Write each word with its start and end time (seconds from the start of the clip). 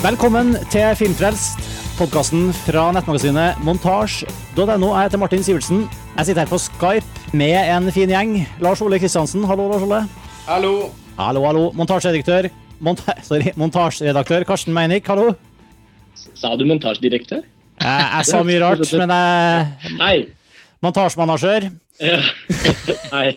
Velkommen 0.00 0.54
til 0.72 0.94
Filmfrelst, 0.96 1.60
podkasten 1.98 2.54
fra 2.56 2.86
nettmagasinet 2.96 3.58
montasj.no. 3.62 4.88
Jeg 4.96 5.02
heter 5.04 5.20
Martin 5.20 5.44
Sivertsen. 5.44 5.82
Jeg 6.16 6.26
sitter 6.26 6.40
her 6.40 6.48
på 6.48 6.58
Skype 6.58 7.36
med 7.36 7.52
en 7.60 7.90
fin 7.92 8.08
gjeng. 8.08 8.32
Lars 8.64 8.80
Ole 8.80 8.96
Kristiansen, 8.98 9.44
hallo, 9.44 9.68
Lars 9.68 9.84
Ole. 9.84 10.00
Hallo. 10.48 10.72
Hallo, 11.18 11.44
hallo. 11.44 11.66
Montasjeredaktør 11.76 12.48
monta 12.84 13.14
sorry, 13.26 13.52
montasjeredaktør 13.60 14.44
Karsten 14.48 14.74
Meinik, 14.76 15.06
hallo. 15.10 15.34
Sa 16.36 16.54
du 16.58 16.66
montasjedirektør? 16.68 17.44
Jeg, 17.80 18.08
jeg 18.12 18.28
sa 18.28 18.42
mye 18.44 18.60
rart, 18.62 18.84
men 19.00 19.12
jeg 19.14 19.96
Nei. 20.00 20.14
Montasjemanager. 20.84 21.68
Ja. 22.00 22.18
Nei. 23.14 23.34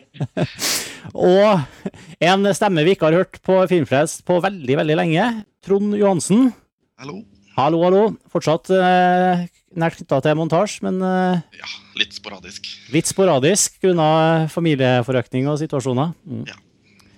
Og 1.14 2.24
en 2.24 2.48
stemme 2.56 2.86
vi 2.88 2.96
ikke 2.96 3.10
har 3.10 3.18
hørt 3.20 3.40
på 3.44 3.58
Filmfrelst 3.68 4.24
på 4.28 4.38
veldig, 4.44 4.78
veldig 4.80 4.96
lenge. 5.00 5.26
Trond 5.64 5.96
Johansen. 6.00 6.52
Hallo. 7.00 7.20
Hallo, 7.58 7.82
hallo. 7.86 8.04
Fortsatt 8.34 8.72
eh, 8.74 9.44
nært 9.78 10.00
knytta 10.00 10.22
til 10.26 10.38
montasje, 10.40 10.82
men 10.88 11.04
eh, 11.06 11.44
Ja, 11.60 11.70
litt 12.00 12.16
sporadisk. 12.16 12.72
litt 12.96 13.12
sporadisk 13.12 13.76
grunna 13.84 14.48
familieforøkning 14.54 15.52
og 15.52 15.60
situasjoner. 15.62 16.16
Mm. 16.26 16.48
Ja. 16.50 16.58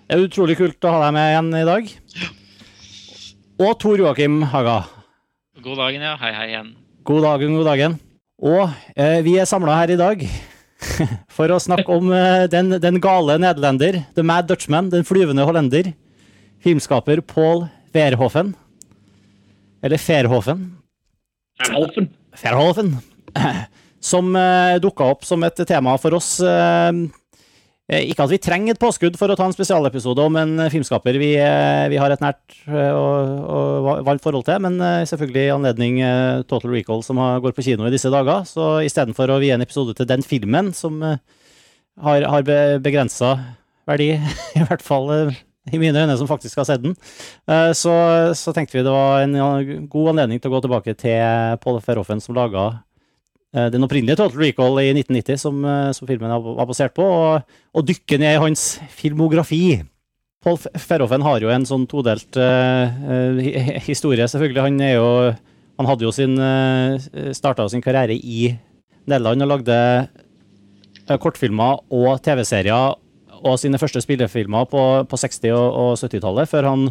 Det 0.06 0.18
er 0.18 0.26
utrolig 0.26 0.58
kult 0.60 0.86
å 0.86 0.92
ha 0.98 1.06
deg 1.06 1.16
med 1.16 1.30
igjen 1.32 1.54
i 1.62 1.64
dag. 1.70 1.94
Og 3.56 3.78
Tor 3.80 3.96
Joakim 3.96 4.42
Haga. 4.52 4.82
God 5.64 5.78
dagen, 5.80 6.02
ja. 6.04 6.18
Hei, 6.20 6.32
hei 6.36 6.48
igjen. 6.50 6.74
God 7.08 7.24
dagen, 7.24 7.54
god 7.56 7.68
dagen. 7.70 7.94
Og 8.44 8.66
eh, 9.00 9.22
vi 9.24 9.38
er 9.40 9.48
samla 9.48 9.78
her 9.80 9.94
i 9.94 10.00
dag 10.00 10.26
for 11.38 11.54
å 11.56 11.60
snakke 11.64 11.88
om 11.96 12.12
eh, 12.12 12.50
den, 12.52 12.74
den 12.84 13.00
gale 13.00 13.38
nederlender, 13.40 14.02
The 14.18 14.26
Mad 14.28 14.50
Dutchman, 14.50 14.90
den 14.92 15.08
flyvende 15.08 15.46
hollender, 15.48 15.94
filmskaper 16.66 17.24
Paul 17.24 17.64
Verhoeven. 17.96 18.52
Eller 19.80 20.04
Verhoeven. 20.04 20.68
Erhalfen. 21.64 22.12
Verhoeven. 22.42 22.92
Som 24.12 24.36
eh, 24.36 24.76
dukka 24.84 25.08
opp 25.16 25.24
som 25.26 25.42
et 25.48 25.64
tema 25.66 25.96
for 25.98 26.20
oss. 26.20 26.36
Eh, 26.44 26.92
ikke 27.86 28.26
at 28.26 28.32
vi 28.32 28.40
trenger 28.42 28.74
et 28.74 28.82
påskudd 28.82 29.18
for 29.20 29.30
å 29.30 29.36
ta 29.38 29.46
en 29.46 29.54
spesialepisode 29.54 30.24
om 30.24 30.38
en 30.42 30.64
filmskaper 30.74 31.20
vi, 31.22 31.36
eh, 31.38 31.86
vi 31.92 32.00
har 32.02 32.10
et 32.10 32.24
nært 32.24 32.56
eh, 32.66 32.90
og, 32.90 33.44
og 33.46 34.00
varmt 34.08 34.24
forhold 34.24 34.48
til, 34.48 34.58
men 34.66 34.80
eh, 34.82 35.04
selvfølgelig 35.06 35.44
i 35.44 35.54
anledning 35.54 36.00
eh, 36.02 36.42
Total 36.50 36.74
Recall 36.74 37.06
som 37.06 37.22
går 37.44 37.54
på 37.54 37.68
kino 37.68 37.86
i 37.86 37.94
disse 37.94 38.10
dager. 38.10 38.42
Så 38.50 38.80
istedenfor 38.88 39.30
å 39.30 39.38
vie 39.44 39.54
en 39.54 39.62
episode 39.66 39.94
til 39.94 40.10
den 40.10 40.26
filmen, 40.26 40.74
som 40.74 40.98
eh, 41.06 41.22
har, 42.02 42.26
har 42.26 42.50
begrensa 42.82 43.36
verdi, 43.86 44.16
i 44.58 44.66
hvert 44.66 44.86
fall 44.86 45.14
eh, 45.14 45.44
i 45.74 45.82
mine 45.82 46.02
øyne 46.02 46.18
som 46.18 46.30
faktisk 46.30 46.60
har 46.62 46.68
sett 46.70 46.84
den, 46.84 46.98
eh, 47.50 47.72
så, 47.78 47.94
så 48.38 48.54
tenkte 48.54 48.80
vi 48.80 48.86
det 48.86 48.94
var 48.94 49.24
en 49.24 49.86
god 49.90 50.16
anledning 50.16 50.42
til 50.42 50.52
å 50.52 50.58
gå 50.58 50.66
tilbake 50.66 50.98
til 50.98 51.62
Paul 51.62 51.80
Ferroffen, 51.86 52.22
som 52.22 52.38
laga 52.38 52.66
eh, 52.72 52.82
den 53.72 53.86
opprinnelige 53.86 54.20
Total 54.20 54.42
Recall 54.42 54.80
i 54.82 54.90
1990, 54.94 55.40
som, 55.40 55.60
eh, 55.66 55.92
som 55.96 56.08
filmen 56.10 56.32
var 56.32 56.68
basert 56.68 56.96
på, 56.98 57.06
og, 57.06 57.58
og 57.74 57.86
dykke 57.88 58.20
ned 58.20 58.36
i 58.36 58.42
hans 58.44 58.66
filmografi. 58.92 59.82
Paul 60.46 60.60
Verhoeven 60.62 61.26
har 61.26 61.42
jo 61.42 61.50
en 61.50 61.66
sånn 61.66 61.88
todelt 61.90 62.38
eh, 62.38 63.00
eh, 63.16 63.80
historie, 63.88 64.28
selvfølgelig. 64.30 64.66
Han 64.68 64.84
jo 64.92 65.10
Han 65.76 65.90
hadde 65.90 66.06
jo 66.06 66.12
sin 66.16 66.38
uh, 66.40 66.96
starta 67.36 67.66
sin 67.68 67.82
karriere 67.84 68.16
i 68.16 68.54
Nederland 69.12 69.44
og 69.44 69.50
lagde 69.50 69.76
uh, 70.08 71.18
kortfilmer 71.20 71.82
og 71.92 72.22
TV-serier 72.24 72.96
og 73.42 73.58
sine 73.60 73.76
første 73.76 74.00
spillefilmer 74.00 74.70
på, 74.72 74.84
på 75.04 75.20
60- 75.20 75.52
og, 75.52 75.66
og 75.76 75.98
70-tallet, 76.00 76.48
før 76.48 76.70
han 76.70 76.86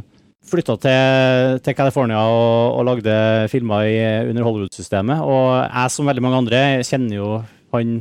flytta 0.49 0.77
til, 0.83 1.61
til 1.65 1.77
California 1.79 2.21
og, 2.29 2.79
og 2.79 2.89
lagde 2.91 3.15
filmer 3.53 3.89
i, 3.89 3.97
under 4.31 4.47
Hollywood-systemet. 4.47 5.25
Og 5.25 5.49
jeg, 5.63 5.95
som 5.95 6.11
veldig 6.11 6.25
mange 6.25 6.43
andre, 6.45 6.63
kjenner 6.87 7.19
jo 7.19 7.31
han 7.75 7.97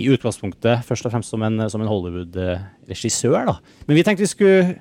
i 0.00 0.08
utgangspunktet 0.12 0.84
først 0.86 1.06
og 1.06 1.14
fremst 1.14 1.32
som 1.32 1.42
en, 1.44 1.60
en 1.60 1.90
Hollywood-regissør. 1.90 3.52
Men 3.86 3.98
vi 3.98 4.04
tenkte 4.06 4.24
vi 4.24 4.30
skulle 4.30 4.78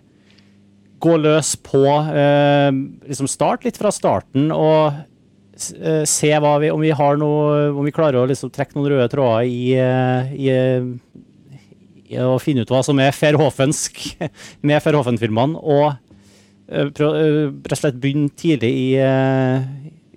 gå 1.00 1.16
løs 1.20 1.54
på 1.64 1.84
eh, 2.12 2.72
liksom 3.08 3.30
start 3.32 3.64
litt 3.66 3.80
fra 3.80 3.92
starten 3.96 4.50
og 4.52 4.92
eh, 5.80 6.04
se 6.10 6.32
vi, 6.34 6.72
om 6.74 6.84
vi 6.84 6.92
noe 6.92 7.70
Om 7.72 7.88
vi 7.88 7.96
klarer 7.96 8.20
å 8.20 8.28
liksom 8.28 8.52
trekke 8.52 8.76
noen 8.76 8.92
røde 8.92 9.08
tråder 9.12 9.48
i, 9.48 9.62
eh, 9.80 10.34
i, 10.36 10.50
i 12.12 12.20
å 12.20 12.36
finne 12.42 12.66
ut 12.66 12.74
hva 12.74 12.84
som 12.86 13.00
er 13.00 13.16
Verhoevensk 13.16 14.02
med 14.68 14.84
Verhoeven-filmene, 14.84 15.60
og 15.60 15.88
eh, 15.88 15.96
eh, 15.96 16.09
rett 16.70 17.02
og 17.02 17.80
slett 17.80 17.98
begynne 18.02 18.30
tidlig 18.38 18.70
i, 18.70 18.90
eh, 19.02 19.64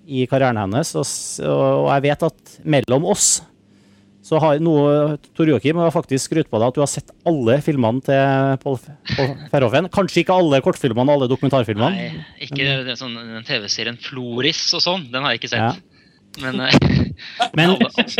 i 0.06 0.26
karrieren 0.30 0.58
hennes. 0.60 0.94
Og, 0.98 1.06
og 1.48 1.88
jeg 1.94 2.04
vet 2.10 2.26
at 2.28 2.58
mellom 2.64 3.06
oss 3.12 3.40
så 4.22 4.38
har 4.38 4.60
noe 4.62 5.16
Tor 5.34 5.48
Joakim 5.50 5.80
har 5.82 5.90
faktisk 5.90 6.28
skrytt 6.30 6.46
på 6.48 6.60
deg 6.62 6.68
at 6.70 6.76
du 6.76 6.80
har 6.84 6.90
sett 6.90 7.08
alle 7.26 7.56
filmene 7.64 8.04
til 8.06 8.52
Pål 8.62 8.76
Ferhoven. 9.50 9.88
Kanskje 9.92 10.22
ikke 10.22 10.36
alle 10.38 10.60
kortfilmene 10.62 11.10
og 11.10 11.16
alle 11.18 11.30
dokumentarfilmene. 11.32 11.90
Nei, 11.90 12.24
ikke 12.46 12.62
den, 12.86 12.92
sånn, 13.00 13.16
den 13.18 13.48
TV-serien 13.48 13.98
Floris 14.00 14.62
og 14.78 14.84
sånn. 14.84 15.08
Den 15.10 15.26
har 15.26 15.34
jeg 15.34 15.42
ikke 15.42 15.56
Ja. 15.58 15.72
sett. 15.74 15.88
Men 16.40 16.60
eh, 16.64 16.72
Men, 17.58 17.74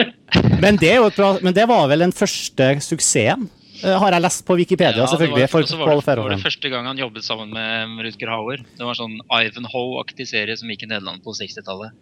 men, 0.64 0.76
det 0.82 0.98
men 1.40 1.54
det 1.56 1.64
var 1.70 1.86
vel 1.88 2.02
den 2.04 2.12
første 2.12 2.66
suksessen, 2.84 3.46
eh, 3.46 3.61
har 3.82 4.14
jeg 4.14 4.22
lest 4.22 4.44
på 4.46 4.56
Wikipedia, 4.58 5.02
ja, 5.02 5.06
selvfølgelig, 5.10 5.48
for 5.50 5.66
Paul 5.82 6.00
var 6.02 6.16
det, 6.16 6.22
var 6.22 6.34
det 6.36 6.42
første 6.44 6.70
gang 6.72 6.86
han 6.86 6.98
jobbet 7.00 7.24
sammen 7.26 7.50
med 7.54 8.04
Rutger 8.06 8.30
Hauer. 8.30 8.62
Det 8.78 8.86
var 8.86 8.94
sånn 8.98 9.18
Ivanhoe-aktig 9.26 10.26
serie 10.30 10.56
som 10.56 10.70
gikk 10.70 10.84
i 10.86 10.90
Nederland 10.92 11.22
på 11.24 11.34
60-tallet. 11.34 11.92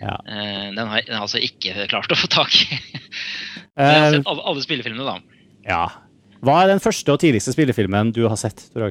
Ja. 0.00 0.16
Eh, 0.24 0.68
den 0.76 0.86
har 0.88 1.00
jeg 1.02 1.16
altså 1.16 1.40
ikke 1.44 1.86
klart 1.92 2.12
å 2.12 2.18
få 2.18 2.28
tak 2.32 2.54
i. 2.64 2.78
Men 3.76 3.90
jeg 3.90 4.00
har 4.00 4.06
Eh, 4.06 4.14
sett 4.18 4.26
alle, 4.32 4.42
alle 4.52 4.62
spillefilmene, 4.64 5.04
da. 5.06 5.42
ja. 5.68 5.82
Hva 6.40 6.62
er 6.62 6.70
den 6.72 6.80
første 6.80 7.12
og 7.12 7.20
tidligste 7.20 7.52
spillefilmen 7.52 8.14
du 8.16 8.22
har 8.28 8.36
sett, 8.40 8.62
Tor 8.72 8.88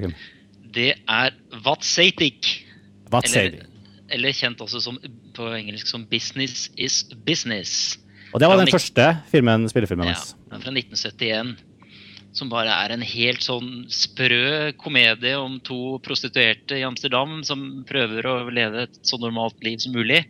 Det 0.74 0.92
er 1.10 1.32
Vatsatic. 1.66 2.60
What 3.10 3.26
Eller, 3.26 3.64
eller 4.14 4.36
kjent 4.38 4.62
også 4.62 4.82
som, 4.84 5.00
på 5.34 5.48
engelsk 5.58 5.90
som 5.90 6.06
Business 6.06 6.68
is 6.78 7.04
Business. 7.26 7.98
Og 8.34 8.40
det 8.40 8.46
var 8.50 8.60
Ja, 8.60 8.66
den 8.66 8.72
første 8.74 9.08
filmen, 9.32 9.66
spillefilmen 9.72 10.12
hans. 10.12 10.36
er 10.52 10.62
fra 10.62 10.70
1971. 10.70 11.56
Som 12.36 12.52
bare 12.52 12.74
er 12.86 12.94
en 12.94 13.04
helt 13.06 13.42
sånn 13.42 13.88
sprø 13.90 14.72
komedie 14.78 15.34
om 15.40 15.58
to 15.66 15.98
prostituerte 16.06 16.78
i 16.78 16.86
Amsterdam 16.86 17.40
som 17.48 17.84
prøver 17.90 18.28
å 18.30 18.36
leve 18.54 18.86
et 18.86 19.00
så 19.02 19.18
normalt 19.22 19.58
liv 19.66 19.82
som 19.82 19.96
mulig. 19.98 20.22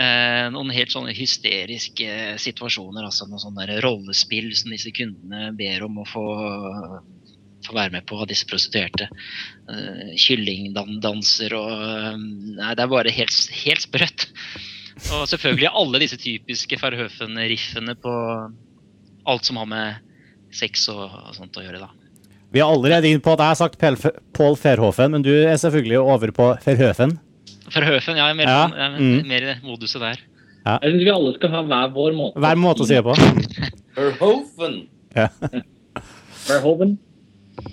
Eh, 0.00 0.46
noen 0.50 0.72
helt 0.72 0.92
sånne 0.92 1.12
hysteriske 1.12 2.36
situasjoner, 2.40 3.04
altså 3.04 3.26
noen 3.28 3.42
sånne 3.42 3.80
rollespill 3.84 4.48
som 4.56 4.72
disse 4.72 4.92
kundene 4.96 5.50
ber 5.56 5.84
om 5.84 6.00
å 6.00 6.06
få, 6.08 6.26
få 7.66 7.76
være 7.76 7.98
med 7.98 8.06
på 8.08 8.16
av 8.16 8.30
disse 8.30 8.48
prostituerte. 8.48 9.10
Eh, 9.68 10.14
Kyllingdanser 10.16 11.54
og 11.58 11.72
eh, 11.76 12.22
Nei, 12.56 12.72
det 12.78 12.86
er 12.86 12.94
bare 12.94 13.12
helt, 13.12 13.36
helt 13.62 13.84
sprøtt. 13.84 14.30
Og 15.12 15.26
selvfølgelig 15.28 15.74
alle 15.76 16.00
disse 16.02 16.18
typiske 16.20 16.78
Verhoeven-riffene 16.80 17.96
på 18.00 18.16
alt 19.28 19.46
som 19.48 19.60
har 19.60 19.68
med 19.68 20.11
sex 20.56 20.88
og, 20.92 21.04
og 21.08 21.36
sånt 21.36 21.58
å 21.58 21.64
gjøre, 21.64 21.82
da. 21.82 21.90
Vi 22.52 22.60
er 22.60 22.68
allerede 22.68 23.08
inn 23.08 23.22
på 23.24 23.32
at 23.32 23.40
jeg 23.40 23.48
har 23.54 23.60
sagt 23.62 23.78
Pål 23.80 23.96
Paul 24.36 24.56
Verhoeven, 24.60 25.14
men 25.14 25.22
du 25.24 25.32
er 25.32 25.56
selvfølgelig 25.60 26.00
over 26.02 26.32
på 26.36 26.48
Ferhøfen. 26.64 27.16
Ferhøfen, 27.72 28.18
ja, 28.20 28.26
jeg 28.28 28.34
er 28.34 28.38
mer, 28.42 28.50
Ja, 28.50 28.66
jeg 28.76 28.84
er 28.84 28.98
mm. 28.98 29.30
mer 29.30 29.46
i 29.48 29.54
moduset 29.64 30.04
der. 30.04 30.20
Jeg 30.62 30.92
syns 30.92 31.06
vi 31.06 31.10
alle 31.10 31.32
skal 31.38 31.54
ha 31.56 31.62
hver 31.70 31.94
vår 31.94 32.12
måte. 32.18 32.42
Hver 32.44 32.60
måte 32.60 32.84
å 32.84 32.88
si 32.90 32.98
det 32.98 33.04
på. 33.06 33.16
Verhoeven. 33.96 34.76
Ja. 35.16 35.30
Verhoeven. 36.50 36.98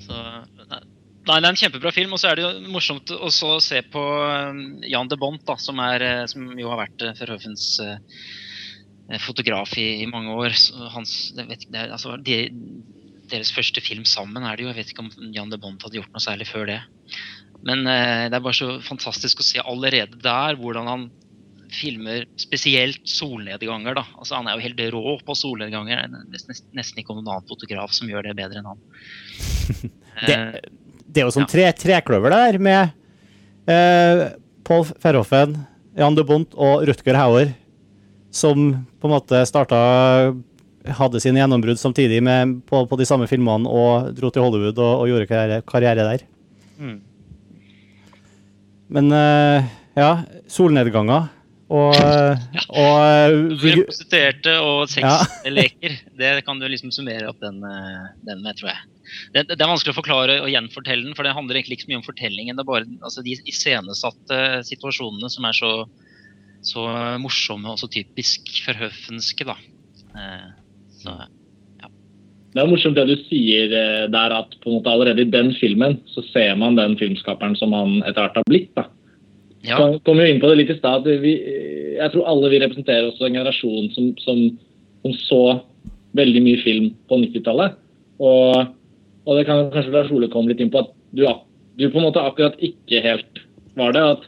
Så, 0.06 0.24
nei, 0.72 0.80
det 1.28 1.36
er 1.36 1.50
en 1.52 1.60
kjempebra 1.60 1.94
film, 1.94 2.16
og 2.16 2.22
så 2.22 2.32
er 2.32 2.40
det 2.40 2.46
jo 2.48 2.72
morsomt 2.72 3.12
å 3.14 3.30
se 3.64 3.84
på 3.94 4.02
um, 4.02 4.64
Jan 4.88 5.12
de 5.12 5.20
Bont, 5.20 5.44
da, 5.46 5.58
som, 5.62 5.80
er, 5.84 6.06
eh, 6.06 6.26
som 6.32 6.48
jo 6.58 6.72
har 6.72 6.82
vært 6.86 7.06
eh, 7.06 7.16
Verhoevens 7.20 7.68
eh, 7.84 8.00
fotograf 9.18 9.74
i, 9.82 10.04
i 10.04 10.08
mange 10.10 10.36
år. 10.38 10.54
Hans, 10.94 11.32
vet 11.36 11.66
er, 11.74 11.90
altså, 11.96 12.14
de, 12.22 12.44
deres 13.32 13.52
første 13.54 13.82
film 13.82 14.06
sammen 14.06 14.46
er 14.46 14.58
det 14.58 14.66
jo. 14.66 14.70
Jeg 14.70 14.78
vet 14.84 14.92
ikke 14.94 15.06
om 15.08 15.34
Jan 15.34 15.50
de 15.50 15.58
Bont 15.62 15.82
hadde 15.86 15.98
gjort 15.98 16.14
noe 16.14 16.22
særlig 16.24 16.46
før 16.50 16.70
det. 16.70 16.80
Men 17.66 17.82
eh, 17.90 18.28
det 18.30 18.38
er 18.38 18.46
bare 18.46 18.58
så 18.58 18.76
fantastisk 18.86 19.42
å 19.42 19.48
se 19.48 19.64
allerede 19.66 20.20
der 20.22 20.60
hvordan 20.60 20.88
han 20.90 21.08
filmer 21.70 22.24
spesielt 22.42 23.02
solnedganger. 23.06 23.94
da. 24.00 24.06
Altså 24.18 24.40
Han 24.40 24.48
er 24.50 24.58
jo 24.58 24.64
helt 24.66 24.80
rå 24.94 25.16
på 25.26 25.36
solnedganger. 25.38 26.06
Det 26.32 26.40
er 26.42 26.54
nesten, 26.78 27.02
ikke 27.02 27.14
noen 27.14 27.28
annen 27.30 27.50
fotograf 27.50 27.94
som 27.94 28.10
gjør 28.10 28.30
det 28.30 28.38
bedre 28.42 28.62
enn 28.62 28.72
han. 28.74 28.84
Det, 30.20 30.36
Eh, 30.36 30.56
det 31.08 31.22
er 31.22 31.28
jo 31.30 31.32
sånn 31.32 31.46
Ja. 31.46 31.52
tre, 31.54 31.66
trekløver 31.80 32.34
der 32.34 32.58
med 32.60 32.90
eh, 33.72 34.24
Paul 34.68 34.84
Ferhoffen, 35.00 35.54
Jan 35.96 36.18
de 36.18 36.26
Bont 36.28 36.52
og 36.60 36.84
Rutger 36.90 37.16
Hauer 37.16 37.54
som 38.32 38.72
på 39.00 39.10
en 39.10 39.16
måte 39.18 39.44
starta 39.50 39.80
Hadde 40.96 41.20
sine 41.22 41.42
gjennombrudd 41.42 41.78
samtidig 41.78 42.22
med, 42.24 42.54
på, 42.66 42.80
på, 42.88 42.98
de 42.98 43.06
samme 43.06 43.26
filmene 43.30 43.68
og 43.68 44.14
dro 44.16 44.30
til 44.32 44.46
Hollywood 44.46 44.80
og, 44.80 45.02
og 45.04 45.10
gjorde 45.12 45.28
karriere, 45.28 45.58
karriere 45.68 46.06
der. 46.08 46.24
Mm. 46.80 46.96
Men 48.96 49.12
uh, 49.12 49.68
ja, 50.00 50.08
solnedganger 50.50 51.28
og, 51.70 51.94
ja. 51.94 52.64
og 52.72 52.96
uh, 53.36 53.60
Prostituerte 53.60 54.56
og 54.64 54.88
sexleker. 54.90 56.00
Ja. 56.00 56.14
det 56.22 56.32
kan 56.48 56.64
du 56.64 56.66
liksom 56.72 56.94
summere 56.96 57.28
opp 57.30 57.44
den, 57.44 57.60
eh, 57.62 58.08
den 58.26 58.42
med, 58.42 58.58
tror 58.58 58.72
jeg. 58.72 58.82
Det, 59.36 59.44
det, 59.52 59.60
er 59.60 59.70
vanskelig 59.70 59.94
å 59.94 60.00
forklare 60.00 60.40
og 60.42 60.50
gjenfortelle 60.50 61.06
den, 61.06 61.16
for 61.18 61.28
det 61.28 61.36
handler 61.38 61.60
egentlig 61.60 61.78
ikke 61.78 61.86
så 61.86 61.92
mye 61.92 62.02
om 62.02 62.08
fortellingen. 62.08 62.58
Det 62.58 62.66
er 62.66 62.72
bare 62.72 62.90
altså, 63.04 63.26
de 63.26 63.38
iscenesatte 63.52 64.40
situasjonene 64.72 65.30
som 65.30 65.46
er 65.50 65.60
så 65.60 65.74
så 66.66 66.86
morsomme 67.22 67.72
og 67.72 67.80
så 67.82 67.90
typisk 67.92 68.50
forhøfenske, 68.66 69.48
da. 69.48 69.56
Eh, 70.16 70.48
så, 71.00 71.16
ja. 71.80 71.92
Det 72.54 72.62
er 72.62 72.70
morsomt 72.70 72.98
det 72.98 73.08
du 73.10 73.16
sier 73.30 73.72
eh, 73.72 74.06
der, 74.12 74.36
at 74.42 74.56
på 74.60 74.72
en 74.72 74.80
måte 74.80 74.92
allerede 74.92 75.24
i 75.24 75.32
den 75.32 75.54
filmen 75.60 76.00
så 76.14 76.24
ser 76.34 76.56
man 76.60 76.80
den 76.80 76.98
filmskaperen 77.00 77.56
som 77.60 77.76
han 77.78 78.00
etter 78.04 78.26
hvert 78.26 78.42
har 78.42 78.50
blitt. 78.50 78.74
da. 78.78 78.90
Ja. 79.68 79.76
Så 79.76 80.00
kom 80.08 80.20
jo 80.22 80.28
inn 80.28 80.40
på 80.40 80.50
det 80.52 80.62
litt 80.62 80.72
i 80.72 80.80
stad. 80.80 81.08
Jeg 81.10 82.12
tror 82.14 82.28
alle 82.32 82.52
vi 82.52 82.62
representerer 82.64 83.10
også 83.10 83.28
en 83.28 83.40
generasjon 83.42 83.90
som, 83.96 84.12
som, 84.24 84.44
som 85.04 85.18
så 85.28 85.44
veldig 86.18 86.42
mye 86.46 86.62
film 86.64 86.90
på 87.10 87.20
90-tallet. 87.22 87.76
Og, 88.24 88.72
og, 89.26 89.32
det 89.38 89.46
kan 89.48 89.68
kanskje 89.74 89.94
Lars 89.94 90.12
Ole 90.16 90.32
komme 90.32 90.52
litt 90.52 90.64
inn 90.64 90.72
på 90.72 90.84
at 90.84 90.92
du, 91.16 91.26
du 91.80 91.88
på 91.88 92.00
en 92.00 92.08
måte 92.08 92.24
akkurat 92.24 92.60
ikke 92.64 93.04
helt 93.04 93.44
var 93.80 93.96
det. 93.96 94.06
at 94.16 94.28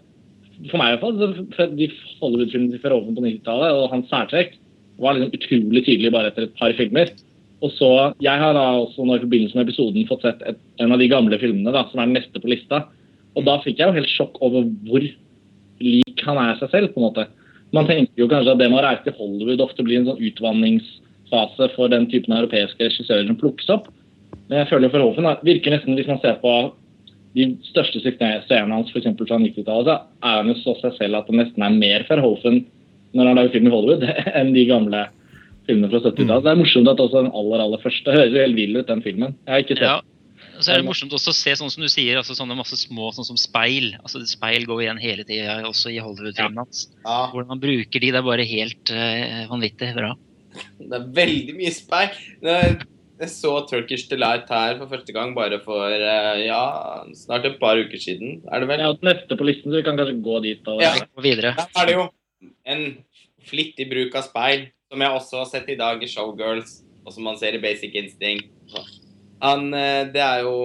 for 0.70 0.82
meg 0.82 0.94
i 0.94 0.98
hvert 0.98 1.04
fall, 1.04 1.74
de 1.78 1.88
Hollywood-filmene 2.22 2.76
til 2.76 2.84
Verhoeven 2.84 3.18
på 3.18 3.26
90-tallet 3.26 3.78
og 3.80 3.92
hans 3.94 4.10
særtrekk 4.12 4.58
var 5.02 5.18
liksom 5.18 5.34
utrolig 5.38 5.84
tydelig 5.88 6.12
bare 6.14 6.32
etter 6.32 6.48
et 6.48 6.58
par 6.60 6.74
filmer. 6.78 7.14
Og 7.62 7.74
så, 7.78 8.14
Jeg 8.22 8.42
har 8.42 8.56
da 8.58 8.66
også 8.82 9.06
nå 9.06 9.18
i 9.18 9.24
forbindelse 9.24 9.58
med 9.58 9.68
episoden 9.68 10.08
fått 10.10 10.26
sett 10.26 10.42
et, 10.50 10.58
en 10.82 10.94
av 10.94 11.02
de 11.02 11.10
gamle 11.10 11.38
filmene 11.42 11.74
da, 11.74 11.86
som 11.90 12.02
er 12.02 12.10
den 12.10 12.18
neste 12.18 12.42
på 12.42 12.50
lista. 12.50 12.84
Og 13.38 13.46
da 13.48 13.60
fikk 13.64 13.80
jeg 13.80 13.90
jo 13.90 13.98
helt 14.00 14.12
sjokk 14.12 14.42
over 14.42 14.66
hvor 14.88 15.06
lik 15.82 16.26
han 16.26 16.42
er 16.42 16.58
seg 16.60 16.74
selv. 16.74 16.94
på 16.94 17.02
en 17.02 17.08
måte. 17.08 17.28
Man 17.72 17.88
tenker 17.88 18.20
jo 18.20 18.28
kanskje 18.28 18.54
at 18.54 18.60
det 18.60 18.70
med 18.70 18.82
å 18.82 18.86
reise 18.86 19.06
til 19.06 19.16
Hollywood 19.18 19.64
ofte 19.64 19.86
blir 19.86 20.02
en 20.02 20.10
sånn 20.10 20.26
utvanningsfase 20.28 21.70
for 21.76 21.92
den 21.94 22.10
typen 22.12 22.36
europeiske 22.36 22.84
regissører 22.84 23.30
som 23.30 23.40
plukkes 23.40 23.70
opp. 23.72 23.88
Men 24.50 24.62
jeg 24.62 24.72
føler 24.72 24.90
jo 24.90 24.96
Verhoeven 24.98 25.30
virker 25.48 25.76
nesten, 25.76 25.96
hvis 25.96 26.10
man 26.10 26.20
ser 26.24 26.42
på 26.42 26.56
de 27.38 27.48
største 27.64 28.02
suksessene 28.04 28.76
hans 28.76 28.92
f.eks. 28.92 29.08
fra 29.16 29.40
90-tallet, 29.40 29.88
så 29.88 30.28
er 30.28 30.38
han 30.42 30.52
jo 30.52 30.58
så 30.60 30.76
seg 30.82 30.98
selv 30.98 31.22
at 31.22 31.32
det 31.32 31.40
nesten 31.40 31.66
er 31.66 31.78
mer 31.78 32.06
Verhoeven 32.10 32.64
når 33.16 33.28
han 33.28 33.40
lager 33.40 33.56
film 33.56 33.68
i 33.68 33.74
Hollywood, 33.74 34.06
enn 34.40 34.54
de 34.56 34.68
gamle 34.70 35.02
filmene 35.68 35.92
fra 35.92 36.00
70-tallet. 36.04 36.40
Mm. 36.42 36.46
Det 36.46 36.54
er 36.54 36.62
morsomt 36.62 36.92
at 36.92 37.04
også 37.04 37.24
den 37.24 37.36
aller 37.42 37.66
aller 37.66 37.84
første 37.84 38.16
høres 38.16 38.34
jo 38.36 38.44
helt 38.44 38.58
vill 38.60 38.80
ut, 38.80 38.88
den 38.88 39.04
filmen. 39.06 39.36
Jeg 39.48 39.56
har 39.56 39.66
ikke 39.66 39.78
sett 39.80 39.90
ja. 39.90 40.00
Så 40.62 40.70
er 40.70 40.82
det 40.82 40.86
morsomt 40.86 41.14
også 41.16 41.32
å 41.32 41.36
se 41.36 41.54
sånn 41.58 41.72
som 41.74 41.82
du 41.82 41.90
sier, 41.90 42.20
altså 42.20 42.36
sånne 42.38 42.54
masse 42.58 42.78
små 42.78 43.08
sånn 43.16 43.26
som 43.26 43.38
speil. 43.40 43.96
altså 44.04 44.22
Speil 44.30 44.68
går 44.70 44.84
igjen 44.84 45.00
hele 45.02 45.26
tida, 45.26 45.56
også 45.66 45.90
i 45.90 45.98
Hollywood-filmene 45.98 46.66
hans. 46.66 46.84
Ja. 47.02 47.32
Hvordan 47.32 47.56
han 47.56 47.64
bruker 47.64 48.04
de, 48.04 48.12
det 48.14 48.20
er 48.20 48.28
bare 48.28 48.46
helt 48.46 48.94
uh, 48.94 49.48
vanvittig 49.50 49.90
bra. 49.98 50.12
Det 50.78 51.00
er 51.00 51.08
veldig 51.18 51.56
mye 51.58 51.74
speil. 51.74 52.20
Jeg 53.22 53.30
så 53.30 53.52
Turkish 53.70 54.10
Delight 54.10 54.50
her 54.50 54.80
for 54.80 54.90
første 54.90 55.14
gang 55.14 55.36
bare 55.38 55.60
for 55.62 55.94
eh, 55.94 56.46
ja, 56.48 56.62
snart 57.14 57.46
et 57.46 57.60
par 57.62 57.78
uker 57.78 58.02
siden. 58.02 58.40
Er 58.50 58.64
det 58.64 58.70
vel? 58.72 58.82
Ja, 58.82 58.94
neste 59.06 59.38
på 59.38 59.46
listen, 59.46 59.70
så 59.70 59.78
vi 59.78 59.86
kan 59.86 60.00
kanskje 60.00 60.18
gå 60.26 60.40
dit 60.42 60.72
og, 60.72 60.82
ja. 60.82 60.96
videre. 61.22 61.54
Da 61.60 61.84
er 61.84 61.90
det 61.90 61.98
jo 62.00 62.08
en 62.74 62.82
flittig 63.46 63.86
bruk 63.92 64.18
av 64.18 64.26
speil, 64.26 64.66
som 64.90 65.04
jeg 65.06 65.18
også 65.20 65.44
har 65.44 65.52
sett 65.52 65.70
i 65.70 65.78
dag 65.78 66.02
i 66.02 66.10
Showgirls, 66.10 66.80
og 67.06 67.14
som 67.14 67.30
man 67.30 67.38
ser 67.38 67.58
i 67.58 67.62
Basic 67.62 67.94
Instinct. 68.02 68.50
Han, 69.42 69.70
eh, 69.74 70.08
det 70.14 70.22
er 70.22 70.44
jo 70.46 70.56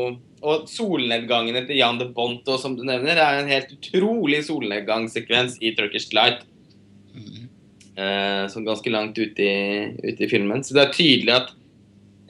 Og 0.47 0.67
solnedgangene 0.69 1.63
til 1.67 1.79
Jan 1.79 1.97
de 1.99 2.11
Bonto, 2.13 2.59
som 2.61 2.75
du 2.77 2.83
nevner, 2.85 3.17
er 3.17 3.39
en 3.41 3.49
helt 3.49 3.71
utrolig 3.73 4.43
solnedgangssekvens 4.47 5.57
i 5.65 5.73
Turkish 5.75 6.11
Delight. 6.13 6.45
Mm. 7.17 7.47
Eh, 7.97 8.43
som 8.53 8.65
ganske 8.65 8.93
langt 8.93 9.17
ute 9.17 9.43
i, 9.43 9.87
ute 10.05 10.25
i 10.25 10.29
filmen. 10.29 10.61
Så 10.63 10.77
det 10.77 10.85
er 10.85 10.93
tydelig 10.93 11.33
at 11.35 11.55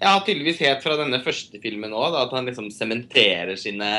ja, 0.01 0.17
tydeligvis 0.21 0.61
helt 0.65 0.83
fra 0.85 0.99
denne 1.01 1.23
første 1.25 1.61
filmen 1.63 1.95
òg, 1.97 2.17
at 2.21 2.35
han 2.37 2.49
liksom 2.49 2.69
sementerer 2.75 3.57
sine 3.61 3.91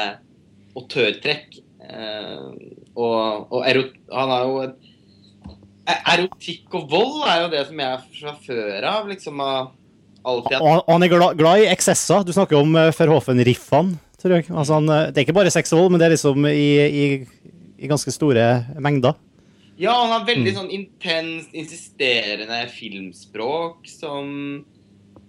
autørtrekk. 0.78 1.58
Eh, 1.88 2.46
og, 2.98 3.48
og 3.54 3.60
erot, 3.66 3.98
han 4.14 4.34
har 4.34 4.46
jo 4.46 4.62
et 4.68 4.94
Erotikk 5.88 6.74
og 6.76 6.90
vold 6.92 7.22
er 7.32 7.44
jo 7.46 7.52
det 7.54 7.62
som 7.70 7.78
jeg 7.80 7.88
er 7.96 8.02
fra 8.20 8.34
før 8.44 8.88
av. 8.90 9.06
liksom 9.08 9.38
alltid 9.40 10.58
Og 10.60 10.90
han 10.92 11.06
er 11.06 11.12
glad, 11.14 11.38
glad 11.40 11.64
i 11.64 11.70
eksesser. 11.72 12.26
Du 12.28 12.34
snakker 12.36 12.60
om 12.60 12.76
uh, 12.76 12.92
Verhofen-riffene. 12.92 13.96
Altså 14.28 14.80
han, 14.80 14.90
eh, 14.90 15.06
det 15.14 15.22
er 15.22 15.28
ikke 15.28 15.38
bare 15.38 15.54
sex 15.54 15.72
og 15.72 15.84
vold, 15.84 15.94
men 15.94 16.02
det 16.02 16.10
er 16.10 16.16
liksom 16.16 16.48
i, 16.50 16.68
i, 16.84 17.06
i 17.80 17.88
ganske 17.88 18.12
store 18.12 18.48
mengder. 18.84 19.16
Ja, 19.78 19.94
han 19.94 20.12
har 20.12 20.26
veldig 20.28 20.52
mm. 20.52 20.58
sånn 20.58 20.72
intenst, 20.74 21.54
insisterende 21.56 22.64
filmspråk 22.74 23.86
som 23.92 24.32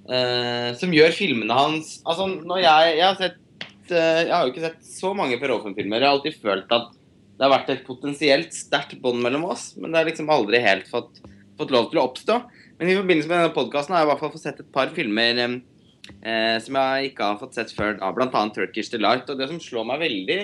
Uh, 0.09 0.73
som 0.81 0.93
gjør 0.95 1.13
filmene 1.13 1.53
hans 1.53 1.99
Altså, 2.09 2.25
når 2.33 2.63
jeg, 2.63 2.93
jeg 2.97 3.05
har 3.05 3.17
sett 3.19 3.91
uh, 3.93 4.21
Jeg 4.23 4.31
har 4.33 4.47
jo 4.47 4.53
ikke 4.55 4.63
sett 4.63 4.87
så 4.89 5.11
mange 5.13 5.37
Per 5.37 5.53
Olsen-filmer. 5.53 6.01
Jeg 6.01 6.09
har 6.09 6.15
alltid 6.17 6.39
følt 6.41 6.71
at 6.73 6.95
det 7.39 7.45
har 7.45 7.53
vært 7.53 7.69
et 7.75 7.83
potensielt 7.85 8.57
sterkt 8.57 8.97
bånd 9.03 9.21
mellom 9.23 9.45
oss, 9.53 9.75
men 9.77 9.93
det 9.93 10.01
har 10.01 10.09
liksom 10.09 10.31
aldri 10.33 10.59
helt 10.65 10.89
fått, 10.91 11.21
fått, 11.61 11.71
lov 11.71 11.91
til 11.91 12.01
å 12.01 12.07
oppstå. 12.09 12.39
Men 12.81 12.91
i 12.91 12.97
forbindelse 12.99 13.31
med 13.31 13.37
denne 13.37 13.53
podkasten 13.55 13.95
har 13.95 14.03
jeg 14.03 14.09
i 14.09 14.11
hvert 14.11 14.23
fall 14.25 14.33
fått 14.33 14.47
sett 14.47 14.63
et 14.65 14.73
par 14.75 14.91
filmer 14.97 15.39
uh, 15.45 16.57
som 16.65 16.81
jeg 16.81 17.13
ikke 17.13 17.29
har 17.29 17.39
fått 17.39 17.61
sett 17.61 17.71
før, 17.77 18.01
Blant 18.17 18.33
bl.a. 18.35 18.43
Turkish 18.57 18.91
Delight. 18.91 19.31
Og 19.31 19.39
det 19.39 19.47
som 19.53 19.61
slår 19.63 19.87
meg 19.93 20.03
veldig, 20.03 20.41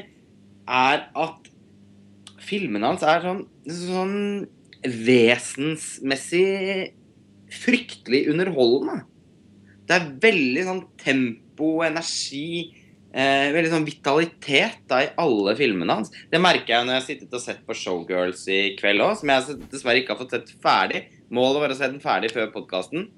er 0.84 1.02
at 1.24 1.50
filmene 2.44 2.92
hans 2.92 3.02
er 3.08 3.24
sånn, 3.24 3.42
sånn 3.80 4.16
vesensmessig 5.08 6.46
fryktelig 7.64 8.26
underholdende. 8.30 9.00
Det 9.84 9.96
er 9.96 10.08
veldig 10.22 10.64
sånn 10.66 10.82
tempo, 11.00 11.70
energi, 11.84 12.72
eh, 13.12 13.50
veldig 13.54 13.72
sånn 13.72 13.88
vitalitet 13.88 14.84
da, 14.90 15.02
i 15.04 15.12
alle 15.20 15.56
filmene 15.58 15.98
hans. 15.98 16.14
Det 16.30 16.40
merker 16.40 16.74
jeg 16.74 16.86
når 16.86 16.94
jeg 16.94 17.02
har 17.02 17.08
sittet 17.08 17.36
og 17.36 17.44
sett 17.44 17.60
på 17.66 17.76
Showgirls 17.76 18.46
i 18.48 18.62
kveld 18.78 19.04
òg, 19.04 19.18
som 19.20 19.34
jeg 19.34 19.58
dessverre 19.72 20.00
ikke 20.00 20.16
har 20.16 20.22
fått 20.22 20.36
sett 20.38 20.54
ferdig. 20.64 21.04
Målet 21.34 21.62
var 21.62 21.74
å 21.74 21.78
se 21.78 21.90
den 21.90 22.02
ferdig 22.02 22.32
før 22.32 22.50
podkasten. 22.54 23.08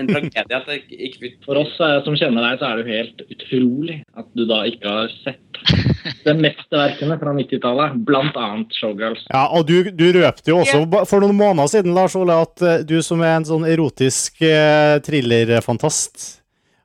En 0.00 0.08
tragedie 0.08 0.56
at 0.56 0.68
jeg 0.72 0.84
ikke 1.10 1.32
For 1.44 1.60
oss 1.60 1.72
eh, 1.82 1.98
som 2.06 2.16
kjenner 2.18 2.46
deg, 2.46 2.60
så 2.60 2.70
er 2.70 2.78
det 2.78 2.84
jo 2.84 2.98
helt 2.98 3.24
utrolig 3.36 3.98
at 4.18 4.28
du 4.36 4.44
da 4.48 4.62
ikke 4.68 4.94
har 4.94 5.14
sett 5.20 5.60
de 6.24 6.34
mesterverkene 6.36 7.16
fra 7.20 7.34
90-tallet, 7.36 7.96
bl.a. 8.08 8.46
Showgirls. 8.76 9.26
Ja, 9.28 9.46
og 9.56 9.66
du, 9.68 9.90
du 9.92 10.06
røpte 10.16 10.52
jo 10.52 10.60
også 10.62 10.84
for 11.08 11.24
noen 11.24 11.36
måneder 11.36 11.68
siden, 11.72 11.92
Lars 11.96 12.16
Ole, 12.18 12.38
at 12.46 12.64
uh, 12.64 12.78
du 12.86 12.96
som 13.04 13.20
er 13.24 13.36
en 13.36 13.48
sånn 13.48 13.66
erotisk 13.68 14.40
eh, 14.46 14.96
thrillerfantast, 15.04 16.30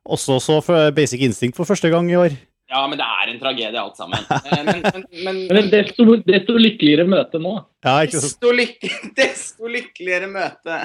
også 0.06 0.42
så 0.44 0.60
Basic 0.96 1.24
Instinct 1.26 1.58
for 1.58 1.68
første 1.68 1.90
gang 1.94 2.12
i 2.12 2.20
år. 2.20 2.36
Ja, 2.72 2.82
men 2.90 2.98
det 2.98 3.06
er 3.06 3.30
en 3.30 3.40
tragedie 3.42 3.80
alt 3.82 3.98
sammen. 4.00 4.22
Men, 4.50 4.66
men, 4.66 5.06
men, 5.24 5.42
men 5.54 5.72
desto, 5.72 6.06
desto, 6.26 6.58
lykkeligere 6.58 7.06
møte 7.10 7.42
nå. 7.42 7.56
Ja, 7.86 8.00
desto, 8.10 8.54
lykke, 8.56 8.92
desto 9.20 9.70
lykkeligere 9.70 10.30
møte. 10.32 10.80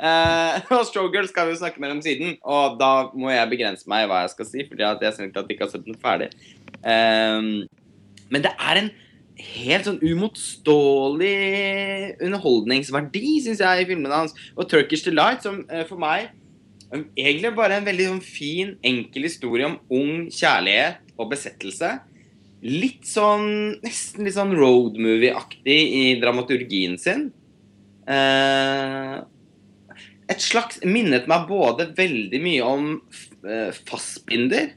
Uh, 0.00 0.60
og 0.76 0.86
Showgirl 0.90 1.28
skal 1.30 1.48
vi 1.48 1.56
jo 1.56 1.62
snakke 1.62 1.82
mer 1.82 1.94
om 1.94 2.02
siden, 2.04 2.36
og 2.44 2.78
da 2.80 3.08
må 3.16 3.32
jeg 3.32 3.50
begrense 3.52 3.88
meg 3.90 4.04
i 4.04 4.10
hva 4.10 4.22
jeg 4.24 4.34
skal 4.36 4.50
si, 4.50 4.66
fordi 4.68 4.86
at 4.86 5.02
jeg 5.04 5.30
at 5.30 5.42
de 5.42 5.56
ikke 5.56 5.66
har 5.66 5.72
sett 5.72 5.88
den 5.88 5.98
ferdig. 6.02 6.30
Uh, 6.80 7.66
men 8.32 8.42
det 8.44 8.52
er 8.56 8.82
en 8.82 8.90
helt 9.36 9.86
sånn 9.86 10.00
umotståelig 10.00 11.36
underholdningsverdi, 12.24 13.36
syns 13.44 13.60
jeg, 13.62 13.82
i 13.82 13.88
filmene 13.88 14.22
hans. 14.22 14.36
Og 14.56 14.68
Turkish 14.70 15.06
Delight, 15.06 15.44
som 15.44 15.62
uh, 15.68 15.84
for 15.88 16.00
meg 16.00 16.30
um, 16.90 17.06
egentlig 17.18 17.52
bare 17.56 17.78
en 17.78 17.88
veldig 17.88 18.10
sånn 18.10 18.24
fin, 18.24 18.74
enkel 18.86 19.28
historie 19.28 19.68
om 19.68 19.78
ung 19.92 20.26
kjærlighet 20.32 21.16
og 21.16 21.32
besettelse. 21.34 21.98
Litt 22.66 23.04
sånn 23.06 23.76
Nesten 23.84 24.24
litt 24.26 24.34
sånn 24.38 24.56
roadmovie-aktig 24.56 25.76
i 26.00 26.04
dramaturgien 26.22 26.96
sin. 27.00 27.28
Uh, 28.06 29.26
et 30.26 30.42
slags 30.42 30.80
Minnet 30.86 31.28
meg 31.30 31.46
både 31.48 31.90
veldig 31.96 32.40
mye 32.42 32.66
om 32.66 32.88
uh, 33.46 33.70
Fassbinder 33.86 34.72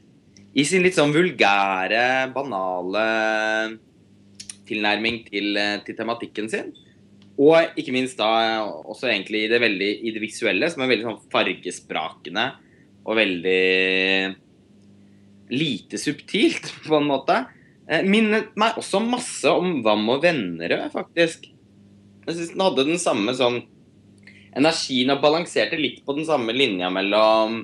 i 0.50 0.64
sin 0.66 0.82
litt 0.82 0.96
sånn 0.96 1.14
vulgære, 1.14 2.30
banale 2.34 3.06
tilnærming 4.68 5.24
til, 5.26 5.50
uh, 5.58 5.78
til, 5.86 5.98
tematikken 5.98 6.50
sin. 6.50 6.70
Og 7.40 7.78
ikke 7.80 7.94
minst 7.94 8.18
da 8.20 8.30
også 8.62 9.08
egentlig 9.08 9.46
i 9.46 9.50
det, 9.50 9.60
veldig, 9.62 9.90
i 10.06 10.12
det 10.14 10.22
visuelle, 10.22 10.68
som 10.70 10.84
er 10.84 10.92
veldig 10.92 11.08
sånn 11.08 11.22
fargesprakende 11.32 12.46
og 13.08 13.16
veldig 13.16 13.60
lite 15.50 15.98
subtilt, 15.98 16.70
på 16.86 16.98
en 16.98 17.08
måte. 17.10 17.40
Eh, 17.90 18.04
minnet 18.06 18.52
meg 18.60 18.78
også 18.78 19.00
masse 19.02 19.50
om 19.50 19.80
Vam 19.86 20.06
og 20.12 20.22
Vennerød, 20.22 20.90
faktisk. 20.94 21.48
Jeg 22.26 22.36
syns 22.36 22.52
den 22.52 22.62
hadde 22.62 22.86
den 22.86 23.00
samme 23.02 23.34
sånn 23.34 23.62
energien 24.58 25.12
og 25.14 25.20
balanserte 25.22 25.78
litt 25.78 26.00
på 26.06 26.16
den 26.16 26.26
samme 26.28 26.54
linja 26.56 26.90
mellom 26.92 27.60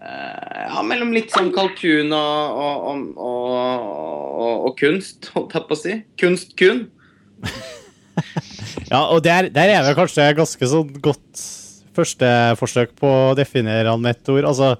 eh, 0.00 0.62
Ja, 0.70 0.84
mellom 0.86 1.12
litt 1.14 1.34
sånn 1.34 1.52
kalkun 1.54 2.14
og, 2.16 2.62
og, 2.64 3.02
og, 3.20 4.54
og 4.70 4.72
kunst, 4.80 5.30
holdt 5.34 5.54
jeg 5.56 5.68
på 5.68 5.76
å 5.76 5.80
si. 5.80 5.98
Kunst-kun. 6.20 6.86
ja, 8.92 9.02
og 9.04 9.20
der, 9.26 9.50
der 9.54 9.74
er 9.76 9.84
det 9.86 9.94
kanskje 9.98 10.32
ganske 10.38 10.70
sånn 10.70 10.96
godt 11.04 11.44
første 11.94 12.28
forsøk 12.58 12.96
på 12.98 13.10
å 13.30 13.36
definere 13.38 13.92
han 13.92 14.02
med 14.02 14.16
ett 14.16 14.32
ord. 14.32 14.48
Altså, 14.50 14.74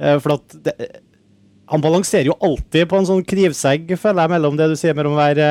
eh, 0.00 0.16
for 0.22 0.38
at 0.38 0.56
det, 0.64 0.76
han 1.68 1.84
balanserer 1.84 2.30
jo 2.30 2.38
alltid 2.44 2.88
på 2.88 2.98
en 2.98 3.08
sånn 3.08 3.26
knivsegg, 3.28 3.92
føler 4.00 4.24
jeg, 4.24 4.34
mellom 4.36 4.56
det 4.56 4.70
du 4.70 4.76
sier 4.80 4.96
mellom 4.96 5.16
å 5.16 5.20
være, 5.20 5.48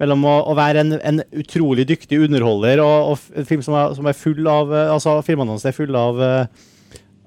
mellom 0.00 0.24
å, 0.28 0.36
å 0.52 0.54
være 0.58 0.82
en, 0.84 0.96
en, 1.00 1.20
utrolig 1.40 1.86
dyktig 1.88 2.20
underholder 2.26 2.82
og, 2.84 3.12
og 3.12 3.38
en 3.40 3.48
film 3.48 3.62
som 3.64 3.76
er, 3.78 3.94
som 3.96 4.08
er, 4.08 4.16
full 4.18 4.48
av 4.50 4.72
altså 4.82 5.18
Filmene 5.24 5.54
hans 5.54 5.64
er 5.68 5.76
fulle 5.76 6.00
av, 6.10 6.20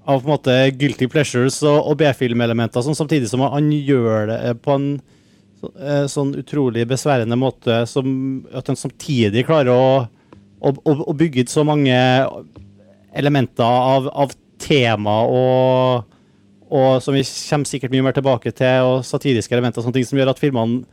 av 0.06 0.20
på 0.20 0.30
en 0.30 0.34
måte 0.34 0.58
guilty 0.78 1.10
pleasures 1.10 1.62
og, 1.66 1.80
og 1.82 1.98
B-filmelementer, 2.02 2.86
sånn, 2.86 2.98
samtidig 2.98 3.32
som 3.32 3.46
han 3.46 3.72
gjør 3.74 4.30
det 4.30 4.54
på 4.66 4.78
en 4.78 4.92
så, 5.60 5.72
sånn 6.14 6.36
utrolig 6.40 6.86
besværende 6.90 7.38
måte 7.40 7.82
som 7.90 8.14
at 8.56 8.70
han 8.70 8.80
samtidig 8.80 9.48
klarer 9.50 9.74
å, 9.74 9.90
å, 10.62 10.74
å 10.86 11.18
bygge 11.18 11.46
ut 11.46 11.54
så 11.54 11.66
mange 11.68 11.98
elementer 13.18 13.66
av, 13.66 14.08
av 14.14 14.34
tema 14.62 15.22
og, 15.26 16.16
og, 16.70 17.02
som 17.04 17.16
vi 17.16 17.26
kommer 17.26 17.70
sikkert 17.70 17.94
mye 17.94 18.06
mer 18.06 18.16
tilbake 18.16 18.54
til, 18.56 18.86
og 18.86 19.06
satiriske 19.08 19.56
elementer, 19.56 19.84
sånne 19.84 20.00
ting 20.00 20.08
som 20.08 20.20
gjør 20.20 20.34
at 20.34 20.42
filmene 20.42 20.84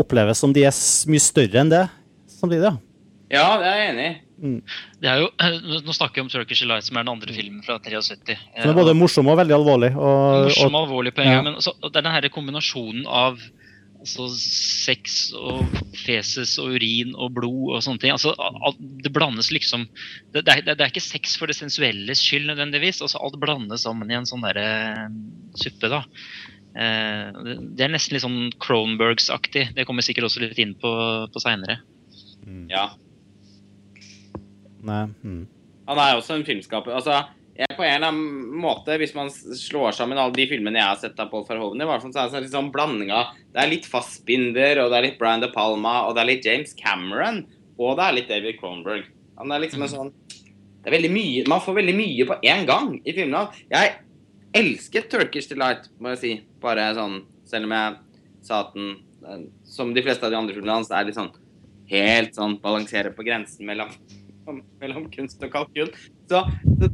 oppleves 0.00 0.40
som 0.42 0.52
de 0.54 0.64
er 0.68 0.76
mye 1.10 1.22
større 1.22 1.62
enn 1.62 1.72
det 1.72 1.86
samtidig. 2.38 2.72
Ja, 3.32 3.38
ja 3.38 3.48
det 3.60 3.70
er 3.70 3.80
jeg 3.80 3.94
enig 3.94 4.10
i. 4.10 4.12
Mm. 4.42 4.58
Det 4.98 5.10
er 5.10 5.20
jo, 5.22 5.28
Nå 5.86 5.94
snakker 5.94 6.18
vi 6.18 6.26
om 6.26 6.30
'Turkish 6.32 6.66
Light', 6.66 6.88
som 6.88 6.98
er 6.98 7.06
den 7.06 7.14
andre 7.14 7.34
filmen 7.34 7.62
fra 7.66 7.78
73. 7.78 8.36
Som 8.58 8.72
er 8.72 8.78
både 8.78 8.94
morsom 8.98 9.30
og 9.30 9.38
veldig 9.38 9.58
alvorlig. 9.58 9.92
Og, 9.94 10.48
morsom 10.48 10.78
og 10.78 10.86
alvorlig 10.86 11.14
på 11.14 11.24
en 11.24 11.34
gang, 11.36 11.50
men 11.50 11.60
så, 11.62 11.74
det 11.84 11.94
er 11.94 12.08
denne 12.08 12.32
kombinasjonen 12.34 13.06
av 13.06 13.38
altså, 14.02 14.26
sex 14.34 15.30
og 15.38 15.62
feses 16.02 16.56
og 16.60 16.74
urin 16.76 17.14
og 17.14 17.36
blod 17.38 17.76
og 17.76 17.84
sånne 17.86 18.02
ting. 18.02 18.14
Altså, 18.14 18.34
det 18.80 19.12
blandes 19.14 19.52
liksom 19.54 19.86
det, 20.32 20.42
det, 20.42 20.56
er, 20.56 20.64
det, 20.72 20.80
er, 20.80 20.90
ikke 20.90 21.04
sex 21.04 21.36
for 21.38 21.50
det 21.50 21.58
sensuelles 21.58 22.22
skyld 22.22 22.50
nødvendigvis. 22.50 23.02
Altså, 23.04 23.22
alt 23.22 23.38
blandes 23.42 23.86
sammen 23.86 24.10
i 24.10 24.18
en 24.18 24.28
sånn 24.28 24.44
derre 24.44 24.66
uh, 25.06 25.06
suppe. 25.62 25.92
da. 25.92 26.02
Uh, 26.72 27.56
det 27.76 27.84
er 27.84 27.92
nesten 27.92 28.16
litt 28.16 28.24
sånn 28.24 28.52
Cronbergs-aktig. 28.62 29.68
Det 29.76 29.86
kommer 29.88 30.04
sikkert 30.04 30.30
også 30.30 30.44
litt 30.44 30.60
inn 30.62 30.74
på, 30.80 30.92
på 31.32 31.42
seinere. 31.42 31.80
Mm. 32.46 32.66
Ja. 32.72 32.88
Nei. 34.82 35.04
Mm. 35.22 35.44
Han 35.90 36.00
er 36.00 36.18
også 36.18 36.38
en 36.38 36.46
filmskaper. 36.46 36.94
Altså, 36.96 37.20
jeg, 37.52 37.68
på 37.76 37.84
en 37.84 37.98
eller 37.98 38.08
annen 38.08 38.60
måte, 38.62 38.96
hvis 39.00 39.14
man 39.16 39.28
slår 39.30 39.96
sammen 39.96 40.20
alle 40.20 40.34
de 40.36 40.46
filmene 40.48 40.80
jeg 40.80 40.88
har 40.88 41.00
sett 41.02 41.20
av 41.20 41.28
Paul 41.32 41.44
Verhoeven, 41.48 41.84
så 41.84 42.08
er 42.08 42.30
det 42.30 42.32
sånn 42.32 42.46
litt 42.46 42.54
sånn 42.54 42.70
blanding 42.74 43.12
av 43.12 43.34
Det 43.52 43.60
er 43.60 43.70
litt 43.70 43.88
Fassbinder, 43.88 44.80
og 44.82 44.92
det 44.92 44.98
er 44.98 45.06
litt 45.10 45.18
Brian 45.20 45.44
De 45.44 45.50
Palma, 45.52 46.06
og 46.06 46.16
det 46.16 46.22
er 46.22 46.30
litt 46.30 46.48
James 46.48 46.72
Cameron, 46.78 47.42
og 47.76 47.98
det 47.98 48.06
er 48.06 48.16
litt 48.16 48.32
David 48.32 48.58
Cronberg. 48.60 49.10
Han 49.40 49.52
er 49.52 49.64
liksom 49.64 49.84
en 49.84 49.90
mm. 49.90 49.96
sånn 49.96 50.14
det 50.82 50.90
er 50.90 50.96
veldig 50.96 51.12
mye, 51.14 51.42
Man 51.46 51.60
får 51.62 51.76
veldig 51.76 51.92
mye 51.94 52.24
på 52.26 52.36
én 52.42 52.64
gang 52.66 52.88
i 52.98 53.12
filmene. 53.14 53.44
Jeg 53.70 53.92
elsket 54.56 55.10
Turkish 55.12 55.50
Delight, 55.50 55.88
må 55.98 56.14
jeg 56.14 56.22
si. 56.22 56.32
Bare 56.62 56.92
sånn 56.96 57.22
Selv 57.48 57.68
om 57.68 57.74
jeg 57.74 57.96
sa 58.46 58.62
at 58.62 58.74
den, 58.74 59.46
som 59.68 59.92
de 59.94 60.02
fleste 60.04 60.24
av 60.24 60.32
de 60.32 60.38
andre 60.38 60.54
filmene 60.56 60.78
hans, 60.80 60.90
er 60.94 61.04
litt 61.04 61.18
sånn 61.18 61.32
helt 61.92 62.36
sånn 62.38 62.56
balanserer 62.62 63.12
på 63.12 63.26
grensen 63.26 63.66
mellom 63.68 63.90
mellom 64.80 65.08
kunst 65.12 65.42
og 65.44 65.52
kalkun. 65.52 65.90
Så, 66.30 66.42
så 66.80 66.88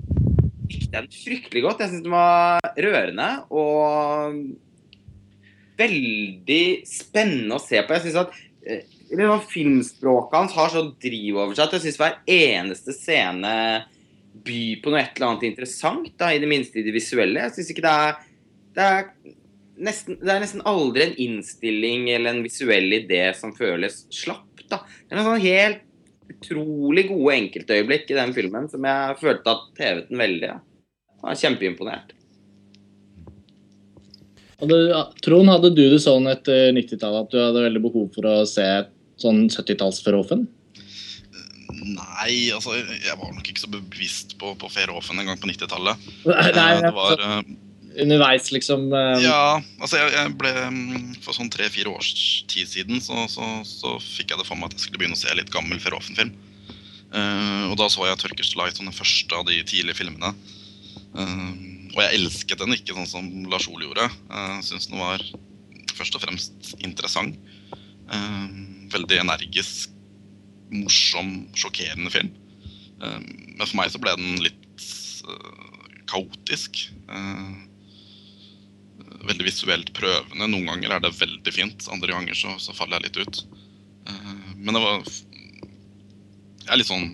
likte 0.69 0.93
jeg 0.93 0.93
den 0.93 1.12
fryktelig 1.15 1.65
godt. 1.65 1.83
Jeg 1.83 1.93
syns 1.93 2.05
den 2.05 2.15
var 2.15 2.61
rørende 2.77 3.29
og 3.49 4.43
veldig 5.79 6.65
spennende 6.88 7.59
å 7.59 7.62
se 7.62 7.83
på. 7.83 7.97
Jeg 7.97 8.09
synes 8.09 8.23
at 8.25 8.38
eh, 8.67 8.95
Filmspråket 9.49 10.37
hans 10.37 10.57
har 10.59 10.75
sånn 10.75 10.91
driv 11.00 11.38
over 11.38 11.55
seg 11.57 11.69
at 11.69 11.79
jeg 11.79 11.87
syns 11.87 12.00
hver 12.03 12.19
eneste 12.29 12.93
scene 12.97 13.55
byr 14.45 14.80
på 14.83 14.92
noe 14.92 15.02
et 15.02 15.16
eller 15.16 15.33
annet 15.33 15.49
interessant, 15.50 16.11
da, 16.21 16.30
i 16.33 16.40
det 16.42 16.50
minste 16.50 16.80
i 16.80 16.87
det 16.87 16.95
visuelle. 16.95 17.47
Jeg 17.47 17.57
syns 17.57 17.73
ikke 17.75 17.85
det 17.85 17.95
er, 18.04 18.23
det 18.78 18.87
er 18.87 19.09
nesten, 19.88 20.18
det 20.23 20.33
er 20.35 20.42
nesten 20.42 20.64
aldri 20.68 21.07
en 21.07 21.18
innstilling 21.26 22.09
eller 22.14 22.37
en 22.37 22.45
visuell 22.47 22.92
idé 23.00 23.23
som 23.38 23.54
føles 23.57 24.04
slapp. 24.14 24.47
Da. 24.68 24.83
Det 24.85 25.14
er 25.14 25.21
noen 25.21 25.30
sånn 25.30 25.47
helt 25.47 25.85
utrolig 26.28 27.07
gode 27.09 27.35
enkeltøyeblikk 27.38 28.11
i 28.12 28.18
den 28.18 28.35
filmen 28.37 28.68
som 28.68 28.85
jeg 28.85 29.18
følte 29.23 29.54
at 29.54 29.83
hevet 29.83 30.11
den 30.11 30.21
veldig. 30.21 30.52
Var 31.23 31.40
kjempeimponert. 31.40 32.12
Trond, 34.59 35.50
hadde 35.52 35.71
du 35.71 35.85
det 35.87 36.00
sånn 36.02 36.26
etter 36.30 36.73
90-tallet 36.75 37.26
at 37.26 37.33
du 37.33 37.38
hadde 37.38 37.64
veldig 37.68 37.83
behov 37.85 38.09
for 38.14 38.26
å 38.26 38.37
se 38.49 38.66
sånn 39.23 39.47
70-talls-Verhoeven? 39.47 40.49
Nei, 41.69 42.49
altså 42.55 42.75
jeg 42.79 43.17
var 43.21 43.33
nok 43.35 43.49
ikke 43.49 43.61
så 43.61 43.71
bevisst 43.71 44.37
på, 44.41 44.55
på 44.57 44.71
Verhoeven 44.73 45.21
en 45.21 45.31
gang 45.31 45.41
på 45.41 45.51
90-tallet. 45.51 46.07
Nei, 46.25 46.51
nei, 46.57 46.71
det 46.81 46.93
var... 46.97 47.21
Uh, 47.21 47.41
underveis, 48.03 48.51
liksom? 48.55 48.89
Uh... 48.93 49.19
Ja, 49.23 49.61
altså 49.81 50.01
jeg, 50.01 50.13
jeg, 50.15 50.35
ble 50.41 50.53
mm, 50.73 51.09
For 51.25 51.37
sånn 51.37 51.51
tre-fire 51.53 51.93
års 51.93 52.13
tid 52.51 52.71
siden 52.71 53.03
så, 53.05 53.27
så, 53.31 53.49
så, 53.69 53.97
fikk 54.03 54.33
jeg 54.33 54.41
det 54.41 54.47
for 54.49 54.59
meg 54.59 54.71
at 54.71 54.79
jeg 54.79 54.87
skulle 54.87 55.03
begynne 55.03 55.19
å 55.19 55.21
se 55.21 55.35
litt 55.37 55.53
gammel 55.55 55.81
Verhoeven-film. 55.83 56.33
Uh, 57.09 57.71
og 57.71 57.79
da 57.81 57.89
så 57.89 58.05
jeg 58.05 58.21
'Turkish 58.21 58.57
Light' 58.59 58.77
som 58.77 58.89
den 58.89 58.97
første 58.97 59.37
av 59.37 59.47
de 59.49 59.61
tidlige 59.65 59.97
filmene. 60.01 60.33
Uh, 61.17 61.53
og 61.95 62.03
jeg 62.05 62.19
elsket 62.21 62.61
den 62.61 62.77
ikke 62.77 62.97
sånn 62.97 63.09
som 63.09 63.29
Lars 63.53 63.69
Ole 63.71 63.89
gjorde. 63.89 64.09
Jeg 64.09 64.57
uh, 64.57 64.65
syns 64.65 64.91
den 64.91 65.01
var 65.01 65.25
først 65.97 66.17
og 66.17 66.25
fremst 66.25 66.75
interessant. 66.79 67.39
veldig 68.89 69.19
energisk, 69.21 69.91
morsom, 70.73 71.49
sjokkerende 71.57 72.13
film. 72.13 72.35
men 72.99 73.65
for 73.65 73.77
meg 73.79 73.93
så 73.93 74.01
ble 74.03 74.13
den 74.19 74.41
litt 74.43 74.85
kaotisk. 76.09 76.89
Uh, 77.09 77.69
veldig 79.29 79.47
visuelt 79.47 79.93
prøvende. 79.97 80.49
Noen 80.49 80.69
ganger 80.73 80.97
er 80.97 81.05
det 81.05 81.17
veldig 81.19 81.55
fint, 81.55 81.89
andre 81.93 82.15
ganger 82.15 82.39
så, 82.39 82.55
så 82.63 82.75
faller 82.77 82.99
jeg 82.99 83.09
litt 83.09 83.21
ut. 83.23 83.41
Uh, 84.09 84.51
men 84.57 84.75
det 84.75 84.83
var 84.83 85.03
Jeg 85.05 86.73
er 86.73 86.79
litt 86.81 86.89
sånn 86.89 87.11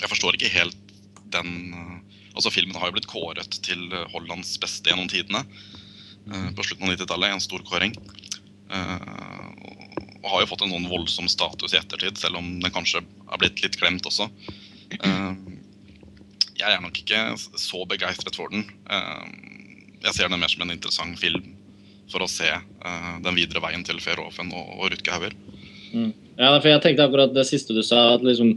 Jeg 0.00 0.08
forstår 0.08 0.36
ikke 0.36 0.50
helt 0.54 0.94
den 1.32 1.74
uh, 1.76 1.98
Altså 2.32 2.52
Filmen 2.54 2.78
har 2.80 2.88
jo 2.88 2.96
blitt 2.96 3.10
kåret 3.10 3.58
til 3.66 3.82
Hollands 4.14 4.54
beste 4.62 4.88
gjennom 4.88 5.10
tidene 5.10 5.42
uh, 5.44 6.48
på 6.56 6.64
slutten 6.64 6.86
av 6.86 6.94
90-tallet. 6.94 7.34
En 7.34 7.44
stor 7.44 7.64
kåring. 7.68 7.96
og 8.68 9.77
har 10.30 10.42
jo 10.42 10.50
fått 10.50 10.64
en 10.66 10.72
sånn 10.74 10.88
voldsom 10.90 11.28
status 11.30 11.74
i 11.74 11.80
ettertid, 11.80 12.18
selv 12.20 12.40
om 12.40 12.58
den 12.62 12.74
kanskje 12.74 13.02
har 13.28 13.40
blitt 13.40 13.62
litt 13.64 13.78
glemt 13.80 14.06
også. 14.08 14.28
jeg 16.58 16.74
er 16.74 16.80
nok 16.82 16.96
ikke 16.98 17.20
så 17.38 17.84
begeistret 17.88 18.36
for 18.38 18.50
den. 18.52 18.64
Uh, 18.90 19.24
jeg 20.04 20.16
ser 20.16 20.30
den 20.30 20.40
mer 20.40 20.50
som 20.50 20.64
en 20.64 20.74
interessant 20.74 21.18
film 21.20 21.44
for 22.08 22.24
å 22.24 22.30
se 22.30 22.48
uh, 22.48 23.14
den 23.24 23.36
videre 23.36 23.62
veien 23.64 23.84
til 23.86 24.00
Verhoeven 24.02 24.52
og, 24.56 24.88
Rutger 24.92 25.16
Hauger. 25.16 25.36
Mm. 25.92 26.12
Ja, 26.38 26.52
for 26.60 26.70
jeg 26.70 26.82
tenkte 26.84 27.08
akkurat 27.08 27.34
det 27.34 27.46
siste 27.48 27.76
du 27.76 27.82
sa, 27.86 28.14
at 28.16 28.24
liksom, 28.26 28.56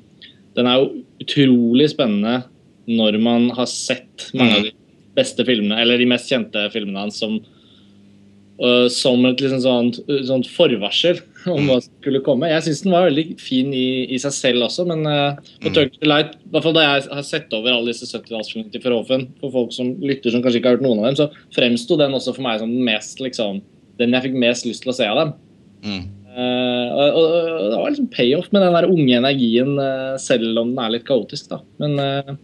den 0.57 0.69
er 0.69 0.81
jo 0.81 1.03
utrolig 1.23 1.91
spennende 1.93 2.41
når 2.89 3.17
man 3.21 3.49
har 3.55 3.69
sett 3.69 4.29
mange 4.33 4.57
av 4.57 4.65
de 4.67 4.73
beste 5.17 5.43
filmene, 5.47 5.77
eller 5.81 6.01
de 6.01 6.07
mest 6.09 6.31
kjente 6.31 6.63
filmene 6.73 7.05
hans 7.05 7.19
som 7.21 7.37
uh, 8.61 8.87
som 8.91 9.25
et 9.27 9.43
liksom 9.43 9.61
sånt, 9.63 10.01
sånt, 10.27 10.49
forvarsel 10.51 11.21
om 11.49 11.67
hva 11.67 11.77
som 11.81 11.89
skulle 11.89 12.21
komme. 12.25 12.49
Jeg 12.51 12.65
syns 12.65 12.83
den 12.85 12.93
var 12.93 13.07
veldig 13.07 13.25
fin 13.41 13.71
i, 13.73 14.05
i 14.13 14.19
seg 14.21 14.33
selv 14.35 14.67
også, 14.67 14.85
men 14.89 15.03
uh, 15.07 15.39
på 15.63 15.71
mm. 15.71 15.75
Turkish 15.75 16.07
Light, 16.07 16.37
i 16.37 16.53
hvert 16.53 16.67
fall 16.67 16.77
da 16.77 16.85
jeg 16.85 17.09
har 17.09 17.27
sett 17.27 17.55
over 17.57 17.73
alle 17.73 17.93
disse 17.93 18.09
70-tallsfilmene 18.09 18.73
til 18.73 18.83
Verhoeven, 18.83 19.27
for 19.41 19.53
folk 19.55 19.75
som 19.75 19.93
lytter 20.03 20.33
som 20.33 20.43
kanskje 20.43 20.61
ikke 20.61 20.73
har 20.73 20.79
hørt 20.79 20.85
noen 20.85 21.01
av 21.01 21.09
dem, 21.09 21.19
så 21.19 21.55
fremsto 21.55 21.97
den 21.99 22.17
også 22.17 22.35
for 22.37 22.45
meg 22.45 22.61
som 22.61 22.73
den 22.73 22.85
mest 22.87 23.23
liksom, 23.23 23.61
den 24.01 24.17
jeg 24.17 24.27
fikk 24.27 24.41
mest 24.45 24.67
lyst 24.69 24.85
til 24.85 24.93
å 24.93 24.97
se 24.97 25.09
av 25.09 25.21
dem. 25.21 25.33
Mm. 25.85 26.03
Uh, 26.31 26.87
og, 26.95 27.07
og, 27.09 27.25
og, 27.33 27.65
Det 27.71 27.79
var 27.79 27.89
liksom 27.89 28.11
payoff 28.13 28.45
med 28.55 28.63
den 28.63 28.77
der 28.77 28.91
unge 28.91 29.17
energien, 29.17 29.73
uh, 29.81 30.13
selv 30.21 30.61
om 30.61 30.75
den 30.75 30.85
er 30.85 30.93
litt 30.93 31.07
kaotisk. 31.09 31.49
da. 31.51 31.59
Men, 31.81 31.97
uh, 31.97 32.37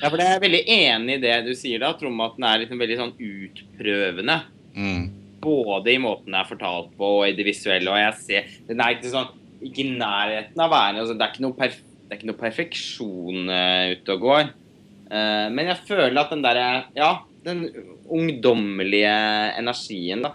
ja, 0.00 0.06
for 0.06 0.22
Jeg 0.22 0.30
er 0.30 0.46
veldig 0.46 0.64
enig 0.78 1.18
i 1.18 1.26
det 1.26 1.36
du 1.50 1.52
sier, 1.58 1.82
da, 1.82 1.92
Trom, 1.98 2.22
at 2.24 2.38
den 2.38 2.48
er 2.48 2.62
liksom 2.62 2.80
veldig 2.80 3.02
sånn 3.02 3.14
utprøvende. 3.18 4.40
Mm 4.78 5.04
både 5.44 5.92
i 5.94 6.00
måten 6.02 6.34
det 6.34 6.40
er 6.40 6.50
fortalt 6.50 6.92
på 6.98 7.10
og 7.20 7.24
i 7.28 7.34
det 7.36 7.46
visuelle. 7.46 7.92
og 7.92 8.00
jeg 8.00 8.20
ser, 8.24 8.52
Den 8.68 8.82
er 8.82 8.96
ikke 8.96 9.12
sånn 9.12 9.32
ikke 9.64 9.84
i 9.84 9.94
nærheten 9.96 10.60
av 10.60 10.72
være 10.72 11.00
altså, 11.00 11.14
det, 11.16 11.24
er 11.24 11.74
det 12.04 12.12
er 12.12 12.18
ikke 12.18 12.28
noe 12.28 12.40
perfeksjon 12.40 13.48
uh, 13.48 13.92
ute 13.94 14.16
og 14.16 14.26
går. 14.26 14.50
Uh, 15.08 15.46
men 15.54 15.70
jeg 15.70 15.84
føler 15.88 16.20
at 16.20 16.32
den 16.32 16.44
derre 16.44 16.68
Ja, 16.96 17.12
den 17.44 17.66
ungdommelige 18.04 19.14
energien, 19.60 20.24
da. 20.24 20.34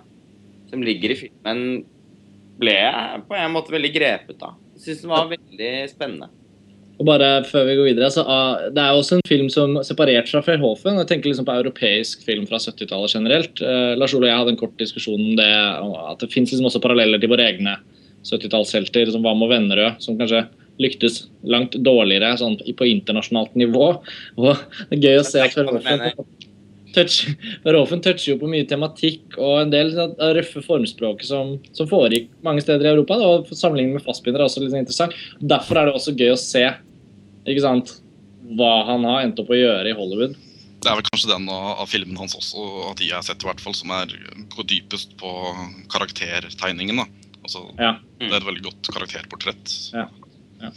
som 0.70 0.84
ligger 0.86 1.14
i 1.14 1.18
filmen, 1.18 1.64
ble 2.60 2.76
jeg 2.76 3.24
på 3.30 3.38
en 3.38 3.54
måte 3.54 3.74
veldig 3.74 3.92
grepet 3.96 4.44
av. 4.46 4.58
Syns 4.80 5.02
den 5.04 5.14
var 5.14 5.30
veldig 5.32 5.72
spennende. 5.92 6.30
Og 7.00 7.08
bare 7.08 7.28
før 7.48 7.64
vi 7.70 7.78
går 7.80 7.88
videre, 7.94 8.10
så 8.12 8.26
uh, 8.28 8.68
Det 8.76 8.84
er 8.84 8.96
også 8.96 9.18
en 9.18 9.28
film 9.28 9.48
som 9.54 9.78
separert 9.88 10.28
fra 10.32 10.42
Verhoeven. 10.44 11.00
Jeg 11.00 11.12
tenker 11.14 11.32
liksom 11.32 11.48
på 11.48 11.56
europeisk 11.62 12.26
film 12.28 12.48
fra 12.50 12.60
70-tallet 12.60 13.16
generelt. 13.16 13.62
Uh, 13.64 13.96
Lars 14.00 14.16
Ole 14.16 14.28
og 14.28 14.34
jeg 14.34 14.42
hadde 14.42 14.56
en 14.56 14.60
kort 14.60 14.76
diskusjon 14.82 15.30
om 15.32 15.38
det, 15.40 15.48
at 15.48 16.20
det 16.20 16.32
fins 16.34 16.52
liksom 16.52 16.68
også 16.68 16.84
paralleller 16.84 17.22
til 17.22 17.32
våre 17.32 17.48
egne 17.48 17.78
70-tallshelter, 18.28 19.14
som 19.14 19.24
Wam 19.24 19.40
med 19.40 19.54
Vennerød, 19.54 20.04
som 20.04 20.20
kanskje 20.20 20.44
lyktes 20.80 21.26
langt 21.48 21.76
dårligere 21.84 22.36
sånn, 22.40 22.60
på 22.60 22.88
internasjonalt 22.88 23.56
nivå. 23.60 23.88
Og 24.40 24.52
det 24.92 25.00
er 25.00 25.08
gøy 25.08 25.22
å 25.22 25.26
se 25.28 25.44
at 25.44 25.56
Verhoeven 25.56 26.04
touch, 26.96 27.30
Verhoeven 27.66 28.04
toucher 28.04 28.34
jo 28.34 28.38
på 28.42 28.50
mye 28.52 28.68
tematikk 28.68 29.38
og 29.38 29.64
en 29.64 29.74
del 29.74 29.92
av 30.00 30.36
røffe 30.36 30.64
formspråket 30.66 31.30
som, 31.30 31.58
som, 31.76 31.90
foregikk 31.90 32.30
mange 32.46 32.64
steder 32.66 32.88
i 32.88 32.94
Europa. 32.94 33.20
Da, 33.20 33.32
og 33.38 33.52
Sammenlignet 33.56 34.00
med 34.00 34.06
fastbinder 34.08 34.44
er 34.44 34.50
også 34.50 34.64
litt 34.64 34.78
interessant. 34.78 35.16
Derfor 35.40 35.80
er 35.80 35.90
det 35.90 35.98
også 36.00 36.16
gøy 36.18 36.34
å 36.34 36.40
se 36.40 36.66
ikke 37.54 37.66
sant, 37.66 37.98
hva 38.58 38.72
han 38.88 39.06
har 39.08 39.26
endt 39.26 39.42
opp 39.42 39.52
å 39.54 39.58
gjøre 39.58 39.92
i 39.92 39.98
Hollywood. 39.98 40.38
Det 40.80 40.88
er 40.88 40.96
vel 40.96 41.08
kanskje 41.10 41.32
den 41.34 41.50
av, 41.52 41.82
av 41.84 41.90
filmen 41.92 42.18
hans 42.20 42.38
også, 42.38 42.64
av 42.88 42.96
de 43.00 43.10
jeg 43.10 43.18
har 43.18 43.26
sett, 43.26 43.44
i 43.44 43.50
hvert 43.50 43.62
fall, 43.64 43.76
som 43.76 43.92
er, 43.98 44.14
går 44.56 44.70
dypest 44.70 45.18
på 45.20 45.34
karaktertegningen. 45.92 47.04
da. 47.04 47.36
Altså, 47.44 47.66
ja. 47.80 47.94
Det 48.22 48.32
er 48.32 48.40
et 48.40 48.48
veldig 48.48 48.66
godt 48.70 48.92
karakterportrett. 48.96 49.76
Ja. 49.96 50.08
Ja. 50.64 50.74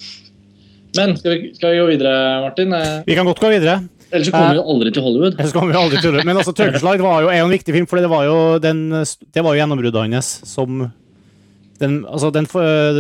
Men 0.99 1.15
skal 1.17 1.35
vi, 1.35 1.53
skal 1.57 1.73
vi, 1.73 1.81
gå 1.81 1.91
videre, 1.95 2.15
Martin? 2.45 2.75
Vi 3.07 3.17
kan 3.17 3.29
godt 3.29 3.41
gå 3.41 3.53
videre. 3.55 3.79
Ellers 4.13 4.29
så 4.29 4.35
kommer 4.35 4.53
vi 4.53 4.61
jo 4.61 4.65
aldri 4.75 4.91
til 4.93 5.05
Hollywood. 5.07 5.39
Ellers 5.39 5.55
kommer 5.57 5.73
vi 5.73 5.79
aldri 5.81 6.01
til 6.01 6.11
Hollywood. 6.11 6.29
Men 6.29 6.41
altså, 6.43 6.53
'Tørkeslag' 6.53 7.05
var 7.05 7.23
jo, 7.25 7.31
er 7.33 7.39
jo 7.41 7.47
en 7.47 7.55
viktig 7.55 7.77
film, 7.79 7.87
for 7.89 8.03
det 8.03 8.11
var 8.13 8.27
jo, 8.29 8.37
den, 8.61 8.83
det 8.93 9.45
var 9.45 9.55
jo 9.55 9.63
gjennombruddet 9.63 10.03
hans 10.03 10.33
som 10.51 10.83
den, 11.83 12.03
altså 12.07 12.31
den 12.31 12.47
for, 12.47 12.63
uh, 12.63 12.95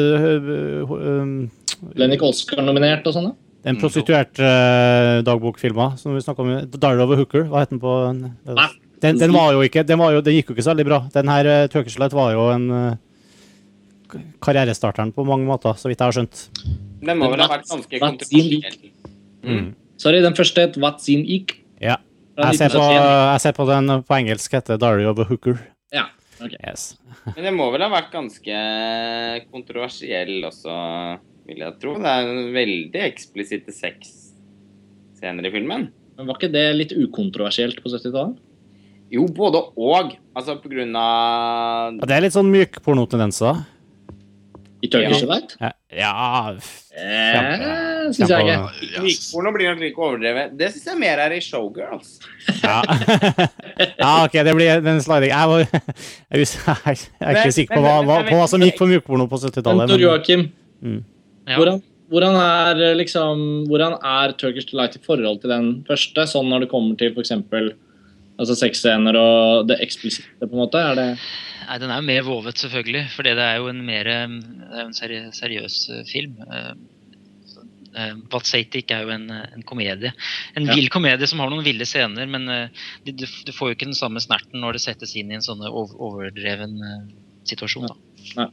uh, 0.82 0.90
uh, 0.90 1.82
Ble 1.92 2.06
den 2.06 2.14
ikke 2.16 2.30
Oscar-nominert 2.30 3.06
og 3.06 3.14
sånn, 3.14 3.28
da? 3.30 3.41
Den 3.62 3.78
prostituerte 3.78 4.42
uh, 4.42 5.20
dagbokfilma 5.26 5.92
som 6.00 6.16
vi 6.16 6.22
snakka 6.24 6.42
om. 6.42 6.50
'Diary 6.66 7.02
of 7.04 7.14
a 7.14 7.18
Hooker', 7.20 7.46
hva 7.50 7.62
het 7.62 7.70
den 7.70 7.80
på? 7.82 7.92
Den, 9.02 9.18
den, 9.18 9.32
var 9.34 9.52
jo 9.54 9.62
ikke, 9.66 9.82
den, 9.86 9.98
var 9.98 10.12
jo, 10.14 10.20
den, 10.22 10.36
gikk 10.38 10.50
jo 10.50 10.56
ikke 10.56 10.64
så 10.66 10.74
veldig 10.74 10.86
bra. 10.86 10.98
Den 11.14 11.30
her 11.30 11.48
uh, 11.50 11.66
Turkish 11.70 11.98
var 11.98 12.34
jo 12.34 12.48
en 12.54 12.66
uh, 12.70 14.20
karrierestarteren 14.42 15.12
på 15.14 15.24
mange 15.26 15.46
måter, 15.46 15.74
så 15.78 15.90
vidt 15.90 16.02
jeg 16.02 16.10
har 16.10 16.18
skjønt. 16.18 16.42
Den 17.02 17.18
må 17.18 17.30
vel 17.32 17.42
ha 17.42 17.48
vært 17.50 17.68
ganske 17.70 18.02
kontroversiell. 18.02 18.90
Mm. 19.42 19.72
Sorry, 19.98 20.22
den 20.22 20.38
første 20.38 20.66
het 20.66 21.08
in 21.10 21.24
Ik. 21.26 21.58
Ja. 21.82 21.98
Jeg 22.38 22.56
ser, 22.56 22.72
på, 22.72 22.82
jeg 22.82 23.40
ser, 23.44 23.52
på, 23.52 23.66
den 23.68 24.02
på 24.02 24.16
engelsk 24.16 24.54
heter 24.56 24.78
'Diary 24.78 25.06
of 25.06 25.18
a 25.18 25.26
Hooker'. 25.28 25.58
Ja, 25.92 26.06
ok. 26.40 26.54
Yes. 26.66 26.96
Men 27.36 27.44
det 27.44 27.52
må 27.54 27.70
vel 27.70 27.82
ha 27.84 27.90
vært 27.92 28.10
ganske 28.10 28.56
kontroversiell 29.52 30.42
også, 30.48 30.72
vil 31.48 31.64
jeg 31.64 31.78
tro. 31.82 31.96
Det 32.00 32.12
er 32.12 32.30
en 32.30 32.54
veldig 32.54 33.02
eksplisitte 33.08 33.74
sexscener 33.74 35.48
i 35.48 35.52
filmen. 35.54 35.90
Men 36.16 36.28
Var 36.28 36.38
ikke 36.38 36.52
det 36.54 36.66
litt 36.76 36.96
ukontroversielt 36.96 37.82
på 37.82 37.92
70-tallet? 37.92 38.40
Jo, 39.12 39.26
både 39.28 39.60
og. 39.76 40.16
Altså 40.32 40.56
på 40.60 40.70
grunn 40.72 40.94
av 40.96 41.98
ja, 41.98 42.08
Det 42.08 42.16
er 42.16 42.24
litt 42.24 42.36
sånn 42.36 42.48
myk 42.52 42.80
pornotendenser. 42.84 43.60
I 44.82 44.88
Turkish 44.90 45.22
Delight? 45.22 45.52
Ja, 45.60 45.68
ja 45.94 46.12
eh, 46.50 48.08
syns 48.10 48.32
jeg 48.32 48.46
ikke. 48.48 49.02
Mykporno 49.04 49.52
blir 49.54 49.70
nok 49.70 49.82
like 49.84 50.02
overdrevet. 50.02 50.56
Det 50.58 50.72
syns 50.72 50.88
jeg 50.90 50.98
mer 50.98 51.22
er 51.22 51.34
i 51.36 51.38
Showgirls. 51.44 52.16
ja. 52.64 52.80
ja, 54.00 54.10
OK, 54.24 54.34
det 54.48 54.56
blir 54.58 54.82
den 54.82 54.98
sliding. 55.04 55.30
Jeg, 55.30 55.52
var, 55.52 55.62
jeg, 55.62 56.48
jeg, 56.88 56.98
er 57.20 57.38
ikke 57.44 57.54
sikker 57.60 57.78
på 57.78 57.84
hva, 57.84 57.94
hva, 58.08 58.18
på 58.26 58.40
hva 58.40 58.48
som 58.50 58.64
gikk 58.66 58.80
på 58.80 58.90
mykporno 58.90 59.28
på 59.30 59.38
70-tallet. 59.44 59.92
Men 59.94 60.02
Joakim, 60.02 60.48
mm. 60.82 60.98
Hvordan, 61.46 61.80
hvordan, 62.12 62.36
er 62.38 62.96
liksom, 62.98 63.46
hvordan 63.70 63.96
er 63.98 64.34
Turkish 64.38 64.70
Delight 64.70 64.98
i 64.98 65.02
forhold 65.04 65.42
til 65.42 65.52
den 65.52 65.72
første, 65.88 66.26
sånn 66.30 66.50
når 66.52 66.64
det 66.64 66.72
kommer 66.72 66.98
til 66.98 67.14
f.eks. 67.14 67.34
Altså 68.40 68.56
sexscener 68.56 69.16
og 69.18 69.66
det 69.68 69.76
eksplisitte, 69.84 70.46
på 70.46 70.54
en 70.54 70.62
måte? 70.64 70.80
Er 70.80 70.98
det 70.98 71.08
Nei, 71.62 71.76
Den 71.78 71.92
er 71.92 72.00
jo 72.00 72.06
mer 72.08 72.24
vovet, 72.26 72.58
selvfølgelig. 72.58 73.04
For 73.14 73.26
det 73.26 73.36
er 73.38 73.60
jo 73.60 73.68
en 73.70 73.84
mer 73.86 74.08
en 74.10 74.94
seriøs 74.96 75.76
eh, 75.94 76.00
film. 76.08 76.40
Vatsatik 78.32 78.90
eh, 78.90 78.96
er 78.96 79.06
jo 79.06 79.12
en, 79.14 79.28
en, 79.30 79.62
komedie. 79.68 80.10
En 80.58 80.66
ja. 80.66 80.74
vill 80.74 80.90
komedie 80.90 81.28
som 81.30 81.42
har 81.44 81.52
noen 81.52 81.62
ville 81.64 81.86
scener, 81.86 82.26
men 82.26 82.48
du, 83.06 83.12
du, 83.14 83.52
får 83.54 83.70
jo 83.70 83.76
ikke 83.76 83.90
den 83.92 83.98
samme 83.98 84.20
snerten 84.24 84.64
når 84.64 84.78
det 84.78 84.84
settes 84.88 85.14
inn 85.16 85.30
i 85.30 85.38
en 85.38 85.46
sånn 85.46 85.62
overdreven 85.70 86.80
situasjon. 87.48 87.92
Da. 88.34 88.50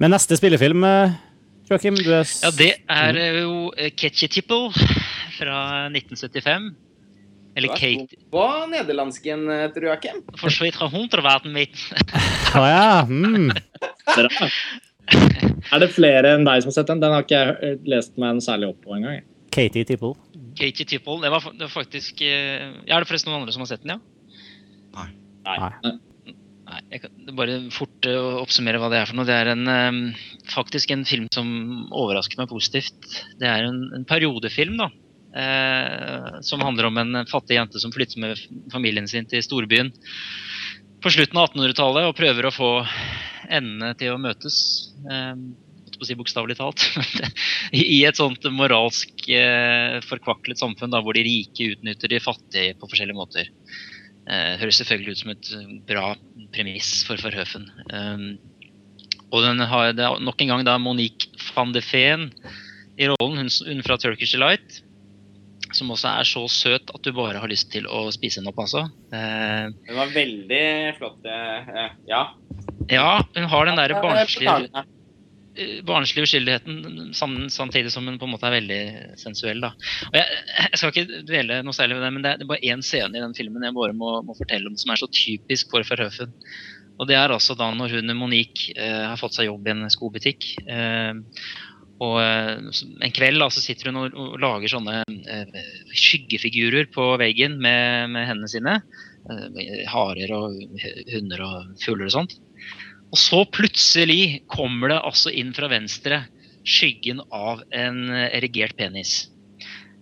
Men 0.00 0.14
neste 0.14 0.38
spillefilm, 0.38 0.84
Joakim? 1.66 1.98
Er... 1.98 2.24
Ja, 2.24 2.50
det 2.56 2.72
er 2.88 3.40
jo 3.42 3.70
Ketchy 3.98 4.28
Tipple 4.30 4.70
fra 5.36 5.60
1975. 5.90 6.74
Eller 7.56 7.68
Kate. 7.68 8.18
På 8.30 8.44
nederlandsken, 8.68 9.46
Joakim? 9.48 9.72
tror 9.74 9.88
jeg, 9.88 10.00
Kim. 10.04 10.18
Forsvitt 10.42 10.76
fra 10.76 10.90
hunderverden 10.92 11.54
mitt. 11.56 11.78
Å 12.56 12.60
ah, 12.60 12.68
ja. 12.70 12.90
Mm. 15.06 15.62
er 15.70 15.78
det 15.78 15.86
flere 15.94 16.32
enn 16.34 16.42
deg 16.42 16.64
som 16.64 16.72
har 16.72 16.74
sett 16.74 16.88
den? 16.90 16.98
Den 16.98 17.12
har 17.14 17.22
ikke 17.22 17.38
jeg 17.38 17.52
eh, 17.62 17.76
lest 17.86 18.16
meg 18.18 18.40
særlig 18.42 18.72
opp 18.72 18.80
på 18.82 18.96
engang. 18.96 19.20
Katie 19.54 19.86
Tipple. 19.86 20.16
Katie 20.58 20.86
Tipple, 20.88 21.20
det 21.22 21.30
var, 21.30 21.46
det 21.54 21.62
var 21.62 21.70
faktisk 21.70 22.24
ja, 22.26 22.66
Er 22.90 23.04
det 23.04 23.06
forresten 23.06 23.30
noen 23.30 23.44
andre 23.44 23.54
som 23.54 23.62
har 23.62 23.70
sett 23.70 23.84
den, 23.86 23.94
ja? 23.94 24.42
Nei. 24.96 25.06
Nei. 25.46 25.56
Nei, 25.62 25.94
jeg 26.90 27.02
kan 27.04 27.36
bare 27.38 27.58
fort 27.74 28.08
uh, 28.08 28.38
oppsummere 28.42 28.80
hva 28.82 28.90
det 28.92 29.00
er 29.00 29.10
for 29.10 29.18
noe. 29.18 29.28
Det 29.28 29.36
er 29.36 29.52
en, 29.52 29.66
um, 29.66 30.00
faktisk 30.52 30.92
en 30.94 31.06
film 31.08 31.26
som 31.34 31.48
overrasker 31.90 32.40
meg 32.40 32.52
positivt. 32.52 33.10
Det 33.40 33.48
er 33.50 33.68
en, 33.68 33.82
en 33.96 34.06
periodefilm, 34.08 34.78
da. 34.80 34.90
Eh, 35.36 36.40
som 36.40 36.62
handler 36.64 36.88
om 36.88 36.96
en 36.96 37.26
fattig 37.28 37.58
jente 37.58 37.80
som 37.82 37.92
flytter 37.92 38.22
med 38.22 38.38
familien 38.72 39.08
sin 39.10 39.26
til 39.28 39.42
storbyen 39.44 39.90
på 41.04 41.12
slutten 41.12 41.36
av 41.36 41.50
1800-tallet 41.50 42.08
og 42.08 42.16
prøver 42.16 42.48
å 42.48 42.54
få 42.54 42.70
endene 43.52 43.92
til 44.00 44.14
å 44.14 44.20
møtes. 44.22 44.56
Eh, 45.04 45.34
på 45.96 46.04
å 46.04 46.08
si 46.08 46.16
Bokstavelig 46.18 46.58
talt. 46.58 46.82
I 47.72 48.02
et 48.04 48.18
sånt 48.18 48.44
moralsk 48.52 49.28
eh, 49.32 49.96
forkvaklet 50.04 50.60
samfunn 50.60 50.92
da, 50.92 51.00
hvor 51.00 51.16
de 51.16 51.24
rike 51.24 51.70
utnytter 51.72 52.12
de 52.12 52.20
fattige 52.20 52.74
på 52.76 52.88
forskjellige 52.90 53.16
måter. 53.16 53.48
Eh, 54.26 54.56
høres 54.58 54.80
selvfølgelig 54.82 55.14
ut 55.14 55.22
som 55.22 55.32
et 55.34 55.50
bra 55.86 56.06
premiss 56.54 57.04
for 57.06 57.20
Verhøfen. 57.22 57.68
Um, 57.92 58.28
og 59.30 59.44
den 59.44 59.62
har 59.62 59.92
det 59.94 60.02
er 60.06 60.22
nok 60.22 60.42
en 60.42 60.50
gang 60.50 60.64
da 60.66 60.78
Monique 60.78 61.30
van 61.54 61.74
de 61.74 61.82
Feen 61.82 62.30
i 62.98 63.08
rollen, 63.10 63.44
hun, 63.44 63.50
hun 63.50 63.84
fra 63.86 63.98
Turkish 64.00 64.34
Delight 64.34 64.80
som 65.74 65.90
også 65.92 66.10
er 66.20 66.28
så 66.28 66.42
søt 66.50 66.92
at 66.94 67.04
du 67.04 67.12
bare 67.16 67.40
har 67.42 67.50
lyst 67.50 67.70
til 67.72 67.88
å 67.90 68.06
spise 68.14 68.40
henne 68.40 68.52
opp, 68.52 68.60
altså. 68.64 68.86
Eh, 69.14 69.68
hun 69.88 69.98
var 69.98 70.12
veldig 70.14 70.66
flott, 70.98 71.26
eh, 71.26 71.88
ja. 72.08 72.22
Ja, 72.92 73.08
hun 73.34 73.48
har 73.50 73.68
den 73.68 73.80
derre 73.80 74.02
barnslige, 74.02 74.84
eh, 75.56 75.82
barnslige 75.86 76.28
uskyldigheten 76.28 77.12
samtidig 77.16 77.92
som 77.92 78.06
hun 78.08 78.18
på 78.20 78.28
en 78.28 78.34
måte 78.34 78.48
er 78.48 78.56
veldig 78.58 78.80
sensuell. 79.20 79.60
da. 79.64 79.72
Og 80.10 80.18
jeg, 80.20 80.40
jeg 80.60 80.80
skal 80.80 80.94
ikke 80.94 81.22
dvele 81.28 81.60
noe 81.66 81.76
særlig 81.76 81.98
ved 81.98 82.06
det, 82.06 82.14
men 82.14 82.26
det 82.26 82.32
er 82.34 82.48
bare 82.48 82.72
én 82.72 82.84
scene 82.84 83.16
i 83.16 83.24
den 83.24 83.36
filmen 83.36 83.66
jeg 83.66 83.76
bare 83.76 83.96
må, 83.96 84.18
må 84.26 84.36
fortelle 84.38 84.70
om 84.70 84.78
som 84.80 84.92
er 84.92 85.02
så 85.02 85.10
typisk 85.10 85.72
for 85.74 85.86
Verhoeven. 85.86 86.34
Og 86.96 87.08
det 87.10 87.16
er 87.18 87.32
altså 87.32 87.56
da 87.58 87.68
når 87.76 87.98
hun 87.98 88.16
Monique 88.16 88.72
eh, 88.72 89.02
har 89.04 89.18
fått 89.20 89.36
seg 89.36 89.50
jobb 89.50 89.66
i 89.68 89.74
en 89.74 89.88
skobutikk. 89.92 90.48
Eh, 90.64 91.12
og 92.04 92.16
eh, 92.20 92.56
en 93.06 93.14
kveld 93.16 93.40
da, 93.40 93.48
så 93.52 93.62
sitter 93.64 93.90
hun 93.90 94.02
og, 94.02 94.16
og 94.16 94.40
lager 94.42 94.72
sånne 94.72 95.02
eh, 95.04 95.60
skyggefigurer 95.96 96.90
på 96.92 97.08
veggen 97.20 97.56
med, 97.62 98.12
med 98.12 98.28
hendene 98.28 98.52
sine. 98.52 98.78
Eh, 99.26 99.84
harer 99.90 100.34
og 100.36 100.58
hunder 101.12 101.44
og 101.46 101.72
fugler 101.82 102.10
og 102.10 102.16
sånt. 102.18 102.36
Og 103.16 103.20
så 103.20 103.38
plutselig 103.48 104.42
kommer 104.52 104.92
det 104.92 105.00
altså 105.00 105.32
inn 105.32 105.54
fra 105.56 105.70
venstre 105.72 106.26
skyggen 106.66 107.22
av 107.32 107.62
en 107.72 108.10
erigert 108.12 108.76
penis. 108.76 109.30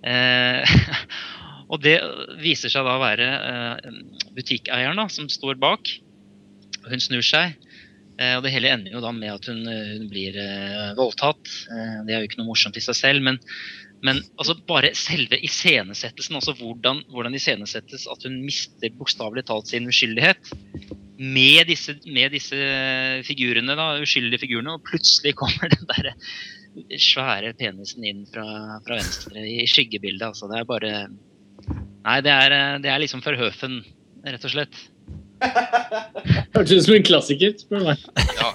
Eh, 0.03 0.75
og 1.71 1.79
det 1.85 2.01
viser 2.43 2.73
seg 2.73 2.83
da 2.83 2.97
å 2.99 3.05
være 3.05 3.29
eh, 3.39 4.01
butikkeieren 4.35 4.99
da, 4.99 5.07
som 5.13 5.31
står 5.31 5.61
bak. 5.63 5.95
Hun 6.91 7.01
snur 7.01 7.23
seg 7.25 7.55
Eh, 8.21 8.37
og 8.39 8.45
Det 8.45 8.53
hele 8.55 8.71
ender 8.71 8.95
jo 8.95 9.03
da 9.03 9.11
med 9.15 9.33
at 9.33 9.49
hun, 9.51 9.65
eh, 9.67 9.95
hun 9.99 10.11
blir 10.11 10.37
uh, 10.39 10.93
voldtatt. 10.99 11.51
Det 12.07 12.15
er 12.15 12.23
jo 12.23 12.29
ikke 12.29 12.41
noe 12.43 12.53
morsomt 12.53 12.79
i 12.79 12.85
seg 12.85 12.99
selv, 12.99 13.25
men, 13.27 13.41
men 14.07 14.23
altså 14.39 14.57
bare 14.69 14.93
selve 14.99 15.41
iscenesettelsen, 15.43 16.39
altså 16.39 16.55
hvordan, 16.61 17.03
hvordan 17.11 17.35
iscenesettes 17.35 18.07
at 18.11 18.29
hun 18.29 18.39
mister 18.45 18.95
bokstavelig 19.01 19.47
talt 19.51 19.73
sin 19.73 19.91
uskyldighet 19.91 20.55
med 21.19 21.69
disse, 21.71 21.95
med 22.11 22.35
disse 22.35 22.59
figurene, 23.27 23.77
da, 23.79 23.91
uskyldige 24.03 24.43
figurene, 24.43 24.77
og 24.77 24.87
plutselig 24.87 25.35
kommer 25.39 25.71
den 25.75 25.87
der 25.91 26.15
svære 26.99 27.53
penisen 27.59 28.07
inn 28.07 28.25
fra, 28.31 28.47
fra 28.87 28.99
venstre 28.99 29.45
i 29.47 29.63
skyggebildet. 29.71 30.27
Altså, 30.33 30.51
det 30.51 30.61
er 30.61 30.69
bare 30.69 30.95
Nei, 32.05 32.19
det 32.21 32.33
er, 32.35 32.53
det 32.85 32.91
er 32.93 33.01
liksom 33.01 33.23
for 33.25 33.39
høfen, 33.39 33.79
rett 34.27 34.43
og 34.45 34.53
slett. 34.53 34.75
Hørtes 36.55 36.75
ut 36.75 36.85
som 36.85 36.97
en 36.99 37.07
klassiker, 37.07 37.55
spør 37.57 37.81
du 37.81 37.87
meg. 37.89 38.03
Ja, 38.37 38.51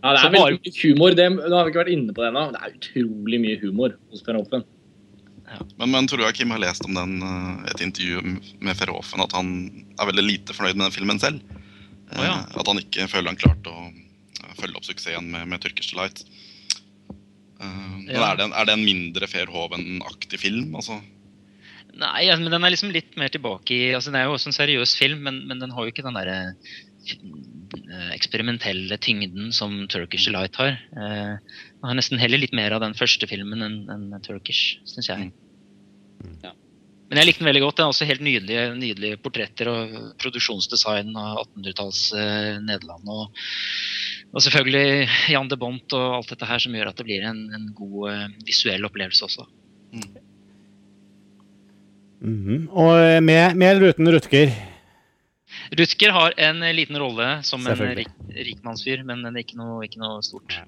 Ja, 0.00 0.14
det 0.16 0.20
er 0.24 0.32
veldig 0.32 0.60
mye 0.64 0.72
humor. 0.80 1.14
Det, 1.16 1.26
nå 1.36 1.52
har 1.52 1.66
vi 1.66 1.72
ikke 1.72 1.82
vært 1.82 1.92
inne 1.92 2.14
på 2.16 2.22
det 2.24 2.30
ennå. 2.30 2.44
Det 2.54 2.60
er 2.64 2.76
utrolig 2.78 3.40
mye 3.42 3.58
humor 3.60 3.96
hos 4.12 4.24
Men, 5.78 5.90
men 5.90 6.06
tror 6.06 6.22
du 6.22 6.28
Kim 6.36 6.52
har 6.54 6.60
lest 6.62 6.84
om 6.86 6.94
den, 6.94 7.16
eh, 7.26 7.70
et 7.72 7.80
intervju 7.82 8.20
med 8.62 8.76
Ferhofen 8.78 9.22
at 9.24 9.32
han 9.34 9.48
er 9.98 10.10
veldig 10.10 10.26
lite 10.26 10.54
fornøyd 10.56 10.78
med 10.78 10.86
den 10.88 10.94
filmen 10.94 11.20
selv. 11.22 11.40
Oh, 12.14 12.22
ja. 12.24 12.36
At 12.54 12.66
han 12.70 12.78
ikke 12.82 13.08
føler 13.10 13.32
han 13.32 13.40
klarte 13.40 13.72
å 13.72 13.88
eh, 13.90 14.52
følge 14.60 14.78
opp 14.78 14.86
suksessen 14.86 15.30
med, 15.32 15.48
med 15.50 15.62
Turkish 15.64 15.92
Delight. 15.94 16.22
Eh, 17.60 17.86
Ja. 18.10 18.32
er, 18.32 18.36
det 18.40 18.44
en, 18.48 18.54
er 18.56 18.66
det 18.66 18.74
en 18.74 18.84
mindre 18.86 19.26
Verhoeven-aktig 19.30 20.38
film? 20.42 20.72
Altså? 20.74 20.96
Nei, 22.00 22.24
ja, 22.28 22.36
men 22.38 22.50
den 22.50 22.64
er 22.64 22.72
liksom 22.72 22.90
litt 22.94 23.16
mer 23.18 23.28
tilbake 23.34 23.74
i 23.74 23.90
altså 23.94 24.10
Det 24.14 24.20
er 24.20 24.28
jo 24.30 24.36
også 24.36 24.50
en 24.50 24.56
seriøs 24.56 24.94
film, 24.98 25.20
men, 25.26 25.42
men 25.50 25.58
den 25.62 25.74
har 25.74 25.84
jo 25.84 25.92
ikke 25.92 26.04
den 26.06 26.16
derre 26.16 26.38
eh, 27.10 28.10
eksperimentelle 28.14 28.98
tyngden 29.02 29.50
som 29.54 29.74
Turkish 29.90 30.26
Delight 30.28 30.56
har. 30.60 30.78
Eh, 30.96 31.34
Den 31.80 31.88
har 31.88 31.96
nesten 31.96 32.20
heller 32.20 32.42
litt 32.42 32.56
mer 32.56 32.76
av 32.76 32.82
den 32.84 32.96
første 32.96 33.28
filmen 33.28 33.64
enn 33.64 33.78
enn 33.88 34.24
Turkish, 34.24 34.76
syns 34.88 35.08
jeg. 35.08 35.30
Ja. 36.44 36.52
Men 37.10 37.18
jeg 37.18 37.26
likte 37.26 37.42
den 37.42 37.48
veldig 37.48 37.62
godt. 37.64 37.78
Det 37.78 37.82
er 37.82 37.90
også 37.90 38.06
helt 38.06 38.22
nydelige, 38.22 38.64
nydelige 38.78 39.18
portretter 39.18 39.68
og 39.72 39.94
produksjonsdesign 40.22 41.08
av 41.18 41.40
1800-talls 41.42 42.02
eh, 42.14 42.60
Nederland. 42.62 43.08
Og, 43.10 43.40
og 44.30 44.44
selvfølgelig 44.44 45.08
Jan 45.34 45.50
de 45.50 45.58
Bont 45.58 45.96
og 45.98 46.20
alt 46.20 46.30
dette 46.30 46.46
her 46.46 46.62
som 46.62 46.76
gjør 46.76 46.92
at 46.92 47.00
det 47.00 47.08
blir 47.08 47.26
en, 47.26 47.40
en 47.56 47.64
god 47.74 48.12
eh, 48.12 48.26
visuell 48.46 48.86
opplevelse 48.86 49.26
også. 49.26 49.48
Mhm. 49.90 50.26
Og 52.76 52.92
eh, 53.00 53.18
med, 53.24 53.56
med 53.56 53.72
eller 53.72 53.94
uten 53.94 54.10
Rutger? 54.12 54.52
Rutger 55.74 56.12
har 56.14 56.36
en 56.36 56.62
eh, 56.62 56.76
liten 56.76 57.00
rolle 57.00 57.40
som 57.48 57.64
en 57.66 57.96
rik, 57.96 58.12
rikmannsfyr, 58.36 59.02
men 59.08 59.24
det 59.24 59.32
er 59.32 59.48
ikke 59.48 59.58
noe, 59.58 59.80
ikke 59.88 60.04
noe 60.04 60.20
stort. 60.22 60.60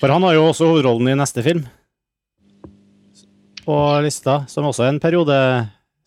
For 0.00 0.10
han 0.10 0.24
har 0.26 0.34
jo 0.36 0.46
også 0.48 0.68
hovedrollen 0.72 1.10
i 1.12 1.18
neste 1.18 1.42
film. 1.46 1.64
På 3.64 3.76
lista, 4.04 4.40
som 4.48 4.66
også 4.68 4.86
er 4.86 4.94
en 4.94 5.02
periode, 5.02 5.34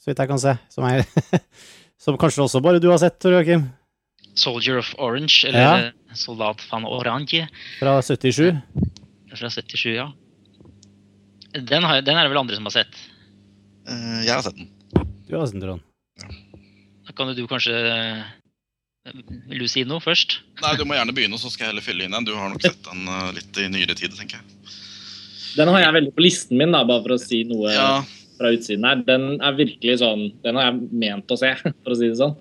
så 0.02 0.10
vidt 0.10 0.22
jeg 0.24 0.32
kan 0.32 0.42
se, 0.42 0.56
som, 0.74 0.88
er, 0.90 1.06
som 2.04 2.18
kanskje 2.20 2.44
også 2.48 2.62
bare 2.64 2.82
du 2.82 2.90
har 2.92 3.00
sett, 3.02 3.20
Tor 3.22 3.36
Joakim, 3.38 3.70
'Soldier 4.32 4.78
of 4.80 4.94
Orange', 4.98 5.44
eller 5.48 5.60
Ja. 5.60 5.92
'Soldat 6.16 6.64
van 6.72 6.86
Orange' 6.88 7.48
fra 7.80 8.02
77. 8.02 8.62
fra 9.30 9.50
77, 9.50 9.96
ja. 9.96 10.08
Den, 11.54 11.84
har, 11.84 12.02
den 12.02 12.16
er 12.18 12.24
det 12.24 12.32
vel 12.32 12.40
andre 12.40 12.56
som 12.56 12.66
har 12.70 12.72
sett. 12.80 12.96
Uh, 13.88 14.24
jeg 14.24 14.32
har 14.32 14.42
sett 14.46 14.56
den. 14.56 14.70
Du 15.28 15.36
har 15.38 15.46
sett 15.46 15.60
den. 15.60 15.82
Da 17.06 17.14
kan 17.16 17.28
jo 17.28 17.36
du 17.36 17.48
kanskje 17.50 17.76
eh, 17.76 18.24
Vil 19.04 19.64
du 19.64 19.68
si 19.72 19.82
noe 19.88 19.98
først? 20.04 20.36
Nei, 20.62 20.76
Du 20.78 20.84
må 20.86 20.94
gjerne 20.94 21.14
begynne, 21.18 21.38
så 21.42 21.50
skal 21.50 21.66
jeg 21.66 21.72
heller 21.74 21.86
fylle 21.86 22.06
inn 22.06 22.14
en. 22.14 22.26
Du 22.28 22.36
har 22.38 22.50
nok 22.54 22.62
sett 22.62 22.84
den 22.86 23.08
eh, 23.10 23.32
litt 23.40 23.58
i 23.58 23.66
nyere 23.74 23.96
tid, 23.98 24.14
tenker 24.18 24.38
jeg. 24.38 24.46
Den 25.58 25.68
har 25.74 25.82
jeg 25.84 25.96
veldig 25.98 26.14
på 26.16 26.24
listen 26.24 26.56
min, 26.62 26.72
da, 26.76 26.84
bare 26.88 27.02
for 27.04 27.16
å 27.18 27.20
si 27.20 27.42
noe 27.50 27.74
Ja, 27.74 27.88
fra 28.38 28.52
utsiden 28.56 28.86
her. 28.88 29.02
Den 29.08 29.26
er 29.44 29.58
virkelig 29.58 29.98
sånn 30.00 30.28
Den 30.46 30.56
har 30.60 30.70
jeg 30.70 30.76
ment 31.02 31.34
å 31.34 31.38
se, 31.42 31.50
for 31.84 31.92
å 31.96 31.98
si 31.98 32.08
det 32.12 32.20
sånn. 32.22 32.38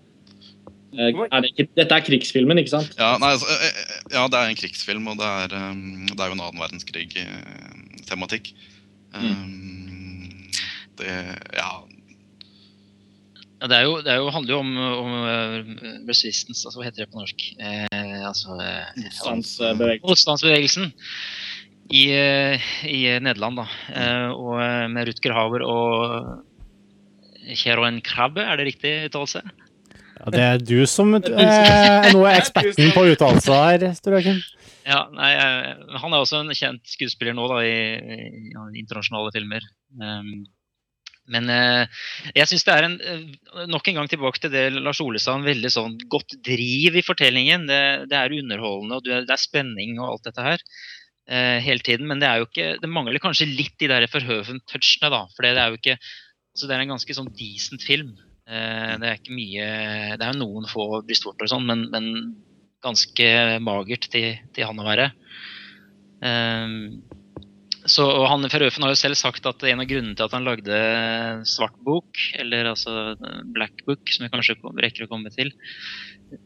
Eh, 0.90 1.10
Er 1.30 1.40
det 1.46 1.50
ikke, 1.54 1.66
dette 1.80 1.96
er 1.96 2.04
krigsfilmen, 2.06 2.60
ikke 2.60 2.74
sant? 2.76 2.92
ja, 2.98 3.14
nei, 3.22 3.32
altså, 3.38 3.48
eh, 3.56 3.80
ja, 4.18 4.26
det 4.30 4.38
er 4.42 4.46
en 4.52 4.58
krigsfilm, 4.60 5.08
og 5.10 5.16
det 5.22 5.28
er, 5.46 5.48
det 5.54 6.18
er 6.20 6.28
jo 6.28 6.36
en 6.36 6.44
annen 6.44 6.60
verdenskrig-tematikk. 6.60 8.52
Det 11.00 11.14
Ja, 11.56 11.70
Ja, 13.60 13.68
det, 13.68 13.76
er 13.76 13.84
jo, 13.84 13.96
det 14.00 14.12
er 14.12 14.20
jo, 14.22 14.30
handler 14.32 14.54
jo 14.54 14.58
om, 14.62 14.70
om 14.80 15.16
eh, 15.28 15.56
resistance, 16.08 16.64
altså 16.64 16.80
hva 16.80 16.86
heter 16.86 17.04
det 17.04 17.10
på 17.12 17.20
norsk? 17.20 17.42
Eh, 17.60 18.20
altså 18.24 18.56
Motstandsbevegelsen. 18.56 20.06
Motstandsbevegelsen 20.08 20.92
i, 21.90 22.04
eh, 22.14 22.70
i 22.88 23.00
Nederland, 23.20 23.60
da. 23.60 23.66
Eh, 23.92 24.28
og 24.32 24.54
eh, 24.62 24.86
med 24.92 25.10
Rutger 25.10 25.34
Hauer 25.36 25.64
og 25.66 26.46
Kjeroen 27.58 27.98
Krabbe, 28.06 28.44
er 28.46 28.60
det 28.60 28.70
riktig 28.70 28.94
uttalelse? 29.08 29.42
Ja, 30.20 30.30
det 30.32 30.44
er 30.44 30.62
du 30.62 30.78
som 30.88 31.14
eh, 31.16 31.28
er 31.32 32.10
nå 32.12 32.24
er 32.28 32.38
eksperten 32.38 32.94
på 32.94 33.04
uttalelser 33.12 33.56
her, 33.56 33.86
Tor 34.04 34.18
Ja, 34.20 35.02
nei, 35.16 35.30
eh, 35.34 35.98
Han 36.02 36.12
er 36.12 36.22
også 36.22 36.42
en 36.44 36.54
kjent 36.56 36.84
skuespiller 36.88 37.36
nå 37.36 37.48
da, 37.50 37.60
i, 37.64 37.76
i 37.98 38.54
ja, 38.54 38.66
internasjonale 38.72 39.32
filmer. 39.36 39.68
Um, 40.00 40.44
men 41.30 41.50
eh, 41.52 42.00
jeg 42.34 42.50
syns 42.50 42.64
det 42.66 42.74
er 42.74 42.86
en 42.86 42.96
eh, 42.98 43.66
Nok 43.70 43.90
en 43.90 44.00
gang 44.00 44.10
tilbake 44.10 44.42
til 44.42 44.52
det 44.52 44.64
Lars 44.76 45.00
Ole 45.04 45.20
sa, 45.22 45.36
en 45.36 45.46
veldig 45.46 45.70
sånn 45.72 45.98
godt 46.12 46.36
driv 46.46 46.98
i 46.98 47.04
fortellingen. 47.06 47.68
Det, 47.70 47.82
det 48.10 48.18
er 48.18 48.34
underholdende, 48.40 48.98
og 48.98 49.06
det 49.06 49.34
er 49.34 49.40
spenning 49.40 49.98
og 50.00 50.08
alt 50.08 50.26
dette 50.30 50.46
her 50.46 50.64
eh, 50.64 51.58
hele 51.64 51.84
tiden. 51.86 52.08
Men 52.10 52.22
det 52.22 52.30
er 52.30 52.40
jo 52.40 52.48
ikke 52.48 52.72
Det 52.82 52.90
mangler 52.90 53.22
kanskje 53.22 53.50
litt 53.50 53.76
de 53.82 53.90
der 53.92 54.08
Verhoeven-touchene, 54.10 55.12
da. 55.12 55.24
For 55.36 55.46
det 55.46 55.54
er 55.54 55.70
jo 55.70 55.80
ikke 55.80 55.96
altså 56.00 56.66
Det 56.66 56.76
er 56.76 56.84
en 56.84 56.96
ganske 56.96 57.16
sånn 57.16 57.32
decent 57.38 57.86
film. 57.86 58.16
Det 58.50 59.06
er 59.06 59.20
ikke 59.20 59.36
mye 59.36 59.66
Det 60.18 60.26
er 60.26 60.32
jo 60.32 60.40
noen 60.40 60.64
få 60.66 60.88
brystvorter 61.06 61.46
og 61.46 61.52
sånn, 61.52 61.68
men, 61.68 61.84
men 61.92 62.08
ganske 62.82 63.28
magert 63.62 64.08
til, 64.10 64.32
til 64.56 64.66
han 64.66 64.80
å 64.82 64.86
være. 64.88 65.10
Ehm, 66.26 67.00
så, 67.90 68.04
og 68.06 68.26
han 68.30 68.46
Ferøfen 68.52 68.84
har 68.86 68.92
jo 68.94 68.98
selv 69.00 69.18
sagt 69.18 69.46
at 69.50 69.64
en 69.66 69.82
av 69.82 69.88
grunnene 69.90 70.14
til 70.18 70.26
at 70.28 70.34
han 70.36 70.46
lagde 70.46 70.78
Svart 71.50 71.74
bok, 71.86 72.20
eller 72.38 72.70
altså 72.72 73.16
Black 73.54 73.82
Book, 73.88 74.06
som 74.14 74.26
vi 74.26 74.30
kanskje 74.32 74.56
rekker 74.84 75.06
å 75.06 75.10
komme 75.10 75.32
til 75.34 75.50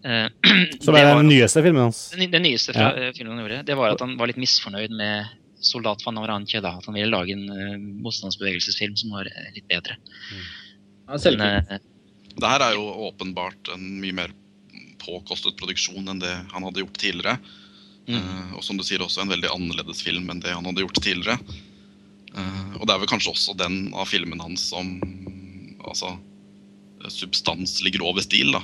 uh, 0.05 0.29
Som 0.85 0.97
er 0.97 1.05
det 1.05 1.07
var- 1.11 1.21
den 1.21 1.29
nyeste 1.33 1.63
filmen 1.65 1.85
hans. 1.87 2.03
den, 2.17 2.31
den 2.33 2.47
nyeste 2.49 2.75
fra, 2.77 2.91
ja. 2.97 3.13
filmen 3.17 3.37
han 3.37 3.45
gjorde, 3.45 3.63
det 3.69 3.77
var 3.79 3.93
at 3.95 4.05
han 4.05 4.17
var 4.21 4.33
litt 4.33 4.41
misfornøyd 4.41 4.95
med 4.97 5.33
Soldat 5.65 6.03
van 6.05 6.19
Orange. 6.21 6.61
Da, 6.61 6.75
at 6.77 6.85
han 6.89 6.97
ville 6.97 7.09
lage 7.13 7.33
en 7.37 7.47
uh, 7.49 7.77
motstandsbevegelsesfilm 8.05 8.97
som 9.01 9.15
var 9.17 9.29
eh, 9.31 9.51
litt 9.57 9.69
bedre. 9.71 9.97
Ja, 11.09 11.17
Men, 11.25 11.41
eh, 11.41 11.79
Det 12.35 12.51
her 12.51 12.65
er 12.67 12.75
jo 12.77 12.85
åpenbart 13.09 13.71
en 13.77 13.87
mye 14.03 14.17
mer 14.17 14.33
påkostet 15.05 15.57
produksjon 15.61 16.09
enn 16.09 16.21
det 16.23 16.33
han 16.53 16.65
hadde 16.67 16.83
gjort 16.85 17.01
tidligere. 17.01 17.39
Mm. 18.09 18.53
Og 18.59 18.65
som 18.65 18.77
du 18.77 18.85
sier, 18.85 19.03
også 19.03 19.23
en 19.25 19.33
veldig 19.33 19.51
annerledes 19.53 20.03
film 20.05 20.29
enn 20.31 20.43
det 20.45 20.53
han 20.53 20.67
hadde 20.69 20.85
gjort 20.85 21.01
tidligere. 21.01 21.39
Eh, 22.35 22.77
og 22.79 22.87
det 22.87 22.95
er 22.95 23.03
vel 23.03 23.11
kanskje 23.11 23.33
også 23.33 23.57
den 23.59 23.89
av 23.95 24.11
filmene 24.11 24.45
hans 24.45 24.67
som 24.73 24.97
altså, 25.85 26.15
substans 27.13 27.79
ligger 27.85 28.05
over 28.07 28.25
stil, 28.25 28.55
da. 28.57 28.63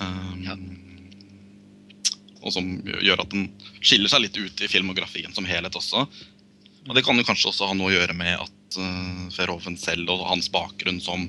Eh, 0.00 0.32
Ja. 0.48 0.58
Og 2.44 2.52
som 2.52 2.66
gjør 2.84 3.22
at 3.22 3.30
den 3.32 3.46
skiller 3.80 4.10
seg 4.12 4.26
litt 4.26 4.36
ut 4.36 4.58
i 4.60 4.68
filmografien 4.68 5.32
som 5.32 5.46
helhet 5.48 5.78
også. 5.78 6.02
Og 6.84 6.92
det 6.92 7.00
kan 7.06 7.16
jo 7.16 7.24
kanskje 7.24 7.48
også 7.48 7.70
ha 7.70 7.76
noe 7.76 7.88
å 7.88 7.94
gjøre 7.94 8.12
med 8.12 8.36
at 8.36 8.76
uh, 8.76 9.22
Verhoeven 9.32 9.78
selv 9.80 10.12
og 10.12 10.26
hans 10.28 10.50
bakgrunn 10.52 11.00
som 11.00 11.24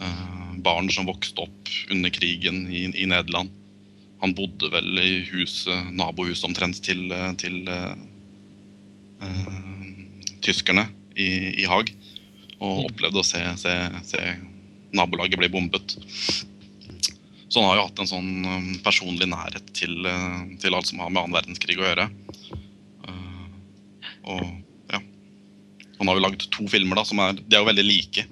uh, 0.00 0.50
barn 0.66 0.90
som 0.90 1.06
vokste 1.06 1.44
opp 1.46 1.70
under 1.94 2.10
krigen 2.10 2.64
i, 2.66 2.88
i 2.90 3.06
Nederland. 3.06 3.54
Han 4.26 4.34
bodde 4.34 4.66
vel 4.72 4.98
i 4.98 5.20
huset, 5.30 5.92
nabohuset 5.94 6.48
omtrent 6.48 6.80
til, 6.82 7.12
til 7.38 7.60
uh, 7.70 7.94
tyskerne 10.42 10.88
i, 11.14 11.28
i 11.62 11.68
Haag. 11.70 11.92
Og 12.58 12.88
opplevde 12.88 13.22
å 13.22 13.26
se, 13.26 13.38
se, 13.60 13.72
se 14.08 14.22
nabolaget 14.96 15.38
bli 15.38 15.50
bombet. 15.52 15.94
Så 17.48 17.60
han 17.60 17.68
har 17.68 17.78
jo 17.78 17.84
hatt 17.86 18.00
en 18.02 18.10
sånn 18.10 18.30
eh, 18.42 18.70
personlig 18.84 19.28
nærhet 19.30 19.68
til, 19.76 19.94
eh, 20.10 20.40
til 20.60 20.74
alt 20.74 20.88
som 20.88 20.98
har 21.00 21.12
med 21.12 21.22
annen 21.22 21.36
verdenskrig 21.36 21.78
å 21.78 21.86
gjøre. 21.86 22.08
Uh, 23.06 23.44
og 24.32 24.42
ja. 24.90 25.00
Han 26.00 26.10
har 26.10 26.18
jo 26.18 26.24
lagd 26.24 26.48
to 26.52 26.66
filmer 26.72 26.98
da, 26.98 27.04
som 27.06 27.22
er, 27.22 27.38
de 27.38 27.54
er 27.54 27.62
jo 27.62 27.70
veldig 27.70 27.86
like. 27.86 28.26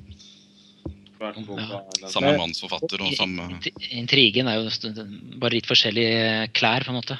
Svart 1.24 1.46
boka. 1.46 1.80
Ja. 2.00 2.10
Samme 2.12 2.34
mannsforfatter 2.38 3.02
og 3.04 3.14
samme 3.16 3.46
Intrigen 3.90 4.50
er 4.50 4.60
jo 4.60 4.92
bare 5.40 5.56
litt 5.56 5.68
forskjellige 5.70 6.50
klær, 6.56 6.84
på 6.84 6.92
en 6.92 7.00
måte. 7.00 7.18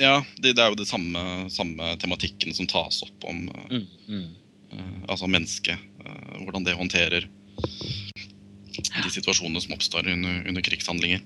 Ja, 0.00 0.22
det, 0.38 0.54
det 0.56 0.62
er 0.62 0.72
jo 0.72 0.78
det 0.78 0.88
samme, 0.88 1.50
samme 1.52 1.92
tematikken 2.00 2.54
som 2.56 2.68
tas 2.70 3.02
opp 3.04 3.26
om 3.28 3.44
eh, 3.50 3.72
Mm, 3.72 3.86
mm. 4.08 4.28
eh, 4.72 4.98
altså 5.08 5.28
mennesket. 5.28 5.78
eh, 6.04 6.44
hvordan 6.44 6.64
det 6.64 6.78
håndterer 6.78 7.28
de 8.72 9.10
situasjonene 9.12 9.60
som 9.60 9.74
oppstår 9.76 10.08
under, 10.08 10.40
under 10.48 10.64
krigshandlinger. 10.64 11.20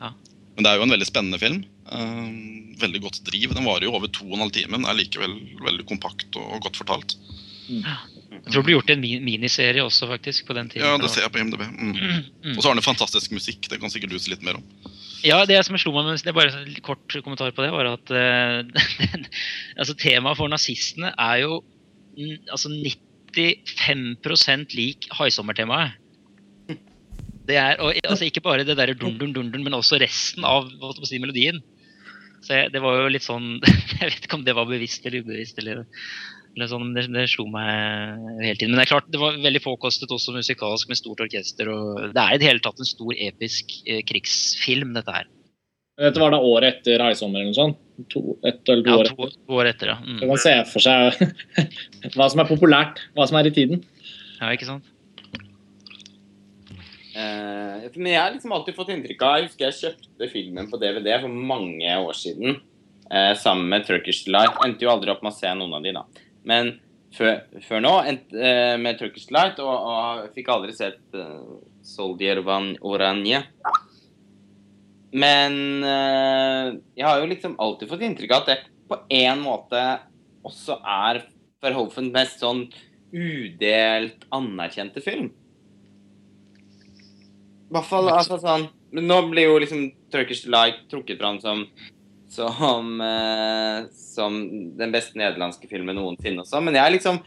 Ja. 0.00 0.12
Men 0.56 0.64
det 0.64 0.70
er 0.70 0.78
jo 0.78 0.86
en 0.86 0.94
veldig 0.94 1.08
spennende 1.08 1.40
film. 1.40 1.62
Uh, 1.88 2.72
veldig 2.80 3.00
godt 3.04 3.20
driv. 3.28 3.52
Den 3.56 3.66
varer 3.68 3.86
jo 3.86 3.94
over 3.96 4.08
to 4.12 4.24
og 4.26 4.34
en 4.36 4.44
halv 4.44 4.54
time, 4.56 4.76
men 4.76 4.88
er 4.88 4.98
likevel 4.98 5.36
veldig 5.64 5.86
kompakt 5.88 6.36
og, 6.36 6.44
og 6.56 6.64
godt 6.66 6.80
fortalt. 6.80 7.16
Jeg 8.42 8.50
tror 8.50 8.64
det 8.64 8.66
ble 8.66 8.74
gjort 8.74 8.90
en 8.90 9.04
miniserie 9.22 9.82
også, 9.84 10.08
faktisk, 10.10 10.48
på 10.48 10.54
den 10.56 10.66
tiden. 10.72 10.82
Ja, 10.82 10.96
det 10.98 11.10
ser 11.12 11.22
jeg 11.22 11.32
på 11.34 11.38
IMDb. 11.38 11.62
Mm. 11.62 11.92
Mm. 11.94 12.56
Og 12.56 12.58
så 12.58 12.68
har 12.68 12.74
den 12.74 12.84
fantastisk 12.84 13.30
musikk. 13.34 13.68
Det 13.70 13.78
kan 13.78 13.90
sikkert 13.92 14.10
du 14.10 14.18
si 14.18 14.32
litt 14.32 14.42
mer 14.42 14.58
om. 14.58 14.64
Ja, 15.22 15.44
det 15.46 15.60
som 15.62 15.78
slo 15.78 15.92
meg, 15.94 16.08
men 16.08 16.18
det 16.18 16.32
er 16.32 16.34
bare 16.34 16.64
en 16.64 16.80
kort 16.82 17.06
kommentar 17.22 17.54
på 17.54 17.62
det, 17.62 17.70
var 17.70 17.86
at 17.92 18.10
uh, 18.10 18.66
altså, 19.80 19.94
temaet 19.94 20.36
for 20.40 20.50
nazistene 20.50 21.12
er 21.14 21.36
jo 21.44 21.62
mm, 22.18 22.50
altså 22.50 22.68
95% 22.74 24.74
lik 24.74 25.06
haisommertemaet. 25.14 25.94
Det 27.46 27.56
er 27.58 27.78
og, 27.82 27.94
altså, 28.02 28.24
ikke 28.26 28.42
bare 28.42 28.64
det 28.66 28.76
derre 28.78 28.94
dun, 28.98 29.18
dun, 29.18 29.32
dun, 29.34 29.50
dun, 29.54 29.64
men 29.66 29.74
også 29.78 29.98
resten 30.02 30.44
av 30.46 30.70
hva 30.80 30.92
skal 30.96 31.06
si, 31.10 31.18
melodien. 31.22 31.62
Så 32.42 32.58
jeg, 32.58 32.72
det 32.74 32.82
var 32.82 32.98
jo 32.98 33.10
litt 33.14 33.22
sånn 33.22 33.60
Jeg 34.00 34.02
vet 34.02 34.24
ikke 34.26 34.40
om 34.40 34.46
det 34.46 34.56
var 34.58 34.66
bevisst 34.66 35.06
eller 35.06 35.22
ubevisst. 35.22 35.58
eller 35.62 35.86
sånn, 36.56 36.94
det, 36.94 37.06
det, 37.12 37.28
slo 37.32 37.46
meg 37.48 38.18
hele 38.42 38.56
tiden. 38.58 38.70
Men 38.74 38.80
det 38.80 38.86
er 38.86 38.92
klart, 38.94 39.06
det 39.10 39.20
var 39.20 39.38
veldig 39.40 39.62
påkostet 39.64 40.10
også 40.12 40.34
musikalsk 40.36 40.88
med 40.88 40.96
stort 41.00 41.20
orkester. 41.24 41.68
og 41.72 42.12
Det 42.12 42.20
er 42.22 42.34
i 42.34 42.38
det 42.42 42.48
hele 42.50 42.60
tatt 42.60 42.78
en 42.78 42.84
stor 42.88 43.12
episk 43.16 43.72
eh, 43.86 44.02
krigsfilm, 44.04 44.92
dette 44.94 45.12
her. 45.16 45.26
Dette 45.98 46.18
var 46.20 46.30
da 46.32 46.38
året 46.40 46.78
etter 46.80 46.98
'Haisommer' 47.04 47.40
eller 47.40 47.52
noe 47.52 47.54
sånt? 47.54 47.76
To, 48.10 48.36
et, 48.44 48.60
eller 48.68 48.82
to 48.82 48.90
Ja, 48.90 48.96
år 48.96 49.04
to, 49.04 49.14
etter. 49.26 49.36
to 49.46 49.52
år 49.60 49.66
etter, 49.68 49.86
ja. 49.92 49.96
Så 49.96 50.06
Mm. 50.08 50.18
kan 50.18 50.28
man 50.28 50.38
se 50.38 50.54
for 50.64 50.80
seg 50.80 51.12
hva 52.16 52.30
som 52.30 52.40
er 52.40 52.48
populært, 52.48 52.98
hva 53.14 53.26
som 53.28 53.36
er 53.38 53.46
i 53.46 53.50
tiden. 53.50 53.84
ja. 54.40 54.50
Ikke 54.52 54.66
sant? 54.66 54.84
Eh, 57.14 57.90
men 57.96 58.08
jeg 58.14 58.20
har 58.22 58.32
liksom 58.32 58.52
alltid 58.56 58.74
fått 58.74 58.88
inntrykk 58.94 59.22
av 59.26 59.34
Jeg 59.36 59.48
husker 59.50 59.66
jeg 59.68 59.80
kjøpte 59.82 60.28
filmen 60.32 60.70
på 60.70 60.78
DVD 60.80 61.18
for 61.20 61.28
mange 61.28 61.84
år 62.00 62.16
siden. 62.16 62.60
Eh, 63.12 63.34
sammen 63.36 63.68
med 63.68 63.84
Turkish 63.84 64.24
Delight. 64.24 64.56
Endte 64.64 64.86
jo 64.86 64.90
aldri 64.94 65.10
opp 65.12 65.22
med 65.22 65.32
å 65.34 65.36
se 65.36 65.50
noen 65.52 65.74
av 65.76 65.82
de, 65.84 65.92
da. 65.92 66.04
Men 66.48 66.74
før, 67.16 67.42
før 67.66 67.82
nå 67.84 67.92
endte 68.08 68.38
eh, 68.38 68.76
med 68.80 68.98
Turkish 69.00 69.32
Light, 69.34 69.60
og, 69.62 69.72
og 69.72 70.32
fikk 70.36 70.50
aldri 70.52 70.74
sett 70.76 71.02
eh, 71.16 71.42
Soldier 71.86 72.42
Van 72.46 72.72
Oranje. 72.80 73.42
Men 75.12 75.84
eh, 75.84 76.72
jeg 76.96 77.06
har 77.06 77.20
jo 77.20 77.28
liksom 77.30 77.58
alltid 77.60 77.90
fått 77.90 78.06
inntrykk 78.06 78.32
av 78.32 78.42
at 78.44 78.52
det 78.52 78.58
på 78.92 78.98
en 79.22 79.44
måte 79.44 79.82
også 80.42 80.78
er 80.82 81.22
Verhoven 81.62 82.08
mest 82.14 82.40
sånn 82.42 82.64
udelt 83.12 84.24
anerkjente 84.34 85.02
film. 85.04 85.28
I 87.72 87.76
hvert 87.76 87.88
fall 87.88 88.10
altså, 88.12 88.36
sånn 88.40 88.66
Men 88.92 89.06
nå 89.08 89.18
blir 89.30 89.46
jo 89.46 89.60
liksom 89.62 89.84
Turkish 90.12 90.48
Light 90.50 90.82
trukket 90.90 91.20
fram 91.20 91.38
som 91.40 91.62
som, 92.32 93.00
eh, 93.00 93.84
som 93.92 94.36
den 94.78 94.92
beste 94.94 95.18
nederlandske 95.20 95.68
filmen 95.70 95.98
noensinne 95.98 96.44
også. 96.44 96.62
Men 96.64 96.78
jeg 96.80 96.98
liksom 96.98 97.22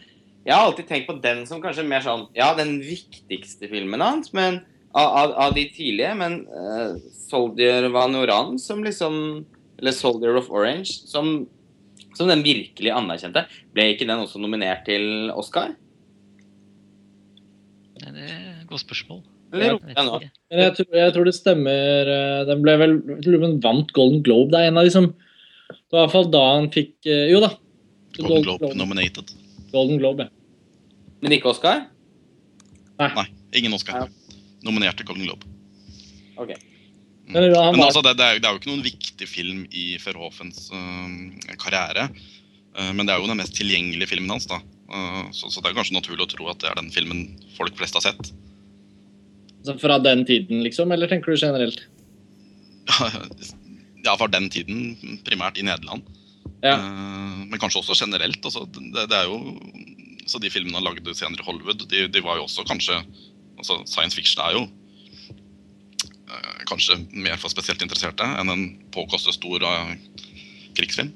Jeg 0.45 0.53
har 0.53 0.67
alltid 0.67 0.85
tenkt 0.85 1.07
på 1.07 1.21
den 1.21 1.39
som 1.49 1.61
kanskje 1.61 1.87
mer 1.87 2.03
sånn 2.05 2.27
Ja, 2.37 2.53
den 2.53 2.77
viktigste 2.79 3.65
filmen 3.65 4.01
hans, 4.01 4.31
men 4.33 4.59
av, 4.93 5.31
av, 5.33 5.53
de 5.55 5.65
tidlige. 5.73 6.13
Men 6.15 6.45
eh, 6.45 6.97
Soldier 7.27 7.89
Van 7.89 8.15
Oran 8.15 8.59
som 8.59 8.83
liksom 8.83 9.45
Eller 9.79 9.91
Soldier 9.91 10.37
of 10.37 10.51
Orange 10.51 10.93
som, 11.09 11.47
som 12.13 12.29
den 12.29 12.45
virkelig 12.45 12.93
anerkjente. 12.93 13.47
Ble 13.73 13.89
ikke 13.93 14.07
den 14.07 14.21
også 14.21 14.39
nominert 14.39 14.85
til 14.85 15.31
Oscar? 15.33 15.73
Det 17.95 18.11
er 18.11 18.61
et 18.61 18.69
godt 18.69 18.85
spørsmål. 18.85 19.23
Eller 19.55 19.77
Jeg 19.79 20.05
jeg. 20.05 20.29
Men 20.51 20.61
jeg 20.63 20.73
tror, 20.77 20.87
jeg 20.99 21.13
tror 21.15 21.27
det 21.29 21.33
stemmer 21.37 22.11
eh, 22.15 22.41
Den 22.49 22.61
ble 22.65 22.75
vel 22.81 22.93
den 23.23 23.57
vant 23.63 23.91
Golden 23.95 24.21
Globe. 24.25 24.51
Det 24.53 24.61
er 24.61 24.71
en 24.71 24.79
av 24.81 24.87
de 24.87 24.93
som 24.93 25.07
Det 25.11 25.95
var 25.95 25.99
i 25.99 26.03
hvert 26.05 26.13
fall 26.15 26.29
da 26.33 26.43
han 26.53 26.69
fikk 26.73 26.93
eh, 27.09 27.25
Jo 27.33 27.41
da. 27.43 27.51
Golden 28.19 28.45
Globe 28.47 28.69
nominated. 28.79 29.33
Golden 29.73 29.99
Globe, 29.99 30.27
ja. 30.27 30.31
Men 31.23 31.33
ikke 31.35 31.49
Oscar? 31.51 31.81
Nei, 33.01 33.25
ingen 33.59 33.73
Oscar. 33.75 34.05
Nominerte 34.63 35.03
Golden 35.07 35.25
Globe. 35.27 35.47
Ok. 36.39 36.53
Men 37.27 37.49
han 37.55 37.73
Men 37.73 37.81
var, 37.81 37.89
altså, 37.89 38.03
det, 38.05 38.13
det, 38.19 38.25
er, 38.25 38.37
jo- 38.37 38.41
det 38.43 38.47
er 38.47 38.53
jo 38.53 38.61
ikke 38.61 38.69
noen 38.71 38.85
viktig 38.85 39.27
film 39.27 39.63
i 39.73 39.85
Verhoevens 40.03 40.69
uh, 40.71 41.55
karriere. 41.59 42.05
Øh, 42.77 42.91
men 42.93 43.07
det 43.07 43.15
er 43.15 43.19
jo 43.23 43.27
den 43.31 43.39
mest 43.41 43.55
tilgjengelige 43.57 44.11
filmen 44.13 44.29
hans. 44.35 44.47
da. 44.51 44.61
Så, 45.33 45.49
så 45.49 45.59
det 45.63 45.71
er 45.71 45.77
kanskje 45.79 45.95
naturlig 45.97 46.27
å 46.27 46.29
tro 46.29 46.47
at 46.51 46.59
det 46.61 46.69
er 46.69 46.77
den 46.77 46.91
filmen 46.93 47.23
folk 47.57 47.73
flest 47.79 47.97
har 47.97 48.03
sett. 48.05 48.29
Fra 49.81 49.99
den 49.99 50.25
tiden, 50.27 50.63
liksom? 50.65 50.91
Eller 50.91 51.11
tenker 51.11 51.33
du 51.33 51.39
generelt? 51.41 51.81
ja, 54.05 54.15
fra 54.15 54.27
den 54.31 54.49
tiden 54.53 55.19
primært 55.25 55.59
i 55.59 55.65
Nederland. 55.65 56.05
Ja. 56.61 56.77
Eh, 56.77 57.45
men 57.49 57.59
kanskje 57.61 57.81
også 57.81 57.97
generelt. 58.05 58.41
Altså, 58.43 58.65
det, 58.75 59.07
det 59.11 59.17
er 59.17 59.29
jo, 59.29 59.39
så 60.25 60.41
De 60.41 60.49
filmene 60.49 60.79
han 60.79 60.87
lagde 60.87 61.13
senere 61.17 61.43
i 61.43 61.47
Hollywood, 61.47 61.85
de, 61.91 62.07
de 62.09 62.25
var 62.25 62.39
jo 62.39 62.47
også 62.47 62.65
kanskje 62.65 62.97
altså 63.55 63.77
Science 63.87 64.17
fiction 64.17 64.41
er 64.43 64.55
jo 64.57 64.63
eh, 64.65 66.63
kanskje 66.69 66.97
mer 67.13 67.37
for 67.39 67.53
spesielt 67.53 67.83
interesserte 67.85 68.25
enn 68.41 68.51
en 68.51 68.65
påkostet 68.95 69.37
stor 69.37 69.63
eh, 69.63 69.93
krigsfilm. 70.75 71.13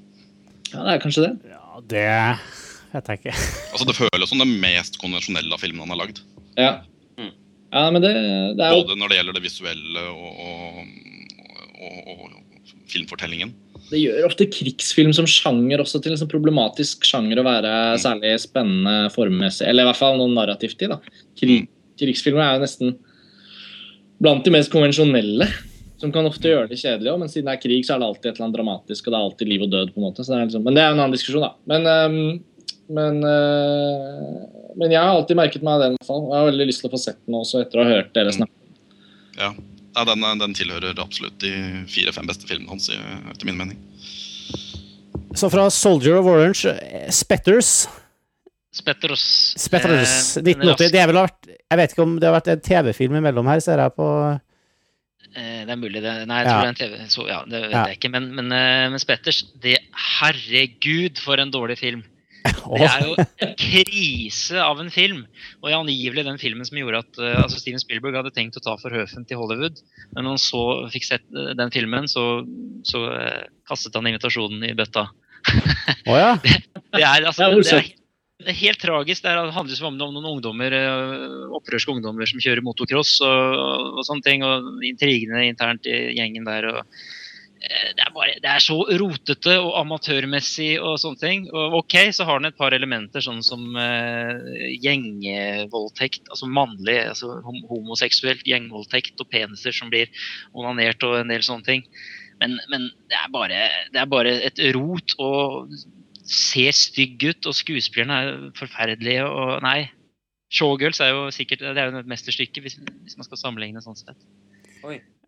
Ja, 0.69 0.85
det 0.85 0.93
er 0.93 1.03
kanskje 1.03 1.25
det. 1.25 1.33
Ja, 1.49 1.81
det 1.89 2.05
vet 2.93 3.09
jeg 3.09 3.21
ikke. 3.21 3.35
Altså 3.73 3.89
Det 3.89 3.97
føles 3.97 4.31
som 4.31 4.41
det 4.41 4.49
mest 4.49 4.99
konvensjonelle 5.01 5.55
av 5.55 5.61
filmene 5.61 5.85
han 5.85 5.95
har 5.95 6.03
lagd. 6.03 6.21
Ja. 6.59 6.71
Mm. 7.69 7.77
Ja, 7.77 7.85
men 7.93 8.01
det, 8.01 8.11
det 8.57 8.65
er 8.65 8.75
jo 8.75 8.85
Både 8.87 8.99
når 8.99 9.11
det 9.11 9.17
gjelder 9.19 9.37
det 9.37 9.45
visuelle 9.45 10.05
og, 10.09 10.43
og, 10.43 10.79
og, 11.85 12.13
og 12.13 12.39
filmfortellingen. 12.89 13.53
Det 13.89 14.01
gjør 14.01 14.27
ofte 14.27 14.47
krigsfilm 14.51 15.11
som 15.15 15.27
sjanger 15.29 15.81
også 15.81 16.01
til 16.03 16.13
en 16.13 16.19
sånn 16.21 16.29
problematisk 16.29 17.05
sjanger 17.07 17.41
å 17.41 17.45
være 17.47 17.71
særlig 18.01 18.35
spennende 18.41 19.09
formmessig, 19.13 19.65
eller 19.69 19.85
i 19.85 19.89
hvert 19.89 20.01
fall 20.01 20.19
noe 20.19 20.33
narrativt 20.33 20.81
i. 20.85 20.89
da. 20.91 20.99
Krig, 21.39 21.69
krigsfilmer 22.01 22.45
er 22.45 22.57
jo 22.57 22.65
nesten 22.65 22.97
blant 24.19 24.45
de 24.45 24.53
mest 24.53 24.71
konvensjonelle, 24.73 25.47
som 25.99 26.13
kan 26.15 26.27
ofte 26.27 26.51
gjøre 26.51 26.69
det 26.69 26.79
kjedelig 26.79 27.11
òg, 27.11 27.21
men 27.23 27.31
siden 27.31 27.49
det 27.49 27.57
er 27.57 27.63
krig, 27.63 27.81
så 27.87 27.95
er 27.95 28.01
det 28.01 28.09
alltid 28.09 28.29
et 28.29 28.35
eller 28.35 28.47
annet 28.47 28.59
dramatisk, 28.59 29.07
og 29.07 29.11
det 29.11 29.17
er 29.17 29.25
alltid 29.29 29.51
liv 29.51 29.65
og 29.65 29.73
død, 29.73 29.93
på 29.93 29.99
en 30.01 30.05
måte. 30.05 30.23
Så 30.23 30.31
det 30.31 30.37
er 30.37 30.45
liksom, 30.47 30.65
men 30.67 30.77
det 30.77 30.83
er 30.83 30.93
en 30.93 31.01
annen 31.01 31.15
diskusjon, 31.15 31.45
da. 31.45 31.51
Men, 31.71 31.89
øhm, 31.89 32.37
men, 32.89 33.19
øh, 33.23 34.73
men 34.79 34.91
jeg 34.91 34.99
har 35.01 35.13
alltid 35.15 35.37
merket 35.39 35.63
meg 35.65 35.79
den, 35.83 35.97
og 36.09 36.31
Jeg 36.31 36.39
har 36.39 36.49
veldig 36.51 36.67
lyst 36.69 36.81
til 36.83 36.89
å 36.89 36.93
få 36.95 37.01
sett 37.01 37.19
den 37.25 37.35
også, 37.39 37.61
etter 37.63 37.79
å 37.79 37.85
ha 37.85 37.97
hørt 37.99 38.13
dere 38.17 38.33
snakke. 38.35 38.51
Ja, 39.39 39.53
ja 39.95 40.05
den, 40.09 40.25
den 40.39 40.53
tilhører 40.57 40.97
absolutt 40.99 41.39
de 41.39 41.53
fire-fem 41.87 42.27
beste 42.29 42.49
filmene 42.49 42.69
hans, 42.73 42.89
etter 42.89 43.45
min 43.49 43.57
mening. 43.57 43.77
Så 45.37 45.49
fra 45.53 45.69
Soldier 45.69 46.17
of 46.19 46.25
Orange, 46.25 46.73
'Spetters'. 47.13 47.87
Spetters 48.71 49.23
Spetters, 49.57 50.37
Eh, 50.37 50.43
1980. 50.43 50.91
Det 50.93 50.99
er 51.01 51.07
vel 51.09 51.17
vært 51.17 51.47
Jeg 51.49 51.77
vet 51.79 51.91
ikke 51.93 52.03
om 52.05 52.19
det 52.19 52.27
har 52.29 52.35
vært 52.39 52.51
en 52.53 52.61
TV-film 52.61 53.15
imellom 53.17 53.47
her, 53.49 53.59
ser 53.65 53.77
jeg 53.81 53.95
på 53.97 54.39
Eh, 55.35 55.65
Det 55.65 55.69
er 55.69 55.77
mulig, 55.77 56.01
det. 56.01 56.27
Nei, 56.27 56.39
jeg 56.43 56.47
Ja. 56.47 56.53
tror 56.53 56.61
det 56.61 56.65
er 56.65 56.69
en 56.69 56.75
TV. 56.75 57.07
Så, 57.07 57.27
ja, 57.27 57.43
det 57.45 57.61
vet 57.61 57.71
Ja. 57.71 57.85
jeg 57.85 57.99
ikke. 57.99 58.11
Men, 58.11 58.33
men, 58.33 58.51
eh, 58.51 58.89
men 58.89 58.99
Spetters, 58.99 59.43
det 59.61 59.77
Herregud, 59.93 61.19
for 61.19 61.37
en 61.37 61.51
dårlig 61.51 61.77
film. 61.77 62.03
Det 62.79 62.87
er 62.87 63.05
jo 63.05 63.15
en 63.17 63.53
krise 63.59 64.61
av 64.61 64.79
en 64.81 64.91
film. 64.93 65.23
Og 65.61 65.71
angivelig 65.75 66.25
den 66.27 66.39
filmen 66.41 66.67
som 66.67 66.79
gjorde 66.79 67.03
at 67.03 67.21
eh, 67.21 67.37
altså 67.43 67.59
Steven 67.61 67.81
Spielberg 67.81 68.19
hadde 68.19 68.33
tenkt 68.35 68.59
å 68.59 68.63
ta 68.63 68.75
for 68.79 68.95
høfen 68.95 69.27
til 69.29 69.41
Hollywood. 69.41 69.81
Men 70.13 70.25
når 70.25 70.37
han 70.37 70.43
så 70.43 70.63
fikk 70.93 71.07
sett 71.09 71.25
eh, 71.35 71.53
den 71.59 71.73
filmen, 71.73 72.09
så, 72.11 72.25
så 72.87 73.05
eh, 73.15 73.45
kastet 73.69 73.97
han 73.97 74.09
invitasjonen 74.09 74.65
i 74.69 74.75
bøtta. 74.77 75.07
Oh, 76.07 76.17
ja. 76.23 76.35
Det 76.43 77.03
er, 77.03 77.25
altså, 77.25 77.49
Det 77.49 77.49
er 77.49 77.59
det, 77.59 77.77
er, 77.77 77.93
det 78.45 78.53
er 78.53 78.59
helt 78.63 78.83
tragisk. 78.83 79.23
Det, 79.25 79.31
er, 79.31 79.43
det 79.49 79.57
handler 79.57 79.85
om, 79.91 80.01
om 80.07 80.17
noen 80.17 80.33
ungdommer, 80.35 80.75
opprørske 81.59 81.95
ungdommer 81.95 82.29
som 82.29 82.43
kjører 82.43 82.63
motocross 82.65 83.17
og, 83.25 83.95
og 83.99 84.03
sånne 84.07 84.25
ting. 84.25 84.45
Og 84.47 84.85
intrigene 84.87 85.47
internt 85.51 85.89
i 85.89 86.01
gjengen 86.17 86.47
der. 86.47 86.71
og 86.73 87.09
det 87.59 88.03
er, 88.05 88.11
bare, 88.15 88.37
det 88.39 88.47
er 88.47 88.63
så 88.63 88.77
rotete 89.01 89.57
og 89.59 89.73
amatørmessig 89.81 90.69
og 90.79 90.95
sånne 91.01 91.19
ting. 91.19 91.45
Og 91.51 91.81
ok, 91.81 91.95
så 92.15 92.27
har 92.27 92.39
den 92.39 92.51
et 92.51 92.59
par 92.59 92.75
elementer, 92.75 93.23
sånn 93.25 93.41
som 93.43 93.75
uh, 93.75 94.39
gjengvoldtekt. 94.79 96.29
Altså 96.31 96.47
mannlig, 96.47 96.95
altså 97.11 97.41
homoseksuelt 97.43 98.47
gjengvoldtekt 98.47 99.19
og 99.19 99.31
peniser 99.33 99.75
som 99.75 99.91
blir 99.91 100.07
onanert 100.55 101.03
og 101.07 101.19
en 101.19 101.35
del 101.35 101.43
sånne 101.45 101.67
ting. 101.67 101.85
Men, 102.39 102.55
men 102.71 102.87
det, 103.11 103.19
er 103.19 103.31
bare, 103.33 103.61
det 103.91 103.99
er 103.99 104.11
bare 104.15 104.35
et 104.47 104.63
rot 104.77 105.17
og 105.19 105.75
ser 106.29 106.71
stygg 106.77 107.19
ut, 107.25 107.49
og 107.49 107.57
skuespillerne 107.57 108.19
er 108.23 108.35
forferdelige 108.59 109.27
og 109.27 109.57
Nei. 109.65 109.89
Showgirls 110.49 111.01
er 111.03 111.11
jo 111.11 111.27
sikkert 111.33 111.61
det 111.61 111.77
er 111.77 111.91
jo 111.91 111.99
et 111.99 112.09
mesterstykke, 112.09 112.63
hvis, 112.63 112.79
hvis 113.03 113.19
man 113.19 113.27
skal 113.27 113.41
sammenligne 113.41 113.83
sånn 113.85 113.99
sett. 113.99 114.29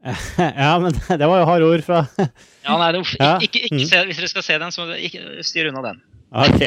ja, 0.63 0.71
men 0.81 0.95
det 1.21 1.27
var 1.29 1.43
jo 1.43 1.45
harde 1.49 1.67
ord 1.69 1.83
fra 1.85 1.99
Ja, 2.65 2.77
nei, 2.77 2.89
det, 2.95 3.03
ikke, 3.05 3.27
ikke, 3.45 3.61
Mm. 3.71 3.77
ikke 3.81 3.89
se, 3.89 4.01
Hvis 4.09 4.17
dere 4.21 4.31
skal 4.31 4.45
se 4.47 4.57
den, 4.63 4.73
så 4.73 4.87
ikke, 4.97 5.21
styr 5.45 5.69
unna 5.71 5.81
den. 5.91 6.01
Ok. 6.31 6.59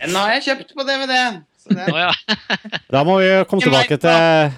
Den 0.00 0.14
har 0.16 0.30
jeg 0.36 0.44
kjøpt 0.48 0.70
på 0.78 0.84
DVD. 0.88 1.16
Så 1.62 1.74
oh, 1.76 1.98
ja. 2.00 2.10
Da 2.90 3.02
må 3.06 3.18
vi 3.20 3.30
komme 3.50 3.62
tilbake 3.64 3.98
til 4.02 4.52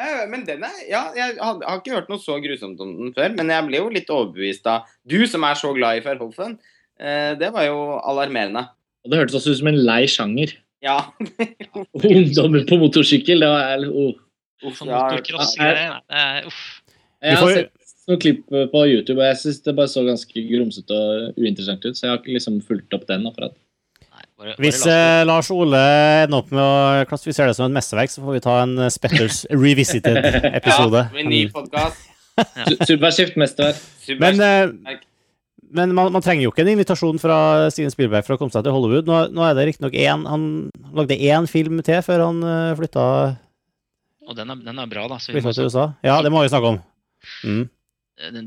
ja, 0.00 0.06
ja, 0.16 0.22
men 0.30 0.46
den 0.46 0.62
er, 0.64 0.76
ja, 0.88 1.00
jeg 1.12 1.34
har, 1.36 1.58
har 1.60 1.80
ikke 1.82 1.92
hørt 1.92 2.06
noe 2.08 2.22
så 2.22 2.38
grusomt 2.40 2.78
om 2.80 2.94
den 2.96 3.10
før, 3.12 3.34
men 3.36 3.50
jeg 3.52 3.66
ble 3.66 3.80
jo 3.82 3.90
litt 3.92 4.08
overbevist 4.14 4.64
av 4.70 4.86
Du 5.04 5.18
som 5.28 5.44
er 5.44 5.58
så 5.60 5.74
glad 5.76 5.98
i 5.98 6.04
Verhoffen. 6.06 6.54
Eh, 6.96 7.34
det 7.36 7.50
var 7.52 7.66
jo 7.66 7.98
alarmerende. 8.08 8.62
Og 9.04 9.12
det 9.12 9.20
hørtes 9.20 9.36
også 9.36 9.52
ut 9.52 9.60
som 9.60 9.68
en 9.68 9.82
lei 9.84 10.06
sjanger. 10.08 10.54
Ja. 10.80 10.96
Ungdommer 11.92 12.64
på 12.68 12.78
motorsykkel, 12.80 13.44
det 13.44 13.50
var 13.52 13.84
oh. 13.90 14.14
Uff, 14.60 14.80
ja, 14.84 15.06
det 15.16 16.00
er- 16.08 16.46
Uff. 16.48 16.79
Jeg 17.22 17.36
har 17.40 17.52
sett 17.56 17.72
noen 18.10 18.20
klipp 18.22 18.46
på 18.72 18.84
YouTube, 18.90 19.20
og 19.20 19.26
jeg 19.28 19.38
syns 19.42 19.58
det 19.66 19.74
bare 19.78 19.90
så 19.92 20.02
ganske 20.06 20.42
grumsete 20.48 20.96
og 20.96 21.36
uinteressant 21.38 21.84
ut, 21.84 21.96
så 21.98 22.06
jeg 22.06 22.12
har 22.14 22.22
ikke 22.22 22.36
liksom 22.38 22.56
fulgt 22.66 22.96
opp 22.96 23.04
den 23.10 23.26
akkurat. 23.28 23.52
Nei, 24.10 24.24
Bare, 24.40 24.54
Hvis 24.58 24.80
bare 24.86 24.96
eh, 25.20 25.26
Lars 25.28 25.50
Ole 25.54 25.82
ender 26.24 26.40
opp 26.40 26.50
med 26.54 26.62
å 26.64 27.04
klassifisere 27.10 27.52
det 27.52 27.58
som 27.58 27.68
et 27.68 27.76
mesterverk, 27.76 28.10
så 28.10 28.24
får 28.24 28.38
vi 28.38 28.42
ta 28.48 28.56
en 28.64 28.72
eh, 28.86 28.90
Spetters 28.90 29.42
Revisited-episode. 29.64 31.04
Ja, 31.04 31.14
med 31.14 31.30
ny 31.30 31.44
podkast. 31.52 32.08
Su- 32.40 32.80
Superskift 32.88 33.36
mesterverk. 33.38 33.84
Men, 34.18 34.40
eh, 34.40 34.98
men 35.70 35.94
man, 35.94 36.10
man 36.16 36.24
trenger 36.24 36.48
jo 36.48 36.50
ikke 36.54 36.64
en 36.64 36.72
invitasjon 36.72 37.20
fra 37.22 37.68
Steven 37.70 37.92
Spielberg 37.94 38.26
for 38.26 38.34
å 38.34 38.40
komme 38.40 38.50
seg 38.50 38.64
til 38.66 38.74
Hollywood. 38.74 39.06
Nå, 39.06 39.20
nå 39.36 39.44
er 39.46 39.54
det 39.54 39.68
riktignok 39.68 39.94
én 39.94 40.24
Han 40.26 40.46
lagde 40.98 41.14
én 41.20 41.46
film 41.46 41.78
til 41.86 42.00
før 42.02 42.24
han 42.26 42.40
uh, 42.42 42.72
flytta, 42.80 43.04
Og 44.26 44.34
den 44.34 44.50
er, 44.50 44.64
den 44.66 44.82
er 44.82 44.90
bra, 44.90 45.04
da. 45.12 45.20
Så 45.22 45.30
vi 45.30 45.38
flytta 45.38 45.52
må 45.52 45.58
til 45.60 45.68
USA. 45.70 45.84
Ja, 46.02 46.16
det 46.26 46.32
må 46.34 46.42
vi 46.42 46.50
snakke 46.50 46.72
om. 46.74 46.80
Mm. 47.44 47.68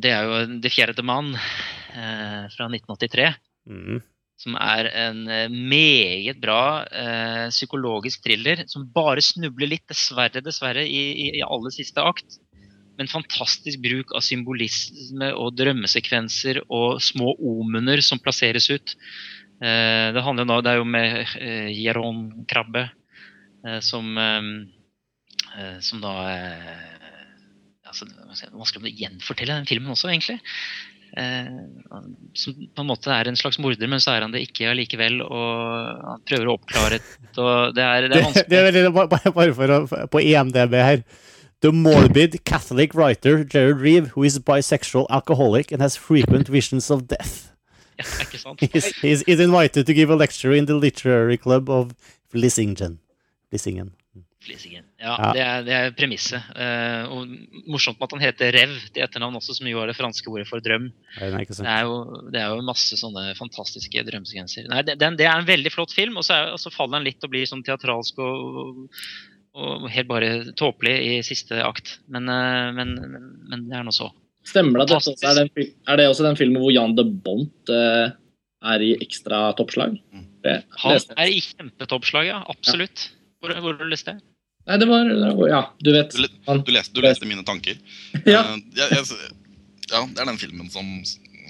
Det 0.03 0.11
er 0.13 0.27
jo 0.27 0.41
Det 0.61 0.71
fjerde 0.73 1.05
mann 1.05 1.33
eh, 1.33 2.43
fra 2.53 2.69
1983. 2.69 3.29
Mm. 3.69 4.01
Som 4.43 4.57
er 4.59 4.89
en 4.91 5.27
eh, 5.31 5.49
meget 5.49 6.39
bra 6.43 6.83
eh, 6.85 7.47
psykologisk 7.53 8.25
thriller 8.25 8.65
som 8.67 8.89
bare 8.93 9.23
snubler 9.23 9.71
litt, 9.71 9.85
dessverre, 9.89 10.43
dessverre, 10.43 10.85
i, 10.85 11.03
i, 11.13 11.27
i 11.39 11.45
aller 11.45 11.73
siste 11.73 12.03
akt. 12.03 12.39
Men 12.99 13.09
fantastisk 13.09 13.81
bruk 13.81 14.11
av 14.13 14.21
symbolisme 14.21 15.31
og 15.33 15.55
drømmesekvenser 15.57 16.61
og 16.67 16.99
små 17.01 17.33
omener 17.41 18.03
som 18.05 18.21
plasseres 18.21 18.69
ut. 18.69 18.95
Eh, 19.63 20.07
det 20.13 20.25
handler 20.25 20.45
jo 20.45 20.51
nå, 20.51 20.59
det 20.61 20.73
er 20.73 20.81
jo 20.81 20.89
med 20.89 21.19
eh, 21.39 21.69
Jeron 21.73 22.23
Krabbe 22.49 22.87
eh, 23.65 23.79
som 23.85 24.17
eh, 24.17 24.41
eh, 25.55 25.77
Som 25.85 26.01
da 26.03 26.13
eh, 26.33 26.92
altså, 27.93 28.09
Det 28.09 28.49
er 28.49 28.57
Vanskelig 28.57 28.89
å 28.91 28.97
gjenfortelle 29.03 29.59
den 29.61 29.69
filmen 29.69 29.93
også, 29.93 30.09
egentlig. 30.11 30.39
Eh, 31.13 31.49
som 32.33 32.55
på 32.73 32.81
en 32.81 32.89
måte 32.89 33.11
er 33.13 33.29
en 33.29 33.37
slags 33.37 33.59
morder, 33.61 33.89
men 33.89 34.01
så 34.01 34.15
er 34.15 34.25
han 34.25 34.33
det 34.33 34.41
ikke 34.47 34.71
allikevel. 34.71 35.21
Og 35.25 36.07
han 36.09 36.23
prøver 36.25 36.49
å 36.49 36.57
oppklare 36.57 36.99
og 37.37 37.75
det 37.77 37.85
er, 37.85 38.07
det 38.07 38.09
Det, 38.09 38.17
er 38.17 38.25
vanskelig. 38.27 38.49
det 38.49 38.59
er 38.59 38.67
veldig, 38.69 38.83
bare, 39.37 39.53
for 39.59 39.75
å 39.77 40.07
På 40.09 40.21
EMDB 40.23 40.75
her. 40.81 41.05
The 41.63 41.71
morbid 41.71 42.43
Catholic 42.43 42.93
writer 42.93 43.45
Jared 43.45 43.79
Reeve, 43.79 44.11
who 44.17 44.23
is 44.23 44.37
bisexual 44.37 45.07
alcoholic 45.09 45.71
and 45.71 45.81
has 45.81 45.95
frequent 45.95 46.49
visions 46.49 46.89
of 46.91 47.07
death. 47.07 47.53
Ja, 47.95 48.05
ikke 48.25 48.39
sant? 48.41 48.59
He's, 48.73 48.89
he's, 48.99 49.23
he's 49.27 49.39
invited 49.39 49.85
to 49.85 49.93
give 49.93 50.09
a 50.09 50.15
lecture 50.15 50.51
in 50.51 50.65
the 50.65 50.73
literary 50.75 51.37
club 51.37 51.69
of 51.69 51.93
Lissingen. 52.33 52.99
Lissingen. 53.53 53.93
Flisingen. 54.41 54.83
Ja, 55.03 55.13
Ja. 55.19 55.31
Det, 55.35 55.43
er, 55.43 55.63
det 55.67 55.73
er 55.75 55.95
premisset. 55.97 56.45
Eh, 56.55 57.11
og 57.11 57.27
morsomt 57.67 57.99
med 57.99 58.07
at 58.07 58.15
han 58.15 58.23
heter 58.23 58.55
Rev 58.55 58.75
til 58.95 59.03
etternavn 59.03 59.35
også, 59.39 59.57
som 59.57 59.67
jo 59.67 59.81
er 59.83 59.91
det 59.91 59.97
franske 59.97 60.31
ordet 60.31 60.47
for 60.47 60.63
drøm. 60.63 60.87
Nei, 61.19 61.29
nei, 61.33 61.43
ikke 61.43 61.57
Det 61.59 61.73
er 61.73 61.83
jo, 61.89 61.97
det 62.31 62.39
er 62.39 62.55
jo 62.55 62.63
masse 62.69 62.97
sånne 62.99 63.33
fantastiske 63.39 64.05
drømsegenser. 64.07 64.69
Nei, 64.71 64.81
det, 64.87 64.97
det 65.01 65.27
er 65.27 65.35
en 65.35 65.49
veldig 65.49 65.73
flott 65.75 65.93
film, 65.95 66.17
og 66.21 66.27
så, 66.27 66.39
er, 66.39 66.55
og 66.55 66.61
så 66.63 66.71
faller 66.73 67.01
den 67.01 67.09
litt 67.11 67.27
og 67.27 67.33
blir 67.35 67.49
sånn 67.49 67.65
teatralsk 67.67 68.23
og, 68.23 68.83
og 69.59 69.87
helt 69.93 70.09
bare 70.09 70.33
tåpelig 70.59 70.95
i 71.03 71.13
siste 71.27 71.59
akt. 71.67 71.97
Men, 72.07 72.31
eh, 72.31 72.71
men, 72.79 72.97
men, 73.03 73.31
men 73.51 73.69
det 73.69 73.79
er 73.81 73.87
nå 73.87 73.93
så. 73.95 74.09
Stemmer 74.47 74.81
det 74.81 74.87
at 74.87 75.05
dette 75.05 75.13
også 75.13 75.29
er, 75.29 75.39
den, 75.43 75.71
er 75.87 75.99
det 75.99 76.09
også 76.11 76.25
den 76.25 76.39
filmen 76.39 76.63
hvor 76.63 76.71
Jan 76.75 76.95
de 76.97 77.05
Bont 77.27 77.71
eh, 77.71 78.11
er 78.73 78.83
i 78.83 78.93
ekstra 79.03 79.49
toppslag? 79.59 79.99
Mm. 80.15 80.29
Det, 80.43 80.57
Han 80.83 80.99
er 81.15 81.31
i 81.31 81.39
kjempetoppslag, 81.43 82.27
ja. 82.27 82.41
Absolutt. 82.51 83.09
Hvor, 83.39 83.55
hvor 83.59 83.75
har 83.75 83.83
du 83.83 83.91
leste 83.91 84.15
det? 84.15 84.23
Nei, 84.69 84.77
det 84.79 84.87
var 84.87 85.49
Ja, 85.49 85.61
du 85.79 85.91
vet. 85.91 86.15
Du, 86.15 86.23
du, 86.23 86.71
leste, 86.71 86.93
du 86.95 87.01
leste 87.03 87.27
mine 87.27 87.43
tanker. 87.47 87.79
ja. 88.25 88.43
Eh, 88.53 88.59
jeg, 88.77 88.99
jeg, 88.99 89.33
ja, 89.91 90.03
det 90.07 90.23
er 90.23 90.29
den 90.29 90.39
filmen 90.41 90.71
som, 90.71 90.87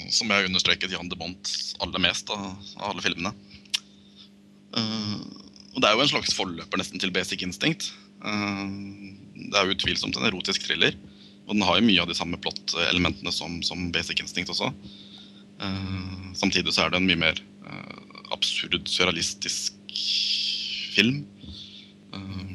som 0.09 0.33
jeg 0.33 0.49
understreket 0.49 0.93
Jan 0.93 1.11
de 1.11 1.19
Bont 1.19 1.53
aller 1.83 2.01
mest 2.01 2.31
av, 2.33 2.51
av 2.81 2.93
alle 2.93 3.05
filmene. 3.05 3.33
Uh, 4.73 5.21
og 5.75 5.83
det 5.83 5.89
er 5.89 5.93
jo 5.93 6.05
en 6.05 6.13
slags 6.15 6.33
forløper 6.33 6.81
nesten 6.81 7.01
til 7.01 7.13
Basic 7.13 7.45
Instinct. 7.45 7.91
Uh, 8.25 8.65
det 9.37 9.59
er 9.59 9.69
jo 9.69 9.77
utvilsomt 9.77 10.17
en 10.17 10.29
erotisk 10.31 10.65
thriller. 10.65 10.97
Og 11.45 11.53
den 11.53 11.65
har 11.67 11.77
jo 11.77 11.85
mye 11.85 12.01
av 12.01 12.09
de 12.09 12.17
samme 12.17 12.39
plott-elementene 12.41 13.33
som, 13.35 13.59
som 13.67 13.91
Basic 13.93 14.23
Instinct 14.23 14.49
også. 14.55 14.71
Uh, 15.61 16.33
samtidig 16.39 16.73
så 16.73 16.87
er 16.87 16.93
det 16.93 17.01
en 17.01 17.09
mye 17.09 17.25
mer 17.27 17.43
absurd, 18.33 18.87
surrealistisk 18.89 19.77
film. 20.95 21.23
Eh, 22.13 22.52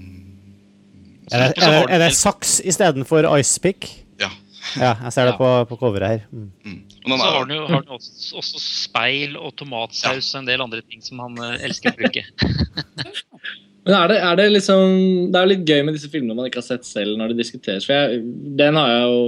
Er 1.33 1.49
det, 1.49 1.64
er 1.64 1.88
er 1.95 2.05
det 2.05 2.12
saks 2.17 2.59
istedenfor 2.64 3.29
icepick? 3.38 3.88
Ja. 4.21 4.31
Ja, 4.77 4.95
jeg 5.07 5.12
ser 5.14 5.29
det 5.31 5.35
Ja. 5.35 5.38
på, 5.41 5.51
på 5.71 5.79
coveret 5.81 6.09
her. 6.09 6.21
Mm. 6.33 6.51
mm. 6.64 6.79
Og 7.05 7.11
den 7.11 7.19
Så 7.19 7.25
har 7.25 7.45
den 7.47 7.57
jo 7.57 7.67
har 7.67 7.81
den 7.81 7.95
også, 7.97 8.37
også 8.37 8.61
speil 8.61 9.37
og 9.37 9.55
tomatsaus 9.57 10.35
og 10.35 10.43
en 10.43 10.49
del 10.51 10.61
andre 10.61 10.83
ting 10.83 11.01
som 11.05 11.23
han 11.25 11.38
eh, 11.41 11.64
elsker 11.69 11.95
å 11.95 11.97
bruke. 11.97 12.25
Men 13.88 13.95
er 13.97 14.11
det, 14.11 14.17
er 14.21 14.37
det 14.37 14.47
liksom 14.53 14.91
Det 15.33 15.38
er 15.38 15.47
jo 15.47 15.51
litt 15.55 15.71
gøy 15.71 15.83
med 15.87 15.95
disse 15.97 16.11
filmene 16.12 16.37
man 16.37 16.51
ikke 16.51 16.61
har 16.61 16.67
sett 16.67 16.85
selv 16.85 17.17
når 17.17 17.33
det 17.33 17.38
diskuteres. 17.41 17.87
For 17.88 17.97
jeg, 17.97 18.21
Den 18.59 18.77
har 18.77 18.91
jeg 18.93 19.07
jo 19.09 19.23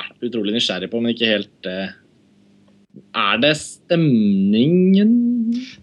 vært 0.00 0.26
utrolig 0.26 0.56
nysgjerrig 0.56 0.90
på, 0.90 1.02
men 1.02 1.14
ikke 1.14 1.30
helt 1.30 1.68
eh, 1.70 1.92
Er 3.14 3.38
det 3.38 3.52
stemningen 3.58 5.12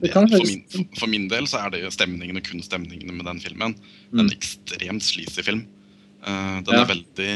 Det 0.01 0.11
kan 0.11 0.27
for, 0.27 0.43
min, 0.43 0.87
for, 0.99 1.07
min 1.07 1.27
del 1.31 1.47
så 1.47 1.61
er 1.63 1.71
det 1.75 1.93
stemningen 1.95 2.39
og 2.39 2.43
kun 2.47 2.63
stemningen 2.63 3.15
med 3.15 3.25
den 3.27 3.39
filmen. 3.43 3.75
Mm. 4.11 4.25
En 4.25 4.31
ekstremt 4.33 5.05
sleazy 5.05 5.43
film. 5.43 5.65
Uh, 6.27 6.59
den 6.65 6.75
Ja. 6.75 6.83
er 6.83 6.91
veldig 6.91 7.31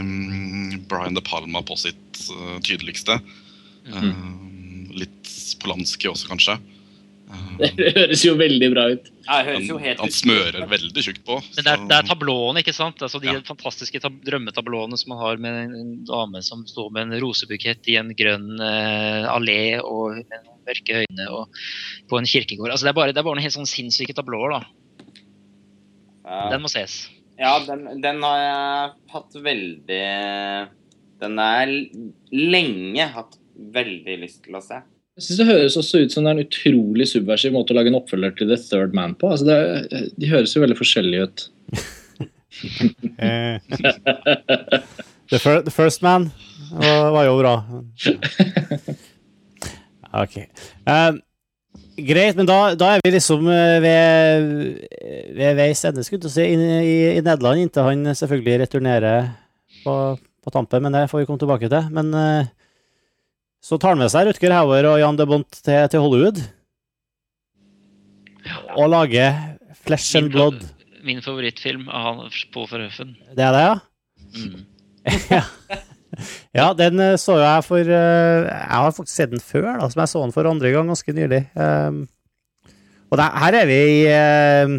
um, 0.00 0.82
Brian 0.90 1.14
De 1.14 1.22
Palma 1.22 1.62
på 1.62 1.78
sitt 1.78 2.24
uh, 2.34 2.58
tydeligste. 2.66 3.20
Mm. 3.86 4.10
Eh, 4.10 4.92
litt 5.02 5.30
Polanski 5.62 6.10
også, 6.10 6.28
kanskje. 6.30 6.58
Det 7.62 7.92
høres 7.96 8.22
jo 8.24 8.32
veldig 8.40 8.68
bra 8.72 8.84
ut. 8.92 9.08
Ja, 9.26 9.38
det 9.38 9.46
høres 9.46 9.58
han, 9.60 9.68
jo 9.68 9.76
helt 9.80 10.00
han 10.02 10.12
smører 10.14 10.64
veldig 10.70 11.02
tjukt 11.04 11.22
på. 11.26 11.36
Men 11.56 11.66
det 11.66 11.72
er, 11.72 11.82
det 11.90 11.96
er 11.98 12.08
tablåene, 12.08 12.62
ikke 12.64 12.74
sant? 12.76 13.02
Altså 13.04 13.20
De 13.22 13.28
Ja. 13.30 13.38
fantastiske 13.46 14.00
tab 14.02 14.16
drømmetablåene 14.26 14.98
som 15.00 15.12
man 15.14 15.20
har 15.22 15.40
med 15.42 15.76
en, 15.78 15.92
dame 16.08 16.42
som 16.44 16.64
står 16.68 16.90
med 16.96 17.06
en 17.08 17.20
rosebukett 17.22 17.86
i 17.92 17.96
en 18.00 18.10
grønn 18.18 18.56
uh, 18.60 19.28
allé 19.32 19.78
og 19.80 20.18
med 20.22 20.48
mørke 20.66 21.02
øyne 21.04 21.26
og 21.34 21.62
på 22.10 22.18
en 22.20 22.28
kirkegård. 22.28 22.70
Altså 22.74 22.86
Det 22.88 22.92
er 22.92 22.98
bare, 23.00 23.14
det 23.14 23.22
er 23.22 23.26
bare 23.26 23.38
noen 23.38 23.46
helt 23.46 23.56
sånn 23.56 23.68
sinnssyke 23.70 24.14
tablåer. 24.16 24.58
da. 24.58 24.62
Ja. 26.24 26.42
Den 26.54 26.62
må 26.64 26.70
ses. 26.72 27.04
Ja, 27.40 27.56
den, 27.66 27.88
den 28.02 28.22
har 28.22 28.38
jeg 28.38 28.90
hatt 29.14 29.34
veldig 29.42 30.02
Den 31.22 31.38
har 31.40 31.62
jeg 31.66 32.10
lenge 32.32 33.06
hatt 33.16 33.38
veldig 33.74 34.18
lyst 34.22 34.42
til 34.46 34.56
å 34.58 34.62
se. 34.64 34.78
Jeg 35.16 35.24
synes 35.26 35.38
Det 35.38 35.46
høres 35.46 35.76
også 35.76 36.02
ut 36.02 36.14
som 36.14 36.24
det 36.24 36.30
er 36.30 36.38
en 36.38 36.46
utrolig 36.46 37.06
subversiv 37.10 37.52
måte 37.52 37.74
å 37.74 37.76
lage 37.76 37.92
en 37.92 37.98
oppfølger 37.98 38.32
til 38.38 38.48
The 38.48 38.56
Third 38.60 38.94
Man 38.96 39.12
på. 39.20 39.32
Altså 39.34 39.44
det, 39.48 40.12
de 40.16 40.30
høres 40.30 40.54
jo 40.56 40.62
veldig 40.64 40.78
forskjellige 40.78 41.28
ut. 41.28 41.48
Eh, 43.18 43.56
the, 45.32 45.38
fir 45.40 45.62
the 45.64 45.72
First 45.72 46.02
Man 46.04 46.26
var, 46.70 47.08
var 47.14 47.24
jo 47.26 47.38
bra. 47.40 47.54
Ok. 50.12 50.34
Um, 50.84 51.20
greit, 51.96 52.36
men 52.36 52.48
da, 52.48 52.74
da 52.76 52.90
er 52.92 53.04
vi 53.04 53.14
liksom 53.14 53.46
eh, 53.48 53.78
ved, 53.80 54.50
ved 55.38 55.56
veis 55.56 55.80
ende, 55.88 56.04
skulle 56.04 56.28
jeg 56.28 56.34
si, 56.34 56.44
i, 56.52 56.96
i, 57.16 57.22
Nederland, 57.24 57.62
inntil 57.62 57.88
han 57.88 58.10
selvfølgelig 58.18 58.66
returnerer 58.66 59.30
på, 59.86 59.94
på 60.20 60.52
tampen. 60.52 60.84
Men 60.84 60.98
det 60.98 61.06
får 61.10 61.22
vi 61.22 61.30
komme 61.30 61.40
tilbake 61.40 61.72
til. 61.72 61.88
Men 61.96 62.12
eh, 62.12 62.52
så 63.62 63.78
tar 63.78 63.94
han 63.94 64.02
med 64.02 64.10
seg 64.10 64.26
Rutger 64.26 64.54
Hauer 64.56 64.88
og 64.90 64.98
Jan 64.98 65.18
de 65.18 65.28
Bont 65.30 65.62
til, 65.62 65.78
til 65.92 66.02
Hollywood 66.02 66.42
og 68.74 68.88
lager 68.90 69.36
Flesh 69.82 70.16
and 70.18 70.32
Blood. 70.34 70.60
Min 71.06 71.22
favorittfilm 71.22 71.88
av 71.90 72.22
han 72.22 72.36
på 72.54 72.66
Forhøfen. 72.70 73.16
Det 73.34 73.44
er 73.44 73.54
det, 73.54 73.62
ja? 73.62 73.74
Mm. 74.32 74.60
ja. 75.36 75.42
ja, 76.54 76.66
den 76.78 77.02
eh, 77.02 77.18
så 77.20 77.36
jo 77.38 77.42
jeg 77.42 77.64
for 77.66 77.82
eh, 77.82 78.46
Jeg 78.46 78.70
har 78.70 78.94
faktisk 78.94 79.14
sett 79.14 79.32
den 79.32 79.42
før, 79.42 79.68
da, 79.80 79.90
som 79.90 80.02
jeg 80.02 80.12
så 80.12 80.22
den 80.24 80.34
for 80.34 80.50
andre 80.50 80.72
gang 80.74 80.90
ganske 80.90 81.14
nylig. 81.16 81.42
Um, 81.58 82.04
og 83.12 83.18
der, 83.20 83.38
her 83.44 83.58
er 83.58 83.68
vi 83.68 83.78
i, 83.82 84.00
eh, 84.08 84.76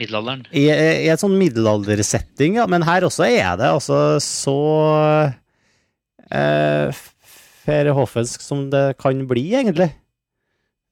Middelalderen. 0.00 0.44
i, 0.52 0.66
i 0.70 1.08
et 1.12 1.20
sånn 1.20 1.36
middelaldersetting, 1.40 2.60
ja, 2.60 2.68
men 2.70 2.86
her 2.86 3.04
også 3.08 3.26
er 3.26 3.56
det 3.60 3.68
altså 3.68 3.98
så 4.24 4.60
uh, 7.70 7.96
hoffensk 7.96 8.42
som 8.44 8.68
det 8.72 8.84
kan 9.00 9.24
bli, 9.30 9.46
egentlig. 9.54 9.90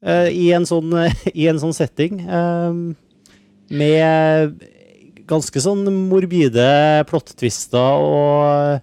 Uh, 0.04 0.28
i, 0.30 0.50
en 0.54 0.66
sånn, 0.68 0.94
I 1.40 1.48
en 1.50 1.60
sånn 1.62 1.76
setting. 1.76 2.22
um, 2.28 2.82
med 3.68 4.54
ganske 5.28 5.60
sånn 5.60 5.82
morbide 6.08 7.04
plottvister 7.10 8.00
og 8.00 8.78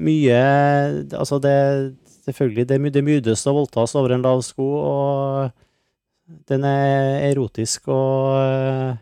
mye 0.00 0.38
Altså, 1.12 1.36
det 1.42 1.56
Selvfølgelig, 2.22 2.68
det, 2.70 2.78
det 2.94 3.02
mydes 3.02 3.40
og 3.50 3.56
voldtas 3.56 3.96
over 3.98 4.12
en 4.14 4.22
lav 4.22 4.44
sko, 4.46 4.62
og 4.78 5.48
den 6.46 6.62
er 6.62 7.32
erotisk 7.32 7.88
og 7.90 9.00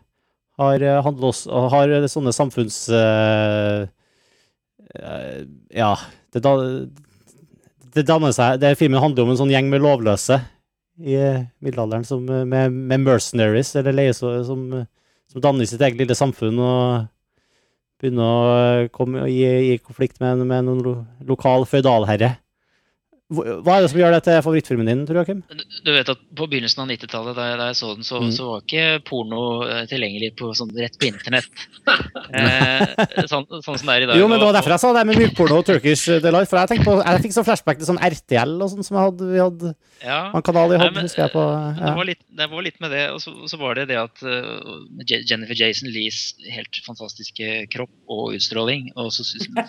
har 0.60 0.84
eh, 0.88 1.04
og 1.04 1.66
har 1.74 1.92
sånne 2.08 2.32
samfunns... 2.32 2.78
eh, 2.88 3.84
ja, 5.76 5.92
det, 6.32 6.40
da, 6.46 6.54
det 7.94 8.06
danner 8.08 8.34
seg 8.34 8.60
det, 8.62 8.76
Filmen 8.78 9.02
handler 9.02 9.26
om 9.26 9.32
en 9.32 9.40
sånn 9.40 9.52
gjeng 9.52 9.70
med 9.72 9.82
lovløse 9.84 10.40
i 11.00 11.16
middelalderen 11.64 12.04
som, 12.04 12.24
med, 12.26 12.72
med 12.72 13.02
mercenaries, 13.06 13.72
eller 13.78 13.96
leie 13.96 14.14
som, 14.16 14.42
som 14.44 15.42
danner 15.42 15.68
sitt 15.68 15.80
eget 15.80 16.00
lille 16.00 16.16
samfunn 16.16 16.60
og 16.60 17.08
begynner 18.00 18.24
å 18.24 18.90
komme 18.92 19.26
i, 19.28 19.40
i 19.44 19.78
konflikt 19.80 20.20
med, 20.22 20.44
med 20.48 20.66
noen 20.66 20.84
lo, 20.84 20.94
lokal 21.28 21.66
føydalherre. 21.68 22.34
Hva 23.30 23.76
er 23.76 23.84
det 23.84 23.90
som 23.92 24.00
gjør 24.00 24.14
det 24.16 24.20
til 24.26 24.40
favorittfilmen 24.42 24.88
din, 24.90 25.02
tror 25.06 25.16
du, 25.16 25.20
Joakim? 25.20 25.42
Du 25.86 25.90
vet 25.94 26.08
at 26.10 26.22
På 26.36 26.48
begynnelsen 26.50 26.82
av 26.82 26.88
90-tallet, 26.90 27.36
da, 27.38 27.44
da, 27.60 27.68
jeg 27.70 27.78
så 27.78 27.92
den, 27.94 28.06
så, 28.06 28.18
mm. 28.24 28.32
så, 28.34 28.46
var 28.48 28.64
ikke 28.64 28.86
porno 29.06 29.42
eh, 29.68 29.84
tilgjengelig 29.90 30.32
på, 30.40 30.50
sånn, 30.58 30.72
rett 30.74 30.98
på 30.98 31.06
internett. 31.10 31.66
eh, 32.40 32.82
sånn, 33.30 33.46
sånn, 33.46 33.78
som 33.78 33.84
det 33.84 33.94
er 33.94 34.06
i 34.06 34.10
dag. 34.10 34.18
Jo, 34.18 34.26
men 34.30 34.42
Det 34.42 34.48
var 34.48 34.58
derfor 34.58 34.74
jeg 34.74 34.82
sa 34.82 34.90
det 34.96 35.04
med 35.06 35.20
mykporno 35.22 35.60
og 35.62 35.68
Turkish 35.68 36.10
Delight. 36.24 36.50
For 36.50 36.58
jeg, 36.58 36.82
på, 36.86 36.96
jeg 37.04 37.24
fikk 37.26 37.36
sånn 37.36 37.46
flashback 37.46 37.78
til 37.78 37.90
sånn 37.92 38.02
RTL 38.10 38.56
og 38.58 38.74
sånn 38.74 38.88
som 38.88 38.98
jeg 38.98 39.06
hadde, 39.12 39.30
vi 39.30 39.42
hadde 39.44 39.72
ja. 40.02 40.18
en 40.34 40.44
kanal 40.46 40.74
i 40.74 40.80
Hodd, 40.80 40.98
husker 40.98 41.24
jeg 41.26 41.34
på. 41.36 41.44
Ja. 41.46 41.70
Det, 41.78 41.94
var 42.00 42.10
litt, 42.10 42.22
det, 42.42 42.50
var 42.50 42.66
litt, 42.66 42.78
med 42.82 42.94
det. 42.96 43.04
Og 43.14 43.22
så, 43.22 43.34
så 43.50 43.60
var 43.60 43.78
det 43.78 43.86
det 43.92 44.00
at 44.00 44.24
uh, 44.26 44.74
Jennifer 45.06 45.54
Jason 45.58 45.90
Lees 45.92 46.20
helt 46.50 46.82
fantastiske 46.86 47.64
kropp 47.70 47.94
og 48.10 48.34
utstråling, 48.34 48.90
og 48.98 49.12
så 49.14 49.26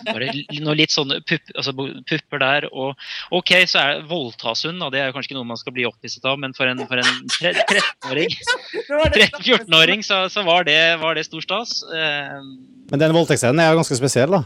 var 0.08 0.24
det 0.24 0.62
noe 0.64 0.76
litt 0.78 0.94
sånne 0.94 1.20
pupp, 1.28 1.54
altså, 1.54 1.74
pupper 2.10 2.42
der. 2.42 2.68
og 2.72 2.96
ok, 3.38 3.51
så 3.68 3.82
er 3.82 3.92
det 3.94 4.08
voldtas 4.10 4.64
hun, 4.68 4.80
og 4.84 4.92
det 4.94 5.02
er 5.02 5.12
kanskje 5.14 5.32
ikke 5.32 5.38
noe 5.38 5.48
man 5.48 5.60
skal 5.60 5.74
bli 5.76 5.86
opphisset 5.88 6.24
av, 6.28 6.38
men 6.40 6.54
for 6.56 6.70
en, 6.70 6.80
for 6.88 7.00
en 7.00 7.12
13-åring 7.38 8.32
13-14-åring 8.86 10.04
så, 10.08 10.24
så, 10.32 10.44
var, 10.46 10.66
det, 10.68 10.78
var 11.02 11.18
det 11.18 11.26
stor 11.28 11.44
stas. 11.44 11.78
Eh, 11.92 12.40
men 12.92 13.02
den 13.02 13.14
voldtektsscenen 13.16 13.62
er 13.62 13.72
jo 13.72 13.80
ganske 13.82 13.98
spesiell, 13.98 14.34
da? 14.34 14.44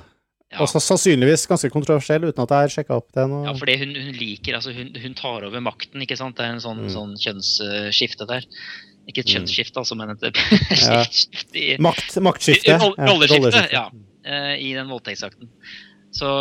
Ja. 0.55 0.63
Og 0.63 0.71
sannsynligvis 0.71 1.49
ganske 1.51 1.73
kontroversiell, 1.75 2.29
uten 2.29 2.45
at 2.45 2.53
jeg 2.55 2.67
har 2.67 2.73
sjekka 2.73 2.99
opp 3.01 3.09
det. 3.17 3.25
Ja, 3.27 3.55
fordi 3.59 3.79
hun, 3.81 3.95
hun 3.99 4.13
liker 4.15 4.59
altså 4.59 4.75
hun, 4.77 4.93
hun, 5.03 5.17
tar 5.19 5.47
over 5.49 5.65
makten, 5.65 6.05
ikke 6.05 6.19
sant. 6.19 6.37
Det 6.39 6.47
er 6.47 6.55
en 6.55 6.63
sånn, 6.63 6.85
mm. 6.85 6.93
sånn 6.95 7.17
kjønnsskifte 7.19 8.29
der. 8.31 8.47
Ikke 9.11 9.25
et 9.25 9.27
mm. 9.27 9.33
kjønnsskifte, 9.35 9.83
altså, 9.83 9.99
men 9.99 10.15
et 10.15 10.29
ja. 10.87 11.03
Makt, 11.83 12.15
maktskifte. 12.23 12.79
Rolleskifte, 12.79 13.67
ja. 13.75 13.89
Eh, 14.27 14.55
I 14.69 14.73
den 14.79 14.91
voldtektsakten. 14.91 15.51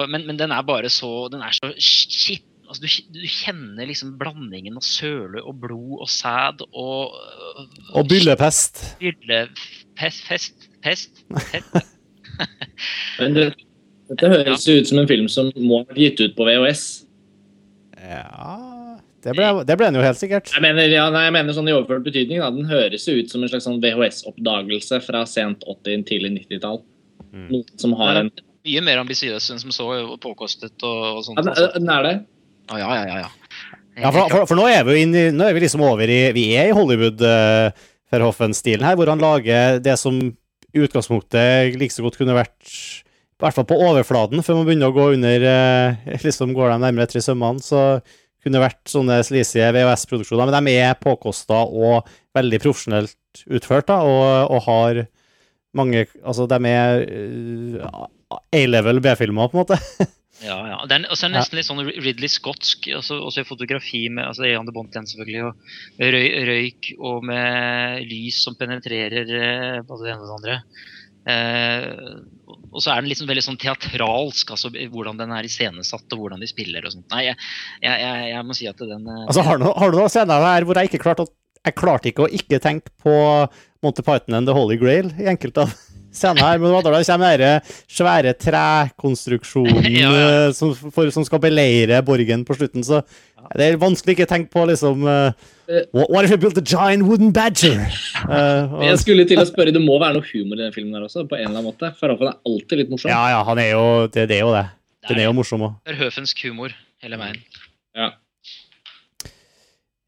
Men, 0.07 0.23
men, 0.23 0.37
den 0.39 0.53
er 0.55 0.63
bare 0.63 0.87
så 0.93 1.27
Den 1.27 1.41
er 1.43 1.51
så 1.51 1.73
shit 1.75 2.45
altså 2.67 2.83
du, 2.83 2.89
du, 3.15 3.25
kjenner 3.29 3.87
liksom 3.89 4.15
blandingen 4.19 4.77
av 4.79 4.85
søle 4.85 5.41
og 5.41 5.59
blod 5.63 6.05
og 6.05 6.09
sæd 6.11 6.63
og 6.71 7.15
Og 7.95 8.09
byllepest. 8.09 8.83
Byllepest 9.01 10.27
Pest. 10.29 10.67
Pest. 10.83 11.23
Men 13.19 13.35
det, 13.35 13.45
dette 14.11 14.29
høres 14.31 14.67
ja. 14.67 14.77
ut 14.77 14.89
som 14.89 15.01
en 15.01 15.09
film 15.09 15.27
som 15.31 15.51
må 15.55 15.83
ha 15.85 15.97
gitt 15.97 16.19
ut 16.21 16.35
på 16.37 16.47
VHS. 16.47 16.85
Ja 18.05 18.97
Det 19.23 19.33
ble, 19.33 19.47
det 19.65 19.77
ble 19.79 19.87
den 19.87 19.97
jo 19.97 20.03
helt 20.05 20.19
sikkert. 20.19 20.51
Jeg 20.53 20.61
mener, 20.61 20.85
ja, 20.91 21.07
nei, 21.13 21.23
jeg 21.25 21.33
mener 21.33 21.55
sånn 21.55 21.69
i 21.71 21.73
overført 21.73 22.03
betydning. 22.05 22.43
Da. 22.43 22.51
Den 22.53 22.67
høres 22.69 23.07
ut 23.09 23.31
som 23.31 23.41
en 23.41 23.49
slags 23.49 23.65
sånn 23.65 23.79
VHS-oppdagelse 23.81 24.99
fra 25.05 25.23
sent 25.29 25.65
80- 25.65 26.05
tidlig 26.11 26.35
90-tall. 26.35 26.83
Mm. 27.31 27.47
Noen 27.49 27.79
som 27.81 27.95
har 28.01 28.25
en 28.25 28.35
Mye 28.65 28.81
mer 28.81 28.97
ambisiøs 28.97 29.45
enn 29.53 29.59
som 29.61 29.69
så, 29.69 29.85
påkostet 30.17 30.81
og, 30.81 31.01
og 31.19 31.25
sånt. 31.27 31.37
Ja, 31.37 31.67
den 31.75 31.89
er 31.93 32.01
det. 32.01 32.13
Oh, 32.71 32.79
ja, 32.79 32.89
ja, 32.97 33.19
ja. 33.19 33.29
ja 34.01 34.11
for, 34.11 34.29
for, 34.31 34.47
for, 34.49 34.57
nå 34.57 34.65
er 34.71 34.85
vi 34.87 34.97
jo 35.03 35.31
nå 35.35 35.45
er 35.45 35.55
vi 35.55 35.61
liksom 35.65 35.83
over 35.85 36.09
i 36.09 36.19
Vi 36.35 36.47
er 36.57 36.71
i 36.71 36.75
Hollywood 36.75 37.21
uh, 37.21 37.69
Verhoffen-stilen 38.13 38.85
her, 38.85 38.97
hvor 38.97 39.11
han 39.11 39.21
lager 39.21 39.79
det 39.83 39.97
som 40.01 40.17
i 40.75 40.83
utgangspunktet 40.83 41.77
like 41.79 41.93
så 41.93 42.03
godt 42.05 42.17
kunne 42.19 42.35
vært 42.35 42.65
I 42.65 43.43
hvert 43.43 43.57
fall 43.57 43.67
på 43.69 43.79
overflaten, 43.89 44.43
før 44.45 44.59
man 44.59 44.69
begynner 44.69 44.91
å 44.91 44.95
gå 44.95 45.09
under 45.15 45.45
uh, 45.45 46.15
liksom 46.27 46.55
Går 46.57 46.73
de 46.73 46.79
nærmere 46.87 47.09
tre 47.11 47.21
sømmene, 47.23 47.63
så 47.63 47.99
kunne 48.45 48.61
vært 48.61 48.83
sånne 48.89 49.23
sleazy 49.25 49.57
VHS-produksjoner. 49.57 50.51
Men 50.51 50.67
de 50.67 50.75
er 50.77 50.99
påkosta 51.01 51.63
og 51.65 52.05
veldig 52.37 52.59
profesjonelt 52.61 53.41
utført, 53.49 53.87
da, 53.89 54.03
og, 54.05 54.53
og 54.53 54.67
har 54.67 55.05
mange 55.75 56.05
Altså, 56.21 56.45
de 56.47 56.69
er 56.69 57.01
uh, 57.81 58.05
A-level 58.53 59.01
B-filmer, 59.03 59.49
på 59.49 59.57
en 59.57 59.65
måte. 59.65 59.79
Ja, 60.43 60.57
ja. 60.67 60.79
Det 60.89 60.97
er, 60.97 61.05
også 61.13 61.29
nesten 61.31 61.59
litt 61.59 61.67
sånn 61.67 61.79
Ridley 61.85 62.31
Scottsk, 62.31 62.89
også, 62.97 63.21
også 63.23 63.43
i 63.43 63.47
fotografi 63.47 64.01
med 64.11 64.27
altså 64.27 64.49
Jan 64.49 64.67
de 64.67 64.73
Bontien 64.75 65.07
selvfølgelig, 65.07 65.47
og 65.47 66.01
røy, 66.15 66.27
røyk 66.49 66.91
og 66.97 67.23
med 67.29 68.03
lys 68.09 68.41
som 68.43 68.57
penetrerer 68.59 69.31
eh, 69.31 69.79
både 69.87 70.07
det 70.07 70.11
ene 70.11 70.25
og 70.25 70.27
det 70.27 70.35
andre. 70.35 70.57
Eh, 71.25 71.87
og 72.75 72.83
så 72.83 72.91
er 72.91 72.99
den 73.01 73.09
liksom 73.09 73.29
veldig 73.31 73.45
sånn 73.45 73.61
teatralsk, 73.61 74.51
altså 74.57 74.69
hvordan 74.91 75.21
den 75.21 75.31
er 75.33 75.47
iscenesatt 75.47 76.11
og 76.13 76.25
hvordan 76.25 76.43
de 76.43 76.51
spiller 76.51 76.85
og 76.85 76.97
sånt. 76.97 77.07
Nei, 77.15 77.29
jeg, 77.29 77.39
jeg, 77.79 77.95
jeg, 78.03 78.27
jeg 78.33 78.45
må 78.45 78.59
si 78.59 78.69
at 78.69 78.83
den 78.83 79.07
eh, 79.07 79.23
Altså, 79.25 79.47
Har 79.47 79.61
du, 79.61 79.69
har 79.71 79.91
du 79.91 79.99
noen 80.01 80.13
scener 80.13 80.47
her 80.51 80.67
hvor 80.67 80.81
jeg 80.81 80.91
ikke 80.91 81.03
klarte 81.07 81.27
å 81.27 81.33
jeg 81.65 81.73
klarte 81.79 82.11
ikke 82.11 82.27
å 82.27 82.29
ikke 82.29 82.59
tenke 82.61 82.91
på 83.01 83.13
Monty 83.81 84.03
Python 84.05 84.35
and 84.37 84.45
The 84.45 84.53
Holy 84.53 84.77
Grail 84.77 85.07
i 85.17 85.25
enkelte 85.31 85.63
av 85.63 85.71
scenen 86.17 86.43
her, 86.43 86.59
men 86.61 86.73
da 86.73 86.81
kommer 86.81 87.41
den 87.41 87.75
svære 87.91 88.33
trekonstruksjonen 88.39 89.87
ja, 89.91 90.11
ja. 90.11 90.27
Eh, 90.47 90.53
som, 90.55 90.73
for, 90.75 91.09
som, 91.13 91.25
skal 91.27 91.41
beleire 91.43 92.01
borgen 92.05 92.45
på 92.47 92.57
slutten. 92.57 92.85
Så 92.85 93.01
det 93.55 93.67
er 93.67 93.81
vanskelig 93.81 94.15
ikke 94.15 94.25
å 94.25 94.31
tenke 94.31 94.49
på 94.53 94.63
liksom 94.65 95.05
uh, 95.05 95.35
What 95.93 96.25
if 96.25 96.31
you 96.33 96.39
built 96.41 96.57
a 96.57 96.63
giant 96.65 97.05
wooden 97.05 97.33
badger? 97.33 97.83
Uh, 98.25 98.71
og, 98.79 98.81
jeg 98.87 99.03
skulle 99.03 99.27
til 99.29 99.41
å 99.41 99.45
spørre, 99.45 99.73
Det 99.75 99.83
må 99.83 99.99
være 100.01 100.17
noe 100.17 100.27
humor 100.31 100.57
i 100.57 100.65
den 100.65 100.73
filmen 100.73 100.97
der 100.97 101.05
også, 101.05 101.27
på 101.29 101.37
en 101.37 101.47
eller 101.47 101.59
annen 101.59 101.69
måte? 101.69 101.91
For 101.99 102.09
han 102.09 102.31
er 102.31 102.39
alltid 102.49 102.81
litt 102.81 102.93
morsom. 102.93 103.13
Ja, 103.13 103.21
ja, 103.35 103.43
han 103.45 103.61
er 103.61 103.71
jo, 103.75 103.85
det, 104.09 104.27
det 104.31 104.39
er 104.39 104.45
jo 104.47 104.53
det. 104.55 104.65
Den 105.09 105.21
er 105.21 105.29
jo 105.29 105.37
morsom 105.37 105.65
òg. 105.67 105.79
Det 105.85 105.93
er 105.93 106.01
høfensk 106.07 106.45
humor 106.47 106.73
hele 107.05 107.21
veien. 107.21 107.41
Ja. 107.95 108.13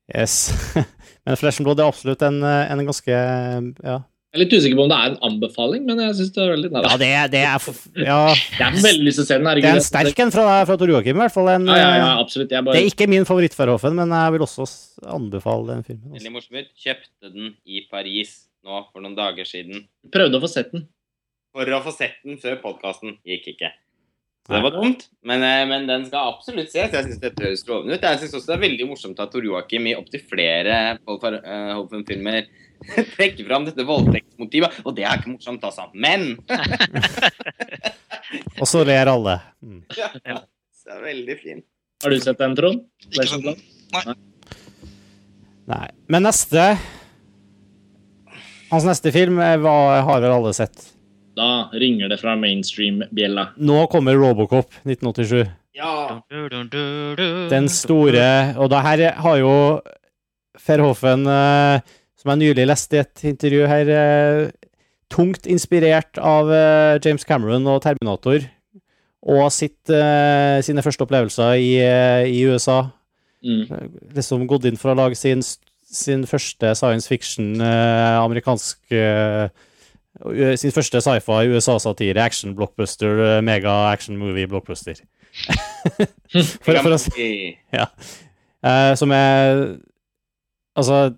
Yes. 0.08 0.50
Men 1.28 1.38
Flesh 1.38 1.60
and 1.60 1.68
Blood 1.68 1.82
er 1.84 1.90
absolutt 1.92 2.24
en, 2.24 2.40
en 2.42 2.86
ganske 2.88 3.14
ja, 3.14 3.98
jeg 4.38 4.46
er 4.46 4.52
litt 4.52 4.54
usikker 4.54 4.78
på 4.78 4.84
om 4.86 4.92
det 4.92 4.98
er 4.98 5.12
en 5.12 5.16
anbefaling, 5.26 5.86
men 5.88 6.02
jeg 6.04 6.16
syns 6.20 6.34
det 6.36 6.42
er 6.44 6.52
veldig 6.54 6.70
Ja, 6.76 6.98
det, 7.02 7.08
det 7.34 7.40
er 7.42 7.64
ja. 8.06 8.18
Jeg 8.36 8.62
har 8.62 8.76
veldig 8.84 9.08
lyst 9.08 9.18
til 9.18 9.26
å 9.26 9.30
se 9.30 9.38
den. 9.40 9.50
Det 9.50 9.64
er 9.66 9.80
en 9.80 9.86
sterk 9.86 10.22
en 10.22 10.34
fra, 10.36 10.44
fra 10.70 10.78
Tor 10.78 10.94
Joakim, 10.94 11.18
i 11.18 11.24
hvert 11.24 11.34
fall. 11.34 11.50
En, 11.56 11.66
ja, 11.72 11.78
ja, 11.82 11.96
ja, 11.98 12.12
absolutt. 12.22 12.54
Bare... 12.54 12.76
Det 12.76 12.84
er 12.84 12.92
ikke 12.92 13.10
min 13.10 13.26
favoritt-Verhoffen, 13.26 13.98
men 13.98 14.14
jeg 14.14 14.36
vil 14.36 14.46
også 14.46 14.68
anbefale 15.18 15.72
den 15.72 15.88
filmen. 15.88 16.14
Veldig 16.20 16.36
morsom 16.36 16.60
ut. 16.62 16.70
Kjøpte 16.86 17.34
den 17.34 17.56
i 17.66 17.82
Paris 17.90 18.38
nå 18.68 18.84
for 18.92 19.02
noen 19.02 19.18
dager 19.18 19.50
siden. 19.50 19.88
Prøvde 20.14 20.38
å 20.38 20.46
få 20.46 20.52
sett 20.54 20.70
den. 20.76 20.86
For 21.58 21.74
å 21.74 21.82
få 21.82 21.96
sett 21.96 22.22
den 22.22 22.38
før 22.44 22.62
podkasten. 22.62 23.18
Gikk 23.26 23.56
ikke. 23.56 23.74
Så 24.48 24.56
det 24.56 24.62
var 24.64 24.72
dumt, 24.72 25.02
men, 25.28 25.42
eh, 25.44 25.66
men, 25.68 25.84
den 25.90 26.06
skal 26.08 26.30
absolutt 26.32 26.70
ses. 26.72 26.94
Jeg 26.94 27.04
syns 27.04 27.20
dette 27.20 27.44
høres 27.44 27.66
lovende 27.68 27.98
ut. 27.98 28.06
Jeg 28.06 28.20
syns 28.22 28.36
også 28.38 28.48
det 28.48 28.54
er 28.56 28.62
veldig 28.62 28.86
morsomt 28.88 29.20
at 29.20 29.34
Tor 29.34 29.44
Joakim 29.44 29.90
i 29.92 29.96
opptil 29.98 30.24
flere 30.24 30.78
Paul 31.04 31.20
Holfen-filmer 31.20 32.48
trekker 33.18 33.44
fram 33.44 33.68
dette 33.68 33.84
voldtektsmotivet. 33.84 34.80
Og 34.88 34.96
det 34.96 35.04
er 35.04 35.20
ikke 35.20 35.34
morsomt, 35.34 35.68
altså. 35.68 35.90
Men 35.92 36.38
Og 38.62 38.64
så 38.72 38.86
ler 38.88 39.12
alle. 39.12 39.36
Mm. 39.60 39.84
Ja, 40.00 40.14
det 40.16 40.96
er 40.96 41.04
veldig 41.04 41.40
fint. 41.44 41.68
Har 42.06 42.16
du 42.16 42.24
sett 42.24 42.40
den, 42.40 42.56
Trond? 42.56 42.88
Nei. 43.18 44.16
Nei. 45.68 45.88
Men 46.08 46.24
neste 46.24 46.70
Hans 48.72 48.88
neste 48.88 49.12
film 49.12 49.40
hva 49.40 49.80
har 50.08 50.24
vel 50.24 50.32
alle 50.32 50.54
sett? 50.56 50.94
Da 51.38 51.70
ringer 51.78 52.10
det 52.10 52.18
fra 52.22 52.34
mainstream-bjella. 52.40 53.52
Nå 53.62 53.84
kommer 53.92 54.18
Robocop 54.18 54.74
1987. 54.84 55.46
Ja. 55.78 56.24
Den 57.52 57.68
store 57.70 58.56
Og 58.58 58.72
det 58.74 58.80
her 58.82 59.04
har 59.22 59.38
jo 59.38 59.54
Verhoffen 60.58 61.28
uh, 61.30 61.78
som 62.18 62.34
jeg 62.34 62.50
nylig 62.50 62.66
leste 62.68 62.98
i 62.98 63.02
et 63.04 63.24
intervju 63.30 63.68
her, 63.70 63.90
eh, 63.94 64.70
tungt 65.14 65.48
inspirert 65.48 66.18
av 66.20 66.50
eh, 66.52 67.00
James 67.04 67.24
Cameron 67.24 67.68
og 67.70 67.82
Terminator, 67.86 68.44
og 69.28 69.46
sitt, 69.54 69.90
eh, 69.90 70.60
sine 70.66 70.84
første 70.84 71.06
opplevelser 71.06 71.56
i, 71.62 71.72
i 72.34 72.42
USA. 72.50 72.90
Mm. 73.46 73.64
Liksom 74.18 74.48
gått 74.50 74.68
inn 74.68 74.80
for 74.80 74.92
å 74.92 74.98
lage 74.98 75.16
sin, 75.20 75.44
sin 75.88 76.26
første 76.28 76.74
science 76.76 77.08
fiction 77.08 77.62
amerikansk 77.62 78.82
Sin 80.58 80.74
første 80.74 81.02
sci-fi 81.04 81.52
USA-satire, 81.52 82.24
action-blockbuster, 82.24 83.42
mega-action-movie-blockbuster. 83.46 85.04
for, 86.66 86.74
for 86.74 86.96
å 86.96 86.98
si 87.02 87.28
Ja. 87.76 87.86
Som 88.98 89.12
er 89.14 89.78
Altså 90.78 91.12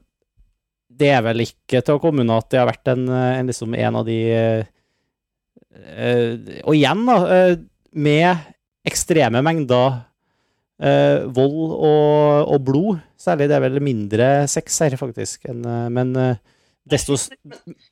det 1.00 1.14
er 1.14 1.24
vel 1.24 1.46
ikke 1.46 1.82
til 1.86 1.96
å 1.96 2.02
komme 2.02 2.24
unna 2.26 2.40
at 2.42 2.50
det 2.52 2.60
har 2.60 2.70
vært 2.70 2.92
en, 2.92 3.08
en, 3.10 3.50
liksom 3.50 3.76
en 3.78 4.00
av 4.02 4.08
de 4.08 4.20
uh, 4.60 6.36
Og 6.66 6.76
igjen, 6.76 7.06
da, 7.08 7.18
uh, 7.24 7.56
med 7.96 8.48
ekstreme 8.90 9.42
mengder 9.46 9.90
uh, 10.84 11.28
vold 11.36 11.76
og, 11.76 12.50
og, 12.50 12.60
blod. 12.68 13.04
Særlig 13.20 13.50
det 13.52 13.58
er 13.58 13.66
vel 13.68 13.80
mindre 13.84 14.30
sex 14.52 14.80
her, 14.84 14.98
faktisk. 15.00 15.48
En, 15.52 15.64
men, 15.94 16.16
desto, 16.92 17.18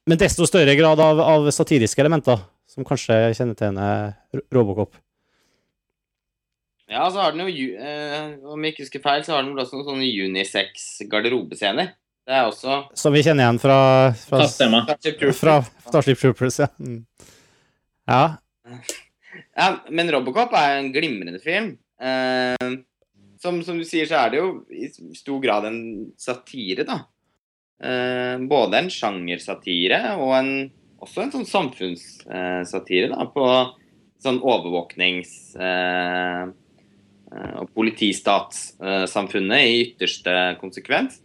men 0.07 0.19
desto 0.19 0.47
større 0.49 0.75
grad 0.79 1.01
av, 1.03 1.21
av 1.21 1.49
satiriske 1.53 2.01
elementer, 2.03 2.41
som 2.69 2.87
kanskje 2.87 3.19
kjennetegner 3.37 4.15
Robocop. 4.53 4.97
Ja, 6.87 7.09
så 7.11 7.19
har 7.19 7.33
den 7.35 7.43
jo, 7.43 7.69
eh, 7.75 8.35
om 8.47 8.63
jeg 8.63 8.73
ikke 8.73 8.85
husker 8.85 9.03
feil, 9.03 9.23
så 9.25 9.35
har 9.35 9.43
den 9.43 9.51
vel 9.51 9.65
også 9.65 9.75
noen 9.75 9.89
sånne 9.89 10.11
unisex-garderobescener. 10.29 11.91
Det 12.27 12.35
er 12.35 12.47
også 12.47 12.81
Som 12.99 13.15
vi 13.15 13.23
kjenner 13.23 13.45
igjen 13.45 13.59
fra, 13.59 13.79
fra, 14.19 14.41
Fast 14.43 14.63
fra 15.39 15.57
Starship 15.87 16.19
Troopers. 16.19 16.59
Ja. 16.59 16.67
Mm. 16.79 17.01
ja. 18.07 18.23
Ja, 19.57 19.67
men 19.89 20.11
Robocop 20.11 20.55
er 20.55 20.77
en 20.77 20.89
glimrende 20.95 21.39
film. 21.43 21.73
Eh, 21.99 22.71
som, 23.39 23.59
som 23.63 23.79
du 23.79 23.85
sier, 23.87 24.07
så 24.09 24.21
er 24.21 24.33
det 24.33 24.41
jo 24.41 24.49
i 24.71 24.89
stor 25.15 25.39
grad 25.43 25.67
en 25.69 25.79
satire, 26.19 26.87
da. 26.87 27.01
Eh, 27.77 28.35
både 28.49 28.79
en 28.81 28.89
sjangersatire 28.89 29.99
og 30.17 30.31
en, 30.39 30.51
også 31.03 31.21
en 31.23 31.33
sånn 31.35 31.49
samfunnssatire, 31.49 33.11
da, 33.13 33.27
på 33.33 33.49
sånn 34.23 34.41
overvåknings... 34.41 35.33
Eh, 35.61 36.43
eh, 36.47 37.53
og 37.59 37.69
politistatssamfunnet 37.75 39.67
i 39.67 39.81
ytterste 39.89 40.33
konsekvens. 40.61 41.19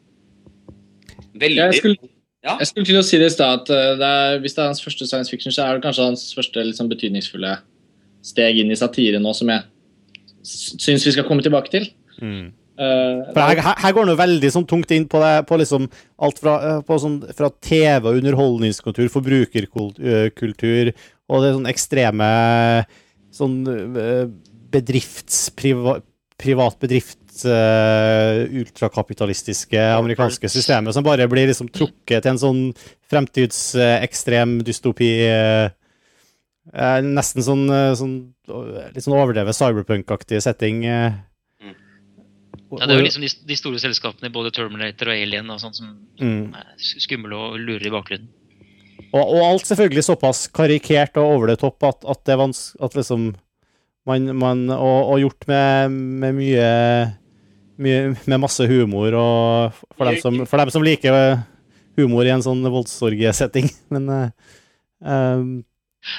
Veldig 1.38 1.60
Jeg 1.62 1.78
skulle, 1.78 2.10
Ja. 2.42 2.56
jeg 2.58 2.66
skulle 2.72 2.88
til 2.88 2.98
å 2.98 3.04
si 3.06 3.20
det 3.22 3.30
i 3.30 3.34
stad 3.36 3.62
at 3.62 3.70
det 4.00 4.08
er, 4.08 4.40
hvis 4.42 4.56
det 4.56 4.64
er 4.64 4.72
hans 4.72 4.82
første 4.82 5.06
science 5.06 5.30
fiction, 5.30 5.54
så 5.54 5.62
er 5.62 5.78
det 5.78 5.84
kanskje 5.86 6.08
hans 6.10 6.24
første 6.34 6.64
liksom, 6.66 6.90
betydningsfulle 6.90 7.54
steg 8.22 8.58
inn 8.58 8.70
i 8.74 8.78
satire 8.78 9.20
nå, 9.22 9.32
som 9.34 9.48
jeg 9.48 9.62
syns 10.42 11.06
vi 11.06 11.14
skal 11.14 11.26
komme 11.28 11.44
tilbake 11.44 11.70
til. 11.72 11.86
Mm. 12.18 12.50
For 12.76 13.40
her, 13.42 13.60
her- 13.82 13.92
går 13.92 14.06
det 14.08 14.14
jo 14.14 14.20
veldig 14.22 14.50
sånn 14.54 14.66
tungt 14.70 14.90
inn 14.96 15.04
på, 15.10 15.20
det, 15.20 15.32
på 15.46 15.58
liksom 15.60 15.88
alt 16.24 16.38
fra, 16.40 16.54
eh, 16.68 16.78
på 16.88 16.96
sånn, 17.02 17.18
fra 17.36 17.50
TV 17.60 18.08
og 18.08 18.16
underholdningskultur, 18.22 19.10
forbrukerkultur 19.12 20.92
og 21.28 21.42
det 21.44 21.52
sånn 21.56 21.68
ekstreme 21.70 22.30
sånn 23.32 23.58
eh, 23.68 24.24
bedrifts... 24.72 25.50
Priva, 25.56 25.98
privat 26.42 26.74
bedrifts 26.82 27.44
uh, 27.46 28.42
ultrakapitalistiske 28.50 29.78
amerikanske 29.94 30.48
systemet 30.50 30.90
som 30.96 31.04
bare 31.06 31.28
blir 31.30 31.46
liksom 31.46 31.68
trukket 31.70 32.24
til 32.24 32.32
en 32.32 32.40
sånn 32.40 32.62
fremtidsekstrem 33.12 34.56
dystopi. 34.66 35.10
eh, 35.30 35.70
nesten 37.06 37.46
sånn, 37.46 37.62
sånn 37.94 38.16
litt 38.90 39.04
sånn 39.04 39.14
overdrevet 39.14 39.54
cyberpunk-aktig 39.54 40.42
setting. 40.42 40.82
eh. 40.84 41.12
Ja, 42.80 42.86
det 42.88 42.94
er 42.94 43.00
jo 43.02 43.06
liksom 43.06 43.24
de, 43.26 43.30
de 43.50 43.56
store 43.58 43.80
selskapene 43.82 44.30
i 44.30 44.32
både 44.32 44.52
Terminator 44.54 45.10
og 45.12 45.18
Alien 45.18 45.50
og 45.52 45.60
sånt 45.60 45.76
som 45.76 45.90
Mm. 46.22 46.54
er 46.56 46.70
skumle 46.78 47.36
og 47.36 47.58
lurer 47.60 47.86
i 47.86 47.92
bakgrunnen. 47.92 48.28
Og, 49.12 49.20
og 49.20 49.40
alt 49.44 49.66
selvfølgelig 49.68 50.04
såpass 50.06 50.46
karikert 50.48 51.16
og 51.20 51.34
over 51.34 51.50
det 51.52 51.58
topp 51.60 51.84
at, 51.84 52.04
at 52.08 52.22
det 52.24 52.32
er 52.32 52.40
vanskelig 52.40 52.84
at 52.86 52.94
liksom 52.96 53.26
man, 54.08 54.30
man 54.38 54.62
og, 54.70 55.10
og 55.12 55.20
gjort 55.20 55.46
med, 55.50 55.90
med 56.22 56.34
mye, 56.38 56.68
mye 57.82 58.00
Med 58.26 58.40
masse 58.40 58.64
humor 58.70 59.14
og 59.18 59.82
for 59.96 60.08
dem 60.08 60.20
som, 60.22 60.40
for 60.46 60.62
dem 60.62 60.72
som 60.72 60.84
liker 60.86 61.16
humor 61.98 62.24
i 62.24 62.32
en 62.32 62.42
sånn 62.44 62.62
voldsorgiesetting. 62.64 63.68
Men 63.92 64.08
uh, 64.08 64.56
um, 65.04 65.50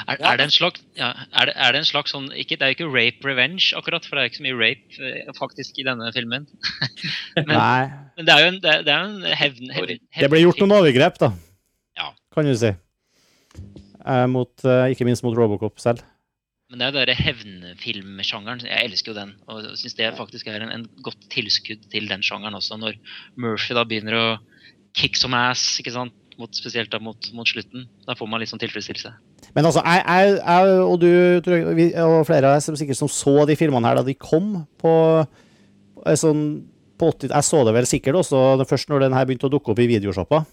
Er, 0.08 0.16
er, 0.16 0.38
det 0.40 0.46
en 0.48 0.54
slags, 0.54 0.84
ja, 0.96 1.10
er, 1.36 1.50
det, 1.50 1.54
er 1.60 1.74
det 1.76 1.82
en 1.82 1.88
slags 1.88 2.14
sånn 2.16 2.30
ikke, 2.40 2.56
Det 2.56 2.64
er 2.64 2.72
jo 2.72 2.78
ikke 2.78 2.92
rape 2.94 3.28
revenge, 3.28 3.74
akkurat, 3.76 4.06
for 4.08 4.16
det 4.16 4.22
er 4.22 4.32
ikke 4.32 4.40
så 4.40 4.46
mye 4.46 4.60
rape 4.62 5.10
eh, 5.10 5.34
faktisk 5.36 5.82
i 5.82 5.86
denne 5.88 6.08
filmen. 6.16 6.48
men, 7.36 7.52
nei. 7.52 7.84
men 8.16 8.30
det 8.30 8.36
er 8.36 8.46
jo 8.46 8.54
en, 8.54 8.62
det 8.64 8.78
det 8.88 8.96
er 8.96 9.10
en 9.10 9.36
hevn, 9.42 9.74
hevn, 9.76 10.00
Det 10.22 10.32
ble 10.32 10.42
gjort 10.46 10.64
noen 10.64 10.78
overgrep, 10.80 11.20
da. 11.26 11.34
Ja. 12.00 12.10
Kan 12.36 12.48
du 12.48 12.56
si. 12.58 12.72
Eh, 12.72 14.26
mot, 14.32 14.54
eh, 14.64 14.88
ikke 14.96 15.08
minst 15.08 15.26
mot 15.28 15.36
Robocop 15.36 15.84
selv. 15.84 16.04
Men 16.72 16.80
det 16.80 16.88
er 16.88 16.96
jo 16.96 17.10
den 17.12 17.20
hevnfilmsjangeren. 17.28 18.64
Jeg 18.66 18.88
elsker 18.88 19.12
jo 19.12 19.20
den. 19.20 19.36
Og 19.52 19.68
syns 19.78 20.00
det 20.00 20.08
faktisk 20.18 20.48
er 20.50 20.64
en, 20.64 20.72
en 20.74 20.88
godt 21.06 21.28
tilskudd 21.30 21.84
til 21.92 22.08
den 22.10 22.24
sjangeren 22.26 22.58
også, 22.58 22.80
når 22.82 22.98
Murphy 23.38 23.76
da 23.78 23.84
begynner 23.86 24.18
å 24.18 24.26
kick 24.98 25.18
some 25.18 25.38
ass, 25.38 25.76
ikke 25.82 25.94
sant? 25.94 26.16
Mot, 26.42 26.50
spesielt 26.58 26.92
da 26.94 27.00
mot, 27.04 27.30
mot 27.38 27.48
slutten. 27.48 27.88
Da 28.08 28.16
får 28.18 28.30
man 28.30 28.42
litt 28.42 28.52
sånn 28.52 28.62
tilfredsstillelse. 28.62 29.14
Men 29.54 29.68
altså, 29.70 29.84
jeg, 29.86 30.04
jeg, 30.08 30.36
jeg 30.40 30.84
og 30.84 30.96
du 31.02 31.10
jeg, 31.12 31.94
og 32.02 32.26
flere 32.28 32.50
av 32.50 32.58
deg 32.58 32.66
som 32.66 32.78
sikkert 32.80 33.02
så 33.04 33.36
de 33.50 33.58
filmene 33.60 33.90
her 33.90 34.00
da 34.00 34.06
de 34.08 34.16
kom 34.18 34.64
på 34.82 34.94
eh, 35.22 36.18
sånn 36.18 36.44
på 37.00 37.10
80, 37.10 37.32
Jeg 37.34 37.46
så 37.48 37.64
det 37.66 37.74
vel 37.74 37.88
sikkert 37.90 38.20
også 38.20 38.66
først 38.70 38.92
når 38.92 39.08
den 39.08 39.16
her 39.18 39.26
begynte 39.28 39.50
å 39.50 39.54
dukke 39.54 39.74
opp 39.74 39.82
i 39.82 39.90
videoshoppa. 39.90 40.44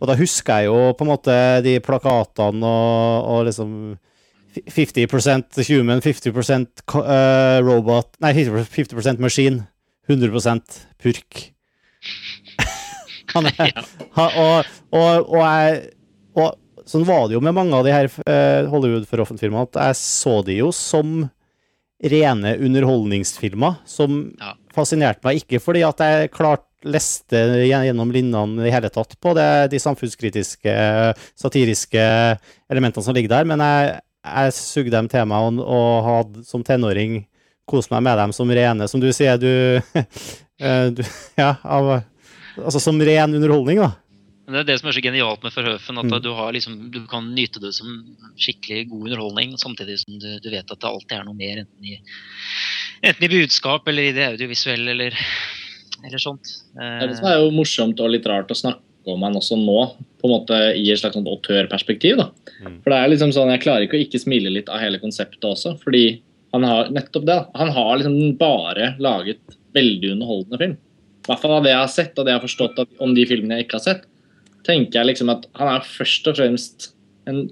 Og 0.00 0.08
da 0.10 0.16
husker 0.18 0.64
jeg 0.64 0.70
jo 0.72 0.94
på 0.96 1.04
en 1.04 1.12
måte 1.12 1.36
de 1.64 1.76
plakatene 1.84 2.66
og, 2.66 3.28
og 3.30 3.44
liksom 3.48 3.76
50% 4.54 5.60
human, 5.68 6.02
50% 6.02 6.84
eh, 7.02 7.58
robot 7.64 8.18
Nei, 8.22 8.32
50% 8.34 9.22
machine. 9.22 9.66
100% 10.08 10.80
purk. 11.00 11.54
Han 13.34 13.48
er, 13.50 13.72
og, 14.16 14.74
og, 14.94 15.30
og, 15.30 15.40
jeg, 15.42 15.80
og 16.38 16.86
sånn 16.88 17.06
var 17.08 17.26
det 17.28 17.36
jo 17.38 17.42
med 17.44 17.56
mange 17.56 17.74
av 17.78 17.86
de 17.86 17.94
her 17.94 18.10
uh, 18.10 18.68
Hollywood-filmene, 18.72 19.64
at 19.68 19.80
jeg 19.88 19.98
så 20.00 20.38
de 20.46 20.58
jo 20.60 20.70
som 20.74 21.24
rene 22.04 22.56
underholdningsfilmer, 22.60 23.78
som 23.88 24.34
Ja. 24.40 24.52
fascinerte 24.74 25.24
meg. 25.24 25.38
Ikke 25.42 25.60
fordi 25.62 25.84
at 25.86 26.02
jeg 26.04 26.32
klart 26.34 26.66
leste 26.84 27.38
gjennom 27.64 28.10
linjene 28.12 28.66
i 28.68 28.72
hele 28.74 28.90
tatt 28.92 29.14
på 29.24 29.32
det, 29.38 29.70
de 29.72 29.78
samfunnskritiske, 29.80 30.74
satiriske 31.40 32.02
elementene 32.68 33.06
som 33.06 33.16
ligger 33.16 33.32
der, 33.38 33.46
men 33.48 33.62
jeg, 33.64 33.94
jeg 34.24 34.52
sugde 34.58 34.92
dem 34.92 35.08
til 35.08 35.24
meg 35.30 35.46
og, 35.48 35.62
og 35.64 36.04
hadde 36.04 36.44
som 36.44 36.64
tenåring 36.66 37.22
kost 37.64 37.88
meg 37.94 38.02
med 38.04 38.18
dem 38.20 38.34
som 38.36 38.50
rene, 38.52 38.88
som 38.90 39.00
du 39.00 39.08
sier, 39.16 39.38
du, 39.40 39.80
eh, 40.60 40.90
du 40.92 41.00
Ja, 41.40 41.54
av, 41.64 42.02
altså 42.60 42.80
som 42.82 43.00
ren 43.00 43.34
underholdning, 43.34 43.80
da. 43.82 43.92
Det 44.44 44.58
er 44.60 44.66
det 44.68 44.74
som 44.76 44.90
er 44.90 44.96
så 44.98 45.00
genialt 45.00 45.40
med 45.42 45.54
Verhoeven, 45.56 45.98
at 46.02 46.04
Mm. 46.04 46.22
du, 46.22 46.30
har 46.36 46.52
liksom, 46.52 46.90
du 46.92 46.98
kan 47.08 47.30
nyte 47.34 47.60
det 47.62 47.72
som 47.72 47.88
skikkelig 48.36 48.90
god 48.90 49.06
underholdning, 49.08 49.54
samtidig 49.56 49.96
som 50.02 50.18
du, 50.20 50.38
du 50.44 50.50
vet 50.52 50.68
at 50.70 50.80
det 50.80 50.90
alltid 50.90 51.14
er 51.16 51.24
noe 51.24 51.38
mer, 51.38 51.62
enten 51.64 51.84
i, 51.88 51.96
enten 53.08 53.24
i 53.24 53.30
budskap 53.32 53.88
eller 53.88 54.10
i 54.10 54.12
det 54.12 54.26
audiovisuelle 54.34 54.90
eller, 54.92 55.16
eller 56.04 56.20
sånt. 56.20 56.44
Det 56.76 56.84
er 56.84 57.08
det 57.14 57.24
er 57.32 57.40
jo 57.40 57.54
morsomt 57.56 58.00
og 58.04 58.12
litt 58.12 58.28
rart 58.28 58.52
å 58.52 58.58
snakke 58.58 58.82
om 59.08 59.24
han 59.24 59.36
også 59.36 59.56
nå, 59.60 59.80
på 60.20 60.28
en 60.28 60.32
måte 60.36 60.60
i 60.76 60.90
et 60.92 61.00
slags 61.00 61.16
sånt 61.16 61.28
autørperspektiv. 61.28 62.20
Mm. 62.60 62.78
For 62.84 62.92
det 62.92 63.00
er 63.00 63.10
liksom 63.12 63.32
sånn, 63.36 63.50
Jeg 63.52 63.64
klarer 63.64 63.84
ikke 63.88 63.96
å 63.98 64.04
ikke 64.04 64.20
smile 64.20 64.52
litt 64.52 64.68
av 64.68 64.80
hele 64.80 65.00
konseptet 65.00 65.44
også, 65.44 65.78
fordi 65.80 66.20
han 66.52 66.64
har 66.68 66.92
nettopp 66.92 67.24
det. 67.28 67.40
Han 67.56 67.72
har 67.72 67.96
liksom 67.98 68.36
bare 68.38 68.92
laget 69.00 69.40
veldig 69.74 70.12
underholdende 70.14 70.60
film. 70.60 70.76
I 71.24 71.30
hvert 71.30 71.40
fall 71.40 71.54
av 71.56 71.64
det 71.64 71.72
jeg 71.72 71.80
har 71.80 71.92
sett, 71.92 72.18
og 72.18 72.26
det 72.26 72.34
jeg 72.34 72.38
har 72.40 72.44
forstått 72.46 72.80
at, 72.82 72.90
om 73.02 73.14
de 73.16 73.24
filmene 73.28 73.56
jeg 73.58 73.66
ikke 73.66 73.78
har 73.78 73.84
sett, 73.86 74.02
tenker 74.64 75.00
jeg 75.00 75.10
liksom 75.10 75.30
at 75.32 75.46
han 75.56 75.70
er 75.72 75.86
først 75.88 76.28
og 76.28 76.36
fremst 76.38 76.90
en 77.30 77.46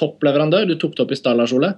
toppleverandør. 0.00 0.68
Du 0.68 0.76
tok 0.80 0.94
det 0.96 1.04
opp 1.04 1.12
i 1.12 1.18
stad, 1.18 1.36
Lars 1.36 1.52
Ole. 1.56 1.74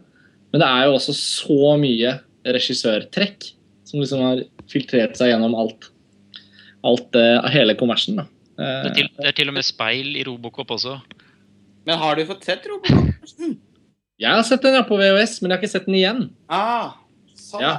Men 0.50 0.62
det 0.62 0.68
er 0.68 0.86
jo 0.88 0.96
også 0.98 1.14
så 1.16 1.72
mye 1.80 2.16
regissørtrekk 2.46 3.48
som 3.86 4.02
liksom 4.02 4.22
har 4.22 4.44
filtrert 4.70 5.18
seg 5.18 5.32
gjennom 5.32 5.56
alt. 5.58 5.90
Alt 6.86 7.18
eh, 7.18 7.48
hele 7.54 7.74
kommersen. 7.78 8.20
da. 8.22 8.26
Eh, 8.58 8.76
Det 8.86 8.90
er, 8.90 8.94
til, 8.98 9.10
det 9.18 9.32
er 9.32 9.36
til 9.40 9.50
og 9.52 9.58
med 9.58 9.66
speil 9.66 10.14
i 10.20 10.24
Robocop 10.26 10.70
også. 10.78 10.96
Men 11.88 11.98
har 11.98 12.18
du 12.18 12.24
fått 12.28 12.46
sett 12.46 12.66
Robocop? 12.70 13.10
Jeg 14.20 14.36
har 14.36 14.42
sett 14.44 14.60
den 14.60 14.74
ja, 14.76 14.82
på 14.84 14.98
VHS, 15.00 15.38
men 15.40 15.48
jeg 15.48 15.56
har 15.56 15.62
ikke 15.62 15.72
sett 15.72 15.86
den 15.88 15.94
igjen. 15.96 16.18
Ah, 16.52 16.90
sånn. 17.32 17.62
Ja. 17.64 17.70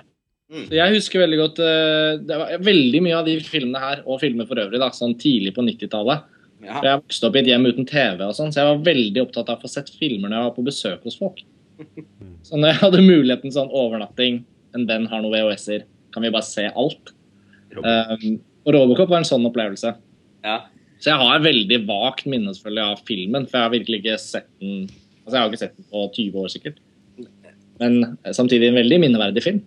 Så 0.51 0.75
Jeg 0.75 0.95
husker 0.97 1.21
veldig 1.23 1.39
godt 1.39 1.59
eh, 1.63 2.17
det 2.27 2.37
var 2.41 2.63
Veldig 2.65 2.99
mye 3.05 3.19
av 3.21 3.27
de 3.27 3.37
filmene 3.45 3.79
her, 3.79 4.01
og 4.03 4.19
filmer 4.23 4.47
for 4.49 4.59
øvrig, 4.59 4.81
da, 4.81 4.89
sånn 4.95 5.15
tidlig 5.19 5.53
på 5.55 5.63
90-tallet. 5.63 6.25
Ja. 6.61 6.81
Jeg 6.85 7.01
vokste 7.05 7.29
opp 7.29 7.37
i 7.37 7.41
et 7.41 7.49
hjem 7.49 7.69
uten 7.69 7.87
TV, 7.89 8.19
og 8.27 8.35
sånn, 8.37 8.51
så 8.53 8.61
jeg 8.61 8.69
var 8.69 8.83
veldig 8.85 9.23
opptatt 9.23 9.49
av 9.49 9.57
å 9.57 9.63
få 9.63 9.71
sett 9.71 9.89
filmer 9.95 10.29
når 10.29 10.37
jeg 10.37 10.47
var 10.49 10.57
på 10.57 10.65
besøk 10.67 11.07
hos 11.07 11.17
folk. 11.19 11.41
Så 12.45 12.57
når 12.57 12.71
jeg 12.71 12.79
hadde 12.81 12.99
muligheten 13.05 13.53
sånn 13.53 13.69
overnatting, 13.69 14.39
en 14.73 14.85
venn 14.89 15.07
har 15.09 15.21
noen 15.21 15.33
VHS-er, 15.33 15.83
kan 16.13 16.25
vi 16.25 16.31
bare 16.33 16.45
se 16.45 16.63
alt. 16.69 17.11
Um, 17.77 18.39
og 18.65 18.73
Robocop 18.75 19.11
var 19.11 19.21
en 19.21 19.27
sånn 19.29 19.45
opplevelse. 19.47 19.93
Ja. 20.45 20.55
Så 21.01 21.11
jeg 21.11 21.21
har 21.21 21.43
veldig 21.45 21.79
vagt 21.89 22.25
minne 22.29 22.53
selvfølgelig 22.53 22.83
av 22.85 23.03
filmen, 23.07 23.45
for 23.45 23.57
jeg 23.57 23.67
har 23.67 23.75
virkelig 23.75 24.01
ikke 24.01 24.17
sett 24.21 24.49
den 24.61 24.89
Altså, 25.21 25.35
jeg 25.35 25.41
har 25.41 25.51
ikke 25.51 25.61
sett 25.61 25.75
den 25.77 25.85
på 25.85 25.99
20 26.17 26.37
år, 26.41 26.47
sikkert. 26.49 26.77
Men 27.77 27.99
eh, 28.25 28.31
samtidig 28.33 28.71
en 28.71 28.79
veldig 28.79 28.97
minneverdig 29.03 29.43
film. 29.45 29.59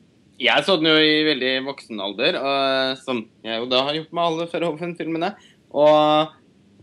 Jeg 0.43 0.67
så 0.67 0.75
den 0.81 0.91
jo 0.91 0.95
i 0.99 1.19
veldig 1.29 1.53
voksen 1.69 2.01
alder, 2.03 2.39
og, 2.41 3.03
som 3.05 3.21
jeg 3.45 3.61
jo 3.61 3.69
da 3.71 3.85
har 3.87 3.99
gjort 4.01 4.15
med 4.17 4.25
alle 4.25 4.47
Verhoeven-filmene. 4.51 5.31
Og 5.75 6.33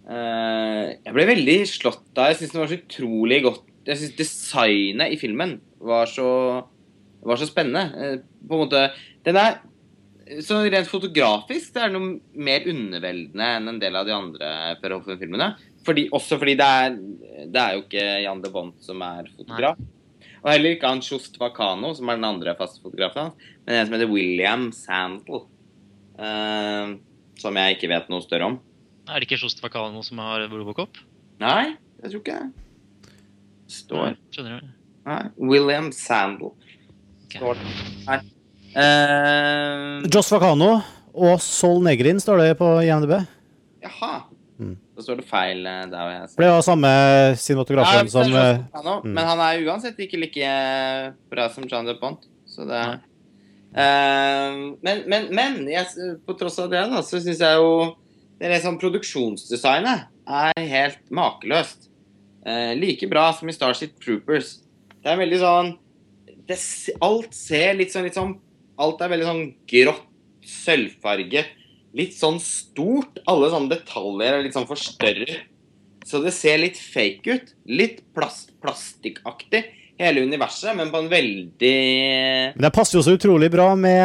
eh, 0.08 0.86
jeg 0.95 1.16
ble 1.16 1.26
veldig 1.30 1.58
slått 1.70 2.20
av 2.20 2.32
Jeg 2.32 2.39
syns 2.39 2.54
den 2.54 2.62
var 2.62 2.72
så 2.72 2.80
utrolig 2.82 3.38
godt 3.45 3.62
Jeg 3.88 3.99
syns 4.02 4.18
designet 4.18 5.14
i 5.16 5.20
filmen 5.20 5.54
var 5.80 6.10
så, 6.12 6.28
var 7.24 7.39
så 7.39 7.47
spennende. 7.49 7.84
Eh, 7.95 8.18
på 8.47 8.58
en 8.58 8.64
måte 8.66 8.86
Den 9.28 9.39
er 9.39 9.60
så 10.45 10.62
rent 10.64 10.88
fotografisk 10.88 11.74
det 11.76 11.82
er 11.84 11.89
noe 11.91 12.14
mer 12.39 12.64
underveldende 12.72 13.47
enn 13.58 13.66
en 13.68 13.80
del 13.82 13.97
av 13.99 14.06
de 14.08 14.14
andre 14.16 14.52
Verhoeven-filmene. 14.80 15.49
Fordi, 15.84 16.06
også 16.16 16.38
fordi 16.39 16.54
det 16.60 16.68
er, 16.84 16.95
det 17.52 17.64
er 17.64 17.76
jo 17.76 17.82
ikke 17.84 18.06
Jan 18.24 18.43
de 18.43 18.52
Bont 18.54 18.86
som 18.86 19.02
er 19.04 19.28
fotograf. 19.34 19.82
Og 20.42 20.50
heller 20.50 20.76
ikke 20.76 20.89
han 20.89 21.04
Sjost 21.06 21.38
Vakano, 21.42 21.94
som 21.98 22.10
er 22.10 22.18
den 22.18 22.26
andre 22.26 22.56
faste 22.58 22.82
fotografen 22.82 23.28
hans, 23.28 23.50
men 23.66 23.78
en 23.78 23.88
som 23.88 23.96
heter 23.96 24.10
William 24.10 24.68
Sandel. 24.74 25.44
Uh, 26.18 26.98
som 27.42 27.58
jeg 27.58 27.78
ikke 27.78 27.89
vet 27.89 28.10
noe 28.12 28.22
større 28.26 28.50
om. 28.50 28.58
Er 29.10 29.22
det 29.22 29.30
ikke 29.30 29.39
Sjost 29.42 29.62
Vakano 29.64 30.04
som 30.06 30.22
har 30.22 30.46
Robocop? 30.52 31.00
Nei, 31.42 31.74
jeg 32.02 32.14
tror 32.14 32.24
ikke 32.24 32.39
det. 32.42 33.16
Står 33.72 34.18
Skjønner 34.34 34.60
du? 34.60 34.72
Nei. 35.08 35.22
William 35.38 35.89
Sandel. 35.96 36.52
Ok. 37.26 37.38
Står 37.38 37.62
det. 37.62 37.76
Nei. 38.10 38.20
Uh, 38.72 40.10
Joss 40.12 40.32
Vakano 40.32 40.74
og 41.12 41.42
Sol 41.44 41.82
Negrin 41.84 42.22
står 42.24 42.44
det 42.44 42.52
på 42.60 42.68
IMDb. 42.86 43.18
jaha. 43.84 44.14
Da 45.02 45.06
står 45.08 45.22
det 45.24 45.26
feil 45.26 45.66
eh, 45.66 45.86
der 45.89 46.10
jeg 46.14 46.26
ser. 46.30 46.41
det 46.43 46.49
var 46.54 46.66
samme 46.66 46.89
cinematografen 47.41 48.02
Ja, 48.06 48.10
som 48.14 48.22
han 48.22 48.36
er 48.38 48.41
eh, 48.41 48.52
Joss 48.52 48.68
Vakano, 48.68 48.97
mm. 49.02 49.16
Men 49.16 49.30
han 49.32 49.39
er 49.47 49.64
uansett 49.66 50.04
ikke 50.06 50.20
like 50.22 50.52
eh, 50.52 51.08
bra 51.32 51.47
som 51.49 51.66
John 51.66 51.89
DePont. 51.89 52.28
Så 52.45 52.68
det 52.70 52.84
Eh, 53.72 54.56
Men, 54.84 55.04
men, 55.08 55.30
men 55.32 55.54
jeg, 55.72 55.88
på 56.28 56.36
tross 56.36 56.58
av 56.60 56.72
det, 56.74 56.82
da, 56.91 56.99
så 57.08 57.22
syns 57.24 57.39
jeg 57.39 57.60
jo 57.62 57.70
det 58.41 58.49
er 58.49 58.64
sånn 58.64 58.80
Produksjonsdesignet 58.82 60.10
er 60.26 60.68
helt 60.74 61.02
makeløst. 61.14 61.88
Uh, 62.41 62.74
like 62.74 63.06
bra 63.06 63.28
som 63.38 63.49
i 63.52 63.54
Starship 63.54 63.99
Troopers. 64.02 64.56
Det 64.97 65.12
er 65.12 65.20
veldig 65.20 65.38
sånn 65.43 65.68
det, 66.49 66.58
Alt 67.06 67.36
ser 67.38 67.76
litt 67.78 67.93
sånn, 67.93 68.08
litt 68.10 68.18
sånn 68.18 68.32
Alt 68.82 69.04
er 69.06 69.12
veldig 69.14 69.28
sånn 69.28 69.43
grått, 69.70 70.08
sølvfarget. 70.41 71.54
Litt 71.98 72.16
sånn 72.16 72.39
stort. 72.44 73.20
Alle 73.30 73.50
sånne 73.52 73.74
detaljer 73.74 74.38
er 74.38 74.46
litt 74.46 74.56
sånn 74.56 74.70
forstørret. 74.70 75.48
Så 76.08 76.22
det 76.24 76.34
ser 76.34 76.62
litt 76.62 76.80
fake 76.80 77.36
ut. 77.36 77.54
Litt 77.70 78.02
plast, 78.16 78.54
plastikkaktig. 78.64 79.64
Hele 80.02 80.24
universet, 80.26 80.74
men 80.78 80.89
på 80.89 80.98
en 81.04 81.10
veldig 81.12 81.76
Men 82.56 82.64
det 82.66 82.72
passer 82.74 82.98
jo 82.98 83.04
så 83.06 83.14
utrolig 83.14 83.52
bra 83.54 83.68
med 83.78 84.02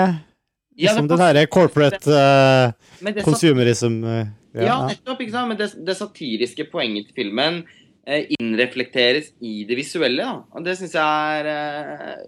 Ja, 0.77 0.91
liksom 0.91 1.07
det 1.07 1.15
den 1.15 1.23
herre 1.25 1.45
corporate 1.49 2.13
uh, 2.13 3.23
consumerism 3.25 4.03
uh, 4.05 4.27
ja, 4.53 4.77
nettopp, 4.91 5.23
ikke 5.25 5.33
sant? 5.33 5.49
Men 5.49 5.61
det, 5.61 5.71
det 5.87 5.97
satiriske 5.97 6.67
poenget 6.69 7.09
til 7.09 7.23
filmen 7.23 7.63
uh, 7.65 8.21
innreflekteres 8.37 9.33
i 9.41 9.63
det 9.69 9.79
visuelle. 9.79 10.27
Da. 10.27 10.45
Og 10.53 10.67
det 10.69 10.77
syns 10.83 10.99
jeg 10.99 11.47
er 11.47 12.21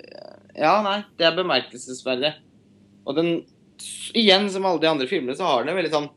Ja, 0.56 0.78
nei, 0.86 1.02
det 1.20 1.28
er 1.28 1.36
bemerkelsesverdig. 1.36 2.32
Og 3.04 3.20
den 3.20 3.32
Igjen, 4.18 4.48
som 4.50 4.64
alle 4.66 4.80
de 4.82 4.88
andre 4.90 5.06
filmene, 5.10 5.36
så 5.38 5.44
har 5.48 5.64
den 5.68 5.76
veldig 5.78 5.92
sånn 5.94 6.08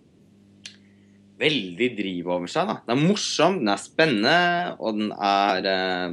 Veldig 1.41 1.87
driv 1.97 2.27
over 2.29 2.49
seg. 2.51 2.67
da. 2.69 2.75
Den 2.85 2.99
er 2.99 3.07
morsom, 3.09 3.55
den 3.63 3.71
er 3.73 3.79
spennende, 3.81 4.75
og 4.77 4.97
den 4.99 5.09
er 5.17 5.69
eh, 5.71 6.09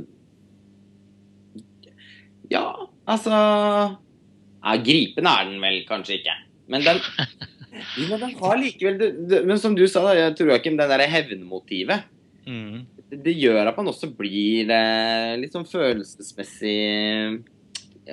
Ja, 2.48 2.64
altså 3.08 3.32
ja, 3.36 4.76
Gripende 4.84 5.30
er 5.36 5.44
den 5.50 5.60
vel 5.62 5.82
kanskje 5.88 6.16
ikke. 6.18 6.34
Men 6.72 6.80
den, 6.86 6.98
ja, 8.08 8.16
den 8.20 8.32
har 8.40 8.56
likevel 8.60 8.96
det, 9.00 9.08
det, 9.30 9.42
Men 9.48 9.60
som 9.60 9.76
du 9.76 9.84
sa, 9.88 10.02
da, 10.08 10.12
jeg 10.16 10.36
tror 10.38 10.54
ikke 10.56 10.72
det 10.78 10.88
der 10.94 11.04
hevnmotivet 11.12 12.00
Mm. 12.48 12.86
det, 13.10 13.18
det 13.26 13.34
gjør 13.36 13.66
at 13.68 13.76
man 13.76 13.90
også 13.90 14.08
blir 14.16 14.70
eh, 14.72 15.34
litt 15.36 15.52
sånn 15.52 15.66
følelsesmessig 15.68 16.72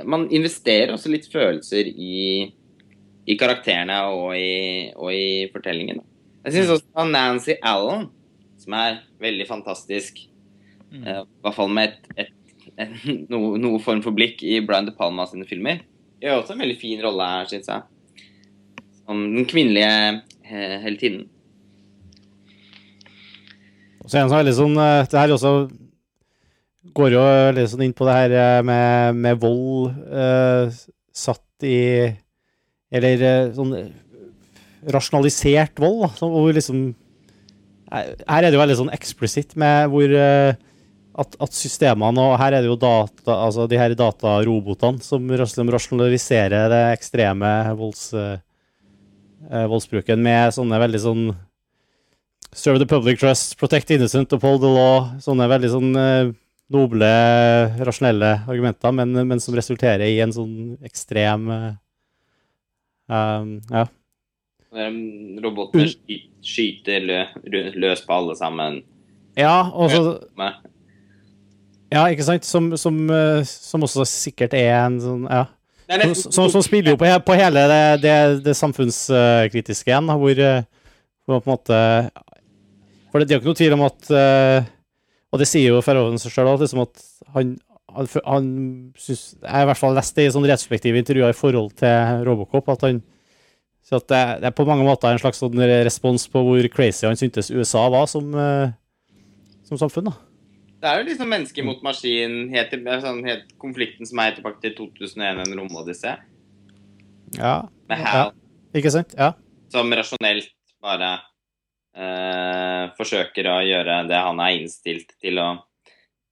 Man 0.03 0.25
investerer 0.27 0.91
også 0.91 1.07
litt 1.13 1.29
følelser 1.31 1.87
i, 1.87 2.51
i 3.25 3.35
karakterene 3.39 3.97
og 4.11 4.35
i, 4.37 4.91
og 4.95 5.09
i 5.13 5.47
fortellingen. 5.53 6.03
Jeg 6.45 6.53
syns 6.59 6.75
også 6.75 7.07
Nancy 7.09 7.55
Allen, 7.65 8.07
som 8.61 8.73
er 8.77 9.01
veldig 9.21 9.47
fantastisk, 9.49 10.23
Mm. 10.95 11.01
eh, 11.07 11.21
i 11.25 11.41
hvert 11.43 11.55
fall 11.57 11.71
med 11.73 11.89
et, 11.89 12.05
et, 12.15 12.29
et, 12.77 12.91
noe, 13.33 13.57
noe 13.59 13.79
form 13.83 14.03
for 14.05 14.15
blikk 14.15 14.43
i 14.45 14.59
Brian 14.63 14.85
De 14.85 14.93
Palma 14.95 15.25
sine 15.27 15.43
filmer, 15.49 15.81
gjør 16.21 16.43
også 16.43 16.53
en 16.53 16.61
veldig 16.61 16.77
fin 16.79 17.01
rolle 17.03 17.25
her, 17.25 17.47
syns 17.49 17.67
jeg. 17.67 17.81
Som 19.01 19.23
den 19.33 19.47
kvinnelige 19.49 20.21
eh, 20.45 20.77
heltinnen. 20.85 21.25
Og 24.05 24.09
så 24.13 24.19
er 24.19 24.21
det 24.21 24.29
sånn 24.29 24.37
veldig 24.37 24.55
sånn 24.59 24.77
eh, 24.81 25.07
Det 25.09 25.19
her 25.19 25.33
også 25.33 25.51
går 26.95 27.15
jo 27.17 27.23
litt 27.57 27.71
sånn 27.73 27.83
inn 27.87 27.95
på 27.97 28.05
det 28.07 28.15
her 28.19 28.63
med, 28.63 29.17
med 29.25 29.41
vold 29.41 29.89
eh, 30.05 30.69
satt 31.15 31.65
i 31.65 31.79
Eller 32.95 33.23
eh, 33.25 33.49
sånn 33.55 33.73
eh, 33.77 33.89
rasjonalisert 34.93 35.81
vold, 35.81 36.05
da. 36.05 36.29
Hvor 36.29 36.53
liksom 36.55 36.87
Her 37.91 38.41
er 38.43 38.47
det 38.47 38.55
jo 38.55 38.61
veldig 38.63 38.79
sånn 38.79 38.95
eksplisitt 38.95 39.55
med 39.59 39.89
hvor 39.93 40.09
eh, 40.09 40.55
at, 41.15 41.37
at 41.39 41.55
systemene 41.55 42.23
Og 42.23 42.37
her 42.41 42.57
er 42.57 42.63
det 42.63 42.69
jo 42.71 42.79
data, 42.79 43.37
altså 43.47 43.67
de 43.71 43.79
her 43.79 43.93
datarobotene 43.97 45.03
som 45.05 45.29
rasjonaliserer 45.31 46.69
det 46.73 46.81
ekstreme 46.95 47.51
volds, 47.77 48.09
eh, 48.15 49.65
voldsbruken 49.71 50.21
med 50.21 50.55
sånne 50.57 50.81
veldig 50.85 51.03
sånn 51.05 51.27
Serve 52.55 52.79
the 52.79 52.87
public 52.87 53.19
trust, 53.19 53.57
protect 53.59 53.89
innocent, 53.91 54.31
uphold 54.31 54.61
the 54.63 54.69
law. 54.71 55.09
Sånne 55.19 55.43
veldig 55.51 55.71
sånn 55.73 55.89
eh, 55.99 56.29
noble, 56.71 57.09
rasjonelle 57.83 58.29
argumenter, 58.47 58.93
men, 58.95 59.11
men 59.27 59.41
som 59.43 59.57
resulterer 59.57 60.07
i 60.07 60.21
en 60.23 60.31
sånn 60.31 60.53
ekstrem 60.87 61.49
eh, 61.51 61.73
um, 63.09 63.59
Ja. 63.71 63.85
Robotene 64.75 65.85
sky, 65.87 66.17
skyter 66.43 67.03
lø, 67.07 67.19
løs 67.79 68.01
på 68.03 68.11
alle 68.17 68.35
sammen. 68.35 68.81
Ja, 69.39 69.69
og 69.71 69.91
så 69.91 70.01
Ja, 71.93 72.07
ikke 72.11 72.25
sant? 72.27 72.43
Som, 72.47 72.71
som, 72.77 72.97
eh, 73.13 73.43
som 73.47 73.83
også 73.85 74.03
sikkert 74.09 74.53
er 74.57 74.73
en 74.85 74.97
sånn 74.99 75.27
Ja. 75.29 75.45
Som, 76.17 76.49
som, 76.49 76.63
spiller 76.65 76.95
jo 76.95 76.97
på, 76.97 77.05
he- 77.05 77.21
på 77.21 77.35
hele 77.37 77.61
det, 77.69 77.81
det, 78.01 78.13
det 78.47 78.55
samfunnskritiske 78.57 79.91
igjen, 79.91 80.07
hvor, 80.17 80.39
eh, 80.41 80.63
hvor 81.29 81.43
på 81.45 81.51
en 81.51 81.53
måte 81.53 81.81
For 83.11 83.21
det, 83.21 83.27
det 83.29 83.35
er 83.35 83.37
jo 83.37 83.43
ikke 83.43 83.51
noe 83.51 83.59
tvil 83.59 83.75
om 83.77 83.83
at 83.85 84.09
eh, 84.09 84.65
Og 85.31 85.39
det 85.43 85.47
sier 85.51 85.75
jo 85.75 85.83
Ferroven 85.85 86.17
seg 86.19 86.33
sjøl 86.33 86.49
liksom 86.57 86.81
at 86.87 87.05
han, 87.35 87.53
han, 87.95 88.09
han 88.25 88.47
syns 88.99 89.23
Jeg 89.41 89.51
har 89.51 89.65
i 89.65 89.69
hvert 89.71 89.79
fall 89.79 89.95
lest 89.97 90.15
det 90.17 90.27
i 90.27 90.33
sånn 90.33 90.47
retrospektive 90.47 90.99
intervjuer 91.01 91.33
i 91.33 91.37
forhold 91.37 91.75
til 91.79 92.25
Robocop, 92.27 92.69
at 92.75 92.87
han 92.87 93.03
så 93.85 93.99
at 93.99 94.07
det, 94.09 94.21
det 94.41 94.47
er 94.49 94.55
på 94.57 94.65
mange 94.65 94.85
måter 94.85 95.13
en 95.13 95.21
slags 95.21 95.37
sånn 95.43 95.61
respons 95.85 96.23
på 96.33 96.41
hvor 96.41 96.67
crazy 96.73 97.05
han 97.05 97.19
syntes 97.19 97.51
USA 97.53 97.83
var 97.93 98.07
som, 98.09 98.31
eh, 98.33 98.71
som 99.67 99.77
samfunn. 99.77 100.09
da. 100.09 100.15
Det 100.81 100.89
er 100.89 101.01
jo 101.01 101.05
liksom 101.11 101.29
menneske 101.29 101.65
mot 101.65 101.83
maskin, 101.85 102.33
helt, 102.53 102.73
sånn, 103.03 103.21
helt 103.25 103.53
konflikten 103.61 104.09
som 104.09 104.23
er 104.23 104.33
tilbake 104.37 104.61
til 104.63 104.73
2001, 104.77 105.43
en 105.45 105.53
romodyssé. 105.59 106.15
Ja, 107.37 107.55
Med 107.89 108.01
Ja. 108.01 108.31
Ikke 108.75 108.91
sant? 108.91 109.13
Ja. 109.17 109.33
som 109.71 109.91
rasjonelt 109.91 110.49
bare 110.83 111.11
eh, 111.95 112.91
forsøker 112.97 113.47
å 113.49 113.55
gjøre 113.65 114.01
det 114.09 114.19
han 114.27 114.39
er 114.43 114.57
innstilt 114.57 115.13
til 115.21 115.39
å, 115.39 115.47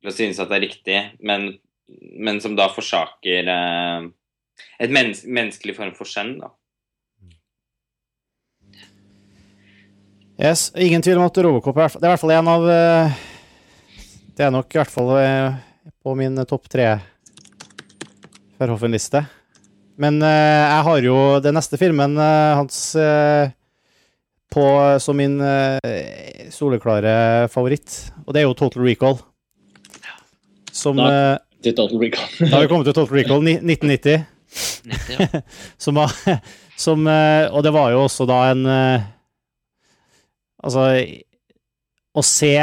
til 0.03 0.11
å 0.11 0.15
synes 0.15 0.41
at 0.43 0.51
det 0.51 0.57
er 0.57 0.65
riktig, 0.65 0.97
men, 1.23 1.53
men 2.19 2.41
som 2.43 2.57
da 2.59 2.67
forsaker 2.71 3.47
eh, 3.47 4.09
et 4.83 4.91
mennes 4.91 5.23
menneskelig 5.23 5.77
form 5.77 5.95
for 5.95 6.09
skjenn, 6.09 6.35
da. 6.43 6.51
Yes, 10.43 10.71
ingen 10.75 11.03
tvil 11.05 11.21
om 11.21 11.27
at 11.29 11.37
Robocop 11.45 11.77
er, 11.77 11.93
det 11.93 12.03
er 12.03 12.09
i 12.09 12.11
hvert 12.11 12.23
fall 12.23 12.33
en 12.33 12.47
av 12.49 12.63
eh, 12.73 13.17
Det 14.33 14.43
er 14.43 14.51
nok 14.51 14.73
i 14.73 14.79
hvert 14.81 14.91
fall 14.91 15.11
eh, 15.21 15.59
på 16.03 16.15
min 16.19 16.41
topp 16.49 16.65
tre 16.73 16.87
Verhoffen-liste. 18.57 19.21
Men 20.01 20.17
eh, 20.25 20.63
jeg 20.65 20.85
har 20.89 21.05
jo 21.05 21.17
den 21.43 21.55
neste 21.55 21.77
filmen 21.79 22.17
eh, 22.17 22.55
hans 22.57 22.79
eh, 22.97 23.53
på, 24.53 24.65
som 25.01 25.17
min 25.17 25.37
eh, 25.41 26.49
soleklare 26.53 27.47
favoritt, 27.53 27.95
og 28.25 28.33
det 28.33 28.41
er 28.41 28.47
jo 28.49 28.57
Total 28.57 28.83
Recall. 28.85 29.21
Som 30.73 30.97
Da- 30.99 31.09
eh, 31.13 31.37
Til 31.63 31.75
Total 31.77 32.01
Recall. 32.01 32.29
Da 32.49 32.55
har 32.57 32.65
vi 32.65 32.71
kommet 32.73 32.89
til 32.89 32.95
Total 32.97 33.15
Recall 33.21 33.45
1990. 33.45 34.25
90, 34.83 35.13
ja. 35.15 35.41
Som 35.85 35.97
som, 36.77 37.07
eh, 37.07 37.47
Og 37.53 37.63
det 37.63 37.73
var 37.73 37.91
jo 37.93 38.03
også 38.03 38.25
da 38.29 38.39
en 38.51 38.65
eh, 38.69 39.05
Altså 40.63 40.87
Å 42.13 42.23
se 42.25 42.53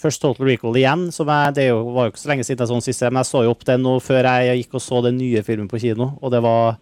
først 0.00 0.22
Total 0.22 0.46
Recall 0.48 0.76
igjen, 0.80 1.06
som 1.12 1.28
jeg, 1.28 1.54
det 1.56 1.64
er 1.68 1.76
var 1.92 2.06
jo 2.06 2.12
ikke 2.14 2.20
så 2.22 2.30
lenge 2.30 2.44
siden 2.46 2.62
jeg 2.64 2.70
sånn 2.70 2.84
siste, 2.84 3.08
men 3.12 3.20
jeg 3.20 3.28
så 3.28 3.42
jo 3.44 3.50
opp 3.52 3.64
den 3.68 3.82
nå 3.84 3.98
før 4.00 4.24
jeg 4.30 4.62
gikk 4.62 4.78
og 4.78 4.82
så 4.84 5.00
den 5.04 5.18
nye 5.20 5.42
filmen 5.44 5.66
på 5.68 5.80
kino, 5.82 6.06
og 6.24 6.32
det 6.32 6.40
var 6.40 6.78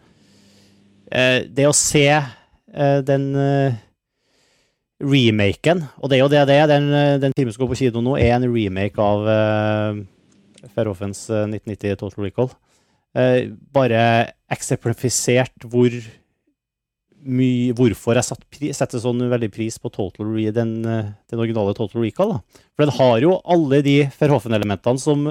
eh, 1.10 1.40
Det 1.50 1.66
å 1.66 1.72
se 1.74 2.04
eh, 2.14 3.00
den 3.08 3.24
remaken, 5.02 5.82
og 5.98 6.10
det 6.12 6.18
er 6.18 6.22
jo 6.22 6.30
det 6.30 6.44
det 6.46 6.60
er, 6.62 6.70
den, 6.70 6.86
den 7.24 7.34
filmen 7.34 7.54
som 7.56 7.64
går 7.64 7.72
på 7.72 7.80
kino 7.82 8.04
nå, 8.06 8.14
er 8.22 8.36
en 8.36 8.46
remake 8.54 9.02
av 9.02 9.26
eh, 10.64 11.44
1990 11.48 11.98
Total 12.00 12.24
Recall 12.24 12.50
eh, 13.16 13.50
bare 13.74 14.02
eksemplifisert 14.52 15.68
hvor 15.68 15.92
mye, 17.28 17.74
hvorfor 17.76 18.18
jeg 18.18 18.28
satt 18.28 18.44
pri, 18.52 18.70
setter 18.76 19.02
sånn 19.02 19.24
veldig 19.30 19.50
pris 19.54 19.78
på 19.82 19.90
Total 19.94 20.28
Re, 20.28 20.48
den, 20.54 20.74
eh, 20.86 21.12
den 21.30 21.42
originale 21.42 21.74
Total 21.76 22.04
Recall. 22.04 22.36
Da. 22.36 22.62
For 22.76 22.86
den 22.86 22.96
har 22.98 23.16
jo 23.24 23.38
alle 23.44 23.82
de 23.86 23.98
Verhoffen-elementene 24.18 25.02
som 25.02 25.26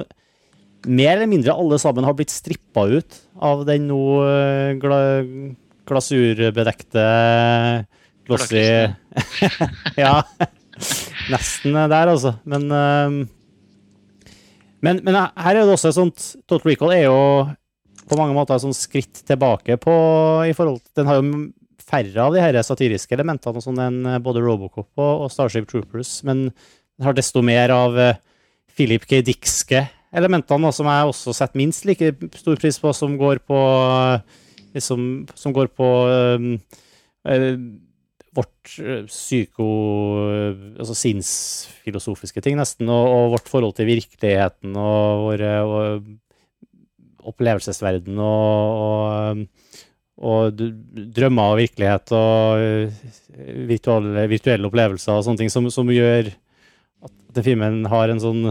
mer 0.86 1.16
eller 1.16 1.30
mindre 1.30 1.56
alle 1.58 1.78
sammen 1.82 2.06
har 2.06 2.14
blitt 2.14 2.30
strippa 2.30 2.86
ut 2.86 3.16
av 3.42 3.64
den 3.68 3.88
nå 3.90 4.02
eh, 4.26 4.76
gla 4.78 5.00
glasurbedekte 5.88 7.02
glossy 8.28 8.62
Ja. 10.04 10.20
Nesten 11.32 11.74
der, 11.74 12.12
altså. 12.12 12.36
Men, 12.46 12.68
uh, 12.70 13.37
men, 14.84 15.00
men 15.06 15.16
her 15.16 15.56
er 15.56 15.64
det 15.64 15.74
også 15.74 15.90
et 15.90 15.96
sånt 15.96 16.26
Total 16.48 16.70
Recall 16.70 16.94
er 16.94 17.04
jo 17.08 17.20
på 18.08 18.18
mange 18.18 18.36
måter 18.36 18.56
et 18.56 18.64
sånt 18.64 18.78
skritt 18.78 19.22
tilbake 19.28 19.76
på 19.82 19.94
i 20.48 20.54
forhold 20.56 20.80
til 20.80 21.00
Den 21.00 21.10
har 21.10 21.18
jo 21.18 21.48
færre 21.88 22.24
av 22.24 22.34
de 22.34 22.42
her 22.42 22.58
satiriske 22.64 23.16
elementene 23.16 23.62
sånn 23.64 23.80
enn 23.80 24.00
både 24.24 24.42
Robocop 24.44 24.90
og, 25.00 25.24
og 25.24 25.30
Starship 25.32 25.68
Troopers, 25.70 26.18
men 26.26 26.50
den 26.50 27.06
har 27.06 27.16
desto 27.16 27.40
mer 27.44 27.72
av 27.72 27.96
uh, 27.96 28.18
Philip 28.76 29.06
K. 29.08 29.22
Dickske 29.24 29.86
elementene, 30.12 30.72
som 30.74 30.88
jeg 30.90 31.08
også 31.08 31.32
setter 31.36 31.60
minst 31.60 31.86
like 31.88 32.10
stor 32.36 32.60
pris 32.60 32.76
på, 32.82 32.92
som 32.96 33.16
går 33.20 33.40
på 33.48 33.60
liksom, 34.76 35.02
som 35.38 35.54
går 35.56 35.72
på 35.72 35.88
um, 36.36 36.50
uh, 37.24 37.56
vårt 38.38 38.72
psyko... 39.08 39.68
Altså 40.78 40.96
sinnsfilosofiske 40.98 42.42
ting, 42.44 42.58
nesten, 42.60 42.88
og, 42.90 43.12
og, 43.12 43.34
vårt 43.36 43.50
forhold 43.50 43.76
til 43.78 43.90
virkeligheten 43.90 44.76
og 44.78 45.26
våre 45.26 45.52
opplevelsesverden 47.28 48.20
og, 48.24 49.42
og, 50.22 50.62
drømmer 51.18 51.52
og 51.52 51.60
virkelighet 51.60 52.14
og 52.16 52.94
virtuelle, 53.68 54.24
virtuelle 54.30 54.70
opplevelser 54.70 55.18
og 55.18 55.26
sånne 55.26 55.42
ting 55.42 55.52
som, 55.52 55.68
som 55.74 55.90
gjør 55.92 56.30
at 57.04 57.42
filmen 57.44 57.82
har 57.90 58.14
en 58.14 58.22
sånn 58.22 58.48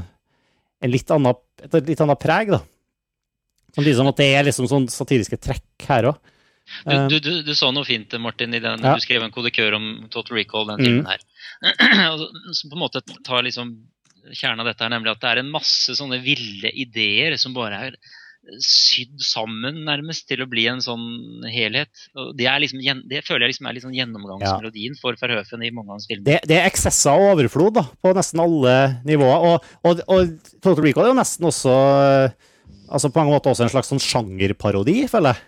en 0.77 0.93
litt 0.93 1.09
annen, 1.13 1.37
et 1.65 1.77
litt 1.87 2.01
annet 2.03 2.21
preg, 2.21 2.51
da. 2.53 2.61
Samtidig 3.73 3.97
som 3.97 4.09
at 4.09 4.19
det 4.19 4.27
er 4.33 4.45
liksom 4.47 4.67
sånn 4.69 4.87
satiriske 4.91 5.39
trekk 5.41 5.87
her 5.89 6.11
òg. 6.11 6.33
Du, 6.83 6.95
du, 7.07 7.19
du, 7.19 7.31
du, 7.47 7.53
så 7.55 7.71
noe 7.73 7.87
fint, 7.87 8.11
Martin, 8.21 8.53
i 8.53 8.63
den, 8.63 8.83
ja. 8.83 8.95
du 8.95 9.03
skrev 9.03 9.23
en 9.23 9.33
kodekør 9.33 9.77
om 9.79 9.87
Total 10.13 10.39
Recall, 10.39 10.67
den 10.73 10.83
filmen 10.83 11.05
mm. 11.05 11.11
her. 11.11 11.23
Som 12.57 12.71
på 12.71 12.77
en 12.77 12.83
måte 12.83 13.03
tar 13.27 13.45
liksom 13.47 13.75
kjernen 14.35 14.63
av 14.63 14.71
dette 14.71 14.83
her, 14.83 14.91
nemlig 14.91 15.13
at 15.13 15.23
det 15.23 15.33
er 15.33 15.43
en 15.43 15.51
masse 15.53 15.95
sånne 15.95 16.19
ville 16.23 16.71
ideer 16.75 17.37
som 17.39 17.53
bare 17.55 17.77
er 17.87 17.99
sydd 18.63 19.19
sammen 19.23 19.81
nærmest 19.87 20.27
til 20.29 20.43
å 20.43 20.47
bli 20.49 20.65
en 20.71 20.79
sånn 20.83 21.45
helhet. 21.51 21.91
Det, 22.37 22.47
liksom, 22.63 22.83
det 23.09 23.23
føler 23.27 23.45
jeg 23.45 23.53
liksom 23.53 23.67
er 23.67 23.79
sånn 23.83 23.97
gjennomgangsmelodien 23.97 24.95
ja. 24.95 24.99
for 25.01 25.19
Verhøfen 25.19 25.65
i 25.65 25.71
mange 25.71 25.91
av 25.91 25.97
hans 25.97 26.07
filmer. 26.09 26.27
Det, 26.29 26.37
det, 26.47 26.59
er 26.61 26.69
eksesser 26.69 27.17
og 27.17 27.33
overflod 27.33 27.75
da, 27.79 27.85
på 28.03 28.13
nesten 28.15 28.43
alle 28.43 28.77
nivåer. 29.07 29.49
Og, 29.51 29.73
og, 29.83 30.03
og 30.07 30.53
Total 30.61 30.85
Recall 30.85 31.09
er 31.09 31.13
jo 31.13 31.19
nesten 31.19 31.49
også 31.49 31.75
altså 32.87 33.11
på 33.11 33.19
mange 33.19 33.35
måter 33.35 33.51
også 33.51 33.67
en 33.67 33.73
slags 33.73 33.91
sånn 33.91 34.03
sjangerparodi, 34.03 35.01
føler 35.11 35.35
jeg. 35.35 35.45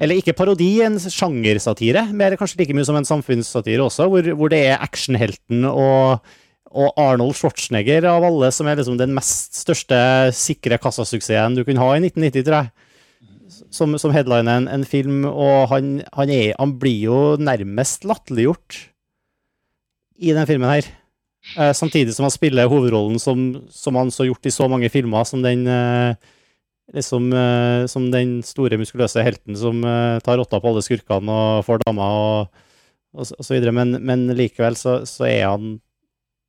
Eller 0.00 0.20
ikke 0.20 0.34
parodi, 0.36 0.82
en 0.84 0.98
sjangersatire. 1.00 2.02
Mer 2.12 2.36
kanskje 2.36 2.60
like 2.60 2.74
mye 2.76 2.84
som 2.84 2.98
en 2.98 3.08
samfunnssatire 3.08 3.86
også, 3.86 4.10
hvor, 4.12 4.26
hvor 4.36 4.52
det 4.52 4.66
er 4.68 4.82
actionhelten 4.84 5.64
og 5.70 6.20
og 6.76 6.98
Arnold 7.00 7.36
Schwarzenegger 7.38 8.04
av 8.10 8.24
alle, 8.26 8.50
som 8.52 8.68
er 8.68 8.76
liksom 8.78 8.98
den 9.00 9.14
mest 9.16 9.56
største 9.56 9.96
sikre 10.36 10.78
kassasuksessen 10.82 11.56
du 11.56 11.62
kunne 11.64 11.82
ha 11.82 11.94
i 11.94 12.02
1990, 12.02 12.44
tror 12.46 12.58
jeg. 12.58 12.72
Som, 13.72 13.94
som 14.00 14.12
headliner 14.12 14.60
en, 14.60 14.68
en, 14.68 14.84
film, 14.88 15.24
og 15.28 15.70
han, 15.70 16.00
han, 16.16 16.30
er, 16.32 16.52
han 16.58 16.74
blir 16.80 16.98
jo 17.06 17.18
nærmest 17.40 18.04
latterliggjort 18.08 18.80
i 20.26 20.32
den 20.34 20.48
filmen 20.48 20.68
her. 20.68 20.88
Eh, 21.54 21.72
samtidig 21.76 22.16
som 22.16 22.26
han 22.26 22.34
spiller 22.34 22.68
hovedrollen 22.70 23.20
som, 23.22 23.46
som 23.70 23.96
han 23.98 24.10
så 24.10 24.26
gjort 24.26 24.48
i 24.48 24.54
så 24.54 24.66
mange 24.68 24.90
filmer, 24.92 25.24
som 25.28 25.44
den 25.46 25.62
eh, 25.70 26.18
liksom 26.94 27.32
eh, 27.32 27.86
som 27.90 28.10
den 28.12 28.38
store, 28.46 28.78
muskuløse 28.78 29.24
helten 29.24 29.56
som 29.58 29.82
eh, 29.84 30.18
tar 30.24 30.38
rotta 30.38 30.60
på 30.60 30.70
alle 30.70 30.84
skurkene 30.84 31.32
og 31.32 31.64
får 31.66 31.82
dama 31.86 32.10
og, 32.20 32.60
og, 33.16 33.24
og, 33.26 33.42
så 33.42 33.56
videre. 33.56 33.74
Men, 33.74 33.98
men 34.06 34.26
likevel 34.36 34.78
så, 34.78 35.00
så 35.08 35.26
er 35.28 35.46
han 35.48 35.76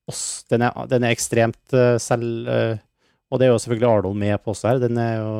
oss. 0.07 0.43
Den 0.51 0.67
er, 0.67 0.75
den 0.91 1.07
er 1.07 1.15
ekstremt 1.15 1.75
uh, 1.75 1.97
selv 2.01 2.47
uh, 2.47 2.77
Og 3.27 3.39
det 3.39 3.47
er 3.47 3.51
jo 3.51 3.59
selvfølgelig 3.59 3.89
Arnold 3.89 4.19
med 4.19 4.37
på 4.43 4.53
også 4.53 4.71
her. 4.71 4.83
Den 4.83 4.99
er 5.01 5.15
jo 5.17 5.33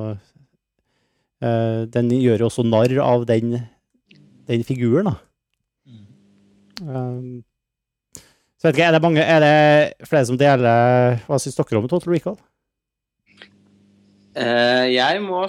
uh, 1.45 1.81
Den 1.93 2.11
gjør 2.17 2.43
jo 2.43 2.49
også 2.49 2.65
narr 2.67 2.97
av 3.03 3.23
den, 3.29 3.55
den 4.49 4.65
figuren, 4.67 5.13
da. 5.13 5.15
Um, 6.77 7.45
så 8.57 8.67
vet 8.67 8.75
ikke, 8.75 8.85
er 8.85 8.93
det, 8.93 9.01
mange, 9.01 9.21
er 9.21 9.41
det 9.41 10.05
flere 10.05 10.27
som 10.29 10.37
deler 10.37 11.15
Hva 11.25 11.39
syns 11.41 11.55
dere 11.57 11.79
om 11.79 11.87
Total 11.89 12.13
Recall? 12.13 12.35
Jeg 14.38 15.21
må 15.25 15.41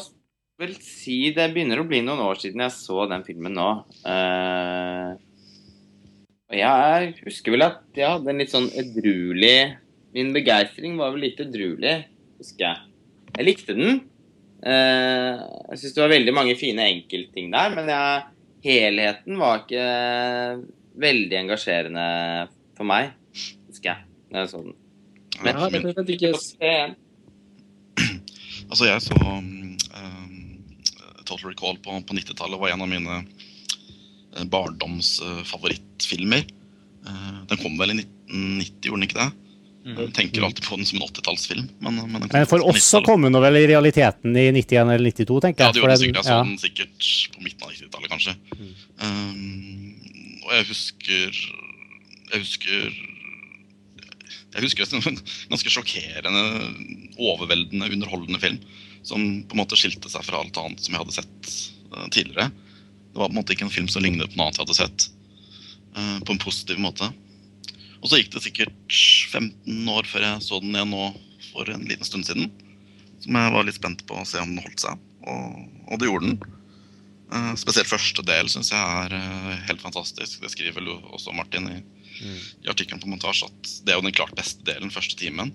vel 0.59 0.75
si 0.83 1.31
det 1.37 1.51
begynner 1.53 1.83
å 1.83 1.87
bli 1.89 2.01
noen 2.03 2.23
år 2.25 2.41
siden 2.41 2.65
jeg 2.65 2.75
så 2.75 3.07
den 3.11 3.25
filmen 3.27 3.55
nå. 3.55 3.69
Uh, 4.03 5.15
jeg 6.55 7.13
husker 7.27 7.55
vel 7.55 7.67
at 7.67 7.83
jeg 7.97 8.09
hadde 8.09 8.33
en 8.33 8.41
litt 8.41 8.53
sånn 8.55 8.71
edruelig 8.73 9.77
Min 10.17 10.31
begeistring 10.33 10.95
var 10.97 11.13
vel 11.13 11.27
litt 11.27 11.41
edruelig, 11.43 11.99
husker 12.41 12.65
jeg. 12.65 12.79
Jeg 13.37 13.45
likte 13.45 13.75
den. 13.77 13.99
Eh, 14.65 15.43
jeg 15.69 15.81
syns 15.83 15.95
det 15.95 16.01
var 16.01 16.15
veldig 16.15 16.33
mange 16.35 16.55
fine 16.59 16.87
enkeltting 16.95 17.51
der, 17.53 17.75
men 17.77 17.91
jeg, 17.93 18.23
helheten 18.65 19.37
var 19.39 19.61
ikke 19.61 19.85
veldig 21.05 21.39
engasjerende 21.43 22.07
for 22.81 22.89
meg, 22.89 23.13
husker 23.69 23.93
jeg. 23.93 24.09
da 24.33 24.47
jeg 24.47 24.51
så 24.55 24.63
den. 24.65 24.75
Men, 25.45 25.61
ja, 25.61 25.69
det 25.77 25.83
er 25.93 26.15
ikke 26.17 26.33
Altså, 28.69 28.85
jeg 28.89 29.03
så 29.05 29.19
um, 29.19 30.59
Total 31.25 31.51
Recall 31.51 31.79
på, 31.85 31.99
på 32.05 32.17
90-tallet 32.17 32.61
var 32.61 32.75
en 32.75 32.85
av 32.85 32.91
mine 32.91 33.23
Eh, 34.39 34.45
barndomsfavorittfilmer. 34.45 36.39
Eh, 37.07 37.47
den 37.49 37.59
kom 37.59 37.79
vel 37.79 37.91
i 37.91 37.95
1990, 38.03 38.89
gjorde 38.89 39.01
den 39.01 39.09
ikke 39.09 39.21
det? 39.21 39.31
Mm. 39.89 39.99
Jeg 40.03 40.13
tenker 40.17 40.45
alltid 40.45 40.65
på 40.67 40.77
den 40.77 40.89
som 40.89 40.99
en 40.99 41.07
80-tallsfilm. 41.09 41.69
Men, 41.81 42.01
men, 42.13 42.27
men, 42.27 42.49
for 42.51 42.65
oss 42.69 42.85
så 42.85 43.01
kom 43.05 43.25
den 43.25 43.39
vel 43.41 43.57
i 43.57 43.67
realiteten 43.71 44.37
i 44.37 44.51
91 44.53 44.93
eller 44.99 45.11
92, 45.17 45.41
tenker 45.45 45.65
jeg. 45.65 45.69
Ja, 45.69 45.73
det 45.73 45.81
gjorde 45.81 45.95
den 45.95 46.03
sikkert. 46.03 46.19
Jeg 46.19 46.25
så 46.29 46.31
den 46.45 46.59
sikkert 46.65 46.97
på 47.35 47.45
midten 47.47 47.63
av 47.65 47.71
90-tallet, 47.73 48.09
kanskje. 48.13 48.33
Mm. 48.59 48.73
Um, 48.99 49.95
og 50.45 50.51
jeg 50.57 50.65
husker 50.69 51.29
Jeg 52.29 52.41
husker 52.43 52.85
jeg 54.55 54.65
husker 54.65 54.89
en 54.97 55.21
ganske 55.53 55.73
sjokkerende, 55.73 56.45
overveldende, 57.21 57.91
underholdende 57.93 58.41
film. 58.41 58.59
Som 59.07 59.25
på 59.49 59.57
en 59.57 59.63
måte 59.63 59.79
skilte 59.79 60.11
seg 60.11 60.25
fra 60.27 60.41
alt 60.41 60.57
annet 60.61 60.83
som 60.83 60.95
jeg 60.95 61.03
hadde 61.03 61.17
sett 61.19 61.51
uh, 61.93 62.07
tidligere. 62.09 62.49
Det 63.13 63.21
var 63.21 63.29
på 63.29 63.35
en 63.35 63.39
måte 63.39 63.55
ikke 63.55 63.69
en 63.69 63.75
film 63.75 63.89
som 63.93 64.05
lignet 64.05 64.33
på 64.33 64.39
noe 64.39 64.49
annet 64.49 64.59
jeg 64.59 64.67
hadde 64.67 64.79
sett. 64.79 65.09
Uh, 65.97 66.19
på 66.25 66.35
en 66.35 66.43
positiv 66.43 66.81
måte. 66.83 67.11
Og 67.99 68.11
så 68.11 68.21
gikk 68.21 68.33
det 68.35 68.45
sikkert 68.47 68.99
15 69.33 69.93
år 69.93 70.09
før 70.09 70.25
jeg 70.25 70.47
så 70.47 70.61
den 70.63 70.77
igjen 70.77 70.95
nå 70.95 71.11
for 71.51 71.71
en 71.73 71.87
liten 71.91 72.09
stund 72.09 72.29
siden. 72.29 72.49
Som 73.23 73.37
jeg 73.37 73.55
var 73.55 73.67
litt 73.67 73.79
spent 73.79 74.05
på 74.09 74.17
å 74.17 74.27
se 74.29 74.41
om 74.41 74.55
den 74.55 74.63
holdt 74.65 74.85
seg. 74.85 75.05
Og, 75.29 75.61
og 75.91 76.01
det 76.01 76.09
gjorde 76.09 76.31
den. 76.31 76.57
Uh, 77.29 77.53
spesielt 77.61 77.91
første 77.91 78.25
del 78.25 78.49
syns 78.49 78.73
jeg 78.73 78.81
er 78.81 79.63
helt 79.69 79.85
fantastisk. 79.85 80.41
Det 80.41 80.53
skriver 80.55 80.81
vel 80.81 80.95
også 81.13 81.37
Martin 81.37 81.69
i, 81.69 81.81
mm. 82.21 82.43
i 82.67 82.71
artikkelen 82.73 83.03
på 83.03 83.11
montasje 83.11 83.49
at 83.49 83.73
det 83.87 83.95
er 83.95 83.99
jo 83.99 84.07
den 84.07 84.17
klart 84.17 84.37
beste 84.39 84.65
delen, 84.67 84.93
første 84.95 85.19
timen. 85.19 85.55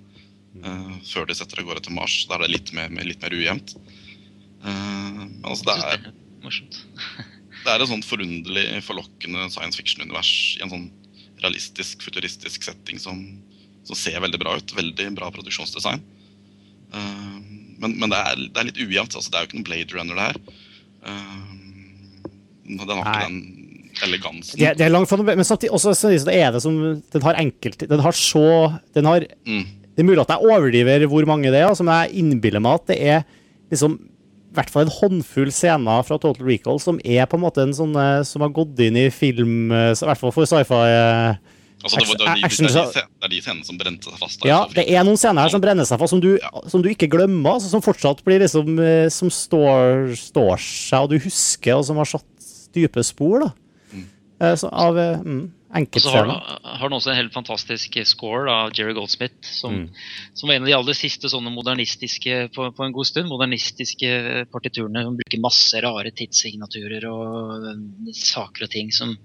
Uh, 0.54 1.00
før 1.10 1.26
de 1.26 1.36
setter 1.38 1.64
av 1.64 1.70
gårde 1.70 1.86
til 1.86 1.96
Mars. 1.98 2.18
Da 2.30 2.38
er 2.38 2.46
det 2.46 2.54
litt 2.54 2.74
mer, 2.78 2.92
litt 3.06 3.24
mer 3.24 3.34
ujevnt. 3.34 3.76
men 4.64 5.40
altså, 5.50 5.66
det 5.70 5.78
er 5.82 6.12
Morsomt. 6.44 6.84
Det 7.64 7.72
er 7.72 7.80
et 7.80 7.88
sånt 7.88 8.04
forunderlig, 8.04 8.66
forlokkende 8.84 9.46
science 9.54 9.80
fiction-univers 9.80 10.32
i 10.58 10.64
en 10.66 10.72
sånn 10.74 10.90
realistisk, 11.44 12.02
futuristisk 12.04 12.66
setting 12.66 13.00
som, 13.00 13.22
som, 13.88 13.96
ser 13.96 14.20
veldig 14.24 14.40
bra 14.42 14.58
ut. 14.60 14.74
Veldig 14.76 15.06
bra 15.16 15.30
produksjonsdesign. 15.32 16.04
Uh, 16.92 17.40
men, 17.80 17.96
men 18.02 18.12
det, 18.12 18.20
er, 18.20 18.42
det, 18.44 18.58
er, 18.58 18.68
litt 18.68 18.82
ujevnt. 18.84 19.16
Altså, 19.16 19.32
det 19.32 19.40
er 19.40 19.46
jo 19.46 19.50
ikke 19.50 19.60
noen 19.60 19.70
Blade 19.70 19.96
Runner, 19.96 20.20
det 20.20 20.28
her. 20.28 20.42
Uh, 21.08 21.64
den 22.68 22.84
har 22.84 23.00
ikke 23.00 23.30
den 23.30 23.42
elegansen. 24.02 24.58
Det, 24.60 24.74
det 24.80 24.88
er 24.88 24.94
langt 24.94 25.10
fra 25.12 25.20
noe, 25.20 25.36
men 25.38 25.48
samtidig 25.48 25.74
også, 25.76 25.94
så 25.98 26.12
er 26.32 26.56
det 26.56 26.64
som 26.64 26.80
Den 27.14 27.26
har 27.26 27.38
enkelt 27.40 27.86
Den 27.90 28.02
har 28.02 28.18
så 28.18 28.48
den 28.96 29.10
har, 29.10 29.28
mm. 29.46 29.64
Det 29.94 30.02
er 30.02 30.08
mulig 30.08 30.24
at 30.24 30.34
jeg 30.34 30.50
overdriver 30.50 31.06
hvor 31.12 31.28
mange 31.30 31.52
det 31.54 31.62
er, 31.62 31.70
altså, 31.70 31.86
men 31.86 32.02
jeg 32.02 32.24
innbiller 32.24 32.64
meg 32.64 32.80
at 32.80 32.90
det 32.90 32.98
er 33.14 33.22
liksom 33.74 34.00
i 34.54 34.56
hvert 34.60 34.70
fall 34.70 34.86
en 34.86 34.94
håndfull 34.94 35.50
scener 35.50 36.04
fra 36.06 36.20
Total 36.22 36.46
Recall 36.46 36.78
som 36.82 37.00
er 37.02 37.26
på 37.26 37.40
en 37.40 37.42
måte 37.42 37.64
en 37.66 37.74
sånn 37.74 37.96
eh, 37.98 38.22
som 38.28 38.44
har 38.46 38.52
gått 38.54 38.78
inn 38.86 39.00
i 39.02 39.08
film, 39.10 39.72
eh, 39.74 39.90
i 39.96 40.06
hvert 40.06 40.20
fall 40.20 40.34
for 40.36 40.46
sci-fi. 40.46 40.82
Eh, 40.94 41.40
altså, 41.82 41.98
det, 41.98 42.20
det, 42.22 42.28
det, 42.52 42.76
det, 42.78 43.06
er 43.26 43.32
de 43.34 43.40
scenene 43.42 43.66
som 43.66 43.80
brente 43.82 44.14
seg 44.14 44.22
fast. 44.22 44.44
Der, 44.44 44.52
ja, 44.52 44.60
det 44.76 44.86
er 44.86 45.08
noen 45.08 45.18
scener 45.18 45.48
her 45.48 45.56
som 45.56 45.64
brenner 45.64 45.90
seg 45.90 45.98
fast, 45.98 46.14
som 46.14 46.22
du, 46.22 46.36
ja. 46.38 46.54
som 46.70 46.86
du 46.86 46.92
ikke 46.92 47.10
glemmer. 47.10 47.56
Altså, 47.56 47.72
som 47.74 47.82
fortsatt 47.82 48.22
blir 48.28 48.46
liksom 48.46 48.78
Som 49.14 49.34
står, 49.34 50.14
står, 50.22 50.62
seg, 50.62 51.00
og 51.02 51.16
du 51.16 51.18
husker, 51.26 51.80
og 51.80 51.90
som 51.90 51.98
har 52.04 52.14
satt 52.14 52.30
dype 52.78 53.02
spor. 53.10 53.48
da. 53.48 53.52
Mm. 54.44 54.52
eh, 54.52 54.56
så, 54.60 54.70
av 54.70 54.98
eh, 55.00 55.20
mm, 55.24 55.42
Og 55.74 55.98
så 55.98 56.12
har, 56.14 56.28
enkeltscener. 56.28 56.60
har 56.78 56.90
den 56.90 56.96
også 57.00 57.10
en 57.14 57.18
helt 57.18 57.34
fantastisk 57.34 57.96
score 58.06 58.52
av 58.52 58.74
Jerry 58.78 58.94
Goldsmith, 58.94 59.40
som, 59.42 59.74
Mm. 59.74 59.90
som 60.38 60.50
var 60.52 60.56
en 60.60 60.62
av 60.64 60.68
de 60.70 60.76
aller 60.78 60.94
siste 61.00 61.32
sånne 61.32 61.50
modernistiske 61.56 62.50
på, 62.54 62.68
på 62.78 62.84
en 62.86 62.94
god 62.94 63.08
stund, 63.10 63.28
modernistiske 63.32 64.46
partiturene 64.54 65.04
som 65.08 65.18
bruker 65.18 65.42
masse 65.42 65.82
rare 65.82 66.12
tidssignaturer 66.14 67.08
og 67.10 67.68
eh, 67.72 68.14
saker 68.14 68.68
og 68.68 68.70
ting 68.76 68.92
som, 68.94 69.16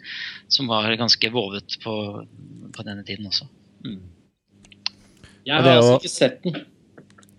som 0.48 0.70
var 0.70 0.94
ganske 0.96 1.30
vovet 1.34 1.76
på, 1.84 1.96
på 2.72 2.86
denne 2.88 3.04
tiden 3.04 3.26
også. 3.28 3.44
Jeg 5.48 5.54
har 5.62 5.68
altså 5.78 5.96
ikke 5.98 6.12
sett 6.12 6.42
den, 6.44 6.54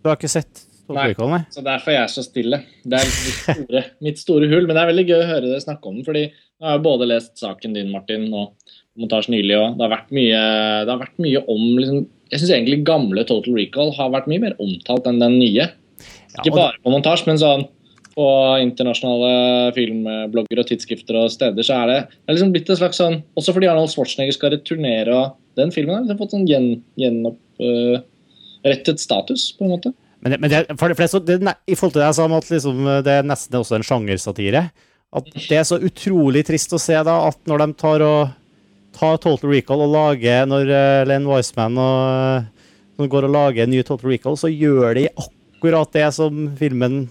Du 0.03 0.07
har 0.09 0.15
ikke 0.17 0.31
sett. 0.31 0.65
Nei? 0.89 1.43
så 1.53 1.61
derfor 1.61 1.91
er 1.93 1.99
jeg 1.99 2.09
så 2.15 2.23
stille. 2.25 2.63
Det 2.81 2.97
er 2.97 3.05
mitt 3.05 3.41
store, 3.45 3.81
mitt 4.01 4.17
store 4.21 4.47
hull. 4.49 4.65
Men 4.65 4.73
det 4.73 4.81
er 4.81 4.89
veldig 4.89 5.03
gøy 5.05 5.19
å 5.21 5.27
høre 5.29 5.49
dere 5.51 5.61
snakke 5.61 5.85
om 5.91 5.99
den, 5.99 6.05
fordi 6.07 6.23
jeg 6.59 6.67
har 6.73 6.81
både 6.83 7.07
lest 7.07 7.39
saken 7.39 7.73
din, 7.75 7.91
Martin, 7.93 8.27
og 8.35 8.53
montasjen 8.99 9.33
nylig, 9.37 9.55
og 9.57 9.77
det 9.79 9.79
det 9.79 9.85
har 10.91 10.99
vært 10.99 11.19
mye 11.23 11.39
om 11.47 11.61
liksom, 11.79 12.07
Jeg 12.29 12.39
syns 12.39 12.51
egentlig 12.53 12.85
gamle 12.85 13.23
Total 13.25 13.55
Recall 13.57 13.89
har 13.97 14.11
vært 14.13 14.27
mye 14.29 14.41
mer 14.43 14.55
omtalt 14.61 15.07
enn 15.09 15.17
den 15.17 15.39
nye. 15.39 15.65
Ikke 16.37 16.53
bare 16.53 16.77
på 16.83 16.91
montasje, 16.93 17.25
men 17.25 17.39
sånn 17.41 17.63
på 18.13 18.27
internasjonale 18.61 19.71
filmblogger 19.73 20.59
og 20.61 20.67
tidsskrifter 20.67 21.15
og 21.17 21.31
steder, 21.31 21.63
så 21.63 21.73
er 21.79 21.85
det, 21.89 21.99
det 22.11 22.27
er 22.27 22.35
liksom 22.35 22.53
blitt 22.53 22.69
en 22.69 22.79
slags 22.81 22.99
sånn 22.99 23.17
Også 23.39 23.53
fordi 23.55 23.69
Arnold 23.71 23.91
Schwarzenegger 23.93 24.35
skal 24.35 24.53
returnere, 24.53 25.11
og 25.15 25.25
den 25.59 25.71
filmen 25.73 25.95
har 25.95 26.03
liksom 26.03 26.19
fått 26.19 26.35
sånn 26.35 26.49
gjen, 26.49 26.67
gjenopprettet 26.99 28.97
status, 29.01 29.41
på 29.55 29.61
en 29.65 29.73
måte. 29.77 29.89
Men, 30.19 30.29
det, 30.33 30.39
men 30.43 30.49
det, 30.51 30.59
for 30.75 30.85
det, 30.91 30.95
for 30.99 31.03
det, 31.05 31.07
er 31.07 31.13
så, 31.15 31.19
er 31.23 31.55
I 31.71 31.77
forhold 31.79 31.95
til 31.95 32.03
det 32.03 32.09
jeg 32.09 32.17
sa 32.19 32.27
om 32.27 32.37
at 32.37 32.51
liksom, 32.51 32.75
det 33.07 33.13
er 33.15 33.23
nesten 33.29 33.59
også 33.61 33.73
en 33.79 33.87
sjangersatire 33.87 34.61
At 35.15 35.25
det 35.33 35.57
er 35.57 35.65
så 35.65 35.79
utrolig 35.81 36.43
trist 36.45 36.73
å 36.75 36.79
se 36.81 36.97
da 37.05 37.15
at 37.27 37.39
når 37.49 37.63
de 37.63 37.67
tar 37.79 38.03
og 38.05 38.35
tar 38.93 39.17
Total 39.21 39.49
Recall 39.49 39.81
og 39.85 39.93
lager 39.93 40.45
Når 40.49 40.69
uh, 40.69 41.05
Len 41.09 41.25
Wiseman 41.29 41.77
og 41.81 42.01
eh, 42.09 42.49
som 42.99 43.07
går 43.09 43.29
og 43.29 43.31
lager 43.31 43.63
en 43.63 43.71
ny 43.71 43.79
Total 43.87 44.11
Recall, 44.11 44.35
så 44.35 44.49
gjør 44.51 44.97
de 44.97 45.05
akkurat 45.07 45.93
det 45.95 46.07
som 46.17 46.49
filmen 46.59 47.05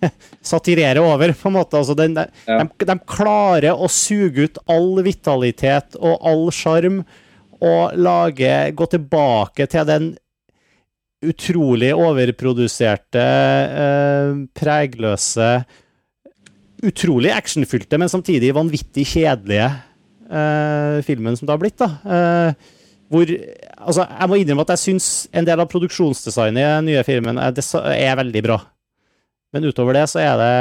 satirerer 0.52 1.02
over, 1.04 1.34
på 1.36 1.50
en 1.50 1.58
måte. 1.58 1.76
Altså, 1.76 1.92
den, 1.98 2.14
de, 2.16 2.24
Ja. 2.48 2.62
de, 2.62 2.86
de 2.88 2.96
klarer 3.04 3.76
å 3.76 3.90
suge 3.92 4.46
ut 4.48 4.56
all 4.72 5.02
vitalitet 5.04 5.98
og 6.00 6.24
all 6.24 6.46
sjarm 6.56 7.02
og 7.60 7.98
lage, 8.00 8.54
gå 8.72 8.88
tilbake 8.94 9.68
til 9.68 9.84
den 9.90 10.08
utrolig 11.20 11.92
overproduserte, 11.92 13.26
eh, 13.84 14.32
pregløse, 14.56 15.50
utrolig 16.86 17.32
actionfylte, 17.34 17.98
men 18.00 18.10
samtidig 18.12 18.54
vanvittig 18.56 19.06
kjedelige 19.12 19.68
uh, 20.30 21.00
filmen 21.06 21.36
som 21.36 21.48
det 21.48 21.54
har 21.54 21.62
blitt. 21.62 21.80
da. 21.80 21.90
Uh, 22.04 22.76
hvor, 23.10 23.30
altså, 23.74 24.04
jeg 24.06 24.30
må 24.30 24.38
innrømme 24.38 24.64
at 24.66 24.74
jeg 24.76 24.84
syns 24.84 25.06
en 25.34 25.46
del 25.46 25.60
av 25.60 25.70
produksjonsdesignet 25.70 26.62
i 26.62 26.68
den 26.68 26.90
nye 26.92 27.06
filmen 27.06 27.40
er, 27.42 27.56
er 27.90 28.20
veldig 28.20 28.42
bra. 28.46 28.60
Men 29.50 29.66
utover 29.66 29.98
det 29.98 30.06
så 30.12 30.20
er 30.22 30.36
det 30.38 30.52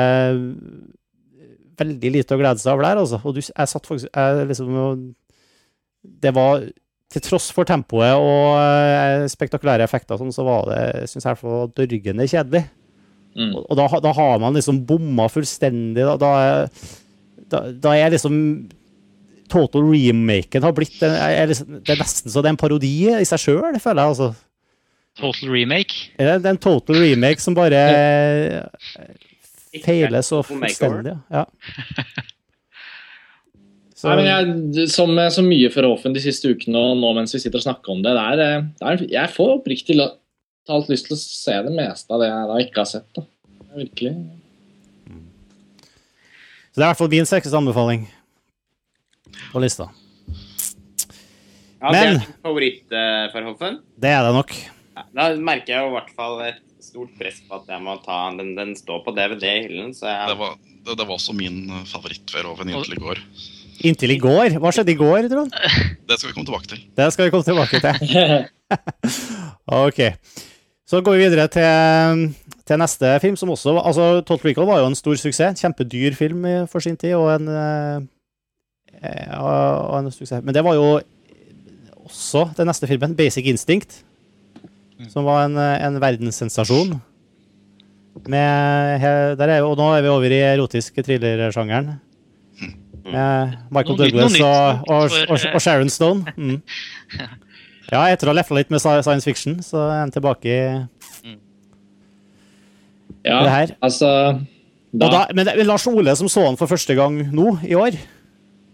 veldig 1.79 2.11
lite 2.17 2.35
å 2.35 2.41
glede 2.41 2.61
seg 2.61 2.73
over 2.73 2.87
der, 2.87 3.01
altså. 3.03 3.21
Og 3.21 3.37
du, 3.37 3.41
jeg 3.45 3.71
satt 3.71 3.87
faktisk 3.87 4.09
jeg 4.09 4.47
liksom, 4.49 4.79
Det 6.25 6.33
var 6.35 6.65
til 7.09 7.23
tross 7.25 7.49
for 7.53 7.65
tempoet 7.65 8.17
og 8.21 8.59
eh, 8.61 9.25
spektakulære 9.31 9.85
effekter, 9.85 10.19
sånn, 10.19 10.33
så 10.33 10.45
var 10.45 10.67
det 10.69 11.07
synes 11.09 11.25
jeg 11.25 11.69
dørgende 11.77 12.27
kjedelig. 12.29 12.67
Mm. 13.37 13.53
Og, 13.53 13.63
og 13.69 13.77
da, 13.77 13.87
da 14.03 14.11
har 14.17 14.41
man 14.41 14.57
liksom 14.57 14.81
bomma 14.89 15.29
fullstendig. 15.31 16.01
Da, 16.01 16.15
da, 16.19 16.33
er, 16.41 16.91
da, 17.51 17.63
da 17.87 17.95
er 17.97 18.15
liksom 18.15 18.35
Total 19.49 19.81
remaken 19.81 20.61
har 20.61 20.73
blitt 20.77 20.99
en, 21.01 21.15
er 21.17 21.49
liksom, 21.49 21.79
Det 21.81 21.95
er 21.95 21.97
nesten 22.03 22.29
så 22.29 22.43
det 22.45 22.51
er 22.51 22.53
en 22.53 22.59
parodi 22.61 22.91
i 23.09 23.25
seg 23.25 23.41
sjøl, 23.41 23.79
føler 23.81 24.03
jeg. 24.03 24.11
altså. 24.11 24.27
Total 25.17 25.49
remake. 25.51 26.11
Er 26.21 26.35
det 26.37 26.45
er 26.45 26.53
en 26.53 26.61
total 26.61 27.01
remake 27.01 27.41
som 27.41 27.57
bare 27.57 27.79
feiler 29.83 30.21
så 30.25 30.43
fullstendig. 30.45 31.15
Ja. 31.33 31.45
Så, 33.97 34.07
Nei, 34.09 34.15
men 34.21 34.29
jeg, 34.29 34.87
som 34.93 35.17
så 35.33 35.43
mye 35.45 35.73
for 35.73 35.89
Offen 35.89 36.15
de 36.15 36.23
siste 36.23 36.53
ukene 36.53 36.77
og 36.79 37.01
nå 37.01 37.11
mens 37.17 37.33
vi 37.35 37.41
sitter 37.41 37.59
og 37.59 37.65
snakker 37.65 37.95
om 37.95 38.05
det, 38.05 38.13
det 38.15 38.25
er, 38.31 38.43
eh, 38.45 38.69
det 38.79 38.93
er, 38.93 39.05
jeg 39.17 39.33
får 39.35 39.55
oppriktig 39.57 39.97
talt 40.69 40.89
lyst 40.91 41.09
til 41.09 41.17
å 41.17 41.19
se 41.19 41.55
det 41.65 41.73
meste 41.75 42.13
av 42.15 42.21
det 42.23 42.29
jeg 42.29 42.49
da 42.51 42.59
ikke 42.63 42.83
har 42.83 42.89
sett. 42.93 43.09
da. 43.17 43.25
Det 43.69 43.83
Virkelig. 43.83 44.13
så 46.69 46.77
det 46.79 46.83
er 46.83 46.87
i 46.87 46.91
hvert 46.91 46.99
fall 47.01 47.11
min 47.11 47.27
sterkeste 47.27 47.57
anbefaling 47.59 48.05
på 49.51 49.61
lista. 49.63 49.89
Ja, 51.79 51.91
det 51.93 51.99
Men- 51.99 52.15
er 52.19 52.25
favoritt 52.43 52.91
uh, 52.91 53.29
for 53.33 53.41
Hoffen. 53.47 53.79
Det 53.97 54.09
er 54.11 54.23
det 54.27 54.33
nok. 54.35 54.51
Ja, 54.97 55.03
Da 55.15 55.27
merker 55.39 55.73
jeg 55.73 55.79
jo 55.85 55.91
i 55.93 55.95
hvert 55.95 56.09
fall 56.15 56.41
et 56.43 56.59
stort 56.83 57.13
press 57.19 57.39
på 57.47 57.55
at 57.55 57.67
jeg 57.71 57.81
må 57.85 57.95
ta 58.03 58.17
den. 58.35 58.53
Den 58.57 58.73
står 58.75 59.03
på 59.05 59.13
DVD 59.15 59.45
i 59.47 59.61
hyllen, 59.67 59.93
så 59.95 60.11
Det 60.27 60.35
var, 60.37 60.57
det, 60.59 60.97
det 60.97 61.07
var 61.07 61.15
også 61.15 61.33
min 61.35 61.69
eh, 61.69 61.85
favoritt-Verhoeven 61.87 62.69
inntil 62.73 62.97
i 62.97 62.99
går. 62.99 63.21
Inntil 63.87 64.11
i 64.11 64.19
går. 64.19 64.57
Hva 64.59 64.71
skjedde 64.75 64.91
i 64.91 64.99
går, 64.99 65.29
Trond? 65.31 65.51
Det 66.09 66.19
skal 66.19 66.29
vi 66.29 66.35
komme 66.35 66.49
tilbake 66.49 66.67
til. 66.67 66.83
Det 66.99 67.07
skal 67.15 67.25
vi 67.25 67.31
komme 67.31 67.47
tilbake 67.47 67.79
til. 67.79 67.95
Ok. 69.87 69.99
Så 70.89 71.03
går 71.05 71.19
vi 71.19 71.25
videre 71.27 71.45
til, 71.53 72.31
til 72.65 72.79
neste 72.81 73.11
film, 73.21 73.35
som 73.37 73.51
også 73.53 73.75
Altså, 73.77 74.05
Total 74.25 74.49
Recall 74.49 74.67
var 74.67 74.79
jo 74.81 74.87
en 74.89 74.97
stor 74.97 75.19
suksess. 75.21 75.61
Kjempedyr 75.61 76.15
film 76.17 76.47
for 76.71 76.81
sin 76.81 76.97
tid, 76.97 77.13
og 77.13 77.29
en, 77.35 77.47
eh, 77.47 77.99
eh, 79.03 79.35
og 79.37 79.99
en 79.99 80.11
suksess. 80.11 80.41
Men 80.43 80.55
det 80.55 80.63
var 80.65 80.79
jo 80.79 80.99
også 82.09 82.47
den 82.57 82.71
neste 82.71 82.89
filmen, 82.89 83.13
Basic 83.15 83.45
Instinct, 83.45 84.01
som 85.13 85.29
var 85.29 85.45
en, 85.45 85.57
eh, 85.57 85.85
en 85.85 86.01
verdenssensasjon. 86.01 86.97
Med, 88.25 89.01
der 89.37 89.47
er, 89.47 89.61
og 89.61 89.77
nå 89.77 89.91
er 89.93 90.01
vi 90.01 90.09
over 90.09 90.25
i 90.25 90.41
erotisk 90.41 90.97
thriller-sjangeren. 91.05 91.99
Med 93.05 93.53
Michael 93.71 93.97
Douglas 93.97 94.39
og, 94.41 94.89
og, 94.89 95.39
og 95.53 95.61
Sharon 95.61 95.89
Stone. 95.89 96.25
Mm. 96.35 96.61
Ja, 97.89 98.03
etter 98.13 98.29
å 98.29 98.33
ha 98.33 98.37
lefla 98.37 98.59
litt 98.59 98.69
med 98.69 98.81
science 98.83 99.25
fiction, 99.25 99.59
så 99.65 99.81
er 99.89 99.99
han 100.03 100.11
tilbake 100.13 100.45
i 100.45 100.59
Ja, 103.25 103.41
det 103.43 103.49
her. 103.51 103.71
altså 103.83 104.09
da. 104.93 105.09
da, 105.11 105.25
men 105.35 105.45
det 105.45 105.65
Lars 105.67 105.85
Ole 105.89 106.13
som 106.17 106.29
så 106.31 106.45
han 106.45 106.57
for 106.57 106.69
første 106.71 106.95
gang 106.97 107.17
nå, 107.35 107.57
i 107.67 107.75
år. 107.77 107.97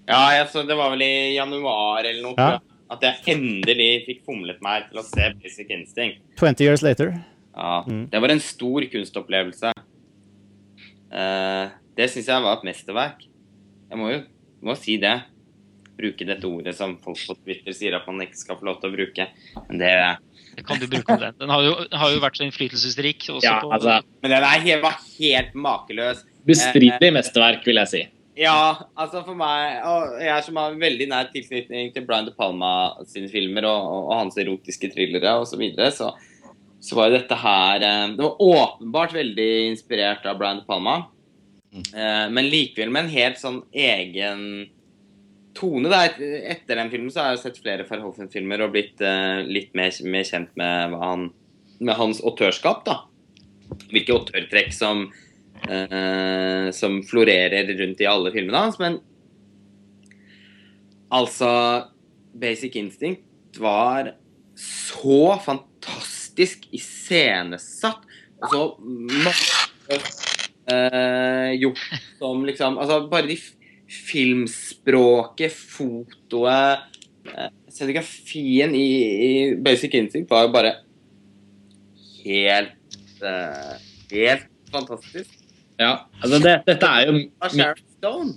Ja, 0.06 0.20
altså, 0.44 0.62
det 0.68 0.76
var 0.78 0.92
vel 0.94 1.02
i 1.02 1.36
januar 1.36 2.06
eller 2.06 2.22
noe. 2.22 2.36
Ja. 2.38 2.60
At 2.94 3.02
jeg 3.02 3.34
endelig 3.34 4.04
fikk 4.06 4.20
fomlet 4.28 4.60
meg 4.62 4.86
til 4.92 5.02
å 5.02 5.04
se 5.08 5.32
Basic 5.42 5.72
Instinct. 5.74 6.20
20 6.38 6.62
years 6.68 6.84
later. 6.86 7.16
Ja, 7.56 7.84
Mm. 7.88 8.10
Det 8.12 8.20
var 8.22 8.30
en 8.30 8.40
stor 8.44 8.84
kunstopplevelse. 8.92 9.72
Uh, 11.16 11.70
det 11.96 12.10
syns 12.12 12.28
jeg 12.28 12.44
var 12.44 12.58
et 12.58 12.66
mesterverk. 12.68 13.24
Jeg 13.90 13.98
må 13.98 14.10
jo 14.12 14.20
må 14.62 14.76
si 14.78 14.98
det. 14.98 15.22
Bruke 15.96 16.28
dette 16.28 16.48
ordet 16.48 16.76
som 16.78 16.98
folk 17.04 17.22
på 17.28 17.38
Twitter 17.44 17.76
sier 17.76 17.96
at 17.98 18.08
man 18.10 18.24
ikke 18.26 18.40
skal 18.40 18.60
få 18.60 18.68
lov 18.68 18.82
til 18.82 18.92
å 18.92 18.96
bruke. 18.96 19.28
Men, 19.70 19.80
det, 19.82 19.94
Det 20.58 20.66
kan 20.68 20.82
du 20.82 20.88
bruke 20.92 21.16
om 21.16 21.22
den. 21.22 21.38
Den 21.40 21.54
har 21.54 21.64
jo, 21.64 21.78
har 22.02 22.12
jo 22.16 22.24
vært 22.24 22.40
så 22.40 22.46
innflytelsesrik. 22.48 23.30
Ja, 23.46 23.60
på, 23.64 23.72
altså 23.76 24.02
men 24.24 24.34
den 24.34 24.44
er 24.44 24.66
helt, 24.68 24.84
var 24.84 25.00
helt 25.16 25.56
makeløs. 25.68 26.26
Bestridelig 26.46 27.14
mesterverk, 27.16 27.66
vil 27.66 27.82
jeg 27.84 27.94
si. 27.94 28.04
Ja, 28.36 28.84
altså 29.00 29.22
for 29.24 29.32
meg 29.40 29.78
Og 29.88 30.18
jeg 30.20 30.44
som 30.44 30.58
har 30.60 30.74
veldig 30.76 31.06
nær 31.08 31.30
tilknytning 31.32 31.94
til 31.96 32.04
Brian 32.04 32.26
De 32.28 32.34
Palma 32.36 32.72
sine 33.08 33.30
filmer 33.32 33.64
og, 33.70 33.78
og, 33.80 34.02
og 34.10 34.18
hans 34.20 34.36
erotiske 34.44 34.90
thrillere 34.92 35.38
osv., 35.40 35.54
så, 35.54 35.60
videre, 35.62 35.88
så 35.96 36.10
så 36.86 36.98
var 36.98 37.10
jo 37.10 37.18
dette 37.18 37.38
her 37.40 37.82
eh, 37.82 38.08
Det 38.14 38.24
var 38.24 38.42
åpenbart 38.42 39.14
veldig 39.16 39.52
inspirert 39.72 40.26
av 40.30 40.38
Brian 40.38 40.62
De 40.62 40.68
Palma. 40.68 40.98
Eh, 41.76 42.26
men 42.32 42.50
likevel 42.52 42.94
med 42.94 43.06
en 43.06 43.16
helt 43.16 43.42
sånn 43.42 43.62
egen 43.72 44.44
tone. 45.56 45.90
Da. 45.92 46.06
Etter 46.52 46.80
den 46.82 46.92
filmen 46.94 47.12
så 47.14 47.24
har 47.24 47.36
jeg 47.36 47.44
sett 47.46 47.62
flere 47.64 47.88
Verhoeven-filmer 47.88 48.66
og 48.66 48.74
blitt 48.76 49.02
uh, 49.04 49.42
litt 49.48 49.74
mer, 49.78 49.94
mer 50.08 50.28
kjent 50.28 50.52
med, 50.60 50.96
han, 51.02 51.30
med 51.80 52.00
hans 52.00 52.22
autørskap. 52.26 52.84
da. 52.88 53.02
Hvilke 53.92 54.16
autørtrekk 54.20 54.74
som 54.76 55.08
uh, 55.64 56.72
som 56.76 57.00
florerer 57.08 57.70
rundt 57.80 58.02
i 58.02 58.10
alle 58.10 58.34
filmene 58.36 58.64
hans. 58.68 58.80
Men 58.82 59.00
altså 61.14 61.50
Basic 62.36 62.76
Instinct 62.80 63.60
var 63.62 64.14
så 64.60 65.36
fantastisk 65.44 66.68
iscenesatt. 66.76 68.04
Og 68.44 68.52
så 68.52 68.64
masse 69.24 70.00
uh, 70.68 71.52
gjort 71.56 71.86
som 72.20 72.42
liksom 72.46 72.76
Altså 72.82 73.06
bare 73.10 73.30
de 73.30 73.38
filmspråket, 74.10 75.54
fotoet 75.56 77.00
eh, 77.32 77.50
Scenografien 77.72 78.76
i, 78.76 78.88
i 79.28 79.32
Basic 79.60 79.94
Instinct 79.98 80.30
var 80.32 80.46
jo 80.46 80.52
bare 80.56 80.74
helt 82.26 83.24
eh, 83.24 83.76
Helt 84.12 84.46
fantastisk. 84.72 85.32
Ja, 85.80 86.06
altså 86.22 86.38
det, 86.44 86.54
dette 86.68 86.88
er 86.88 87.08
jo 87.10 87.16
Av 87.44 87.50
Sharon 87.52 87.82
Stone. 87.98 88.36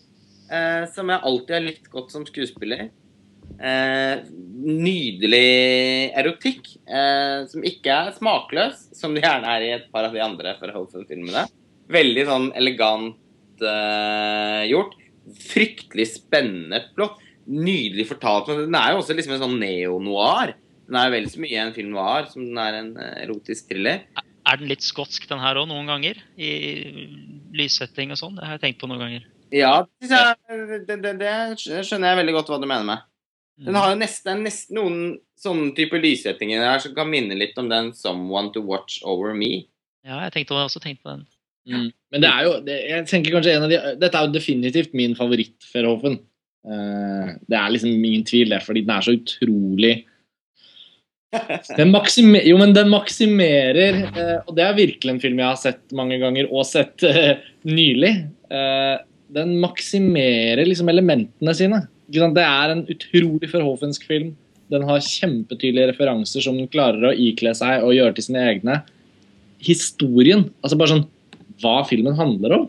eh, 0.51 0.85
som 0.95 1.11
jeg 1.13 1.21
alltid 1.31 1.55
har 1.55 1.67
likt 1.67 1.91
godt 1.93 2.15
som 2.15 2.25
skuespiller. 2.27 2.89
Nydelig 4.59 6.13
erotikk, 6.21 6.69
som 7.51 7.65
ikke 7.67 7.91
er 7.91 8.13
smakløs, 8.15 8.83
som 8.95 9.15
det 9.17 9.23
gjerne 9.25 9.55
er 9.57 9.65
i 9.65 9.71
et 9.79 9.87
par 9.91 10.05
av 10.07 10.13
de 10.15 10.21
andre 10.23 10.53
Verhoeven-filmene. 10.61 11.47
Veldig 11.91 12.25
sånn 12.29 12.49
elegant 12.61 13.17
gjort. 14.69 14.95
Fryktelig 15.49 16.09
spennende 16.15 16.83
plott. 16.97 17.21
Nydelig 17.49 18.09
fortalt. 18.11 18.51
Men 18.51 18.67
den 18.69 18.79
er 18.79 18.93
jo 18.93 19.03
også 19.03 19.17
liksom 19.17 19.37
en 19.37 19.45
sånn 19.45 19.61
neo-noir. 19.61 20.55
Den 20.89 20.99
er 20.99 21.09
jo 21.09 21.15
vel 21.17 21.29
så 21.33 21.43
mye 21.45 21.63
en 21.63 21.75
film 21.77 21.93
noir 21.93 22.29
som 22.33 22.45
den 22.45 22.61
er 22.61 22.79
en 22.79 22.93
eh, 23.01 23.15
erotisk 23.25 23.71
thriller. 23.71 24.05
Er 24.49 24.61
den 24.61 24.71
litt 24.71 24.85
skotsk, 24.85 25.27
den 25.29 25.43
her 25.43 25.61
òg, 25.61 25.69
noen 25.69 25.89
ganger? 25.91 26.21
I 26.41 26.53
lyssetting 27.57 28.15
og 28.15 28.21
sånn? 28.21 28.39
Det 28.39 28.47
har 28.47 28.57
jeg 28.57 28.65
tenkt 28.65 28.81
på 28.81 28.89
noen 28.89 29.05
ganger. 29.05 29.27
Ja, 29.53 29.73
det, 30.05 30.85
det, 30.89 31.15
det, 31.21 31.33
skjønner 31.61 32.13
jeg 32.13 32.21
veldig 32.21 32.35
godt 32.37 32.53
hva 32.53 32.61
du 32.61 32.69
mener 32.69 32.89
med. 32.89 33.05
Den 33.65 33.75
har 33.75 33.91
jo 33.91 33.99
nesten, 33.99 34.45
nesten 34.47 34.79
noen 34.79 34.99
sånne 35.41 35.73
type 35.77 35.99
lyssettinger 35.99 36.63
her 36.63 36.83
som 36.83 36.95
kan 36.95 37.09
minne 37.11 37.37
litt 37.39 37.59
om 37.59 37.69
den 37.71 37.91
'Someone 37.93 38.53
to 38.55 38.63
Watch 38.63 39.01
Over 39.03 39.35
Me'. 39.35 39.67
Ja, 40.07 40.23
jeg 40.25 40.33
tenkte 40.37 40.55
også 40.55 40.81
tenkt 40.81 41.03
på 41.03 41.11
den. 41.11 41.27
Mm. 41.69 41.89
Men 42.13 42.25
det 42.25 42.29
er 42.33 42.47
jo 42.47 42.53
det, 42.65 42.77
jeg 42.89 43.07
tenker 43.11 43.35
kanskje 43.35 43.55
en 43.55 43.67
av 43.67 43.73
de, 43.73 43.79
Dette 44.01 44.19
er 44.19 44.29
jo 44.29 44.35
definitivt 44.35 44.95
min 44.97 45.17
favoritt 45.19 45.67
Verhoeven. 45.73 46.19
Uh, 46.69 47.35
det 47.49 47.59
er 47.59 47.75
liksom 47.75 47.93
ingen 47.93 48.25
tvil, 48.29 48.53
det, 48.53 48.63
fordi 48.65 48.85
den 48.87 48.95
er 48.97 49.05
så 49.05 49.17
utrolig 49.17 49.99
den 51.77 51.91
maksimer, 51.93 52.41
jo, 52.49 52.57
men 52.57 52.71
den 52.73 52.89
maksimerer 52.89 53.99
uh, 54.17 54.37
Og 54.49 54.55
det 54.57 54.63
er 54.65 54.79
virkelig 54.79 55.13
en 55.13 55.21
film 55.21 55.43
jeg 55.43 55.51
har 55.51 55.59
sett 55.61 55.83
mange 55.97 56.17
ganger, 56.23 56.49
og 56.49 56.65
sett 56.65 57.05
uh, 57.05 57.35
nylig. 57.69 58.15
den 59.29 59.51
maksimerer 59.61 60.65
liksom 60.65 60.89
elementene 60.89 61.53
sine. 61.53 61.83
Det 62.09 62.45
er 62.45 62.73
en 62.73 62.87
utrolig 62.89 63.51
forhåpentligsk 63.51 64.07
film. 64.09 64.31
Den 64.73 64.87
har 64.89 65.05
kjempetydelige 65.05 65.91
referanser 65.91 66.45
som 66.45 66.57
den 66.57 66.71
klarer 66.73 67.11
å 67.11 67.13
ikle 67.13 67.53
seg 67.57 67.85
og 67.85 67.93
gjøre 67.93 68.17
til 68.17 68.31
sine 68.31 68.47
egne. 68.49 68.79
Historien, 69.65 70.47
altså 70.63 70.81
bare 70.81 70.95
sånn 70.95 71.07
hva 71.63 71.81
filmen 71.89 72.17
handler 72.19 72.55
om, 72.57 72.67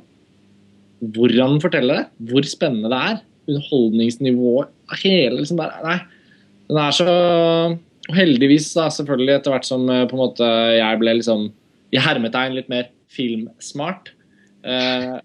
hvordan 1.15 1.55
den 1.55 1.63
forteller 1.63 2.01
det, 2.01 2.31
hvor 2.31 2.47
spennende 2.47 2.91
det 2.91 3.01
er, 3.09 3.19
underholdningsnivået 3.49 4.69
Hele 5.01 5.39
liksom 5.39 5.57
der, 5.57 5.71
Nei. 5.85 5.97
Den 6.69 6.77
er 6.77 6.93
så 6.93 7.07
Og 8.09 8.15
heldigvis, 8.17 8.71
da, 8.73 8.87
selvfølgelig, 8.93 9.35
etter 9.35 9.53
hvert 9.53 9.67
som 9.67 9.83
eh, 9.89 10.05
på 10.09 10.17
en 10.17 10.21
måte 10.23 10.45
jeg 10.73 10.99
ble 11.01 11.13
liksom 11.19 11.49
i 11.93 12.01
hermetegn 12.01 12.55
litt 12.57 12.69
mer 12.69 12.87
filmsmart, 13.09 14.11
eh, 14.65 15.19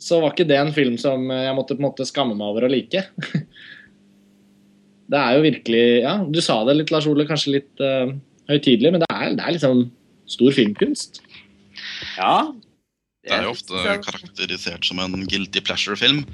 så 0.00 0.20
var 0.22 0.32
ikke 0.32 0.46
det 0.48 0.56
en 0.56 0.72
film 0.72 0.96
som 1.00 1.26
jeg 1.32 1.56
måtte 1.56 1.76
på 1.76 1.82
en 1.82 1.88
måte 1.88 2.06
skamme 2.08 2.36
meg 2.36 2.48
over 2.48 2.64
å 2.64 2.70
like. 2.72 3.02
det 5.12 5.20
er 5.20 5.36
jo 5.36 5.44
virkelig 5.44 5.84
Ja, 6.04 6.14
du 6.24 6.40
sa 6.44 6.60
det 6.68 6.78
litt, 6.78 6.92
Lars 6.94 7.08
Ole, 7.10 7.26
kanskje 7.28 7.58
litt 7.58 7.84
uh, 7.84 8.12
høytidelig, 8.48 8.94
men 8.94 9.04
det 9.04 9.10
er, 9.12 9.34
det 9.36 9.44
er 9.44 9.56
liksom 9.56 9.84
stor 10.28 10.56
filmkunst. 10.56 11.20
Ja. 12.16 12.34
Det 13.28 13.36
er 13.36 13.46
jo 13.46 13.54
ofte 13.54 13.96
karakterisert 14.06 14.88
som 14.88 15.00
en 15.02 15.26
guilty 15.28 15.62
pleasure-film. 15.64 16.24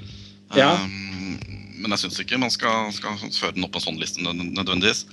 Ja. 0.55 0.73
Um, 0.79 1.39
men 1.81 1.93
jeg 1.93 2.05
syns 2.05 2.19
ikke 2.23 2.39
man 2.41 2.53
skal, 2.53 2.91
skal, 2.95 3.17
føre 3.35 3.55
den 3.57 3.65
opp 3.67 3.75
på 3.75 3.81
en 3.81 3.87
sånn 3.89 4.01
liste 4.01 4.23
nødvendigvis. 4.23 5.05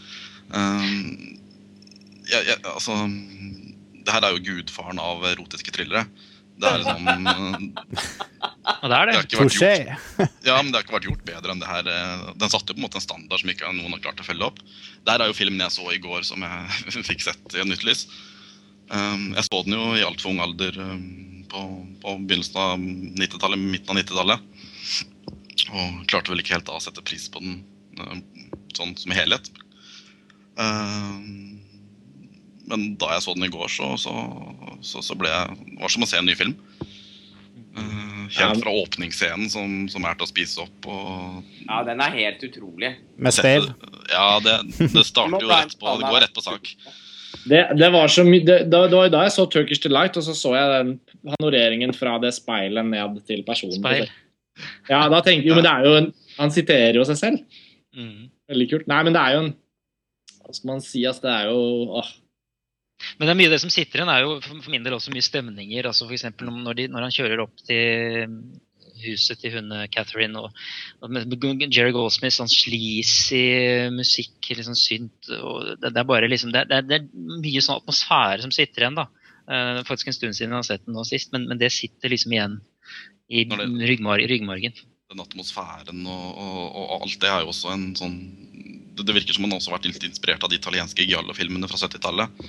Um, 0.53 1.39
jeg, 2.29 2.45
jeg, 2.47 2.59
altså 2.69 2.95
Det 3.09 4.15
her 4.15 4.27
er 4.27 4.37
jo 4.37 4.45
gudfaren 4.47 5.01
av 5.03 5.25
erotiske 5.33 5.75
thrillere. 5.75 6.07
Det 6.63 6.69
er 6.69 6.83
liksom 6.83 7.07
Og 8.83 8.91
det 8.91 8.97
er 8.97 9.09
det. 9.09 9.15
det 9.27 9.39
har 9.39 9.49
ja, 10.47 10.57
men 10.61 10.69
det 10.71 10.77
har 10.77 10.85
ikke 10.85 10.95
vært 10.95 11.09
gjort 11.09 11.25
bedre 11.27 11.55
enn 11.55 11.63
det 11.63 11.71
her. 11.71 11.89
Den 12.39 12.53
satte 12.53 12.71
jo 12.71 12.77
på 12.77 12.83
en 12.83 12.87
måte 12.87 13.01
en 13.01 13.05
standard 13.05 13.43
som 13.43 13.51
ikke 13.51 13.73
noen 13.75 13.97
har 13.97 14.03
klart 14.05 14.23
å 14.23 14.27
følge 14.27 14.47
opp. 14.47 14.61
Der 15.09 15.23
er 15.23 15.31
jo 15.31 15.37
filmen 15.37 15.63
jeg 15.65 15.75
så 15.75 15.89
i 15.91 15.99
går, 16.03 16.23
som 16.29 16.45
jeg 16.47 17.05
fikk 17.11 17.25
sett 17.27 17.57
i 17.57 17.63
et 17.63 17.69
nytt 17.69 17.83
lys. 17.87 18.07
Um, 18.93 19.33
jeg 19.35 19.47
så 19.49 19.63
den 19.67 19.75
jo 19.79 19.93
i 19.97 20.05
altfor 20.07 20.35
ung 20.35 20.43
alder 20.45 20.79
um, 20.79 21.42
på, 21.53 21.63
på 22.03 22.17
begynnelsen 22.27 22.61
av 22.61 22.79
90-tallet, 23.21 23.61
midten 23.61 23.93
av 23.93 24.01
90-tallet. 24.01 24.47
Og 25.73 26.07
klarte 26.11 26.33
vel 26.33 26.43
ikke 26.43 26.57
helt 26.57 26.69
da 26.69 26.79
å 26.79 26.83
sette 26.83 27.05
pris 27.05 27.29
på 27.33 27.43
den 27.45 27.61
uh, 28.01 28.17
sånn 28.77 28.95
som 28.99 29.15
helhet. 29.17 29.51
Um, 30.57 31.61
men 32.69 32.93
da 33.01 33.15
jeg 33.15 33.25
så 33.25 33.37
den 33.37 33.49
i 33.49 33.53
går, 33.53 33.69
så, 33.73 33.95
så, 34.01 34.15
så, 34.85 35.03
så 35.05 35.17
ble 35.19 35.31
jeg 35.33 35.57
Det 35.63 35.79
var 35.81 35.93
som 35.93 36.05
å 36.05 36.09
se 36.09 36.21
en 36.21 36.29
ny 36.29 36.37
film. 36.39 36.57
Uh, 37.73 38.27
helt 38.33 38.61
fra 38.61 38.75
åpningsscenen, 38.83 39.49
som, 39.53 39.87
som, 39.93 40.05
er 40.09 40.17
til 40.17 40.29
å 40.29 40.33
spise 40.33 40.65
opp. 40.65 40.89
Og, 40.89 41.55
ja, 41.67 41.83
den 41.89 42.03
er 42.05 42.19
helt 42.19 42.45
utrolig. 42.49 42.95
Med 43.17 43.37
speil? 43.37 43.71
Ja, 44.13 44.37
det, 44.45 44.59
det 44.81 45.07
starter 45.09 45.41
jo 45.41 45.53
rett 45.53 45.79
på 45.79 45.97
Det 46.01 46.13
går 46.13 46.25
rett 46.27 46.37
på 46.37 46.45
sak. 46.45 46.75
Det, 47.49 47.63
det 47.79 47.89
var 47.91 48.13
så 48.13 48.23
mye 48.27 48.45
det, 48.45 48.59
det, 48.71 48.81
var 48.93 49.09
da 49.11 49.25
jeg 49.27 49.35
så 49.35 49.47
Turkish 49.51 49.83
Delight, 49.83 50.17
og 50.21 50.27
så 50.27 50.35
så 50.37 50.53
jeg 50.55 50.73
den 50.77 50.93
panoreringen 51.27 51.95
fra 51.97 52.17
det 52.23 52.33
speilet 52.37 52.89
ned 52.89 53.21
til 53.29 53.45
personen. 53.47 53.79
Speil. 53.79 54.09
Ja, 54.91 55.07
da 55.09 55.23
tenkte 55.25 55.49
jo, 55.49 55.57
men 55.57 55.65
det 55.65 55.73
er 55.73 55.87
jo 55.87 55.93
en, 55.97 56.11
Han 56.37 56.53
siterer 56.53 56.99
jo 56.99 57.05
seg 57.09 57.19
selv. 57.21 57.61
Mm. 57.97 58.31
Veldig 58.53 58.67
kult. 58.71 58.89
Nei, 58.91 58.99
men 59.07 59.15
det 59.17 59.23
er 59.23 59.37
jo 59.37 59.45
en 59.47 59.55
Hva 60.43 60.57
skal 60.57 60.73
man 60.73 60.83
si? 60.85 61.05
Altså, 61.09 61.27
det 61.27 61.33
er 61.37 61.49
jo 61.53 61.63
åh, 62.01 62.11
Men 63.19 63.27
det 63.27 63.33
er 63.33 63.39
mye 63.41 63.51
av 63.51 63.55
det 63.57 63.63
som 63.63 63.73
sitter 63.73 64.01
igjen, 64.03 64.13
er 64.13 64.27
jo 64.27 64.35
for 64.45 64.73
min 64.73 64.85
del 64.85 64.97
også 64.97 65.15
mye 65.15 65.25
stemninger. 65.25 65.89
altså 65.89 66.09
F.eks. 66.09 66.29
Når, 66.41 66.75
de, 66.79 66.89
når 66.93 67.09
han 67.09 67.17
kjører 67.17 67.45
opp 67.47 67.65
til 67.69 68.37
huset 69.03 69.41
til 69.43 69.57
hun 69.57 69.73
Catherine 69.93 70.39
og, 70.39 70.53
og 71.03 71.17
Jerry 71.73 71.93
Goldsmith, 71.95 72.37
sånn 72.37 72.51
sleazy 72.51 73.89
musikk, 73.95 74.37
liksom 74.53 74.77
synt 74.79 75.33
og 75.39 75.73
det, 75.81 75.91
det, 75.91 75.97
er 75.99 76.09
bare 76.09 76.31
liksom 76.31 76.53
det, 76.55 76.67
det, 76.71 76.83
det, 76.87 77.01
er 77.01 77.41
mye 77.43 77.65
sånn 77.65 77.81
atmosfære 77.81 78.45
som 78.45 78.55
sitter 78.55 78.87
igjen, 78.87 79.01
da. 79.01 79.09
Uh, 79.53 79.83
faktisk 79.85 80.09
en 80.09 80.17
stund 80.17 80.37
siden 80.39 80.55
jeg 80.55 80.63
har 80.63 80.69
sett 80.69 80.87
den 80.87 80.97
nå 80.97 81.05
sist, 81.05 81.29
men, 81.35 81.45
men 81.51 81.59
det 81.61 81.69
sitter 81.75 82.09
liksom 82.13 82.33
igjen 82.33 82.55
i 83.33 83.45
ryggmar 83.45 84.23
ryggmargen. 84.31 84.73
Den 85.13 85.21
atmosfæren 85.21 86.07
og, 86.09 86.27
og, 86.41 86.61
og, 86.73 86.93
alt 87.05 87.19
det 87.21 87.29
er 87.29 87.43
jo 87.45 87.51
også 87.53 87.73
en 87.75 87.91
sånn 87.99 88.15
Det, 88.97 89.05
det 89.09 89.15
virker 89.17 89.37
som 89.37 89.45
man 89.45 89.53
også 89.59 89.71
har 89.71 89.79
vært 89.79 89.91
litt 89.91 90.05
inspirert 90.09 90.45
av 90.45 90.49
de 90.53 90.57
italienske 90.57 91.05
giallo-filmene 91.05 91.69
fra 91.71 91.81
70-tallet. 91.85 92.29
Ja. 92.33 92.47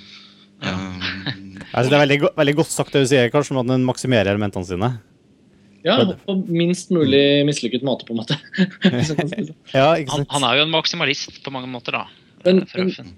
Um, 0.64 1.58
altså, 1.74 1.90
det 1.90 1.96
er 1.96 2.02
veldig, 2.04 2.16
go- 2.22 2.28
veldig 2.38 2.52
godt 2.60 2.70
sagt 2.70 2.94
det 2.94 3.00
du 3.02 3.08
sier, 3.10 3.32
om 3.34 3.58
at 3.60 3.66
den 3.72 3.82
maksimerer 3.84 4.30
elementene 4.30 4.64
sine. 4.64 4.88
Ja, 5.84 5.98
på 6.24 6.36
minst 6.46 6.92
mulig 6.94 7.42
mislykket 7.44 7.82
måte, 7.84 8.06
på 8.08 8.14
en 8.14 8.20
måte. 8.22 8.38
Det. 8.54 9.50
Ja, 9.74 9.90
ikke 9.98 10.14
Han, 10.14 10.22
sant? 10.22 10.30
han 10.30 10.46
er 10.48 10.60
jo 10.60 10.62
en 10.64 10.72
maksimalist 10.72 11.42
på 11.44 11.52
mange 11.52 11.68
måter, 11.68 11.98
da. 11.98 12.04
Men- 12.46 12.62
Verhoeven. 12.70 13.10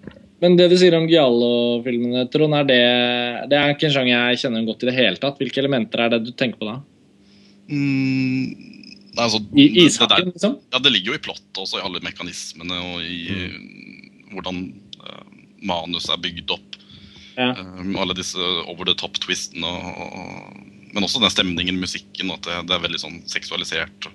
Men 0.45 0.57
det 0.59 0.67
du 0.69 0.77
sier 0.77 0.93
om 0.99 1.07
Giallo-filmene, 1.09 2.27
Trond, 2.33 2.55
er 2.59 2.67
det, 2.69 2.81
det 3.49 3.57
er 3.57 3.73
ikke 3.73 3.89
en 3.89 3.95
sjanger 3.95 4.13
jeg 4.13 4.41
kjenner 4.43 4.67
godt 4.69 4.85
i 4.85 4.89
det 4.91 4.97
hele 4.99 5.21
tatt. 5.23 5.39
Hvilke 5.41 5.63
elementer 5.63 6.03
er 6.05 6.13
det 6.13 6.23
du 6.27 6.33
tenker 6.37 6.61
på 6.61 6.69
da? 6.69 6.75
mm, 7.73 8.51
altså, 9.17 9.41
I 9.57 9.67
ishakken, 9.87 10.33
liksom? 10.35 10.59
Ja, 10.75 10.81
det 10.85 10.93
ligger 10.93 11.15
jo 11.15 11.19
i 11.19 11.23
plottet 11.25 11.63
også, 11.63 11.81
i 11.81 11.87
alle 11.87 12.03
mekanismene 12.05 12.83
og 12.93 13.01
i 13.07 13.21
Mm. 13.33 14.35
hvordan 14.35 14.59
uh, 15.01 15.25
manus 15.65 16.11
er 16.13 16.21
bygd 16.21 16.53
opp. 16.53 16.77
Ja. 17.37 17.53
Um, 17.57 17.97
alle 18.01 18.17
disse 18.17 18.37
over 18.67 18.85
the 18.89 18.95
top-twistene. 18.99 19.73
Men 20.93 21.05
også 21.05 21.21
den 21.21 21.33
stemningen, 21.33 21.81
musikken, 21.81 22.31
at 22.33 22.45
det, 22.45 22.61
det 22.69 22.77
er 22.77 22.85
veldig 22.85 23.01
sånn 23.01 23.19
seksualisert. 23.31 24.09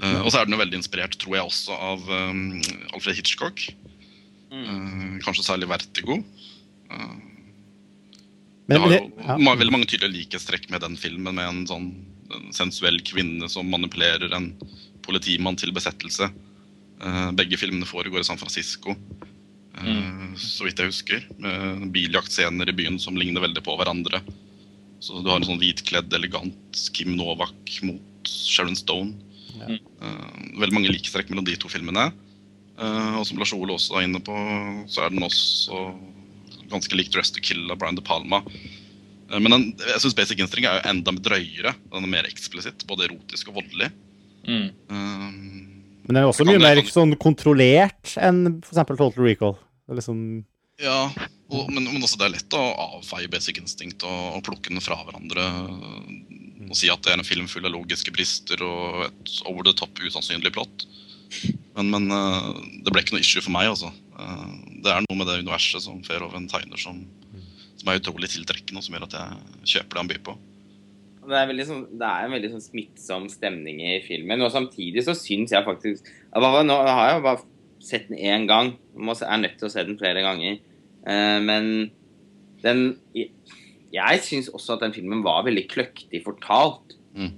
Uh, 0.00 0.20
og 0.24 0.30
så 0.32 0.40
er 0.40 0.48
den 0.48 0.56
jo 0.56 0.62
veldig 0.62 0.80
inspirert, 0.80 1.16
tror 1.20 1.36
jeg, 1.36 1.44
også 1.52 1.76
av 1.76 2.08
um, 2.08 2.60
Alfred 2.94 3.20
Hitchcock. 3.20 3.66
Uh, 4.50 5.18
kanskje 5.24 5.46
særlig 5.46 5.70
Vertigo. 5.70 6.20
Uh, 6.90 7.18
Men, 8.66 8.76
det 8.76 8.78
har 8.78 8.94
jo 8.94 8.94
det, 8.94 9.26
ja. 9.26 9.56
veldig 9.62 9.74
mange 9.74 9.90
tydelige 9.90 10.16
likhetstrekk 10.16 10.70
med 10.70 10.82
den 10.84 10.96
filmen, 10.98 11.34
med 11.34 11.46
en 11.48 11.66
sånn 11.70 11.90
en 12.34 12.52
sensuell 12.54 13.00
kvinne 13.06 13.48
som 13.50 13.68
manipulerer 13.70 14.32
en 14.36 14.52
politimann 15.06 15.58
til 15.58 15.72
besettelse. 15.74 16.30
Eh, 17.00 17.30
begge 17.38 17.58
filmene 17.60 17.88
foregår 17.88 18.22
i 18.22 18.28
San 18.28 18.38
Francisco, 18.40 18.94
mm. 19.80 20.36
så 20.38 20.66
vidt 20.66 20.82
jeg 20.82 20.92
husker. 20.92 21.26
Med 21.42 21.88
biljaktscener 21.94 22.70
i 22.70 22.76
byen 22.76 23.00
som 23.02 23.18
ligner 23.18 23.44
veldig 23.46 23.64
på 23.66 23.76
hverandre. 23.80 24.22
Så 25.00 25.22
du 25.24 25.30
har 25.30 25.40
en 25.40 25.48
sånn 25.48 25.60
hvitkledd, 25.62 26.12
elegant 26.12 26.84
Kim 26.94 27.14
Novak 27.16 27.78
mot 27.88 28.28
Sharon 28.28 28.76
Stone. 28.78 29.16
Ja. 29.56 29.76
Eh, 29.76 30.26
veldig 30.60 30.76
mange 30.76 30.92
likhetstrekk 30.92 31.32
mellom 31.32 31.48
de 31.48 31.56
to 31.60 31.72
filmene. 31.72 32.10
Eh, 32.80 33.14
og 33.20 33.26
som 33.28 33.40
Lars 33.40 33.52
Ole 33.56 33.74
også 33.76 33.98
er 34.00 34.06
inne 34.08 34.22
på, 34.24 34.34
så 34.88 35.04
er 35.04 35.12
den 35.12 35.24
også 35.26 35.82
ganske 36.70 36.96
lik 36.96 37.10
Dress 37.12 37.32
to 37.34 37.42
Kill 37.44 37.66
av 37.70 37.80
Brian 37.80 37.98
De 37.98 38.04
Palma. 38.06 38.40
Eh, 39.30 39.38
Men 39.38 39.52
den, 39.56 39.66
jeg 39.78 40.00
syns 40.04 40.16
Basic 40.16 40.40
Instinct 40.40 40.66
er 40.68 40.78
jo 40.80 40.86
enda 40.90 41.12
drøyere. 41.12 41.74
Den 41.92 42.06
er 42.06 42.14
mer 42.18 42.28
eksplisitt, 42.30 42.86
både 42.88 43.08
erotisk 43.10 43.50
og 43.52 43.60
voldelig. 43.60 43.90
Mm. 44.48 44.70
Um, 44.88 45.66
men 46.06 46.14
den 46.14 46.22
er 46.22 46.30
også 46.30 46.46
mye 46.48 46.56
det- 46.58 46.64
mer 46.64 46.80
sånn 46.88 47.12
kontrollert 47.20 48.14
enn 48.16 48.62
f.eks. 48.64 48.80
Total 48.88 49.12
Recall. 49.20 49.58
Det 49.86 49.98
liksom, 50.00 50.22
ja, 50.80 51.10
og, 51.50 51.68
men, 51.70 51.84
men 51.84 52.00
også 52.02 52.16
det 52.16 52.26
er 52.28 52.34
lett 52.38 52.56
å 52.56 52.62
avfeie 52.96 53.28
Basic 53.28 53.58
Instinct 53.60 54.02
og, 54.08 54.38
og 54.38 54.42
plukke 54.46 54.70
den 54.72 54.80
fra 54.80 54.96
hverandre. 55.04 55.44
å 56.70 56.76
si 56.78 56.88
at 56.88 57.02
det 57.02 57.12
er 57.12 57.18
en 57.18 57.26
film 57.26 57.48
full 57.50 57.66
av 57.66 57.74
logiske 57.74 58.12
brister 58.14 58.62
og 58.62 59.04
et 59.08 59.32
over 59.50 59.66
the 59.66 59.74
top 59.76 59.98
usannsynlig 59.98 60.52
plott. 60.54 60.86
Men, 61.76 61.90
men 61.92 62.10
uh, 62.12 62.52
det 62.84 62.92
ble 62.92 63.02
ikke 63.04 63.16
noe 63.16 63.24
issue 63.24 63.42
for 63.44 63.54
meg, 63.54 63.70
altså. 63.70 63.92
Uh, 64.18 64.52
det 64.84 64.92
er 64.92 65.04
noe 65.06 65.18
med 65.18 65.28
det 65.30 65.40
universet 65.42 65.84
som 65.84 66.00
Fairhoven 66.06 66.48
tegner 66.50 66.80
som, 66.80 67.02
som 67.80 67.90
er 67.90 68.00
utrolig 68.00 68.30
tiltrekkende, 68.32 68.80
og 68.80 68.86
som 68.86 68.96
gjør 68.96 69.06
at 69.08 69.18
jeg 69.18 69.74
kjøper 69.74 69.96
det 69.96 70.02
han 70.02 70.10
byr 70.10 70.24
på. 70.30 70.36
Det 71.30 71.36
er, 71.36 71.46
veldig, 71.50 71.66
det 72.00 72.08
er, 72.08 72.24
en 72.24 72.34
veldig 72.34 72.50
sånn 72.54 72.64
smittsom 72.64 73.28
stemning 73.30 73.82
i 73.84 73.98
filmen. 74.02 74.42
Og 74.42 74.52
samtidig 74.54 75.04
så 75.06 75.14
syns 75.14 75.52
jeg 75.54 75.66
faktisk 75.66 76.08
Nå 76.32 76.48
har 76.48 77.02
jeg 77.04 77.18
jo 77.18 77.24
bare 77.26 77.44
sett 77.84 78.08
den 78.08 78.18
én 78.18 78.46
gang. 78.48 78.72
Jeg 78.96 79.28
er 79.28 79.42
nødt 79.42 79.58
til 79.60 79.68
å 79.68 79.72
se 79.72 79.84
den 79.86 79.98
flere 80.00 80.24
ganger. 80.24 80.58
Uh, 81.04 81.38
men 81.44 81.68
den 82.64 82.82
Jeg 83.14 84.24
syns 84.24 84.50
også 84.50 84.76
at 84.76 84.84
den 84.86 84.96
filmen 84.96 85.22
var 85.26 85.44
veldig 85.46 85.66
kløktig 85.70 86.22
fortalt. 86.24 86.96
Mm. 87.10 87.32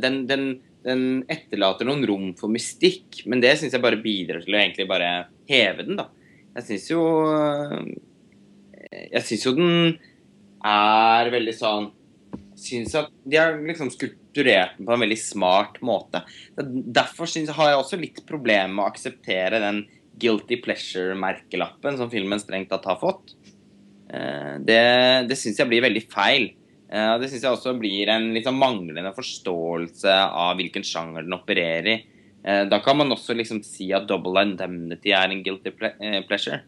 Den, 0.00 0.14
den, 0.30 0.44
den, 0.84 1.24
etterlater 1.32 1.88
noen 1.88 2.04
rom 2.08 2.30
for 2.38 2.52
mystikk, 2.52 3.24
men 3.30 3.42
det 3.42 3.56
syns 3.60 3.74
jeg 3.76 3.84
bare 3.84 4.02
bidrar 4.02 4.44
til 4.44 4.56
å 4.56 4.60
egentlig 4.60 4.88
bare 4.90 5.10
heve 5.50 5.86
den, 5.86 5.98
da. 6.00 6.10
Jeg 6.54 6.68
syns 6.68 6.90
jo 6.92 7.00
Jeg 8.94 9.22
syns 9.26 9.46
jo 9.48 9.52
den 9.56 9.96
er 10.64 11.30
veldig 11.34 11.54
sånn 11.56 11.88
syns 12.58 12.94
at 12.98 13.10
de 13.26 13.38
har 13.38 13.56
liksom 13.58 13.90
skulpturert 13.92 14.78
den 14.78 14.86
på 14.86 14.94
en 14.94 15.02
veldig 15.04 15.18
smart 15.20 15.80
måte. 15.84 16.22
Derfor 16.56 17.28
synes, 17.30 17.54
har 17.56 17.72
jeg 17.72 17.80
også 17.80 18.00
litt 18.00 18.22
problemer 18.28 18.72
med 18.72 18.84
å 18.84 18.90
akseptere 18.90 19.62
den 19.62 19.84
guilty 20.20 20.60
pleasure-merkelappen 20.62 21.98
som 21.98 22.12
filmen 22.12 22.42
strengt 22.42 22.70
tatt 22.70 22.86
har 22.86 23.00
fått. 23.00 23.34
Eh, 24.14 24.54
det, 24.62 24.82
det 25.30 25.38
syns 25.38 25.58
jeg 25.60 25.70
blir 25.70 25.84
veldig 25.84 26.04
feil. 26.12 26.52
Eh, 26.94 27.14
det 27.18 27.30
syns 27.30 27.42
jeg 27.42 27.56
også 27.56 27.74
blir 27.78 28.10
en 28.12 28.28
liksom 28.36 28.58
manglende 28.60 29.10
forståelse 29.16 30.12
av 30.14 30.54
hvilken 30.60 30.86
sjanger 30.86 31.26
den 31.26 31.34
opererer 31.34 31.88
i. 31.90 31.96
Eh, 32.44 32.62
da 32.70 32.78
kan 32.84 33.00
man 33.00 33.10
også 33.14 33.34
liksom 33.34 33.64
si 33.66 33.88
at 33.96 34.06
Double 34.10 34.44
Indemnity 34.46 35.14
er 35.16 35.32
en 35.32 35.42
guilty 35.42 35.72
pleasure. 35.74 36.60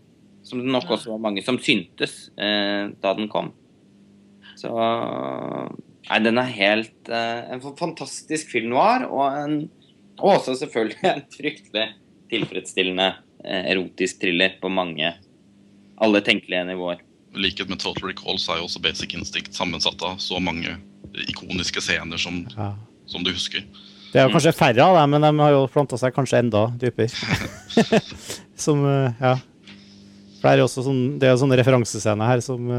Som 0.46 0.62
det 0.62 0.72
nok 0.72 0.90
også 0.96 1.12
var 1.12 1.22
mange 1.22 1.42
som 1.42 1.58
syntes 1.58 2.28
da 2.36 3.12
den 3.18 3.26
kom. 3.26 3.48
Så 4.54 4.70
Nei, 6.06 6.20
den 6.22 6.38
er 6.38 6.52
helt 6.54 7.08
En 7.10 7.58
fantastisk 7.74 8.52
film 8.52 8.68
noir, 8.70 9.08
og, 9.10 9.24
en, 9.40 9.56
og 10.20 10.36
også 10.36 10.54
selvfølgelig 10.60 11.08
en 11.10 11.24
fryktelig 11.34 11.88
tilfredsstillende 12.30 13.08
erotisk 13.42 14.22
thriller 14.22 14.54
på 14.62 14.70
mange 14.70 15.10
Alle 15.98 16.22
tenkelige 16.22 16.62
nivåer. 16.70 17.02
Likhet 17.36 17.70
med 17.70 17.80
Total 17.82 18.08
Recall 18.08 18.38
så 18.40 18.54
er 18.54 18.62
jo 18.62 18.68
også 18.68 18.82
Basic 18.84 19.14
Instinct 19.16 19.56
sammensatt 19.56 20.02
av 20.06 20.20
så 20.22 20.40
mange 20.42 20.76
ikoniske 21.26 21.82
scener 21.84 22.20
som, 22.20 22.42
ja. 22.56 22.70
som 23.08 23.24
du 23.24 23.32
husker. 23.32 23.64
Det 24.12 24.22
er 24.22 24.28
jo 24.28 24.32
kanskje 24.32 24.54
færre 24.56 24.84
av 24.84 24.96
dem, 24.96 25.16
men 25.16 25.24
de 25.26 25.44
har 25.44 25.52
jo 25.52 25.66
planta 25.72 25.98
seg 26.00 26.14
kanskje 26.16 26.40
enda 26.44 26.66
dypere. 26.80 27.10
som, 28.64 28.80
uh, 28.84 29.12
ja. 29.20 29.34
For 30.38 30.48
det 30.48 30.54
er 30.54 30.62
jo 30.62 30.68
også 30.68 30.86
sånn, 30.86 31.02
det 31.20 31.28
er 31.28 31.40
sånne 31.40 31.58
referansescener 31.60 32.30
her 32.30 32.44
som 32.44 32.70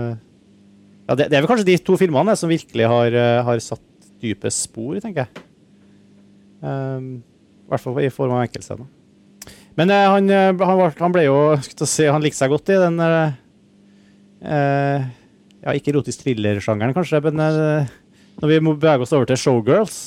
ja, 1.08 1.16
det, 1.16 1.30
det, 1.30 1.38
er 1.38 1.44
vel 1.44 1.50
kanskje 1.50 1.70
de 1.70 1.78
to 1.88 1.96
filmene 2.00 2.36
som 2.36 2.52
virkelig 2.52 2.88
har, 2.92 3.16
eh, 3.16 3.40
har 3.48 3.62
satt 3.64 3.84
dype 4.20 4.52
spor, 4.52 4.98
tenker 5.00 5.24
jeg. 5.24 5.44
Um, 6.60 7.22
I 7.64 7.72
hvert 7.72 7.84
fall 7.84 8.00
i 8.04 8.12
form 8.12 8.34
av 8.36 8.44
enkeltscener. 8.44 8.88
Men 9.80 9.94
han, 9.94 10.28
eh, 10.34 10.50
han, 10.52 10.82
han, 10.98 11.14
ble 11.14 11.28
jo 11.28 11.38
si, 11.86 12.08
Han 12.10 12.24
likte 12.26 12.40
seg 12.42 12.52
godt 12.52 12.72
i 12.74 12.80
den 12.82 12.98
Ja, 14.42 15.74
ikke 15.74 15.92
erotisk 15.92 16.22
thriller-sjangeren, 16.24 16.94
kanskje, 16.96 17.20
men 17.26 17.40
når 18.38 18.52
vi 18.52 18.60
må 18.64 18.76
bevege 18.78 19.04
oss 19.04 19.14
over 19.18 19.26
til 19.28 19.40
Showgirls, 19.42 20.00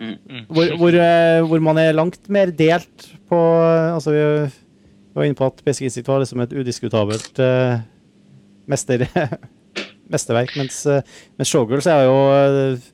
mm, 0.00 0.12
mm. 0.14 0.44
Hvor, 0.46 0.76
hvor, 0.78 0.98
hvor, 1.50 1.64
man 1.66 1.80
er 1.82 1.96
langt 1.96 2.30
mer 2.30 2.52
delt 2.54 3.08
på 3.28 3.40
Altså, 3.66 4.14
vi 4.14 4.22
var 5.18 5.26
inne 5.26 5.36
på 5.36 5.50
at 5.50 5.64
Basic 5.64 5.88
Instinct 5.88 6.08
var 6.08 6.22
liksom 6.22 6.44
et 6.44 6.54
udiskutabelt 6.54 7.42
mester 8.70 9.04
mesterverk. 10.12 10.56
Mens, 10.60 10.82
eh, 10.86 11.04
mens 11.38 11.52
Showgirls 11.52 11.88
er 11.90 12.06
jo 12.06 12.16
eh, 12.36 12.88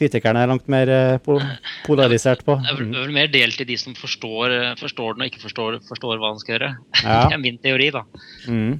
kritikerne 0.00 0.42
er 0.42 0.50
langt 0.50 0.66
mer 0.72 0.90
eh, 0.90 1.44
polarisert 1.86 2.44
på. 2.46 2.58
Det 2.62 2.74
er 2.74 2.80
vel 2.82 3.14
mer 3.14 3.30
delt 3.32 3.60
i 3.62 3.68
de 3.68 3.78
som 3.80 3.96
forstår, 3.98 4.56
forstår 4.80 5.16
den 5.16 5.26
og 5.26 5.30
ikke 5.30 5.44
forstår, 5.44 5.78
forstår, 5.88 6.18
hva 6.18 6.34
han 6.34 6.42
skal 6.42 6.58
gjøre. 6.58 6.74
Ja. 7.02 7.22
Det 7.30 7.38
er 7.38 7.44
min 7.44 7.62
teori, 7.62 7.90
da. 7.94 8.04
Mm. 8.48 8.74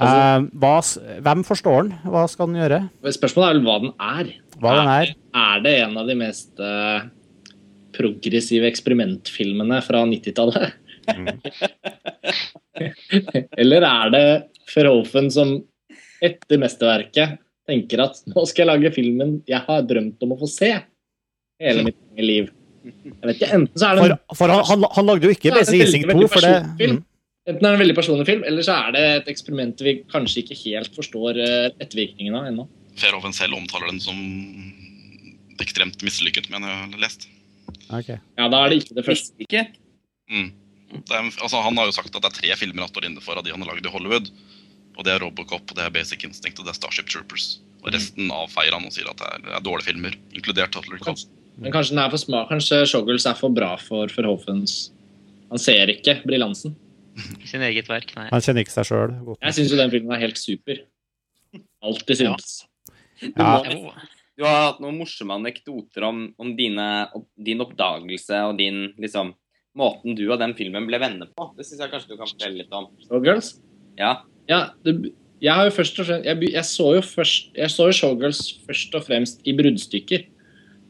Altså, 0.00 0.18
uh, 0.18 0.46
hva, 0.62 0.74
hvem 1.26 1.42
forstår 1.44 1.80
den? 1.82 1.94
Hva 2.08 2.26
skal 2.30 2.50
den 2.50 2.60
gjøre? 2.62 2.82
Spørsmålet 3.12 3.48
er 3.48 3.58
vel 3.58 3.66
hva 3.66 3.78
den 3.82 3.94
er. 4.08 4.30
Hva 4.60 4.76
den 4.78 4.92
er. 4.92 5.14
er 5.44 5.64
det 5.64 5.74
en 5.84 5.98
av 6.00 6.08
de 6.08 6.16
mest 6.20 6.62
uh, 6.64 7.08
progressive 7.96 8.68
eksperimentfilmene 8.70 9.80
fra 9.84 10.04
90-tallet? 10.08 10.78
Mm. 11.10 11.28
Eller 13.60 13.86
er 13.88 14.14
det 14.14 14.26
Verhoeven 14.70 15.30
som 15.34 15.56
etter 16.22 16.60
mesterverket 16.60 17.38
tenker 17.70 18.02
at 18.04 18.22
nå 18.30 18.44
skal 18.48 18.64
jeg 18.64 18.70
lage 18.70 18.94
filmen 18.94 19.38
jeg 19.48 19.60
har 19.66 19.84
drømt 19.88 20.22
om 20.26 20.34
å 20.34 20.40
få 20.40 20.48
se 20.50 20.72
hele 21.60 21.84
mitt 21.86 22.00
liv. 22.20 22.50
Jeg 22.80 23.26
vet 23.26 23.36
ikke, 23.36 23.50
enten 23.58 23.76
så 23.76 23.90
er 23.90 23.98
det 23.98 24.04
For, 24.06 24.36
for 24.40 24.52
han, 24.54 24.62
han, 24.70 24.84
han, 24.96 25.08
lagde 25.10 25.28
jo 25.28 25.34
ikke 25.36 25.52
Basic 25.52 25.82
Instinct 25.84 26.12
2 26.16 26.28
for 26.32 26.46
det 26.46 26.54
mm. 26.94 27.00
Enten 27.48 27.64
er 27.64 27.72
det 27.72 27.76
en 27.78 27.82
veldig 27.82 27.96
personlig 27.96 28.26
film, 28.28 28.42
eller 28.44 28.64
så 28.66 28.76
er 28.84 28.94
det 28.94 29.04
et 29.14 29.28
eksperiment 29.32 29.80
vi 29.80 29.94
kanskje 30.12 30.42
ikke 30.42 30.58
helt 30.60 30.96
forstår 30.96 31.40
eh, 31.40 31.68
ettervirkningen 31.80 32.36
av 32.36 32.50
ennå. 32.50 32.66
Verhoeven 33.00 33.32
selv 33.36 33.56
omtaler 33.56 33.88
den 33.88 34.00
som 34.02 34.18
ekstremt 35.60 36.02
mislykket, 36.04 36.50
mener 36.52 36.68
jeg 36.68 36.82
har 36.82 37.04
lest. 37.04 37.28
Okay. 37.88 38.20
Ja, 38.36 38.48
da 38.52 38.60
er 38.60 38.72
det 38.72 38.82
ikke 38.82 38.98
det 38.98 39.06
første. 39.06 39.34
Ikke? 39.40 39.64
Mm. 40.30 40.52
Det 40.90 41.16
er, 41.16 41.28
altså, 41.40 41.62
han 41.64 41.78
har 41.78 41.88
jo 41.88 41.96
sagt 41.96 42.12
at 42.12 42.20
det 42.20 42.28
er 42.28 42.36
tre 42.36 42.54
filmer 42.60 42.84
han 42.84 42.92
står 42.92 43.08
inne 43.08 43.24
for 43.24 43.38
av 43.38 43.46
de 43.46 43.54
han 43.54 43.62
har 43.64 43.72
lagd 43.72 43.88
i 43.88 43.94
Hollywood. 43.94 44.30
Og 44.98 45.06
det 45.06 45.14
er 45.14 45.22
Robocop, 45.22 45.64
og 45.64 45.78
det 45.78 45.84
er 45.86 45.92
Basic 45.94 46.26
Instinct 46.26 46.60
og 46.60 46.66
det 46.66 46.74
er 46.74 46.80
Starship 46.80 47.08
Troopers. 47.08 47.54
Og 47.80 47.88
mm. 47.88 47.94
resten 47.96 48.32
avfeier 48.34 48.76
han 48.76 48.84
og 48.84 48.92
sier 48.92 49.08
at 49.08 49.20
det 49.20 49.32
er, 49.32 49.44
det 49.46 49.56
er 49.56 49.64
dårlige 49.64 49.88
filmer, 49.92 50.16
inkludert 50.36 50.74
Total 50.76 50.98
Recall. 50.98 51.16
Men 51.60 51.72
kanskje 51.72 51.96
den 51.96 52.02
er 52.04 52.12
for 52.12 52.20
smak, 52.20 52.50
kanskje 52.52 52.84
Shoggles 52.88 53.26
er 53.28 53.38
for 53.38 53.52
bra 53.52 53.74
for 53.80 54.12
Verhoffens 54.14 54.90
Han 55.50 55.60
ser 55.60 55.90
ikke 55.92 56.20
briljansen. 56.22 56.76
I 57.16 57.48
sin 57.50 57.64
eget 57.66 57.90
verk, 57.90 58.14
nei. 58.16 58.28
Han 58.30 58.44
kjenner 58.44 58.64
ikke 58.64 58.76
seg 58.76 58.88
sjøl. 58.88 59.14
Jeg 59.40 59.56
syns 59.56 59.74
jo 59.74 59.78
den 59.80 59.92
filmen 59.92 60.16
er 60.16 60.22
helt 60.22 60.40
super. 60.40 60.82
Alltid 61.84 62.22
syns. 62.22 62.56
Ja. 63.20 63.60
Ja. 63.64 63.94
Du 64.40 64.46
har 64.46 64.62
hatt 64.70 64.78
noen 64.80 64.96
morsomme 64.96 65.36
anekdoter 65.36 66.06
om, 66.08 66.22
om 66.40 66.54
dine, 66.56 66.86
din 67.36 67.60
oppdagelse 67.60 68.38
og 68.48 68.54
din 68.56 68.86
liksom 69.00 69.34
måten 69.76 70.16
du 70.18 70.24
og 70.30 70.38
den 70.40 70.54
filmen 70.58 70.86
ble 70.88 71.00
venner 71.02 71.28
på. 71.36 71.50
Det 71.58 71.66
syns 71.66 71.82
jeg 71.84 71.92
kanskje 71.92 72.14
du 72.14 72.16
kan 72.16 72.30
fortelle 72.30 72.62
litt 72.62 72.72
om. 72.74 72.88
Showgirls? 73.04 73.58
Ja. 74.00 74.22
Ja, 74.48 74.62
det, 74.86 75.12
jeg 75.44 75.56
har 75.56 75.68
jo 75.68 75.74
først 75.76 76.00
og 76.00 76.08
fremst 76.08 76.26
jeg, 76.26 76.52
jeg, 76.52 76.64
så 76.66 76.86
jo 76.96 77.02
først 77.06 77.52
Jeg 77.54 77.72
så 77.72 77.86
jo 77.86 77.96
Showgirls 78.00 78.40
først 78.66 78.96
og 78.96 79.04
fremst 79.06 79.44
i 79.44 79.54
bruddstykker. 79.56 80.26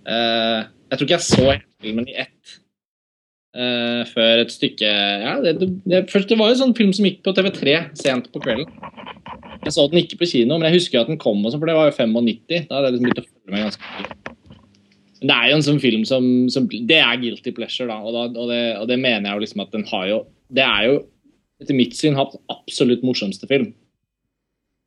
Uh, 0.06 0.70
jeg 0.90 0.96
tror 0.96 1.06
ikke 1.06 1.18
jeg 1.18 1.26
så 1.26 1.56
filmen 1.82 2.08
i 2.08 2.16
ett 2.22 2.59
uh, 3.56 4.02
før 4.10 4.44
et 4.44 4.52
stykke 4.54 4.88
Ja, 4.88 5.34
det, 5.44 5.56
det, 5.84 6.04
først, 6.12 6.30
det 6.30 6.38
var 6.40 6.52
jo 6.52 6.60
sånn 6.60 6.76
film 6.78 6.92
som 6.96 7.08
gikk 7.08 7.22
på 7.26 7.34
TV3 7.36 7.76
sent 7.98 8.30
på 8.34 8.42
kvelden. 8.44 8.68
Jeg 9.60 9.74
så 9.76 9.86
den 9.90 10.00
ikke 10.00 10.22
på 10.22 10.28
kino, 10.30 10.56
men 10.56 10.70
jeg 10.70 10.78
husker 10.78 11.02
at 11.02 11.10
den 11.10 11.20
kom, 11.20 11.42
også, 11.44 11.60
for 11.60 11.68
det 11.68 11.76
var 11.76 11.90
jo 11.90 11.96
95. 11.96 12.66
Da 12.68 12.78
hadde 12.78 12.88
jeg 12.88 12.96
liksom 12.96 13.08
begynt 13.08 13.22
å 13.22 13.26
følge 13.28 13.54
med 13.54 13.66
ganske. 13.66 14.28
Men 15.20 15.28
det 15.28 15.36
er 15.36 15.50
jo 15.50 15.56
en 15.58 15.66
sånn 15.66 15.82
film 15.82 16.04
som, 16.08 16.26
som 16.48 16.66
Det 16.70 16.96
er 16.96 17.20
guilty 17.20 17.52
pleasure, 17.52 17.90
da. 17.90 17.98
Og, 18.00 18.14
da, 18.16 18.24
og, 18.32 18.48
det, 18.48 18.60
og 18.80 18.88
det 18.88 18.96
mener 19.02 19.28
jeg 19.28 19.36
jo 19.36 19.44
liksom 19.44 19.64
at 19.66 19.74
den 19.74 19.84
har 19.90 20.06
jo 20.08 20.20
Det 20.48 20.64
er 20.64 20.86
jo 20.88 20.94
etter 21.60 21.76
mitt 21.76 21.92
syn 21.92 22.16
hatt 22.16 22.38
absolutt 22.48 23.02
morsomste 23.04 23.44
film. 23.50 23.74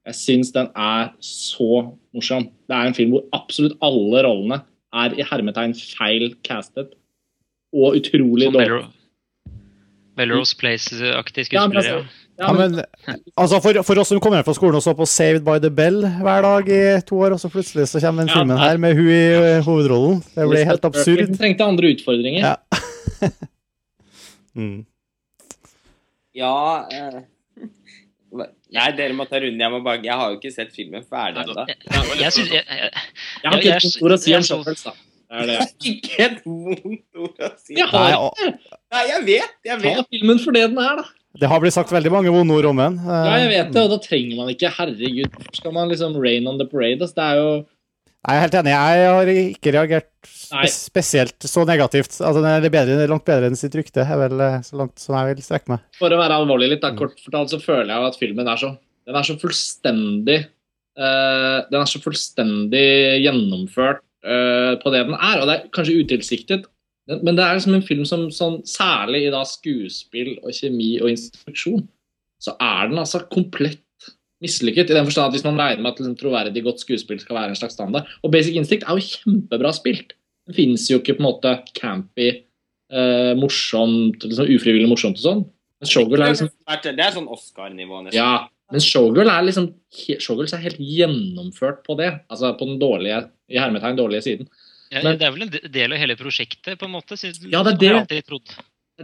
Jeg 0.10 0.18
syns 0.18 0.50
den 0.56 0.72
er 0.74 1.12
så 1.24 1.84
morsom. 2.16 2.48
Det 2.66 2.76
er 2.76 2.90
en 2.90 2.98
film 2.98 3.14
hvor 3.14 3.28
absolutt 3.38 3.78
alle 3.86 4.24
rollene 4.26 4.58
er 5.04 5.14
i 5.14 5.26
hermetegn 5.30 5.76
feil 5.78 6.34
castet 6.46 6.96
og 7.74 7.98
utrolig 8.00 8.52
dårlig. 8.54 8.84
Melrose 10.18 10.58
Place-aktig 10.60 11.48
skuespiller, 11.48 11.90
ja. 11.90 12.04
Ja, 12.38 12.50
men, 12.54 12.80
altså 13.38 13.60
for, 13.62 13.78
for, 13.86 14.00
oss 14.02 14.10
som 14.10 14.20
kommer 14.22 14.40
her 14.40 14.46
fra 14.48 14.56
skolen 14.58 14.80
og 14.80 14.82
så 14.82 14.96
på 14.98 15.06
Saved 15.10 15.44
by 15.46 15.60
the 15.62 15.70
Bell 15.74 16.00
hver 16.02 16.42
dag 16.42 16.70
i 16.74 16.80
to 17.06 17.20
år, 17.22 17.36
og 17.36 17.42
så 17.42 17.50
plutselig 17.54 17.86
så 17.92 18.02
kommer 18.02 18.26
den 18.26 18.32
ja, 18.32 18.40
filmen 18.40 18.58
her 18.58 18.80
med 18.82 18.98
hun 18.98 19.10
i 19.14 19.26
uh, 19.38 19.60
hovedrollen. 19.68 20.24
Det 20.34 20.48
blir 20.50 20.66
helt 20.66 20.88
absurd. 20.90 21.22
Hun 21.30 21.38
trengte 21.38 21.68
andre 21.68 21.94
utfordringer. 21.94 22.48
Ja. 22.48 22.56
mm. 24.60 24.82
Ja 26.34 26.56
eh, 26.90 27.22
Nei, 28.74 28.88
dere 28.98 29.14
må 29.14 29.28
ta 29.30 29.38
runden. 29.38 29.62
Jeg, 29.62 29.70
må 29.70 29.84
bare, 29.86 30.02
jeg 30.02 30.18
har 30.18 30.32
jo 30.34 30.40
ikke 30.40 30.50
sett 30.56 30.72
filmen 30.74 31.04
ferdig 31.06 31.44
ennå. 31.44 31.68
Jeg, 31.70 31.78
jeg, 32.18 32.48
jeg, 32.50 32.64
jeg, 32.66 33.46
har 33.46 33.60
ikke 33.60 33.76
hørt 33.76 33.86
vondt 33.86 34.00
ord 34.08 34.16
å 34.16 34.18
si 34.24 34.34
om 34.34 34.46
Shuffles, 34.48 34.88
da. 35.34 35.44
Det 35.50 35.58
er 35.58 35.74
Ikke 35.94 36.16
et 36.28 36.40
vondt 36.46 37.20
ord 37.20 37.44
å 37.44 37.52
si. 37.58 37.76
Jeg 37.80 37.90
har 37.90 38.14
ikke 38.14 38.54
Nei, 38.94 39.04
jeg 39.10 39.26
vet. 39.28 39.60
Jeg 39.66 39.82
vet. 39.82 40.00
Ta 40.00 40.08
filmen 40.14 40.42
for 40.44 40.56
det 40.56 40.64
den 40.70 40.80
er, 40.82 41.02
da. 41.02 41.06
Det 41.42 41.50
har 41.50 41.62
blitt 41.64 41.74
sagt 41.74 41.90
veldig 41.90 42.12
mange 42.14 42.32
vonde 42.34 42.54
ord 42.54 42.68
om 42.70 42.80
den. 42.84 42.98
Ja, 43.10 43.38
jeg 43.42 43.50
vet 43.50 43.70
det, 43.74 43.82
og 43.82 43.94
da 43.96 43.98
trenger 44.04 44.38
man 44.38 44.52
ikke 44.54 44.70
Herregud, 44.76 45.32
hvorfor 45.34 45.56
skal 45.58 45.74
man 45.74 45.90
liksom 45.90 46.18
rain 46.22 46.50
on 46.50 46.60
the 46.62 46.68
parade? 46.70 47.02
Altså, 47.02 47.18
det 47.18 47.26
er 47.26 47.40
jo 47.40 47.48
Jeg 47.58 48.38
er 48.38 48.44
helt 48.44 48.58
enig. 48.60 48.74
Jeg 48.76 49.08
har 49.10 49.32
ikke 49.34 49.74
reagert 49.74 50.12
spe 50.30 50.70
spesielt 50.70 51.50
så 51.50 51.66
negativt. 51.66 52.14
Altså, 52.22 52.38
Den 52.38 52.52
er 52.52 52.70
bedre, 52.70 53.10
langt 53.10 53.26
bedre 53.26 53.50
enn 53.50 53.58
sitt 53.58 53.74
rykte, 53.76 54.06
er 54.06 54.22
vel 54.22 54.46
eh, 54.46 54.62
så 54.64 54.78
langt 54.80 55.02
som 55.02 55.18
jeg 55.18 55.34
vil 55.34 55.44
strekke 55.44 55.74
meg. 55.74 55.84
For 55.98 56.14
å 56.14 56.22
være 56.22 56.38
alvorlig 56.38 56.70
litt, 56.76 56.86
da, 56.86 56.94
kort 56.96 57.18
fortalt, 57.26 57.52
så 57.52 57.60
føler 57.64 57.90
jeg 57.90 58.12
at 58.12 58.20
filmen 58.22 58.54
er 58.54 58.62
så, 58.62 58.76
den 59.10 59.18
er 59.20 59.28
så 59.28 59.36
fullstendig 59.42 60.40
uh, 60.46 61.66
Den 61.68 61.82
er 61.82 61.90
så 61.90 62.00
fullstendig 62.04 62.88
gjennomført 63.26 64.06
uh, 64.26 64.74
på 64.82 64.94
det 64.94 65.04
den 65.08 65.18
er, 65.18 65.42
og 65.42 65.50
det 65.50 65.56
er 65.56 65.72
kanskje 65.76 66.00
utilsiktet. 66.04 66.68
Men 67.12 67.36
det 67.36 67.44
er 67.44 67.58
liksom 67.58 67.76
en 67.76 67.84
film 67.86 68.06
som 68.08 68.30
sånn, 68.32 68.62
særlig 68.68 69.26
i 69.26 69.32
da 69.34 69.42
skuespill 69.48 70.38
og 70.40 70.54
kjemi 70.56 70.94
og 71.02 71.12
instruksjon, 71.12 71.84
så 72.44 72.56
er 72.64 72.92
den 72.92 73.02
altså 73.02 73.26
komplett 73.32 73.82
mislykket. 74.44 74.92
I 74.92 74.98
den 74.98 75.08
forstand 75.08 75.32
at 75.32 75.36
Hvis 75.36 75.46
man 75.48 75.60
regner 75.60 75.84
med 75.84 75.92
at 75.94 76.00
liksom, 76.00 76.16
troverdig 76.20 76.64
godt 76.64 76.84
skuespill 76.84 77.20
skal 77.20 77.40
være 77.40 77.54
en 77.54 77.60
slags 77.60 77.76
standard. 77.78 78.08
Og 78.24 78.32
Basic 78.32 78.56
Instinct 78.60 78.88
er 78.88 79.00
jo 79.00 79.08
kjempebra 79.08 79.74
spilt. 79.76 80.16
Det 80.48 80.56
fins 80.58 80.90
jo 80.92 81.00
ikke 81.00 81.18
på 81.18 81.24
en 81.24 81.30
måte 81.30 81.54
campy, 81.76 82.30
eh, 82.92 83.34
morsomt, 83.40 84.24
liksom 84.24 84.52
ufrivillig 84.52 84.90
morsomt 84.92 85.20
og 85.22 85.28
sånn. 85.28 85.46
Showgirl 85.84 86.24
er 86.24 86.34
liksom 86.34 86.52
Det 86.84 86.96
er 86.96 87.16
sånn 87.16 87.28
Oscar-nivå, 87.32 88.04
nesten. 88.06 88.20
Ja, 88.20 88.48
men 88.74 88.82
Showgirl 88.82 89.30
er 89.30 89.46
liksom 89.46 89.70
Showgirls 89.94 90.56
er 90.58 90.64
helt 90.66 90.82
gjennomført 90.82 91.84
på 91.86 91.96
det. 92.00 92.10
Altså 92.34 92.54
på 92.58 92.66
den 92.66 92.80
dårlige, 92.82 93.20
i 93.54 93.60
hermetegn 93.62 94.00
dårlige 94.00 94.26
siden. 94.26 94.48
Ja, 94.90 95.04
Men- 95.04 95.18
det 95.18 95.28
er 95.28 95.32
vel 95.32 95.46
en 95.46 95.72
del 95.74 95.94
av 95.94 96.00
hele 96.02 96.16
prosjektet, 96.18 96.78
på 96.80 96.86
en 96.86 96.94
måte? 96.94 97.18
Ja, 97.50 97.64
det 97.64 97.78
er 97.82 98.06
det. 98.10 98.34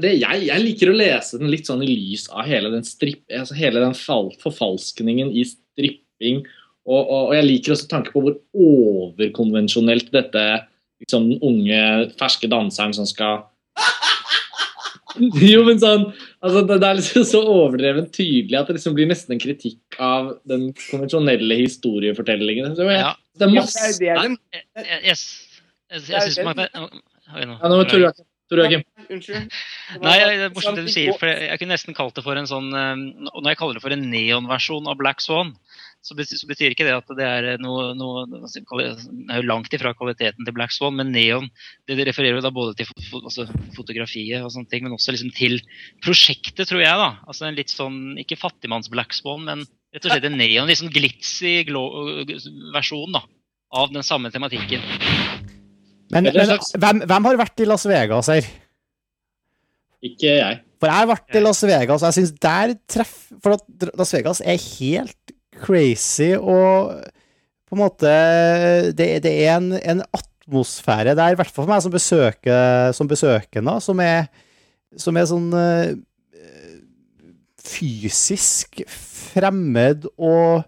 det, 0.02 0.12
jeg, 0.20 0.48
jeg 0.48 0.62
liker 0.62 0.92
å 0.92 0.98
lese 0.98 1.40
den 1.40 1.50
litt 1.50 1.70
sånn 1.70 1.82
i 1.86 1.90
lys 1.90 2.28
av 2.30 2.46
hele 2.46 2.70
den, 2.74 2.84
stripp, 2.86 3.24
altså 3.30 3.58
hele 3.58 3.82
den 3.82 3.96
forfalskningen 3.98 5.32
i 5.34 5.46
stripping. 5.50 6.44
Og, 6.90 7.00
og, 7.00 7.30
og 7.30 7.34
jeg 7.38 7.46
liker 7.46 7.74
også 7.74 7.90
tanken 7.90 8.14
på 8.14 8.22
hvor 8.26 8.38
overkonvensjonelt 8.54 10.12
dette 10.14 10.46
liksom 11.02 11.30
den 11.30 11.42
unge, 11.46 11.82
ferske 12.20 12.50
danseren 12.52 12.94
som 12.94 13.06
skal 13.10 13.46
Jo, 15.52 15.64
men 15.68 15.80
sånn 15.82 16.06
altså 16.42 16.62
det, 16.70 16.78
det 16.84 16.88
er 16.90 16.98
liksom 17.02 17.26
så 17.28 17.42
overdreven 17.44 18.08
tydelig 18.16 18.58
at 18.60 18.68
det 18.72 18.78
liksom 18.80 18.96
blir 18.98 19.10
nesten 19.12 19.36
en 19.36 19.42
kritikk 19.44 20.00
av 20.00 20.32
den 20.50 20.70
konvensjonelle 20.88 21.58
historiefortellingen. 21.64 22.76
Så 22.78 22.88
jeg, 22.90 23.00
Ja. 23.04 23.14
det 23.40 23.48
er 23.50 23.56
Ja, 23.56 23.66
det 23.68 23.84
er 23.84 24.00
det. 24.00 24.08
Jeg, 24.08 24.38
jeg, 24.56 24.66
jeg, 24.80 25.22
jeg, 25.92 26.02
jeg 26.10 26.22
synes 26.32 26.44
man 26.46 26.66
ja, 26.66 27.46
nå, 27.70 27.84
Joakim. 27.86 28.26
Tor 28.50 28.58
Joakim. 28.64 28.82
Unnskyld. 29.14 29.52
Nei, 30.06 30.16
det 30.26 30.48
er 30.48 30.54
morsomt 30.56 30.80
det 30.80 30.86
du 30.88 30.90
sånn- 30.90 30.96
sier. 30.96 31.18
for 31.22 31.30
Jeg, 31.30 31.50
jeg 31.52 31.60
kunne 31.62 31.76
nesten 31.76 31.94
kalt 31.98 32.16
det 32.18 32.24
for 32.26 32.40
en 32.40 32.48
sånn 32.50 32.72
eh, 32.74 32.96
Når 33.30 33.50
jeg 33.52 33.60
kaller 33.60 33.78
det 33.78 33.84
for 33.84 33.94
en 33.94 34.08
neonversjon 34.10 34.90
av 34.90 34.98
Black 34.98 35.22
Swan, 35.22 35.52
så 36.00 36.16
betyr, 36.16 36.40
så 36.40 36.48
betyr 36.48 36.74
ikke 36.74 36.86
det 36.88 36.94
at 36.96 37.10
det 37.18 37.26
er 37.28 37.48
noe, 37.60 37.90
noe 37.98 38.24
Det 38.48 38.62
er 38.64 39.42
jo 39.42 39.48
langt 39.50 39.74
ifra 39.76 39.92
kvaliteten 39.98 40.48
til 40.48 40.56
Black 40.56 40.72
Swan, 40.72 40.96
men 40.96 41.12
neon 41.12 41.50
det, 41.90 41.98
det 42.00 42.08
refererer 42.08 42.40
jo 42.40 42.46
da 42.46 42.54
både 42.56 42.78
til 42.80 42.88
altså, 43.20 43.46
fotografiet 43.76 44.40
og 44.40 44.54
sånne 44.54 44.72
ting, 44.72 44.86
men 44.86 44.96
også 44.96 45.16
liksom 45.16 45.34
til 45.36 45.60
prosjektet, 46.06 46.64
tror 46.70 46.84
jeg. 46.86 47.02
da. 47.04 47.12
Altså 47.28 47.50
en 47.50 47.60
litt 47.60 47.74
sånn, 47.74 48.00
Ikke 48.22 48.40
fattigmanns 48.40 48.92
Black 48.94 49.16
Swan, 49.18 49.44
men 49.50 49.66
rett 49.94 50.06
og 50.08 50.14
slett 50.14 50.30
en 50.30 50.40
neon, 50.40 50.72
sånn 50.80 50.94
glitzy 50.94 51.60
versjon 51.68 53.20
da, 53.20 53.26
av 53.76 53.92
den 53.92 54.06
samme 54.06 54.32
tematikken. 54.32 54.86
Men, 56.10 56.32
men 56.32 56.56
hvem, 56.80 57.04
hvem 57.06 57.28
har 57.28 57.44
vært 57.44 57.62
i 57.62 57.68
Las 57.70 57.86
Vegas 57.90 58.32
her? 58.32 58.48
Ikke 60.06 60.32
jeg. 60.32 60.60
For 60.80 60.88
jeg 60.88 60.96
har 60.96 61.10
vært 61.10 61.36
i 61.36 61.42
Las 61.44 61.60
Vegas, 61.68 62.04
og 62.04 62.08
jeg 62.08 62.18
syns 62.22 62.36
der 62.40 62.74
treff 62.88 63.16
For 63.44 63.58
at 63.58 63.90
Las 64.00 64.14
Vegas 64.16 64.40
er 64.40 64.56
helt 64.80 65.19
crazy, 65.62 66.34
og 66.36 66.96
på 67.70 67.78
en 67.78 67.84
måte 67.84 68.12
Det, 68.98 69.08
det 69.22 69.34
er 69.46 69.58
en, 69.60 69.74
en 69.78 70.04
atmosfære 70.04 71.14
der, 71.14 71.34
i 71.34 71.40
hvert 71.40 71.52
fall 71.52 71.68
for 71.68 71.72
meg 71.72 71.84
som, 71.86 71.94
besøker, 71.94 72.94
som 72.98 73.10
besøkende, 73.10 73.76
som 73.86 74.02
er, 74.02 74.30
som 74.98 75.20
er 75.20 75.28
sånn 75.30 75.50
eh, 75.54 75.98
fysisk 77.70 78.82
fremmed 78.90 80.08
og 80.18 80.64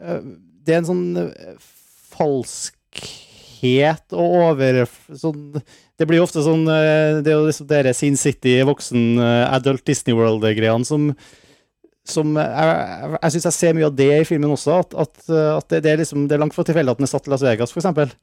eh, 0.00 0.20
Det 0.66 0.74
er 0.74 0.78
en 0.82 0.90
sånn 0.90 1.16
eh, 1.22 1.56
falskhet 2.16 4.06
og 4.16 4.38
over... 4.42 4.84
Sånn, 5.14 5.42
det 5.96 6.04
blir 6.08 6.20
jo 6.20 6.26
ofte 6.26 6.44
sånn 6.44 6.66
eh, 6.68 7.22
Det 7.24 7.32
er 7.32 7.38
jo 7.38 7.48
liksom 7.48 7.68
dere 7.70 7.94
Sin 7.96 8.18
City, 8.20 8.58
voksen 8.68 9.18
adult 9.22 9.86
Disney 9.88 10.14
World-greiene 10.16 10.86
som 10.88 11.02
som 12.10 12.36
jeg, 12.38 12.46
jeg, 12.46 13.10
jeg 13.16 13.34
syns 13.34 13.48
jeg 13.48 13.56
ser 13.56 13.76
mye 13.76 13.88
av 13.88 13.98
det 13.98 14.10
i 14.14 14.28
filmen 14.28 14.54
også. 14.54 14.78
At, 14.84 14.96
at, 15.06 15.18
eh, 15.30 15.50
at 15.56 15.68
det, 15.72 15.82
det, 15.86 15.92
er 15.92 16.02
liksom, 16.02 16.26
det 16.28 16.36
er 16.36 16.42
langt 16.44 16.56
fra 16.56 16.64
tilfeldig 16.66 16.94
at 16.94 17.00
den 17.00 17.08
er 17.08 17.12
satt 17.12 17.26
til 17.26 17.34
Las 17.34 17.44
Vegas, 17.46 17.74
f.eks. 17.74 18.14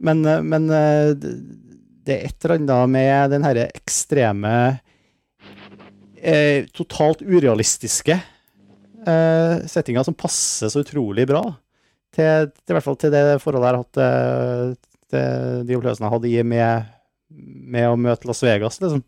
Men, 0.00 0.22
eh, 0.28 0.42
men 0.44 0.68
eh, 0.74 1.14
det 2.06 2.16
er 2.16 2.28
et 2.28 2.46
eller 2.46 2.56
annet 2.58 2.92
med 2.92 3.34
den 3.34 3.46
herre 3.46 3.66
ekstreme 3.76 4.54
eh, 6.16 6.68
Totalt 6.76 7.22
urealistiske 7.24 8.16
eh, 8.16 9.54
settinga 9.68 10.04
som 10.06 10.16
passer 10.16 10.72
så 10.72 10.84
utrolig 10.84 11.28
bra. 11.28 11.44
Til, 12.10 12.50
til, 12.50 12.74
hvert 12.74 12.86
fall 12.86 12.98
til 12.98 13.12
det 13.14 13.38
forholdet 13.42 13.68
jeg 13.68 13.76
har 13.76 13.84
hatt 13.84 13.98
til 15.10 15.66
de 15.66 15.76
opplevelsene 15.76 16.08
jeg 16.08 16.14
hadde 16.16 16.30
i 16.30 16.42
med, 16.46 16.90
med 17.74 17.86
å 17.86 17.98
møte 17.98 18.26
Las 18.26 18.42
Vegas, 18.42 18.80
liksom. 18.82 19.04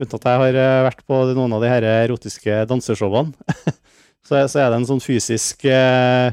Uten 0.00 0.16
at 0.16 0.26
jeg 0.30 0.40
har 0.40 0.56
eh, 0.64 0.82
vært 0.88 1.02
på 1.08 1.16
noen 1.36 1.52
av 1.56 1.60
de 1.64 1.68
her 1.70 1.84
erotiske 1.90 2.62
danseshowene. 2.70 3.34
så, 4.26 4.40
så 4.48 4.62
er 4.62 4.70
det 4.72 4.78
en 4.80 4.88
sånn 4.88 5.02
fysisk 5.04 5.66
eh, 5.68 6.30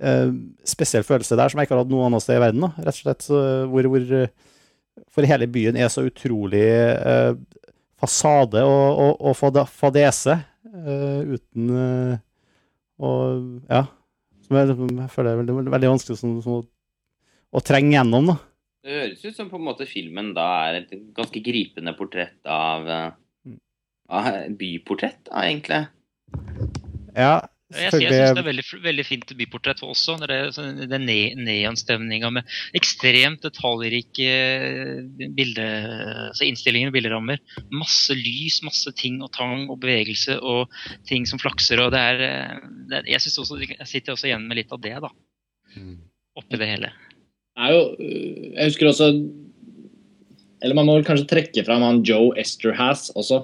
eh, 0.00 0.32
spesiell 0.68 1.06
følelse 1.06 1.38
der 1.38 1.48
som 1.52 1.60
jeg 1.62 1.68
ikke 1.68 1.76
har 1.78 1.84
hatt 1.84 1.92
noe 1.94 2.08
annet 2.10 2.24
sted 2.24 2.36
i 2.36 2.42
verden. 2.44 2.66
Da. 2.66 2.72
Rett 2.84 2.98
og 2.98 3.02
slett 3.06 3.24
så, 3.24 3.40
hvor, 3.72 3.88
hvor 3.94 4.12
eh, 4.20 4.28
For 5.12 5.28
hele 5.28 5.48
byen 5.52 5.76
er 5.80 5.88
så 5.92 6.04
utrolig 6.08 6.64
eh, 6.68 7.32
fasade 8.00 8.60
og, 8.68 8.86
og, 9.00 9.12
og 9.30 9.36
fade- 9.40 9.66
fadese 9.72 10.36
eh, 10.36 11.36
uten 11.36 11.70
Og 13.00 13.62
Ja. 13.72 13.86
Som 14.46 14.56
jeg, 14.60 14.76
jeg 14.78 15.10
føler 15.10 15.32
er 15.32 15.38
veldig, 15.40 15.54
veldig 15.74 15.88
vanskelig 15.90 16.20
sånn, 16.20 16.36
sånn, 16.44 16.60
å, 16.60 17.56
å 17.58 17.62
trenge 17.66 17.96
gjennom. 17.96 18.28
da. 18.30 18.36
Det 18.86 18.94
høres 18.94 19.24
ut 19.24 19.34
som 19.34 19.48
på 19.50 19.58
en 19.58 19.66
måte 19.66 19.86
filmen 19.90 20.28
da 20.36 20.46
er 20.68 20.76
et 20.84 20.92
ganske 21.16 21.40
gripende 21.42 21.90
portrett 21.98 22.46
av, 22.46 22.86
eh, 22.86 23.56
av 24.14 24.28
Byportrett, 24.60 25.24
da, 25.26 25.42
egentlig. 25.42 25.80
Ja, 27.16 27.34
Jeg, 27.74 27.82
jeg 27.82 28.12
synes 28.12 28.36
det 28.36 28.38
er 28.38 28.46
veldig, 28.46 28.64
veldig 28.84 29.04
fint 29.08 29.32
byportrett 29.34 29.80
også. 29.82 30.14
Det 30.22 30.30
er 30.30 30.52
sånn- 30.54 30.84
den 30.86 31.02
ne 31.02 31.34
neonstemninga 31.34 32.30
med 32.30 32.46
ekstremt 32.78 33.42
detaljrike 33.42 34.28
bilde, 35.34 35.64
altså 36.30 36.46
innstillinger 36.46 36.92
og 36.92 36.94
bilderammer. 36.94 37.42
Masse 37.74 38.14
lys, 38.14 38.60
masse 38.62 38.94
ting 38.94 39.18
og 39.20 39.32
tang 39.34 39.66
og 39.66 39.80
bevegelse 39.82 40.38
og 40.38 40.70
ting 41.10 41.26
som 41.26 41.42
flakser. 41.42 41.82
og 41.82 41.90
det 41.90 41.98
er, 41.98 42.22
eh, 42.22 42.60
det 42.86 43.02
Jeg 43.08 43.20
synes 43.26 43.38
også, 43.42 43.58
jeg 43.66 43.86
sitter 43.90 44.12
også 44.14 44.30
igjen 44.30 44.46
med 44.46 44.58
litt 44.62 44.70
av 44.70 44.80
det, 44.80 44.94
da. 45.02 45.10
Oppi 46.38 46.56
det 46.62 46.68
hele. 46.70 46.92
Er 47.56 47.72
jo 47.72 47.82
øh, 47.98 48.52
Jeg 48.54 48.64
husker 48.70 48.88
også 48.90 49.08
Eller 50.62 50.74
man 50.74 50.86
må 50.88 50.96
vel 50.98 51.04
kanskje 51.06 51.28
trekke 51.30 51.64
fram 51.66 51.82
han 51.84 52.02
Joe 52.06 52.32
Esterhass 52.40 53.10
også. 53.16 53.42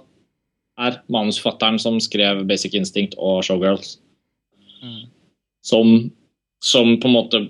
Er 0.80 1.00
manusforfatteren 1.12 1.78
som 1.78 1.98
skrev 2.00 2.44
Basic 2.48 2.74
Instinct 2.74 3.14
og 3.20 3.42
Showgirls. 3.44 3.98
Mm. 4.82 5.02
Som, 5.62 5.90
som 6.64 6.96
på 7.00 7.08
en 7.10 7.14
måte 7.18 7.42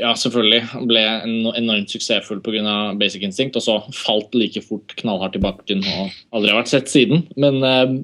Ja, 0.00 0.14
selvfølgelig 0.16 0.86
ble 0.88 1.00
en- 1.02 1.50
enormt 1.58 1.90
suksessfull 1.92 2.38
pga. 2.40 2.94
Basic 2.96 3.22
Instinct, 3.26 3.56
og 3.58 3.62
så 3.66 3.74
falt 3.92 4.32
like 4.38 4.62
fort 4.64 4.94
knallhardt 4.96 5.36
i 5.36 5.42
bakken 5.42 5.82
og 5.84 6.14
aldri 6.32 6.54
har 6.54 6.62
vært 6.62 6.70
sett 6.72 6.88
siden. 6.88 7.26
Men 7.36 7.58
eh, 7.66 7.98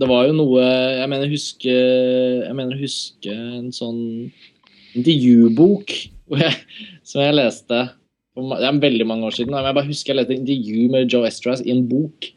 det 0.00 0.08
var 0.08 0.28
jo 0.30 0.32
noe 0.38 0.62
Jeg 0.62 1.08
mener 1.12 1.28
huske 1.28 1.74
Jeg 1.74 2.54
mener 2.56 2.78
huske 2.80 3.34
en 3.34 3.68
sånn 3.74 4.30
intervjubok 4.96 5.92
jeg, 6.40 6.56
som 7.06 7.24
jeg 7.24 7.36
leste 7.36 7.82
for 8.32 8.54
Det 8.56 8.64
er 8.64 8.78
veldig 8.80 9.04
mange 9.04 9.28
år 9.28 9.34
siden. 9.36 9.52
Men 9.52 9.66
jeg 9.68 9.76
bare 9.76 9.90
husker 9.90 10.12
jeg 10.12 10.20
leste 10.20 10.32
et 10.32 10.40
intervju 10.40 10.84
med 10.94 11.12
Joe 11.12 11.28
Estras 11.28 11.60
i 11.64 11.72
en 11.74 11.84
bok. 11.88 12.30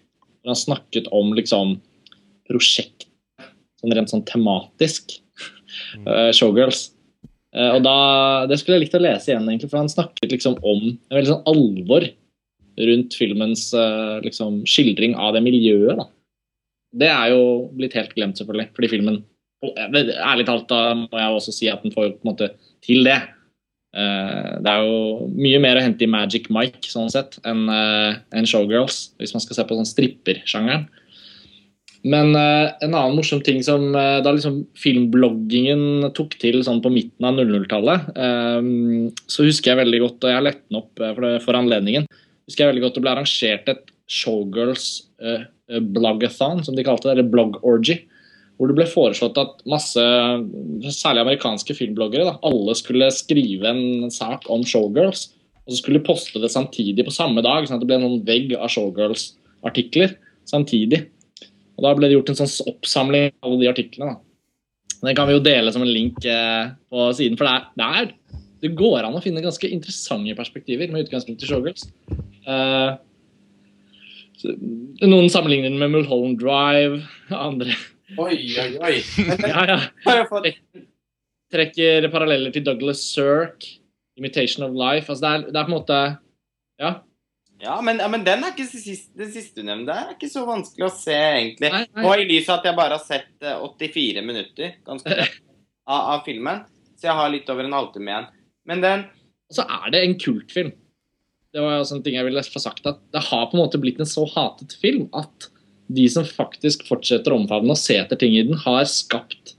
hvor 0.44 0.52
han 0.52 0.60
snakket 0.60 1.08
om 1.16 1.32
liksom 1.38 1.78
prosjekt 2.50 3.08
sånn 3.80 3.96
rent 3.96 4.12
sånn 4.12 4.26
tematisk. 4.28 5.22
eh, 6.06 6.32
showgirls. 6.36 6.90
Uh, 7.56 7.78
og 7.78 7.86
da, 7.86 7.98
Det 8.50 8.60
skulle 8.60 8.80
jeg 8.80 8.88
likt 8.88 8.98
å 8.98 9.04
lese 9.04 9.32
igjen, 9.32 9.48
egentlig, 9.48 9.70
for 9.72 9.80
han 9.80 9.92
snakket 9.92 10.34
liksom 10.34 10.58
om 10.60 10.82
en 10.92 11.16
veldig 11.16 11.32
sånn 11.32 11.46
alvor 11.48 12.08
rundt 12.90 13.16
filmens 13.16 13.70
uh, 13.72 14.20
liksom, 14.26 14.66
skildring 14.68 15.16
av 15.16 15.38
det 15.38 15.44
miljøet. 15.46 16.02
da. 16.02 16.10
Det 16.96 17.08
er 17.12 17.32
jo 17.32 17.46
blitt 17.76 17.96
helt 17.96 18.12
glemt, 18.16 18.40
selvfølgelig, 18.40 18.72
fordi 18.76 18.92
filmen 18.98 19.24
Ærlig 19.66 20.44
talt 20.46 20.68
da 20.70 20.92
må 20.94 21.18
jeg 21.18 21.36
også 21.40 21.52
si 21.56 21.70
at 21.72 21.82
den 21.82 21.94
får 21.96 22.12
på 22.12 22.26
en 22.28 22.30
måte 22.30 22.50
til 22.86 23.08
det. 23.08 23.16
Eh, 23.96 24.52
det 24.60 24.72
er 24.72 24.84
jo 24.84 25.30
mye 25.32 25.62
mer 25.64 25.80
å 25.80 25.86
hente 25.86 26.04
i 26.04 26.12
Magic 26.12 26.50
Mike 26.54 26.90
sånn 26.92 27.08
sett 27.14 27.38
enn 27.48 27.64
eh, 27.72 28.18
enn 28.36 28.48
Showgirls, 28.50 29.16
hvis 29.22 29.32
man 29.36 29.44
skal 29.44 29.60
se 29.60 29.68
på 29.68 29.78
sånn 29.78 29.88
strippersjangeren. 29.88 30.88
Men 32.06 32.36
uh, 32.38 32.70
en 32.86 32.92
annen 32.94 33.16
morsom 33.18 33.40
ting 33.42 33.64
som 33.66 33.88
da 33.96 34.30
liksom 34.30 34.60
filmbloggingen 34.78 36.12
tok 36.14 36.36
til 36.38 36.60
sånn 36.62 36.78
på 36.84 36.92
midten 36.94 37.26
av 37.26 37.40
00-tallet, 37.40 38.12
um, 38.14 39.08
så 39.26 39.48
husker 39.48 39.72
jeg 39.72 39.80
veldig 39.80 40.02
godt, 40.04 40.20
og 40.20 40.30
jeg 40.30 40.38
har 40.38 40.46
lett 40.46 40.62
den 40.68 40.78
opp 40.84 41.02
for, 41.02 41.58
anledningen, 41.58 42.06
husker 42.46 42.62
jeg 42.62 42.76
veldig 42.76 42.84
godt 42.84 43.00
det 43.00 43.04
ble 43.08 43.14
arrangert 43.16 43.74
et 43.74 43.90
Showgirls 44.06 44.86
bloggathon, 45.96 46.62
som 46.68 46.78
de 46.78 46.86
kalte 46.86 47.10
det, 47.10 47.16
eller 47.16 47.34
blog-orgy. 47.34 48.04
Hvor 48.56 48.72
det 48.72 48.78
ble 48.78 48.86
foreslått 48.88 49.40
at 49.42 49.64
masse, 49.68 50.04
særlig 50.96 51.26
amerikanske 51.26 51.76
filmbloggere, 51.76 52.28
da, 52.30 52.38
alle 52.48 52.76
skulle 52.80 53.10
skrive 53.12 53.68
en 53.72 54.12
sak 54.14 54.48
om 54.54 54.64
Showgirls. 54.64 55.28
Og 55.66 55.74
så 55.74 55.82
skulle 55.82 56.00
de 56.00 56.08
poste 56.08 56.40
det 56.40 56.54
samtidig 56.54 57.04
på 57.08 57.14
samme 57.14 57.44
dag, 57.44 57.66
sånn 57.66 57.80
at 57.80 57.84
det 57.84 57.90
ble 57.90 58.00
noen 58.00 58.22
vegg 58.28 58.54
av 58.56 58.70
Showgirls-artikler 58.72 60.16
samtidig. 60.48 61.08
Og 61.76 61.84
Da 61.84 61.96
ble 61.98 62.08
det 62.08 62.16
gjort 62.16 62.32
en 62.32 62.40
sånn 62.44 62.72
oppsamling 62.72 63.34
av 63.34 63.50
alle 63.50 63.64
de 63.64 63.72
artiklene. 63.72 64.14
da. 64.14 64.22
Den 65.02 65.18
kan 65.18 65.28
vi 65.28 65.36
jo 65.36 65.44
dele 65.44 65.74
som 65.74 65.84
en 65.84 65.92
link 65.92 66.24
eh, 66.26 66.70
på 66.90 67.10
siden, 67.18 67.36
for 67.38 67.50
det, 67.50 67.56
er, 67.56 67.66
det, 67.76 67.90
er, 68.00 68.46
det, 68.64 68.72
går 68.80 69.04
an 69.04 69.18
å 69.18 69.24
finne 69.24 69.44
ganske 69.44 69.68
interessante 69.68 70.38
perspektiver 70.38 70.94
med 70.94 71.06
utgangspunkt 71.06 71.44
i 71.44 71.50
Showgirls. 71.50 71.90
Uh, 72.46 72.96
noen 75.02 75.28
sammenligner 75.34 75.72
den 75.72 75.82
med 75.82 75.92
Mulholland 75.94 76.40
Drive, 76.42 77.04
andre 77.34 77.76
Oi, 78.14 78.38
oi, 78.62 78.70
oi. 78.86 78.94
ja, 79.50 79.64
ja. 79.66 79.80
Trekker 81.54 82.08
paralleller 82.14 82.54
til 82.54 82.66
Douglas 82.66 83.02
Sirk, 83.02 83.66
'Imitation 84.16 84.68
of 84.68 84.78
Life'. 84.78 85.10
Altså 85.10 85.26
det, 85.26 85.32
er, 85.32 85.50
det 85.50 85.60
er 85.60 85.66
på 85.66 85.74
en 85.74 85.80
måte 85.80 86.00
Ja. 86.80 86.94
Ja, 87.66 87.80
men, 87.82 88.02
ja, 88.04 88.08
men 88.12 88.26
den 88.26 88.44
er 88.44 88.52
ikke 88.52 88.68
siste, 88.68 89.16
det 89.16 89.30
siste 89.32 89.64
du 89.64 89.66
nevnte, 89.70 89.94
er 89.96 90.12
ikke 90.12 90.28
så 90.30 90.44
vanskelig 90.46 90.90
å 90.90 90.92
se, 90.92 91.16
egentlig. 91.16 91.70
Nei, 91.72 91.86
nei. 91.96 92.04
Og 92.04 92.20
i 92.20 92.26
lys 92.28 92.50
av 92.52 92.60
at 92.60 92.68
jeg 92.68 92.78
bare 92.78 92.98
har 92.98 93.06
sett 93.06 93.46
84 93.48 94.20
eh, 94.20 94.26
minutter 94.28 94.74
ganske 94.86 95.16
av, 95.94 96.02
av, 96.02 96.20
filmen, 96.28 96.66
så 97.00 97.08
jeg 97.08 97.16
har 97.16 97.32
litt 97.32 97.50
over 97.54 97.66
en 97.66 97.78
halvtime 97.78 98.12
igjen. 98.12 98.28
Men 98.68 98.84
den 98.84 99.06
Og 99.48 99.58
så 99.58 99.66
er 99.72 99.88
det 99.96 100.04
en 100.04 100.18
kultfilm. 100.20 100.74
Det 101.56 101.64
var 101.64 101.78
jo 101.78 101.88
en 101.96 102.04
ting 102.04 102.20
jeg 102.20 102.28
ville 102.28 102.44
få 102.52 102.60
sagt, 102.60 102.84
at 102.92 103.00
det 103.16 103.24
har 103.30 103.48
på 103.48 103.56
en 103.56 103.64
måte 103.64 103.80
blitt 103.80 104.04
en 104.04 104.10
så 104.10 104.28
hatet 104.36 104.76
film 104.82 105.08
at 105.16 105.48
de 105.88 106.06
som 106.10 106.26
faktisk 106.26 106.86
fortsetter 106.88 107.34
å 107.34 107.40
omfavne 107.42 107.76
og 107.76 107.80
se 107.80 107.98
etter 108.00 108.20
ting 108.20 108.36
i 108.38 108.46
den, 108.48 108.58
har 108.66 108.86
skapt 108.90 109.56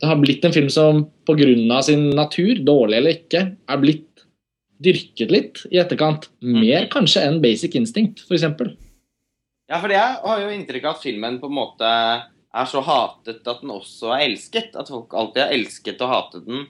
Det 0.00 0.08
har 0.10 0.18
blitt 0.20 0.44
en 0.44 0.52
film 0.52 0.68
som 0.68 1.06
pga. 1.24 1.82
sin 1.82 2.10
natur, 2.10 2.58
dårlig 2.60 2.96
eller 2.98 3.16
ikke, 3.16 3.56
er 3.56 3.78
blitt 3.80 4.26
dyrket 4.82 5.30
litt 5.32 5.62
i 5.70 5.78
etterkant. 5.80 6.28
Mm. 6.44 6.60
Mer 6.60 6.88
kanskje 6.92 7.22
enn 7.24 7.40
Basic 7.40 7.74
Instinct, 7.78 8.20
f.eks. 8.26 8.44
Ja, 9.66 9.80
for 9.80 9.90
jeg 9.90 10.18
har 10.22 10.42
jo 10.42 10.50
inntrykk 10.52 10.84
av 10.84 10.98
at 10.98 11.02
filmen 11.02 11.40
på 11.40 11.48
en 11.48 11.56
måte 11.56 11.86
er 12.56 12.68
så 12.70 12.82
hatet 12.84 13.46
at 13.46 13.62
den 13.62 13.72
også 13.74 14.12
er 14.14 14.26
elsket. 14.28 14.76
At 14.78 14.90
folk 14.92 15.14
alltid 15.16 15.42
har 15.42 15.54
elsket 15.56 16.02
og 16.04 16.12
hatet 16.12 16.46
den. 16.46 16.66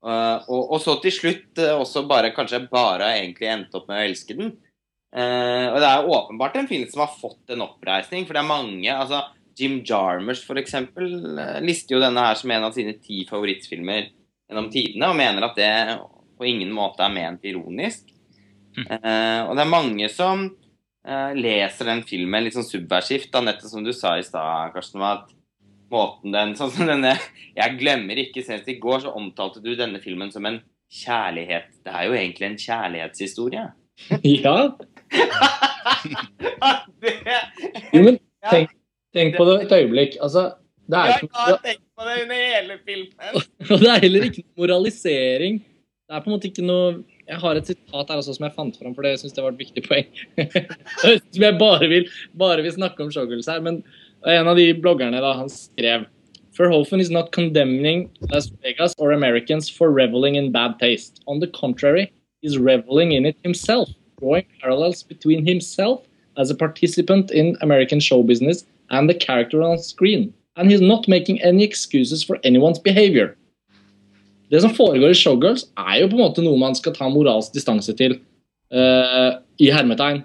Uh, 0.00 0.40
og, 0.48 0.62
og, 0.72 0.78
så 0.80 0.94
til 1.02 1.12
slutt 1.12 1.60
uh, 1.60 1.74
også 1.82 2.06
bare 2.08 2.32
kanskje 2.32 2.62
bare 2.70 3.10
egentlig 3.18 3.50
endt 3.52 3.74
opp 3.76 3.90
med 3.90 3.98
å 3.98 4.06
elske 4.08 4.36
den. 4.38 4.54
Uh, 5.10 5.66
og 5.72 5.80
det 5.82 5.88
er 5.88 6.04
jo 6.04 6.14
åpenbart 6.14 6.56
en 6.60 6.68
film 6.70 6.86
som 6.90 7.02
har 7.02 7.14
fått 7.18 7.50
en 7.50 7.64
oppreisning, 7.64 8.26
for 8.26 8.36
det 8.36 8.44
er 8.44 8.50
mange 8.50 8.94
altså 8.94 9.24
Jim 9.58 9.80
Jarmers 9.86 10.44
f.eks. 10.46 10.76
lister 11.66 11.96
jo 11.96 12.02
denne 12.02 12.22
her 12.24 12.38
som 12.38 12.52
en 12.54 12.68
av 12.68 12.76
sine 12.76 12.94
ti 13.02 13.24
favorittfilmer 13.28 14.06
gjennom 14.06 14.70
tidene, 14.72 15.10
og 15.10 15.18
mener 15.18 15.46
at 15.46 15.58
det 15.58 15.72
på 16.38 16.48
ingen 16.48 16.70
måte 16.72 17.04
er 17.04 17.12
ment 17.12 17.44
ironisk. 17.46 18.06
Mm. 18.78 18.86
Uh, 18.86 19.40
og 19.48 19.56
det 19.58 19.64
er 19.64 19.74
mange 19.74 20.08
som 20.14 20.46
uh, 20.46 21.32
leser 21.36 21.90
den 21.90 22.04
filmen 22.06 22.46
litt 22.46 22.56
sånn 22.56 22.68
subversivt, 22.68 23.32
da, 23.34 23.42
nettopp 23.44 23.74
som 23.74 23.84
du 23.84 23.92
sa 23.96 24.14
i 24.16 24.24
stad, 24.26 24.70
Karsten, 24.76 25.02
at 25.04 25.34
måten 25.90 26.34
den 26.34 26.54
Sånn 26.58 26.70
som 26.70 26.86
denne 26.86 27.16
Jeg 27.56 27.78
glemmer 27.80 28.18
ikke, 28.22 28.44
senest 28.46 28.70
i 28.70 28.78
går 28.82 29.04
så 29.04 29.14
omtalte 29.18 29.62
du 29.64 29.72
denne 29.74 29.98
filmen 30.02 30.30
som 30.30 30.46
en 30.46 30.60
kjærlighet 30.90 31.82
Det 31.84 31.92
er 31.92 32.06
jo 32.06 32.16
egentlig 32.18 32.46
en 32.46 32.60
kjærlighetshistorie. 32.62 33.66
ja. 34.44 34.56
Det, 37.00 37.14
jo, 37.92 38.02
men 38.02 38.18
tenk, 38.50 38.70
tenk 39.16 39.36
på 39.38 39.46
det 39.48 39.56
et 39.64 39.74
øyeblikk. 39.80 40.20
Altså, 40.22 40.52
det 40.90 40.98
er 41.00 41.06
jeg 41.14 41.32
har 41.38 41.58
tenkt 41.64 41.86
på 41.98 42.06
det 42.06 42.14
under 42.24 42.44
hele 42.44 42.78
filmen. 42.86 43.42
Og 43.70 43.76
det 43.82 43.90
er 43.90 44.06
heller 44.06 44.30
ikke 44.30 44.44
noe 44.44 44.64
moralisering 44.64 45.60
det 46.10 46.16
er 46.18 46.22
på 46.24 46.26
en 46.26 46.34
måte 46.34 46.48
ikke 46.48 46.64
noe 46.66 46.86
Jeg 47.30 47.38
har 47.38 47.54
et 47.54 47.68
sitat 47.70 48.08
her 48.10 48.18
også 48.18 48.32
som 48.34 48.44
jeg 48.48 48.54
fant 48.56 48.78
fram, 48.80 48.94
for 48.96 49.06
det 49.06 49.12
syns 49.20 49.36
jeg 49.36 49.44
var 49.44 49.52
et 49.54 49.60
viktig 49.60 49.84
poeng. 49.84 50.08
som 51.22 51.44
jeg 51.44 51.58
bare 51.60 51.86
vil, 51.86 52.08
bare 52.34 52.64
vil 52.64 52.74
snakke 52.74 53.04
om 53.04 53.12
Shoggles 53.14 53.46
her. 53.46 53.60
Men 53.62 53.78
en 54.26 54.50
av 54.50 54.58
de 54.58 54.64
bloggerne 54.74 55.20
da, 55.22 55.36
han 55.38 55.52
skrev 55.52 56.08
Verhoeven 56.58 57.00
is 57.00 57.12
not 57.14 57.30
condemning 57.30 58.08
Las 58.32 58.50
Vegas 58.64 58.96
or 58.98 59.12
Americans 59.12 59.70
for 59.70 59.94
reveling 59.94 60.34
in 60.34 60.50
bad 60.50 60.80
taste. 60.80 61.22
On 61.28 61.38
the 61.38 61.46
contrary, 61.46 62.10
he's 62.42 62.58
reveling 62.58 63.12
in 63.12 63.24
it 63.24 63.38
himself, 63.44 63.88
drawing 64.20 64.46
parallels 64.60 65.02
between 65.02 65.46
himself 65.46 66.00
as 66.36 66.50
a 66.50 66.54
participant 66.54 67.30
in 67.30 67.56
American 67.60 68.00
show 68.00 68.22
business 68.22 68.64
and 68.90 69.08
the 69.08 69.14
character 69.14 69.62
on 69.62 69.78
screen. 69.78 70.32
And 70.56 70.70
he's 70.70 70.80
not 70.80 71.08
making 71.08 71.40
any 71.42 71.64
excuses 71.64 72.22
for 72.22 72.38
anyone's 72.44 72.78
behavior. 72.78 73.36
Det 74.50 74.60
som 74.60 74.72
foregår 74.74 75.12
i 75.12 75.14
Showgirls, 75.14 75.68
er 75.78 76.00
jo 76.00 76.08
på 76.10 76.18
en 76.18 76.24
måte 76.24 76.42
noe 76.42 76.58
man 76.58 76.74
skal 76.74 76.94
ta 76.96 77.06
moralsk 77.08 77.54
distanse 77.54 77.94
til 77.94 78.16
uh, 78.74 79.38
i 79.62 79.70
hermetegn. 79.70 80.24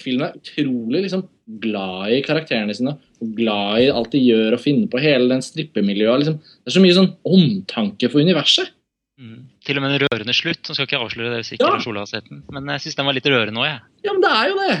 Filmen 0.00 0.24
er 0.26 0.38
utrolig 0.38 1.04
liksom, 1.04 1.26
glad 1.62 2.14
i 2.16 2.22
karakterene 2.24 2.74
sine 2.74 2.96
og 3.22 3.34
glad 3.36 3.84
i 3.84 3.90
alt 3.92 4.14
de 4.16 4.22
gjør 4.22 4.56
og 4.56 4.62
finner 4.64 4.88
på 4.90 5.02
hele 5.04 5.28
den 5.30 5.44
strippemiljøet. 5.44 6.22
Liksom. 6.22 6.40
Det 6.40 6.72
er 6.72 6.76
så 6.78 6.82
mye 6.82 6.96
sånn 6.96 7.12
omtanke 7.28 8.10
for 8.12 8.24
universet. 8.24 8.72
Mm. 9.20 9.44
Til 9.66 9.78
og 9.78 9.82
med 9.82 9.96
en 9.96 10.02
rørende 10.06 10.34
slutt. 10.36 10.62
Nå 10.68 10.76
skal 10.76 10.86
ikke 10.86 11.00
avsløre 11.02 11.32
det 11.32 11.42
hvis 11.42 11.54
ikke 11.56 11.66
ja. 11.66 11.78
Lars 11.96 12.14
har 12.14 12.26
den. 12.28 12.44
Men 12.54 12.70
jeg 12.76 12.84
syns 12.84 12.98
den 13.00 13.08
var 13.08 13.16
litt 13.16 13.30
rørende 13.30 13.62
òg, 13.62 13.68
jeg. 13.68 13.80
Ja, 14.06 14.14
men 14.14 14.22
det 14.22 14.32
er 14.32 14.50
jo 14.50 14.58
det. 14.60 14.76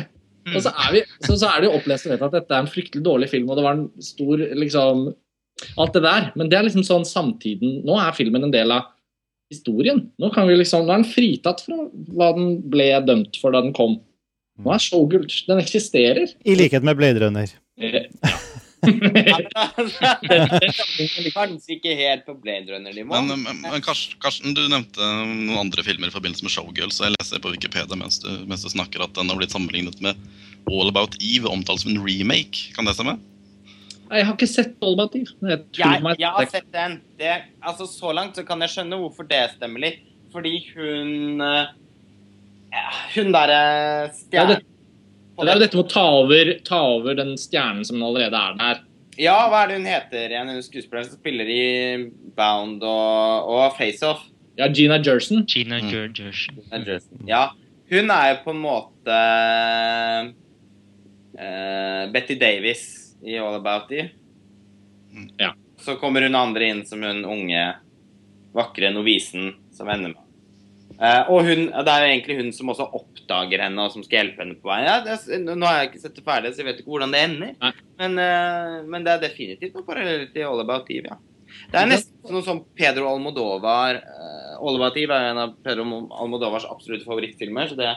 Mm. 0.46 0.54
Og 0.54 0.62
så 0.62 0.70
er, 0.70 0.90
vi, 0.94 1.00
så, 1.26 1.36
så 1.42 1.48
er 1.50 1.62
det 1.62 1.68
jo 1.68 1.78
opplest 1.80 2.10
at 2.14 2.26
dette 2.36 2.54
er 2.54 2.60
en 2.62 2.70
fryktelig 2.70 3.02
dårlig 3.02 3.28
film, 3.32 3.48
og 3.50 3.58
det 3.58 3.64
var 3.66 3.78
en 3.80 3.88
stor 4.04 4.44
liksom 4.62 5.08
alt 5.80 5.96
det 5.96 6.04
der. 6.04 6.28
Men 6.38 6.52
det 6.52 6.58
er 6.58 6.68
liksom 6.68 6.84
sånn 6.86 7.06
samtiden 7.08 7.80
Nå 7.88 7.96
er 7.98 8.14
filmen 8.16 8.46
en 8.46 8.54
del 8.54 8.74
av 8.74 8.92
historien. 9.52 10.04
Nå, 10.22 10.30
kan 10.34 10.48
vi 10.48 10.58
liksom, 10.58 10.86
nå 10.86 10.94
er 10.94 11.02
den 11.02 11.10
fritatt 11.10 11.62
fra 11.66 11.78
hva 12.14 12.32
den 12.36 12.56
ble 12.70 12.90
dømt 13.06 13.38
for 13.42 13.54
da 13.54 13.62
den 13.64 13.74
kom. 13.76 13.98
Nå 14.62 14.72
er 14.72 14.82
Showgirl 14.82 15.26
Den 15.46 15.60
eksisterer. 15.60 16.30
I 16.46 16.56
likhet 16.58 16.86
med 16.86 16.98
Blade 16.98 17.22
Runner. 17.22 17.50
Kanskje 21.36 21.76
ikke 21.76 21.94
helt 21.98 22.26
på 22.26 22.34
Blade 22.40 22.72
Runner-nivå. 22.72 23.12
Men, 23.12 23.42
men, 23.44 23.62
men 23.64 23.84
Karsten, 23.84 24.54
du 24.56 24.62
nevnte 24.70 25.00
noen 25.02 25.58
andre 25.66 25.84
filmer 25.86 26.10
i 26.10 26.14
forbindelse 26.14 26.46
med 26.46 26.54
Showgirls. 26.54 27.00
Jeg 27.02 27.14
leser 27.18 27.42
på 27.42 27.52
Wikipedia 27.54 27.98
mens 27.98 28.20
du, 28.24 28.30
mens 28.48 28.64
du 28.66 28.70
snakker 28.72 29.04
at 29.06 29.14
den 29.18 29.30
har 29.32 29.38
blitt 29.40 29.54
sammenlignet 29.54 29.98
med 30.04 30.18
All 30.66 30.90
About 30.90 31.16
Eve, 31.22 31.48
omtalt 31.50 31.80
som 31.84 31.94
en 31.94 32.02
remake. 32.02 32.70
Kan 32.76 32.88
det 32.88 32.96
stemme? 32.98 33.16
Jeg 34.06 34.26
har 34.26 34.34
ikke 34.36 34.50
sett 34.50 34.76
All 34.86 34.94
About 34.94 35.16
Eve. 35.18 35.34
Jeg, 35.42 35.64
jeg, 35.78 36.18
jeg, 36.20 36.30
har 36.38 36.52
sett 36.52 36.70
den. 36.74 37.00
Det, 37.18 37.32
altså, 37.60 37.88
så 37.90 38.14
langt 38.14 38.38
så 38.38 38.46
kan 38.46 38.62
jeg 38.62 38.74
skjønne 38.74 39.00
hvorfor 39.02 39.26
det 39.30 39.42
stemmer 39.56 39.82
litt. 39.88 40.02
Fordi 40.34 40.54
hun 40.74 41.40
eh, 41.40 41.68
Hun 43.14 43.30
derre 43.32 43.60
stjernen 44.14 44.64
det, 45.44 45.50
er 45.50 45.58
jo 45.58 45.64
dette 45.64 45.76
med 45.76 45.84
å 45.84 45.90
ta 45.92 46.04
over, 46.22 46.52
ta 46.64 46.80
over, 46.96 47.16
den 47.18 47.34
stjernen 47.40 47.84
som 47.84 48.02
allerede 48.04 48.38
er 48.40 48.56
der. 48.60 48.82
Ja, 49.20 49.36
hva 49.48 49.62
er 49.64 49.70
det 49.70 49.76
hun 49.78 49.88
heter 49.88 50.32
igjen? 50.32 50.52
Hun 50.52 50.64
skuespilleren 50.64 51.08
som 51.08 51.20
spiller 51.20 51.48
i 51.48 51.62
Bound 52.36 52.84
og, 52.84 53.52
og 53.52 53.76
FaceOff. 53.76 54.24
Ja, 54.56 54.68
Gina 54.72 54.96
Jerson. 55.04 55.44
Gina 55.48 55.80
mm. 55.80 57.28
Ja. 57.28 57.50
Hun 57.90 58.10
er 58.10 58.30
jo 58.30 58.36
på 58.44 58.54
en 58.54 58.62
måte 58.64 59.16
uh, 61.36 62.02
Betty 62.12 62.34
Davis 62.40 62.86
i 63.24 63.36
All 63.38 63.58
About 63.60 63.92
You. 63.92 64.08
Ja. 65.36 65.52
Så 65.80 65.96
kommer 66.00 66.24
hun 66.24 66.34
andre 66.34 66.70
inn 66.72 66.86
som 66.88 67.04
hun 67.04 67.24
unge, 67.24 67.66
vakre 68.56 68.90
novisen 68.92 69.52
som 69.76 69.88
ender 69.92 70.16
med. 70.16 70.25
Uh, 70.96 71.28
og 71.28 71.44
hun, 71.44 71.66
det 71.68 71.92
er 71.92 72.02
jo 72.02 72.08
egentlig 72.08 72.34
hun 72.38 72.46
som 72.56 72.70
også 72.72 72.86
oppdager 72.96 73.60
henne 73.66 73.84
og 73.84 73.92
som 73.92 74.04
skal 74.04 74.22
hjelpe 74.22 74.40
henne 74.40 74.56
på 74.56 74.70
vei. 74.70 74.78
Ja, 74.86 74.96
det, 75.04 75.18
nå 75.44 75.68
har 75.68 75.82
jeg 75.82 75.90
ikke 75.90 76.00
sett 76.06 76.14
det 76.16 76.24
ferdig, 76.24 76.52
så 76.54 76.62
jeg 76.62 76.68
vet 76.70 76.78
ikke 76.80 76.94
hvordan 76.94 77.12
det 77.12 77.20
ender. 77.26 77.74
Men, 78.00 78.14
uh, 78.16 78.76
men, 78.88 79.04
det 79.04 79.12
er 79.12 79.24
definitivt 79.26 79.76
noe 79.76 79.84
parallelt 79.84 80.32
til 80.32 80.46
All 80.48 80.62
About 80.62 80.88
Eve, 80.94 81.12
ja. 81.12 81.18
Det 81.70 81.78
er 81.78 81.88
nesten 81.88 82.32
noe 82.32 82.44
som 82.44 82.62
Pedro 82.76 83.06
Almodovar 83.10 84.00
uh, 84.00 84.54
All 84.56 84.78
About 84.78 84.96
Eve 85.00 85.18
er 85.18 85.34
en 85.34 85.42
av 85.44 85.52
Pedro 85.64 85.84
Almodovars 86.16 86.66
absolutte 86.68 87.06
favorittfilmer. 87.08 87.68
så 87.70 87.78
det 87.78 87.92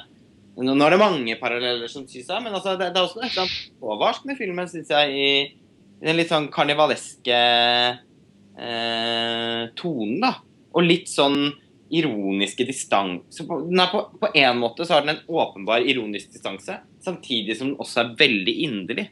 nå 0.59 0.73
er 0.83 0.91
det 0.91 0.99
mange 0.99 1.37
paralleller 1.39 1.87
som 1.87 2.03
sies 2.09 2.27
jeg, 2.27 2.43
men 2.43 2.51
altså, 2.51 2.73
det, 2.75 2.89
det, 2.91 2.99
er 2.99 3.05
også 3.07 3.21
et 3.21 3.29
eller 3.29 3.45
annet 3.45 3.77
påvarsk 3.79 4.25
med 4.27 4.35
filmen, 4.35 4.67
syns 4.67 4.89
jeg, 4.91 5.13
i, 5.15 5.29
den 6.03 6.17
litt 6.19 6.33
sånn 6.33 6.49
karnivaleske 6.51 7.37
tonen, 9.79 10.17
da. 10.19 10.33
Og 10.75 10.83
litt 10.83 11.07
sånn 11.07 11.45
ironiske 11.89 12.65
distanse. 12.67 13.45
På, 13.47 13.59
på, 13.91 14.01
på, 14.19 14.31
en 14.33 14.59
måte 14.59 14.85
så 14.85 14.97
har 14.97 15.05
den 15.05 15.15
en 15.15 15.23
åpenbar 15.27 15.81
ironisk 15.81 16.33
distanse, 16.33 16.79
samtidig 17.01 17.57
som 17.57 17.71
den 17.71 17.81
også 17.81 18.03
er 18.03 18.13
veldig 18.19 18.55
inderlig. 18.65 19.09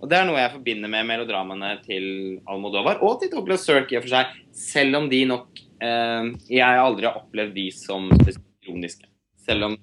Og 0.00 0.08
det 0.08 0.16
er 0.16 0.24
noe 0.28 0.40
jeg 0.40 0.54
forbinder 0.54 0.88
med 0.88 1.08
melodramaene 1.10 1.74
til 1.84 2.06
Almodovar, 2.48 3.02
og 3.04 3.20
til 3.20 3.32
Douglas 3.34 3.66
Sirk 3.66 3.92
i 3.92 3.98
og 3.98 4.06
for 4.06 4.14
seg. 4.14 4.32
Selv 4.56 4.96
om 5.02 5.10
de 5.10 5.20
nok 5.28 5.60
eh, 5.84 6.30
Jeg 6.48 6.80
aldri 6.80 7.08
har 7.08 7.20
opplevd 7.20 7.52
de 7.56 7.66
som 7.76 8.08
ironiske. 8.08 9.10
Selv 9.44 9.68
om 9.68 9.76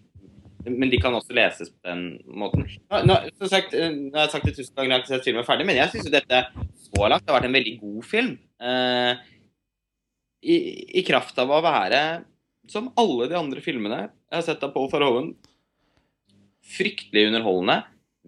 Men 0.68 0.90
de 0.92 0.98
kan 1.00 1.14
også 1.16 1.36
leses 1.38 1.70
på 1.70 1.88
den 1.88 2.18
måten. 2.28 2.66
Nå, 2.90 2.98
nå, 3.08 3.20
sagt, 3.48 3.76
eh, 3.78 3.94
nå 3.94 4.18
har 4.18 4.26
jeg 4.26 4.34
sagt 4.34 4.50
det 4.50 4.56
tusen 4.58 4.74
ganger, 4.76 4.98
jeg 4.98 5.04
ikke 5.04 5.14
sett 5.14 5.28
filmen 5.30 5.46
ferdig, 5.48 5.68
men 5.70 5.78
jeg 5.80 5.94
syns 5.94 6.10
dette 6.12 6.42
så 6.90 7.08
langt 7.08 7.30
har 7.30 7.38
vært 7.38 7.48
en 7.48 7.56
veldig 7.56 7.76
god 7.80 8.08
film. 8.10 8.34
Eh, 8.60 9.30
i, 10.44 10.58
I 11.00 11.04
kraft 11.08 11.40
av 11.40 11.54
å 11.54 11.62
være, 11.64 12.02
som 12.72 12.92
alle 13.00 13.30
de 13.32 13.38
andre 13.40 13.64
filmene 13.64 14.02
jeg 14.08 14.36
har 14.40 14.46
sett 14.46 14.66
av 14.66 14.74
Paul 14.76 14.90
Farhoven. 14.92 15.36
fryktelig 16.68 17.30
underholdende, 17.30 17.78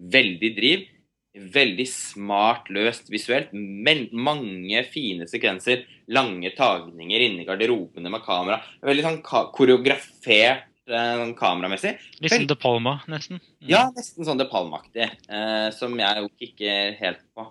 veldig 0.00 0.50
driv 0.56 0.86
veldig 1.34 1.86
smart 1.88 2.70
løst 2.72 3.10
visuelt. 3.12 3.52
Men 3.52 4.08
mange 4.12 4.82
fine 4.90 5.28
sekvenser. 5.30 5.84
Lange 6.10 6.50
tagninger 6.56 7.26
inni 7.26 7.46
garderobene 7.48 8.10
med 8.12 8.24
kamera. 8.26 8.60
Veldig 8.86 9.06
sånn 9.06 9.20
koreografert 9.54 10.66
eh, 10.90 11.24
kameramessig. 11.38 11.94
Litt 12.20 12.34
sånn 12.34 12.50
De 12.50 12.58
Palma, 12.58 12.98
nesten? 13.10 13.40
Mm. 13.60 13.70
Ja, 13.70 13.86
nesten 13.94 14.26
sånn 14.26 14.40
De 14.40 14.48
Palma-aktig. 14.50 15.06
Eh, 15.30 15.70
som 15.76 15.96
jeg 16.00 16.24
jo 16.24 16.30
kikker 16.42 16.98
helt 17.00 17.24
på. 17.36 17.46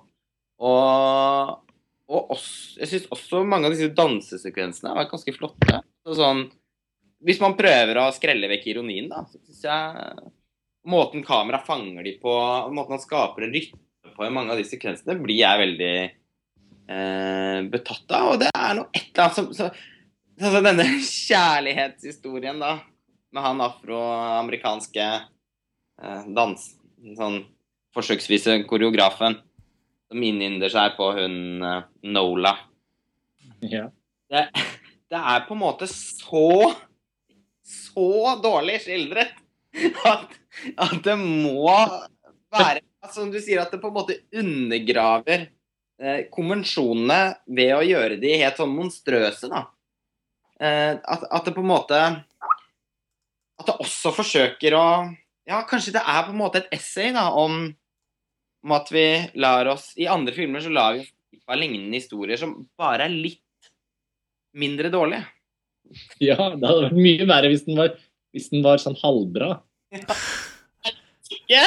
Og, 0.59 1.55
og 2.11 2.33
også, 2.35 2.81
jeg 2.81 2.91
syns 2.91 3.11
også 3.15 3.45
mange 3.47 3.69
av 3.69 3.75
disse 3.75 3.93
dansesekvensene 3.95 4.91
har 4.91 5.05
vært 5.05 5.13
ganske 5.13 5.35
flotte. 5.37 5.83
Så 6.03 6.19
sånn, 6.19 6.49
hvis 7.25 7.41
man 7.41 7.57
prøver 7.59 7.99
å 7.99 8.09
skrelle 8.15 8.49
vekk 8.51 8.69
ironien, 8.71 9.09
da, 9.11 9.25
så 9.27 9.39
syns 9.41 9.65
jeg 9.65 10.29
måten 10.89 11.25
kamera 11.25 11.59
fanger 11.63 12.05
de 12.05 12.15
på, 12.21 12.33
måten 12.75 12.95
han 12.95 13.03
skaper 13.03 13.45
en 13.45 13.53
rytme 13.53 14.13
på 14.15 14.25
i 14.25 14.31
mange 14.33 14.53
av 14.53 14.59
de 14.59 14.65
sekvensene, 14.67 15.17
blir 15.19 15.41
jeg 15.41 15.61
veldig 15.61 15.93
eh, 15.99 17.59
betatt 17.71 18.15
av. 18.15 18.33
Og 18.33 18.41
det 18.41 18.49
er 18.53 18.77
noe 18.79 18.89
et 18.95 19.11
eller 19.11 19.25
annet 19.25 19.37
som 19.37 19.51
så, 19.55 19.69
altså 20.39 20.63
Denne 20.63 20.87
kjærlighetshistorien, 21.03 22.63
da, 22.63 22.77
med 23.35 23.45
han 23.45 23.63
afroamerikanske 23.69 25.07
eh, 25.15 26.27
dans... 26.35 26.69
Sånn 27.15 27.45
forsøksvise 27.95 28.57
koreografen 28.67 29.37
som 30.09 30.23
innynder 30.25 30.71
seg 30.73 30.97
på 30.97 31.07
hun 31.15 31.63
eh, 31.63 31.85
Nola. 32.11 32.51
Ja. 33.63 33.85
Det, 34.29 34.43
det 35.09 35.21
er 35.33 35.45
på 35.47 35.55
en 35.55 35.61
måte 35.63 35.87
så 35.89 36.73
så 37.69 38.35
dårlig 38.41 38.79
skildret 38.83 39.37
at 40.09 40.39
at 40.79 40.99
det 41.05 41.15
må 41.19 41.71
være 42.53 42.81
Som 43.13 43.31
du 43.31 43.39
sier, 43.39 43.61
at 43.61 43.71
det 43.71 43.79
på 43.81 43.89
en 43.89 43.95
måte 43.95 44.17
undergraver 44.35 45.45
eh, 46.01 46.25
konvensjonene 46.33 47.19
ved 47.47 47.73
å 47.77 47.85
gjøre 47.85 48.17
de 48.19 48.33
helt 48.41 48.59
sånn 48.59 48.73
monstrøse, 48.75 49.47
da. 49.51 49.63
Eh, 50.59 50.97
at, 50.97 51.23
at, 51.23 51.45
det 51.45 51.55
på 51.55 51.63
en 51.63 51.71
måte 51.71 51.99
At 51.99 53.69
det 53.69 53.77
også 53.79 54.13
forsøker 54.17 54.75
å 54.77 54.87
Ja, 55.49 55.63
kanskje 55.69 55.95
det 55.95 56.03
er 56.03 56.25
på 56.27 56.35
en 56.35 56.41
måte 56.41 56.63
et 56.63 56.75
essay 56.75 57.13
da, 57.15 57.29
om, 57.31 57.69
om 58.65 58.75
at 58.75 58.91
vi 58.91 59.07
lar 59.39 59.71
oss 59.71 59.93
I 59.95 60.09
andre 60.11 60.35
filmer 60.35 60.65
så 60.65 60.73
lar 60.73 60.97
vi 60.97 61.05
oss 61.05 61.15
lignende 61.49 61.97
historier 61.97 62.37
som 62.37 62.51
bare 62.77 63.07
er 63.07 63.13
litt 63.13 63.71
mindre 64.53 64.91
dårlige. 64.93 65.23
Ja, 66.29 66.37
det 66.53 66.65
hadde 66.65 66.85
vært 66.87 66.99
mye 66.99 67.25
verre 67.29 67.49
hvis 67.51 67.65
den 67.65 67.79
var, 67.79 67.95
hvis 68.35 68.49
den 68.53 68.65
var 68.65 68.81
sånn 68.81 68.97
halvbra. 68.99 69.55
Ja 69.93 70.03
ikke. 71.29 71.65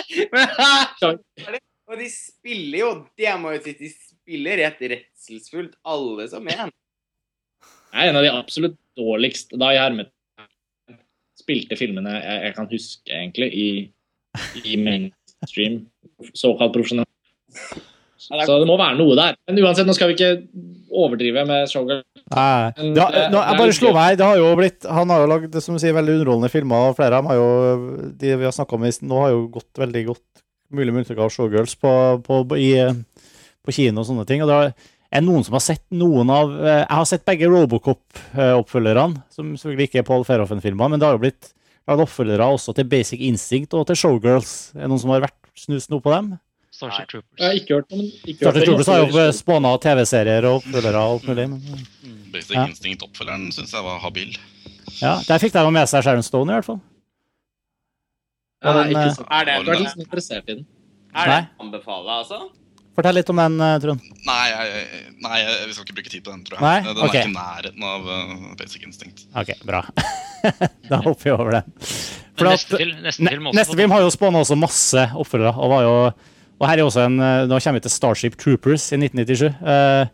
og 1.91 1.99
de 1.99 2.09
spiller 2.11 2.79
jo 2.79 2.91
Det 3.19 3.35
må 3.41 3.55
jo 3.57 3.63
si 3.65 3.75
de 3.79 3.91
spiller 3.93 4.61
rett 4.63 4.83
redselsfullt, 4.93 5.77
alle 5.83 6.29
som 6.31 6.47
en. 6.51 6.71
Det 7.93 8.01
er 8.01 8.11
en 8.11 8.19
av 8.19 8.25
de 8.25 8.33
absolutt 8.33 8.79
dårligste 8.99 9.59
Da 9.61 9.73
jeg 9.75 9.83
hermet 9.83 10.13
spilte 11.43 11.77
filmene 11.79 12.13
jeg, 12.15 12.39
jeg, 12.47 12.55
kan 12.55 12.69
huske, 12.71 13.11
egentlig, 13.11 13.49
i, 13.51 13.69
i 14.63 14.77
mainstream, 14.79 15.81
såkalt 16.39 16.77
profesjonell. 16.77 17.09
Så 18.23 18.59
det 18.61 18.69
må 18.69 18.77
være 18.79 18.97
noe 18.99 19.17
der. 19.19 19.37
Men 19.49 19.61
uansett, 19.65 19.89
nå 19.89 19.95
skal 19.97 20.13
vi 20.13 20.17
ikke 20.19 20.33
overdrive 20.93 21.45
med 21.49 21.71
Showgirl. 21.71 22.03
Nei, 22.33 22.73
det, 22.77 22.93
det, 22.95 23.25
nå, 23.33 23.41
jeg 23.41 23.61
bare 23.61 23.77
slår 23.77 23.97
meg, 23.97 24.17
det 24.21 24.29
har 24.29 24.39
jo 24.41 24.51
blitt, 24.59 24.87
Han 24.99 25.13
har 25.13 25.25
jo 25.25 25.31
lagd 25.31 25.59
som 25.65 25.77
du 25.77 25.83
sier, 25.83 25.97
veldig 25.97 26.19
underholdende 26.19 26.53
filmer, 26.53 26.91
og 26.91 26.99
flere 26.99 27.19
av 27.19 27.23
dem 27.23 27.31
har 27.33 27.41
jo 27.41 27.49
de 28.21 28.35
vi 28.41 28.49
har 28.49 28.55
snakka 28.55 28.79
om 28.79 28.87
nå, 28.87 29.21
har 29.25 29.35
jo 29.35 29.43
gått 29.57 29.83
veldig 29.83 30.05
godt, 30.11 30.43
mulig 30.73 30.95
med 30.95 31.03
unntak 31.03 31.21
av 31.21 31.33
Showgirls, 31.35 31.75
på, 31.81 31.93
på, 32.25 32.43
i, 32.61 32.71
på, 33.65 33.75
kino 33.75 34.05
og 34.05 34.09
sånne 34.09 34.29
ting. 34.29 34.45
og 34.45 34.53
det 34.53 34.61
er 35.13 35.25
noen 35.25 35.45
som 35.45 35.59
har 35.59 35.65
sett 35.65 35.85
noen 35.93 36.31
av 36.33 36.55
Jeg 36.57 36.87
har 36.89 37.09
sett 37.09 37.27
begge 37.29 37.51
Robocop-oppfølgerne, 37.53 39.27
som 39.33 39.53
selvfølgelig 39.57 39.91
ikke 39.91 40.01
er 40.05 40.09
Paul 40.09 40.25
Ferhoffen-filmer, 40.29 40.93
men 40.93 41.03
det 41.03 41.09
har 41.09 41.19
jo 41.19 41.25
blitt 41.27 41.53
lagd 41.91 42.05
oppfølgere 42.07 42.47
også 42.55 42.77
til 42.79 42.89
Basic 42.89 43.21
Instinct 43.27 43.75
og 43.77 43.89
til 43.91 43.99
Showgirls. 43.99 44.73
Er 44.77 44.87
det 44.87 44.93
noen 44.93 45.03
som 45.03 45.13
har 45.13 45.27
vært 45.27 45.39
snust 45.59 45.93
noe 45.93 46.05
på 46.05 46.15
dem? 46.15 46.33
Starship 46.83 47.11
Troopers. 47.13 47.39
Jeg 47.39 47.47
har 47.47 47.59
ikke 47.61 47.79
hørt 47.79 47.95
om 47.95 48.07
Starship 48.11 48.67
Troopers 48.67 48.91
har 48.91 49.03
jo 49.03 49.27
spåna 49.39 49.75
TV-serier 49.87 50.49
og 50.51 50.61
oppfølgere 50.61 51.03
og 51.03 51.17
alt 51.17 51.29
mulig. 51.31 51.51
Men... 51.53 51.85
Mm. 52.03 52.23
Basic 52.33 52.57
ja. 52.57 52.65
Instinct-oppfølgeren 52.67 53.51
syns 53.55 53.75
jeg 53.77 53.85
var 53.87 54.01
habil. 54.03 54.33
Ja, 54.99 55.19
Der 55.29 55.43
fikk 55.43 55.55
de 55.55 55.63
med 55.75 55.91
seg 55.91 56.05
Sharon 56.07 56.27
Stone, 56.27 56.51
i 56.51 56.59
hvert 56.59 56.69
fall. 56.69 56.81
Ja, 58.63 58.75
den, 58.79 58.95
ikke 58.95 59.15
sant. 59.19 59.29
Er 59.29 59.47
det, 59.49 59.55
du 59.67 59.71
er 59.75 59.81
liksom 59.83 60.03
interessert 60.05 60.49
i 60.49 60.59
den? 60.59 60.67
Er 61.13 61.31
det 61.31 61.39
anbefale, 61.61 62.19
altså? 62.23 62.41
Fortell 62.93 63.17
litt 63.17 63.31
om 63.33 63.39
den, 63.41 63.55
eh, 63.65 63.79
Trond. 63.81 64.09
Nei, 64.27 64.43
jeg, 64.51 65.13
nei, 65.25 65.39
vi 65.65 65.75
skal 65.75 65.87
ikke 65.87 65.97
bruke 65.97 66.13
tid 66.13 66.25
på 66.27 66.33
den, 66.35 66.43
tror 66.45 66.59
jeg. 66.59 66.65
Nei? 66.67 66.75
Den 66.85 67.07
okay. 67.07 67.07
er 67.09 67.23
ikke 67.23 67.31
i 67.31 67.37
nærheten 67.37 67.87
av 67.89 68.11
uh, 68.11 68.51
Basic 68.61 68.85
Instinct. 68.85 69.25
Ok, 69.33 69.55
bra. 69.65 69.81
da 70.91 70.99
hopper 71.01 71.25
vi 71.25 71.33
over 71.33 71.57
den. 71.57 71.73
For 72.37 72.49
neste, 72.49 72.77
film, 72.81 73.01
neste, 73.05 73.25
film, 73.25 73.49
neste 73.57 73.79
film 73.79 73.95
har 73.97 74.05
jo 74.05 74.13
spåna 74.13 74.43
også 74.45 74.59
masse 74.61 75.07
oppfølgere. 75.25 75.55
Og 75.57 75.73
var 75.73 75.87
jo 75.87 75.97
og 76.63 76.69
her 76.71 76.79
er 76.79 76.87
også 76.87 77.09
en, 77.09 77.19
eh, 77.19 77.49
Nå 77.51 77.59
kommer 77.59 77.81
vi 77.81 77.89
til 77.89 77.91
Starship 77.91 78.37
Troopers 78.39 78.85
i 78.95 78.99
1997. 79.01 79.51
Eh, 79.67 80.07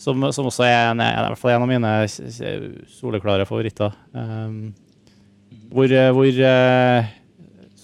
som, 0.00 0.24
som, 0.32 0.46
også 0.48 0.64
er 0.64 0.90
en, 0.90 1.00
i 1.04 1.24
hvert 1.26 1.38
fall 1.38 1.52
en 1.54 1.66
av 1.66 1.68
mine 1.70 1.90
soleklare 2.90 3.44
favoritter. 3.46 3.92
Um, 4.16 4.72
hvor, 5.70 5.84
eh, 5.92 6.10
hvor 6.10 6.30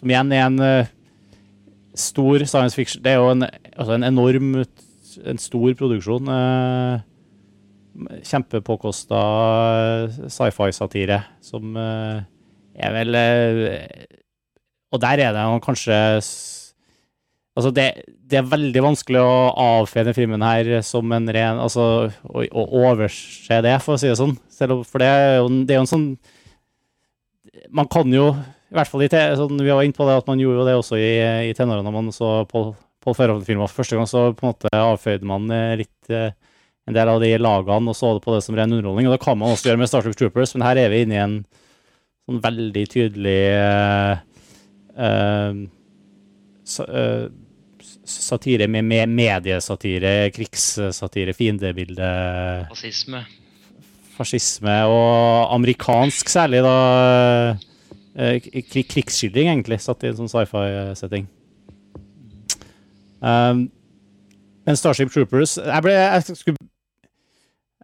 Som 0.01 0.11
igjen 0.11 0.33
er 0.33 0.47
en 0.47 0.89
stor 1.95 2.45
science 2.47 2.75
fiction 2.75 3.03
Det 3.05 3.13
er 3.13 3.19
jo 3.21 3.31
en, 3.31 3.45
altså 3.77 3.93
en 3.95 4.05
enorm, 4.09 4.65
en 5.27 5.39
stor 5.39 5.75
produksjon. 5.77 6.33
Kjempepåkosta 8.25 9.21
sci-fi-satire 10.25 11.21
som 11.45 11.77
er 11.77 12.97
vel 12.97 13.21
Og 14.91 15.01
der 15.05 15.27
er 15.29 15.37
det 15.37 15.63
kanskje 15.67 16.01
Altså 17.61 17.73
det, 17.77 17.87
det, 18.09 18.41
er 18.41 18.51
veldig 18.51 18.83
vanskelig 18.89 19.23
å 19.23 19.39
avfeie 19.61 20.03
denne 20.03 20.17
filmen 20.17 20.45
her 20.45 20.73
som 20.87 21.13
en 21.13 21.29
ren 21.35 21.61
Altså 21.61 21.87
å, 22.09 22.45
å 22.45 22.67
overse 22.89 23.61
det, 23.65 23.77
for 23.85 23.95
å 23.95 24.01
si 24.01 24.09
det 24.09 24.19
sånn. 24.19 24.37
Selv, 24.53 24.83
for 24.89 25.03
det 25.03 25.11
er, 25.13 25.35
jo, 25.41 25.51
det 25.69 25.77
er 25.77 25.81
jo 25.81 25.87
en 25.87 25.95
sånn 25.95 26.07
Man 27.77 27.91
kan 27.93 28.11
jo, 28.15 28.31
i 28.73 28.79
hvert 28.79 28.91
fall 28.91 29.05
i 29.05 29.11
sånn, 29.13 29.61
Vi 29.61 29.73
var 29.73 29.85
inne 29.85 29.97
på 29.97 30.09
det 30.09 30.21
at 30.23 30.31
man 30.31 30.41
gjorde 30.41 30.65
jo 30.65 30.71
det 30.71 30.79
også 30.81 31.01
i, 31.01 31.11
i 31.51 31.57
tenårene 31.59 31.87
da 31.87 31.95
man 31.95 32.15
så 32.15 32.41
Pål 32.51 32.73
Paul 33.01 33.17
Ferhoven-filmer 33.17 33.69
for 33.71 33.81
første 33.81 33.97
gang, 33.97 34.09
så 34.09 34.27
på 34.37 34.45
en 34.45 34.53
måte 34.53 34.71
avføyde 34.77 35.29
man 35.29 35.49
eh, 35.55 35.79
litt 35.81 36.13
eh, 36.13 36.35
en 36.89 36.97
del 36.97 37.09
av 37.09 37.21
de 37.23 37.31
lagene 37.41 37.93
og 37.93 37.97
så 37.97 38.13
det 38.17 38.25
på 38.25 38.35
det 38.35 38.43
som 38.45 38.57
ren 38.59 38.73
underholdning. 38.73 39.09
Og 39.09 39.15
det 39.17 39.23
kan 39.25 39.39
man 39.41 39.55
også 39.55 39.71
gjøre 39.71 39.81
med 39.81 39.91
Starship 39.91 40.19
Troopers, 40.19 40.53
men 40.57 40.67
her 40.67 40.81
er 40.83 40.93
vi 40.93 41.05
inne 41.07 41.17
i 41.17 41.23
en 41.23 41.37
sånn 42.29 42.43
veldig 42.45 42.85
tydelig 42.93 43.39
uh, 43.57 44.21
uh, 45.01 45.63
uh, 46.85 47.25
satire 48.05 48.69
med, 48.69 48.85
med 48.85 49.09
mediesatire, 49.09 50.31
krigssatire, 50.35 51.35
fiendebilde 51.37 52.11
Fascisme. 52.71 53.25
Fascisme 54.17 54.77
og 54.91 55.55
amerikansk 55.55 56.29
særlig, 56.29 56.63
da. 56.67 56.77
Eh, 58.21 58.41
krigsskildring, 58.91 59.49
egentlig, 59.49 59.81
satt 59.81 60.03
i 60.05 60.11
en 60.11 60.19
sånn 60.19 60.33
sci-fi-setting. 60.33 61.29
Um, 63.21 63.69
men 64.65 64.79
Starship 64.81 65.11
Troopers 65.13 65.59
Jeg 65.61 65.85
ble 65.85 65.93
jeg 65.93 66.37
skulle, 66.39 66.57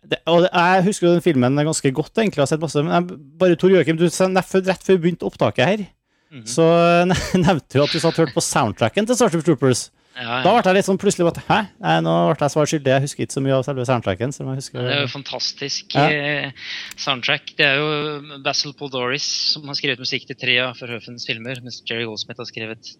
det, 0.08 0.16
og 0.30 0.46
Jeg 0.46 0.84
husker 0.86 1.06
jo 1.06 1.12
den 1.12 1.24
filmen 1.24 1.58
ganske 1.58 1.90
godt, 1.92 2.14
egentlig. 2.14 2.40
Jeg 2.40 2.46
har 2.46 2.52
sett 2.54 2.62
masse, 2.62 2.82
men 2.84 2.94
jeg, 2.94 3.18
bare 3.40 3.58
Tor 3.58 3.74
Joakim, 3.74 3.98
du, 3.98 4.06
rett 4.06 4.86
før 4.86 4.96
vi 4.96 5.02
begynte 5.02 5.26
opptaket 5.26 5.66
her, 5.66 5.84
mm 6.30 6.40
-hmm. 6.40 6.46
så 6.46 6.66
nevnte 7.46 7.78
du 7.78 7.82
at 7.82 7.92
du 7.92 7.98
satt 7.98 8.16
hørt 8.16 8.34
på 8.34 8.40
soundtracken 8.40 9.06
til 9.06 9.16
Starship 9.16 9.44
Troopers. 9.44 9.90
Ja, 10.16 10.38
Da 10.40 10.52
ble 10.56 10.62
jeg 10.64 10.76
litt 10.78 10.86
sånn 10.88 10.96
plutselig 10.96 11.26
bare, 11.28 11.42
Hæ? 11.44 11.56
Nei, 11.84 11.96
nå 12.00 12.12
ble 12.30 12.46
jeg 12.46 12.52
svar 12.54 12.68
skyldig. 12.70 12.92
Jeg 12.94 13.02
husker 13.04 13.24
ikke 13.26 13.34
så 13.36 13.42
mye 13.44 13.56
av 13.58 13.64
selve 13.66 13.84
soundtracken. 13.84 14.32
Som 14.32 14.48
jeg 14.48 14.62
husker. 14.62 14.80
Det 14.86 14.94
er 14.94 15.02
jo 15.02 15.10
fantastisk 15.12 15.94
Ja. 15.94 16.06
eh, 16.08 16.50
soundtrack. 16.96 17.52
Det 17.58 17.66
er 17.66 17.76
jo 17.82 18.40
Basil 18.42 18.72
Paul 18.78 18.88
Doris 18.94 19.26
som 19.52 19.66
har 19.68 19.76
skrevet 19.76 20.00
musikk 20.00 20.24
til 20.26 20.36
tre 20.40 20.58
av 20.64 20.74
Verhoevens 20.80 21.26
filmer, 21.28 21.60
mens 21.62 21.82
Jerry 21.84 22.06
Goldsmith 22.08 22.40
har 22.40 22.48
skrevet 22.48 22.94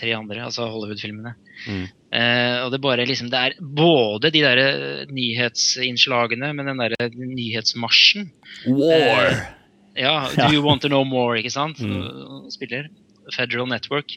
tre 0.00 0.12
andre, 0.18 0.42
altså 0.48 0.66
Hollywood-filmene. 0.66 1.34
Mm. 1.68 1.86
Eh, 2.10 2.58
og 2.64 2.70
det 2.72 2.78
er 2.78 2.86
bare 2.88 3.06
liksom 3.06 3.30
Det 3.30 3.38
er 3.38 3.54
både 3.60 4.30
de 4.32 4.40
der 4.42 4.58
eh, 4.58 5.06
nyhetsinnslagene, 5.14 6.52
men 6.56 6.66
den 6.66 6.78
derre 6.82 7.10
nyhetsmarsjen. 7.14 8.30
War! 8.66 9.54
Ja, 9.98 10.28
Do 10.34 10.42
Ja. 10.42 10.50
You 10.52 10.62
Want 10.62 10.82
To 10.82 10.88
Know 10.88 11.04
More, 11.04 11.38
ikke 11.40 11.52
sant? 11.54 11.78
Mm. 11.78 12.50
Spiller. 12.50 12.88
Federal 13.34 13.68
Network. 13.70 14.14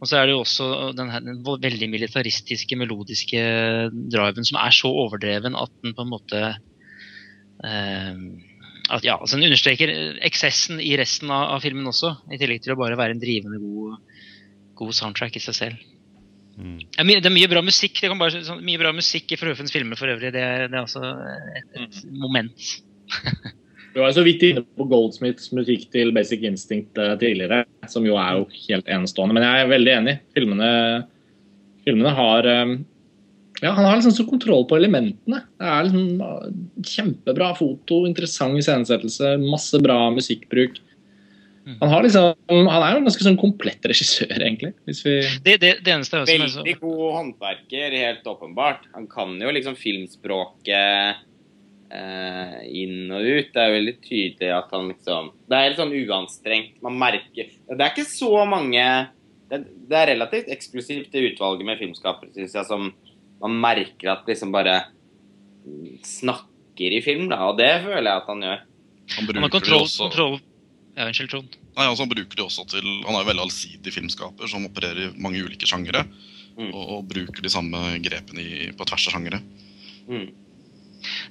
Og 0.00 0.08
så 0.08 0.18
er 0.18 0.28
det 0.28 0.34
jo 0.34 0.42
også 0.44 0.68
den, 0.96 1.12
her, 1.12 1.24
den 1.24 1.42
veldig 1.44 1.90
militaristiske, 1.92 2.78
melodiske 2.80 3.44
driven 4.12 4.48
som 4.48 4.60
er 4.62 4.74
så 4.74 4.90
overdreven 4.90 5.58
at 5.58 5.72
den 5.84 5.96
på 5.96 6.04
en 6.04 6.12
måte 6.12 6.42
eh, 7.64 8.12
at, 8.92 9.04
ja, 9.04 9.16
altså 9.16 9.38
Den 9.38 9.48
understreker 9.48 9.90
eksessen 10.26 10.80
i 10.82 10.92
resten 11.00 11.32
av, 11.32 11.54
av 11.56 11.64
filmen 11.64 11.88
også, 11.88 12.12
i 12.32 12.40
tillegg 12.40 12.64
til 12.64 12.74
å 12.74 12.80
bare 12.80 12.98
være 13.00 13.16
en 13.16 13.22
drivende 13.22 13.60
god, 13.62 14.20
god 14.76 14.96
soundtrack 14.96 15.38
i 15.40 15.44
seg 15.44 15.56
selv. 15.56 15.90
Mm. 16.54 16.78
Det 16.84 17.00
er, 17.00 17.06
mye, 17.08 17.22
det 17.22 17.30
er 17.30 17.34
mye 17.34 17.50
bra 17.50 17.64
musikk 17.66 17.98
det 17.98 18.10
kan 18.12 18.20
bare, 18.20 18.44
sånn, 18.46 18.60
mye 18.66 18.78
bra 18.78 18.92
musikk 18.94 19.32
i 19.34 19.38
Frøfens 19.40 19.74
filmer 19.74 19.98
for 19.98 20.12
øvrig. 20.12 20.30
Det 20.34 20.44
det 20.44 20.68
er 20.68 20.82
altså 20.84 21.02
et, 21.58 21.70
et 21.80 22.02
moment. 22.12 22.68
Du 23.94 24.00
var 24.02 24.10
jo 24.10 24.16
så 24.16 24.24
vidt 24.26 24.42
inne 24.42 24.64
på 24.74 24.86
Goldsmiths 24.90 25.52
musikk 25.54 25.86
til 25.94 26.10
Basic 26.14 26.42
Instinct 26.42 26.98
eh, 26.98 27.12
tidligere, 27.20 27.62
som 27.90 28.06
jo 28.06 28.16
er 28.18 28.40
jo 28.40 28.48
helt 28.66 28.88
enestående. 28.90 29.36
Men 29.36 29.46
jeg 29.46 29.62
er 29.62 29.70
veldig 29.70 29.92
enig. 29.92 30.14
Filmene, 30.34 30.70
filmene 31.86 32.14
har 32.16 32.48
eh, 32.50 32.72
Ja, 33.62 33.70
han 33.70 33.86
har 33.86 34.00
liksom 34.00 34.16
så 34.16 34.26
kontroll 34.26 34.66
på 34.66 34.80
elementene. 34.80 35.44
Det 35.62 35.68
er 35.70 35.86
liksom 35.86 36.24
eh, 36.26 36.56
kjempebra 36.90 37.52
foto, 37.54 38.00
interessant 38.08 38.58
iscenesettelse, 38.58 39.36
masse 39.44 39.78
bra 39.84 40.00
musikkbruk. 40.16 40.82
Han, 41.64 41.88
har 41.88 42.02
liksom, 42.04 42.34
han 42.50 42.82
er 42.82 42.90
jo 42.92 42.98
en 42.98 43.06
ganske 43.06 43.24
sånn 43.24 43.38
komplett 43.40 43.86
regissør, 43.88 44.34
egentlig. 44.34 44.74
Hvis 44.84 45.00
vi 45.06 45.14
Det, 45.46 45.54
det, 45.62 45.70
det 45.86 45.94
Veldig 46.12 46.74
god 46.82 47.06
håndverker, 47.14 47.94
helt 48.02 48.26
åpenbart. 48.28 48.90
Han 48.98 49.06
kan 49.08 49.38
jo 49.40 49.54
liksom 49.54 49.78
filmspråket 49.78 51.22
eh, 51.94 52.56
inn 52.82 53.12
og 53.14 53.24
ut. 53.24 53.50
Det 53.54 53.60
er 53.60 53.70
jo 53.70 53.76
veldig 53.78 53.96
tydelig 54.04 54.52
at 54.56 54.72
han 54.74 54.90
liksom 54.92 55.32
Det 55.48 55.56
er 55.56 55.68
helt 55.68 55.80
sånn 55.80 55.94
uanstrengt. 55.94 56.80
Man 56.84 56.98
merker 57.00 57.50
Det 57.50 57.78
er 57.78 57.92
ikke 57.92 58.08
så 58.08 58.44
mange 58.48 58.84
Det, 59.50 59.60
det 59.90 59.98
er 60.00 60.12
relativt 60.14 60.50
eksklusivt, 60.52 61.12
det 61.12 61.34
utvalget 61.34 61.68
med 61.68 61.80
filmskapere, 61.80 62.32
syns 62.34 62.56
jeg, 62.56 62.66
som 62.68 62.88
man 63.44 63.58
merker 63.60 64.14
at 64.14 64.28
liksom 64.28 64.54
bare 64.54 64.78
snakker 66.04 66.96
i 66.96 67.02
film, 67.04 67.28
da. 67.28 67.42
Og 67.50 67.58
det 67.60 67.70
føler 67.84 68.08
jeg 68.08 68.22
at 68.22 68.30
han 68.30 68.44
gjør. 68.44 68.62
Han 68.64 69.26
Han 69.28 69.28
har 69.28 69.50
det 69.50 69.52
kontroll, 69.52 69.84
også 69.84 70.06
kontroll 70.08 70.38
Ja, 70.94 71.08
unnskyld, 71.10 71.28
Trond. 71.30 71.56
Nei, 71.74 71.84
altså 71.84 72.06
Han 72.06 72.12
bruker 72.14 72.38
det 72.38 72.44
også 72.44 72.64
til 72.70 72.86
Han 73.04 73.16
er 73.18 73.20
jo 73.20 73.28
veldig 73.28 73.44
allsidig 73.44 73.92
filmskaper 73.92 74.48
som 74.48 74.64
opererer 74.64 75.10
i 75.10 75.12
mange 75.20 75.42
ulike 75.44 75.68
sjangere. 75.68 76.06
Mm. 76.54 76.70
Og, 76.70 76.82
og 76.96 77.06
bruker 77.10 77.42
de 77.42 77.52
samme 77.52 77.98
grepene 78.02 78.40
i, 78.40 78.70
på 78.72 78.86
tvers 78.88 79.08
av 79.10 79.16
sjangere. 79.16 79.42
Mm. 80.08 80.28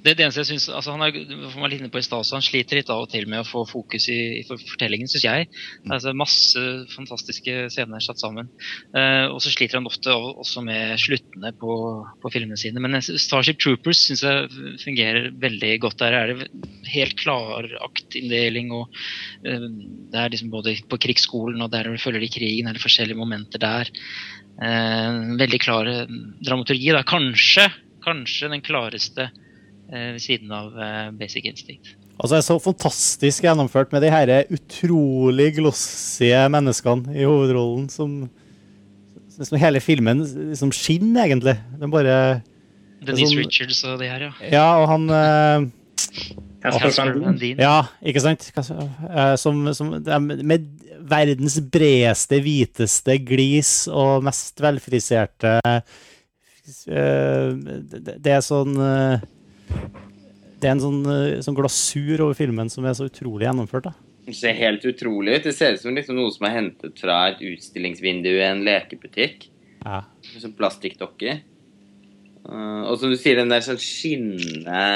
Det, 0.04 0.14
det 0.14 0.24
eneste 0.24 0.42
jeg 0.42 0.50
synes, 0.52 0.68
altså 0.72 0.94
Han 0.94 1.04
er, 1.06 1.16
var 1.54 1.70
litt 1.72 1.82
inne 1.82 1.92
på 1.92 2.00
i 2.00 2.06
stad 2.06 2.26
han 2.34 2.44
sliter 2.44 2.78
litt 2.78 2.90
av 2.92 3.04
og 3.04 3.10
til 3.12 3.26
med 3.30 3.42
å 3.42 3.46
få 3.46 3.64
fokus 3.68 4.08
i, 4.12 4.18
i 4.40 4.44
fortellingen, 4.46 5.10
syns 5.10 5.26
jeg. 5.26 5.48
Altså 5.90 6.14
Masse 6.16 6.62
fantastiske 6.94 7.68
scener 7.72 8.02
satt 8.04 8.22
sammen. 8.22 8.50
Eh, 8.96 9.26
og 9.28 9.40
så 9.42 9.52
sliter 9.52 9.80
han 9.80 9.88
ofte 9.90 10.14
også 10.14 10.64
med 10.66 10.96
sluttene 11.02 11.52
på, 11.58 11.76
på 12.22 12.32
filmene 12.34 12.58
sine. 12.60 12.82
Men 12.82 13.00
Starship 13.02 13.60
Troopers 13.62 14.04
syns 14.06 14.24
jeg 14.24 14.48
fungerer 14.82 15.30
veldig 15.42 15.72
godt. 15.84 16.00
Der 16.02 16.18
er 16.18 16.32
det 16.32 16.48
helt 16.94 17.18
klar 17.20 17.68
aktinndeling. 17.84 18.72
og 18.74 18.88
eh, 19.46 19.68
Det 20.12 20.20
er 20.20 20.34
liksom 20.34 20.52
både 20.54 20.76
på 20.90 21.00
krigsskolen 21.06 21.62
og 21.64 21.72
der 21.74 21.90
du 21.90 22.00
følger 22.00 22.24
de 22.24 22.32
krigen, 22.32 22.68
er 22.68 22.76
det 22.76 22.84
forskjellige 22.84 23.18
momenter 23.18 23.62
der. 23.62 23.92
Eh, 24.62 25.22
veldig 25.40 25.60
klar 25.62 25.90
eh, 25.90 26.18
dramaturgi. 26.44 26.92
Da. 26.94 27.02
Kanskje, 27.06 27.68
kanskje 28.04 28.52
den 28.52 28.64
klareste 28.64 29.30
ved 29.90 30.20
siden 30.22 30.52
av 30.54 30.72
eh, 30.78 31.10
Basic 31.18 31.44
Instinct. 31.50 31.94
Altså, 32.14 32.36
det 32.36 32.40
er 32.40 32.46
så 32.46 32.56
fantastisk 32.62 33.42
gjennomført 33.44 33.90
med 33.92 34.04
de 34.06 34.10
her 34.12 34.30
utrolig 34.54 35.48
glossige 35.56 36.44
menneskene 36.54 37.14
i 37.18 37.26
hovedrollen 37.26 37.88
som, 37.90 38.28
som 39.34 39.58
hele 39.58 39.80
filmen 39.82 40.22
liksom 40.52 40.70
skinner, 40.74 41.26
egentlig. 41.26 41.56
Den 41.80 41.90
bare 41.90 42.18
Denise 43.04 43.32
sånn- 43.32 43.42
Richards 43.42 43.82
og 43.90 43.98
de 44.00 44.08
her, 44.08 44.28
ja. 44.28 44.32
Ja, 44.52 44.68
og 44.80 44.88
han 44.92 45.10
eh. 45.10 45.70
Ja, 46.64 47.82
ikke 48.00 48.22
sant? 48.24 48.46
Eh, 48.56 49.34
Som, 49.36 49.66
som 49.76 49.90
med 50.00 50.70
verdens 51.04 51.58
bredeste, 51.60 52.38
hviteste 52.40 53.18
glis 53.20 53.84
og 53.92 54.22
mest 54.24 54.62
velfriserte 54.64 55.58
eh, 56.88 57.50
det, 57.92 58.32
er 58.32 58.40
sånn 58.40 58.78
eh, 58.80 59.26
Det 60.60 60.70
er 60.70 60.76
en 60.78 60.80
sånn, 60.80 61.00
eh, 61.12 61.40
sånn 61.44 61.56
glasur 61.56 62.22
over 62.24 62.36
filmen 62.38 62.70
som 62.72 62.86
er 62.88 62.94
så 62.96 63.08
utrolig 63.10 63.44
gjennomført. 63.44 63.90
da. 63.90 63.94
Det 64.24 64.34
ser 64.38 64.54
helt 64.56 64.84
utrolig 64.88 65.36
ut. 65.36 65.44
Det 65.44 65.52
ser 65.52 65.74
ut 65.74 65.82
som 65.82 65.94
liksom 65.94 66.16
noe 66.16 66.32
som 66.32 66.46
er 66.48 66.54
hentet 66.56 67.00
fra 67.00 67.18
et 67.28 67.42
utstillingsvindu 67.44 68.30
i 68.30 68.46
en 68.46 68.64
lekebutikk. 68.64 69.50
Ja. 69.84 70.04
Som 70.40 70.54
plastikkdokker. 70.56 71.42
Uh, 72.44 72.88
og 72.88 72.96
som 73.00 73.12
du 73.12 73.18
sier, 73.20 73.36
den 73.36 73.52
der 73.52 73.64
sånn 73.64 73.80
skinne 73.80 74.86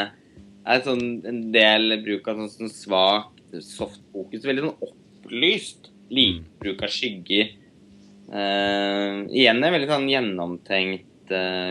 er 0.68 0.82
sånn 0.84 1.20
en 1.28 1.42
del 1.52 1.98
bruk 2.04 2.28
av 2.28 2.40
sånn, 2.40 2.52
sånn 2.54 2.72
svak 2.72 3.60
softfokus. 3.64 4.46
Veldig 4.48 4.64
sånn 4.64 4.88
opplyst. 4.88 5.92
Lite 6.08 6.48
bruk 6.62 6.80
av 6.86 6.92
skygger. 6.92 7.52
Uh, 8.32 9.28
igjen 9.28 9.60
er 9.60 9.76
veldig 9.76 9.92
sånn 9.92 10.08
gjennomtenkt 10.08 11.04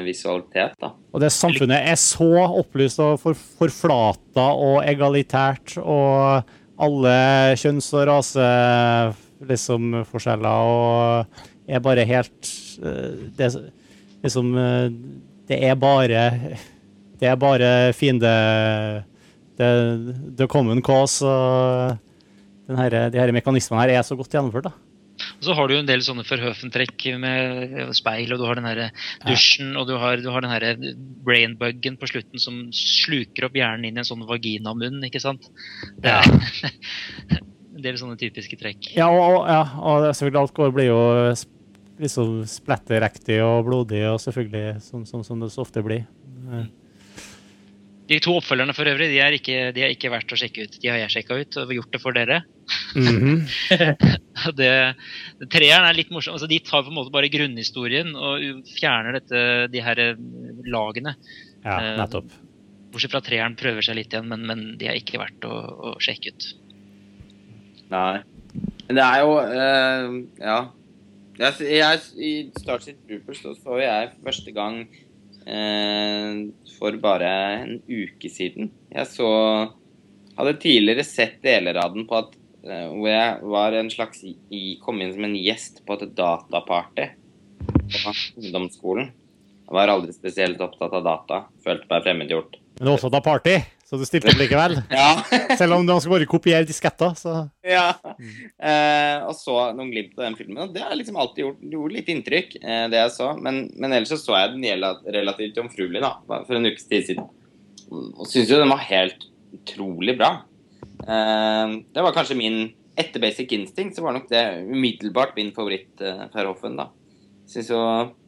visualitet, 0.06 0.76
da. 0.82 0.92
Og 1.14 1.22
det 1.24 1.32
samfunnet 1.34 1.90
er 1.92 1.98
så 2.00 2.30
opplyst 2.46 3.00
og 3.04 3.18
for, 3.22 3.38
forflata 3.60 4.48
og 4.54 4.84
egalitært, 4.86 5.78
og 5.82 6.44
alle 6.78 7.14
kjønns- 7.58 7.94
og 7.98 8.06
raseforskjeller 8.12 9.24
liksom, 9.50 9.92
forskjeller, 10.10 10.48
og 10.48 11.26
er 11.68 11.84
bare 11.84 12.06
helt 12.08 12.50
eh, 12.82 13.28
Det 13.38 13.52
liksom 14.24 14.54
eh, 14.58 14.90
Det 15.48 15.60
er 15.64 15.76
bare 15.76 16.24
Det 17.20 17.28
er 17.28 17.36
bare 17.36 17.94
fiende 17.94 18.32
det, 19.58 19.70
The 20.38 20.48
common 20.48 20.84
cause 20.86 21.26
og 21.26 21.98
her, 22.78 23.10
de 23.10 23.18
her 23.18 23.32
mekanismene 23.32 23.82
her 23.82 23.96
er 23.96 24.04
så 24.06 24.14
godt 24.20 24.30
gjennomført. 24.30 24.68
da. 24.68 24.87
Og 25.38 25.48
så 25.48 25.56
har 25.58 25.68
du 25.68 25.76
jo 25.76 25.82
en 25.82 25.90
del 25.90 26.04
sånne 26.06 26.26
Verhoeven-trekk 26.28 27.08
med 27.22 27.94
speil, 27.98 28.34
og 28.34 28.42
du 28.42 28.46
har 28.48 28.60
den 28.60 28.70
her 28.70 28.82
dusjen, 29.26 29.74
og 29.80 29.88
du 29.90 29.96
har, 30.02 30.22
du 30.22 30.30
har 30.34 30.46
den 30.46 30.54
her 30.54 30.96
brainbuggen 31.26 31.98
på 32.00 32.10
slutten 32.12 32.42
som 32.42 32.66
sluker 32.76 33.48
opp 33.48 33.58
hjernen 33.58 33.90
inn 33.90 34.00
i 34.00 34.04
en 34.04 34.08
sånn 34.08 34.26
vaginamunn, 34.30 35.04
ikke 35.08 35.24
sant? 35.24 35.50
Det 36.02 36.14
er 36.14 36.32
en 37.78 37.84
del 37.86 38.00
sånne 38.00 38.18
typiske 38.20 38.60
trekk. 38.60 38.92
Ja, 38.98 39.10
og, 39.12 39.44
ja, 39.50 39.62
og 39.78 40.10
selvfølgelig 40.10 40.44
alt 40.44 40.58
går 40.58 40.76
blir 40.76 40.92
jo 40.92 41.02
liksom 41.98 42.42
spletterektig 42.50 43.40
og 43.46 43.66
blodig, 43.70 44.04
og 44.10 44.22
selvfølgelig 44.22 44.82
som, 44.86 45.06
som, 45.10 45.24
som 45.26 45.42
det 45.42 45.52
så 45.54 45.64
ofte 45.66 45.84
blir. 45.86 46.06
Eh, 46.48 46.68
De 48.08 48.20
to 48.24 48.38
oppfølgerne 48.40 48.74
for 48.76 48.88
øvrig, 48.88 49.10
de 49.12 49.18
er 49.20 49.36
ikke, 49.36 49.56
de 49.76 49.84
er 49.84 49.92
ikke 49.92 50.12
verdt 50.14 50.32
å 50.32 50.38
sjekke 50.40 50.64
ut. 50.64 50.78
De 50.80 50.88
har 50.92 51.02
jeg 51.02 51.12
sjekka 51.18 51.38
ut 51.42 51.58
og 51.60 51.74
gjort 51.76 51.92
det 51.96 52.00
for 52.04 52.16
dere. 52.16 52.38
mhm. 52.96 53.42
det, 54.60 54.70
det 55.42 55.50
Treeren 55.52 55.88
er 55.90 55.98
litt 55.98 56.12
morsom. 56.16 56.38
Altså, 56.38 56.48
de 56.48 56.62
tar 56.64 56.86
på 56.86 56.92
en 56.94 56.98
måte 57.00 57.12
bare 57.12 57.32
grunnhistorien 57.34 58.14
og 58.16 58.70
fjerner 58.78 59.20
dette, 59.20 59.42
de 59.74 59.84
her 59.84 60.04
eh, 60.06 60.24
lagene. 60.72 61.18
Ja, 61.66 61.80
Eh, 61.82 61.94
nettopp. 62.00 62.32
Bortsett 62.94 63.12
fra 63.12 63.20
treeren 63.26 63.58
prøver 63.60 63.84
seg 63.84 63.98
litt 64.00 64.14
igjen, 64.16 64.30
men, 64.32 64.46
men 64.48 64.62
de 64.80 64.88
er 64.88 64.96
ikke 65.02 65.20
verdt 65.20 65.44
å, 65.44 65.52
å 65.52 65.90
sjekke 66.00 66.32
ut. 66.32 66.46
Nei. 67.92 68.22
Men 68.88 69.00
det 69.00 69.04
er 69.04 69.20
jo 69.26 69.34
eh, 69.44 70.18
Ja. 70.44 70.60
Jeg, 71.38 71.68
jeg, 71.70 72.00
I 72.18 72.30
Starship 72.58 73.04
Troopers 73.06 73.44
så, 73.44 73.52
så 73.60 73.76
jeg 73.78 74.08
første 74.26 74.54
gang 74.56 74.80
eh, 74.88 75.04
for 76.78 76.98
bare 77.00 77.30
en 77.62 77.78
uke 77.88 78.30
siden. 78.32 78.72
Jeg 78.92 79.08
så 79.14 79.30
Hadde 80.38 80.54
tidligere 80.62 81.02
sett 81.02 81.40
deler 81.42 81.80
av 81.82 81.96
den 81.96 82.06
på 82.06 82.20
at 82.20 82.36
eh, 82.62 82.90
hvor 82.92 83.10
jeg 83.10 83.48
var 83.50 83.74
en 83.74 83.88
slags 83.90 84.20
i, 84.22 84.78
kom 84.84 85.00
inn 85.02 85.16
som 85.16 85.26
en 85.26 85.34
gjest 85.34 85.82
på 85.88 85.98
et 85.98 86.12
dataparty 86.18 87.08
på 87.58 88.14
ungdomsskolen. 88.44 89.10
Jeg 89.68 89.76
var 89.76 89.92
aldri 89.92 90.14
spesielt 90.14 90.62
opptatt 90.62 90.94
av 90.94 91.08
data. 91.08 91.40
Følte 91.66 91.90
meg 91.90 92.06
fremmedgjort. 92.06 92.60
Men 92.78 92.92
også 92.94 93.10
da 93.12 93.24
party, 93.26 93.56
Så 93.88 93.96
du 93.96 94.04
stilte 94.04 94.34
opp 94.34 94.40
likevel? 94.42 94.82
Ja. 94.92 95.24
Selv 95.56 95.78
om 95.78 95.86
du 95.88 95.94
skal 95.96 96.14
bare 96.18 96.28
kopiere 96.28 96.68
disketter, 96.68 97.14
så 97.16 97.36
ja. 97.64 97.94
Eh, 98.60 99.24
og 99.24 99.32
så 99.38 99.56
noen 99.78 99.94
glimt 99.94 100.18
av 100.18 100.26
den 100.26 100.36
filmen. 100.40 100.60
Og 100.66 100.74
det 100.76 100.84
har 100.84 100.96
liksom 101.00 101.20
alltid 101.20 101.46
gjort, 101.46 101.62
gjort 101.72 101.96
litt 101.96 102.12
inntrykk, 102.12 102.58
eh, 102.60 102.84
det 102.92 103.00
jeg 103.00 103.14
så. 103.16 103.30
Men, 103.40 103.62
men 103.80 103.96
ellers 103.96 104.12
så 104.12 104.20
så 104.20 104.36
jeg 104.42 104.58
den 104.58 105.14
relativt 105.16 105.62
jomfruelig 105.62 106.04
da, 106.04 106.18
for 106.28 106.58
en 106.58 106.68
ukes 106.68 106.90
tid 106.92 107.08
siden. 107.08 107.30
Og 107.88 108.28
syns 108.28 108.52
jo 108.52 108.60
den 108.60 108.74
var 108.74 108.84
helt 108.90 109.30
utrolig 109.56 110.18
bra. 110.20 110.34
Eh, 111.08 111.78
det 111.96 112.04
var 112.04 112.16
kanskje 112.16 112.40
min 112.40 112.66
Etter 112.98 113.22
Basic 113.22 113.52
Instinct 113.54 113.96
så 113.96 114.04
var 114.04 114.16
nok 114.16 114.28
det 114.32 114.44
umiddelbart 114.66 115.36
min 115.38 115.52
favoritt 115.54 116.02
uh, 116.02 116.24
Verhoeven, 116.34 116.80
da. 116.80 116.88
Synes 117.48 117.70
jo 117.70 117.82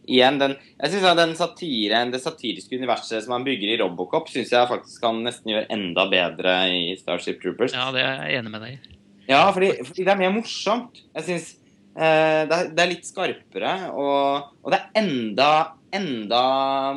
igjen 0.09 0.39
den 0.41 0.55
Jeg 0.57 0.93
synes 0.93 1.17
den 1.19 1.35
satiren, 1.37 2.13
det 2.13 2.21
satiriske 2.23 2.79
universet 2.79 3.25
som 3.25 3.35
han 3.37 3.45
bygger 3.47 3.73
i 3.73 3.79
Robocop, 3.81 4.29
syns 4.31 4.53
jeg 4.55 4.69
faktisk 4.69 5.03
kan 5.03 5.19
nesten 5.25 5.53
gjøre 5.53 5.69
enda 5.75 6.05
bedre 6.11 6.55
i 6.73 6.95
Starship 6.99 7.41
Troopers. 7.43 7.75
Ja, 7.75 7.89
det 7.95 8.03
er 8.05 8.23
jeg 8.25 8.39
enig 8.39 8.53
med 8.53 8.65
deg 8.65 8.77
i. 8.77 8.95
Ja, 9.29 9.43
fordi, 9.53 9.73
fordi 9.85 10.05
det 10.05 10.13
er 10.13 10.21
mer 10.23 10.31
morsomt. 10.33 11.03
Jeg 11.19 11.27
syns 11.27 11.51
eh, 11.93 12.47
det, 12.49 12.61
det 12.73 12.83
er 12.83 12.91
litt 12.95 13.05
skarpere, 13.09 13.75
og, 13.93 14.55
og 14.63 14.73
det 14.73 14.79
er 14.79 15.03
enda, 15.03 15.51
enda 15.93 16.41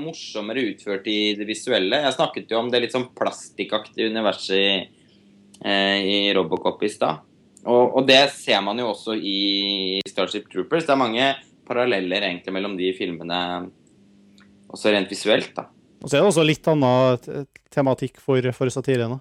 morsommere 0.00 0.64
utført 0.70 1.10
i 1.12 1.34
det 1.36 1.48
visuelle. 1.48 2.00
Jeg 2.06 2.16
snakket 2.16 2.54
jo 2.54 2.62
om 2.62 2.72
det 2.72 2.84
litt 2.86 2.96
sånn 2.96 3.10
plastikkaktige 3.18 4.08
universet 4.14 4.56
i, 4.56 4.72
eh, 5.60 5.98
i 6.00 6.18
Robocop 6.38 6.86
i 6.86 6.92
stad. 6.92 7.28
Og, 7.62 7.98
og 7.98 8.06
det 8.08 8.24
ser 8.34 8.62
man 8.64 8.80
jo 8.80 8.88
også 8.90 9.14
i 9.14 10.00
Starship 10.08 10.48
Troopers. 10.50 10.86
Det 10.88 10.94
er 10.96 10.98
mange 10.98 11.28
paralleller 11.68 12.26
egentlig 12.26 12.54
mellom 12.54 12.76
de 12.78 12.90
filmene, 12.96 13.38
også 14.72 14.92
rent 14.94 15.10
visuelt. 15.12 15.52
da. 15.56 15.68
Og 16.02 16.08
så 16.08 16.16
er 16.16 16.22
det 16.22 16.30
også 16.32 16.46
litt 16.46 16.66
annen 16.70 17.46
tematikk 17.72 18.18
for, 18.22 18.48
for 18.56 18.72
satirene. 18.74 19.20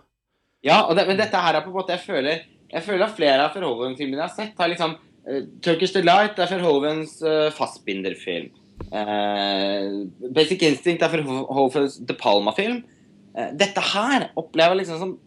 Ja, 0.65 0.83
og 0.87 0.97
det, 0.97 1.07
men 1.09 1.19
dette 1.19 1.41
her 1.41 1.57
er 1.57 1.63
på 1.65 1.71
en 1.71 1.77
måte 1.79 1.95
Jeg 1.95 2.03
føler, 2.05 2.43
jeg 2.69 2.85
føler 2.85 3.07
at 3.07 3.15
flere 3.17 3.45
av 3.47 3.55
Verhoeven-filmene 3.55 4.19
jeg 4.19 4.27
har 4.27 4.35
sett, 4.35 4.57
har 4.59 4.69
liksom 4.69 4.93
uh, 4.97 5.41
Turkish 5.65 5.95
Delight 5.95 6.37
er 6.39 6.51
Verhovens 6.53 7.17
uh, 7.25 7.49
fastbinderfilm. 7.55 8.51
Uh, 8.91 10.05
Basic 10.33 10.61
Instinct 10.67 11.05
er 11.05 11.15
Verhovens 11.15 11.97
De 11.97 12.17
Palma-film. 12.17 12.83
Uh, 13.33 13.49
dette 13.57 13.83
her 13.93 14.29
opplever 14.39 14.75
jeg 14.75 14.83
liksom 14.83 15.01
som 15.01 15.17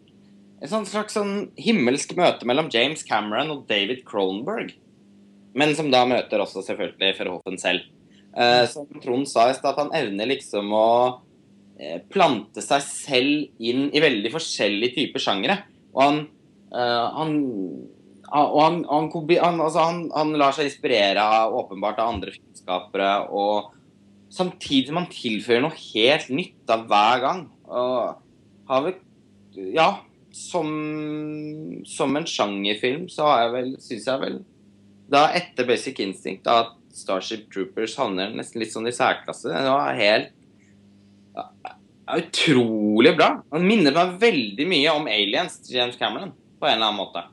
et 0.65 0.71
sånn 0.71 0.87
slags 0.89 1.17
sånn 1.17 1.35
himmelsk 1.61 2.15
møte 2.17 2.47
mellom 2.49 2.71
James 2.73 3.03
Cameron 3.05 3.53
og 3.53 3.67
David 3.69 4.05
Cronenberg. 4.09 4.73
Men 5.55 5.75
som 5.79 5.91
da 5.93 6.03
møter 6.09 6.43
også 6.43 6.65
selvfølgelig 6.67 7.15
Verhoffen 7.19 7.61
selv. 7.61 7.87
Eh, 8.35 8.65
som 8.71 8.89
Trond 9.03 9.29
sa 9.31 9.49
i 9.51 9.55
stad, 9.55 9.75
at 9.75 9.83
han 9.85 9.93
evner 9.95 10.33
liksom 10.33 10.73
å 10.75 10.89
eh, 11.79 12.01
plante 12.11 12.63
seg 12.65 12.83
selv 12.83 13.63
inn 13.63 13.87
i 13.95 14.03
veldig 14.03 14.33
forskjellige 14.35 14.97
typer 14.97 15.23
sjangere. 15.23 15.61
Og 15.95 16.03
han, 16.03 16.23
eh, 16.75 17.05
han 17.19 17.37
og 18.35 18.59
han, 18.59 18.81
han, 18.89 19.11
han, 19.15 19.61
altså 19.63 19.85
lar 20.41 20.57
seg 20.57 20.67
inspirere 20.67 21.23
av, 21.23 21.55
åpenbart 21.55 22.01
av 22.03 22.17
andre 22.17 22.33
filmskapere, 22.35 23.11
og 23.31 23.71
samtidig 24.35 24.91
som 24.91 24.99
han 24.99 25.13
tilfører 25.13 25.63
noe 25.63 25.83
helt 25.93 26.33
nytt 26.35 26.73
av 26.75 26.89
hver 26.91 27.23
gang. 27.23 27.45
Og 27.71 28.71
har 28.71 28.87
vel 28.89 29.01
Ja, 29.55 30.01
som, 30.35 30.67
som 31.87 32.17
en 32.19 32.27
sjangerfilm 32.27 33.05
så 33.13 33.29
har 33.29 33.45
jeg 33.45 33.53
vel, 33.53 33.69
syns 33.85 34.09
jeg 34.11 34.23
vel 34.25 34.41
Da 35.11 35.27
etter 35.37 35.67
Basic 35.69 36.01
Instinct 36.01 36.49
at 36.51 36.73
Starship 36.95 37.49
Troopers 37.53 37.97
havner 37.99 38.33
nesten 38.35 38.63
litt 38.63 38.73
sånn 38.73 38.89
i 38.89 38.95
særklasse. 38.95 39.51
Det 39.51 39.73
var 39.75 39.99
helt 39.99 40.31
ja, 41.35 41.49
er 42.07 42.23
utrolig 42.23 43.15
bra. 43.19 43.31
Han 43.53 43.67
minner 43.67 43.95
meg 43.97 44.17
veldig 44.23 44.67
mye 44.71 44.95
om 44.95 45.09
Aliens 45.11 45.59
til 45.65 45.81
James 45.81 45.99
Cameron, 45.99 46.33
på 46.61 46.69
en 46.69 46.77
eller 46.77 46.93
annen 46.93 47.01
måte. 47.01 47.25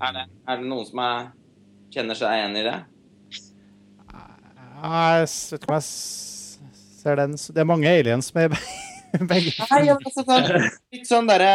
Er 0.00 0.16
det, 0.16 0.24
er 0.48 0.60
det 0.60 0.70
noen 0.70 0.86
som 0.88 1.02
er, 1.04 1.28
kjenner 1.92 2.16
seg 2.16 2.36
igjen 2.38 2.56
i 2.56 2.64
det? 2.64 2.78
Nei, 4.80 5.08
Jeg 5.20 5.26
vet 5.26 5.58
ikke 5.58 5.68
om 5.68 5.74
jeg 5.76 5.88
ser 7.00 7.18
den 7.20 7.34
Det 7.36 7.60
er 7.60 7.68
mange 7.68 7.90
aliens 7.90 8.30
med 8.36 8.54
begge. 9.32 9.52
Nei, 9.60 9.82
altså, 9.92 10.24
sånn, 10.24 10.70
litt 10.94 11.08
sånn 11.08 11.28
derre 11.28 11.52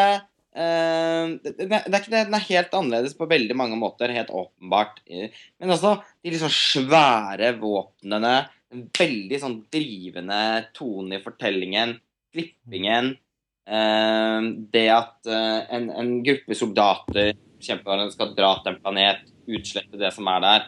eh, 0.56 1.34
det, 1.44 1.54
det, 1.60 1.68
er 1.78 2.00
ikke 2.00 2.14
det, 2.14 2.24
Den 2.30 2.38
er 2.38 2.48
helt 2.48 2.78
annerledes 2.78 3.18
på 3.18 3.28
veldig 3.30 3.58
mange 3.58 3.78
måter, 3.80 4.14
helt 4.16 4.32
åpenbart. 4.34 5.02
Eh, 5.06 5.36
Men 5.60 5.76
også 5.76 5.98
de 6.24 6.40
sånn 6.42 6.56
svære 6.56 7.54
våpnene, 7.62 8.34
den 8.74 8.88
veldig 8.98 9.42
sånn 9.42 9.60
drivende 9.72 10.40
tonen 10.76 11.18
i 11.18 11.22
fortellingen, 11.24 11.94
klippingen 12.36 13.14
uh, 13.70 14.42
Det 14.74 14.88
at 14.92 15.30
uh, 15.30 15.62
en, 15.72 15.86
en 15.94 16.10
gruppe 16.26 16.58
soldater 16.58 17.38
kjemper 17.64 18.02
skal 18.12 18.34
dra 18.36 18.50
til 18.60 18.74
en 18.74 18.82
planet, 18.82 19.22
utslette 19.46 20.02
det 20.02 20.12
som 20.14 20.28
er 20.34 20.44
der. 20.44 20.66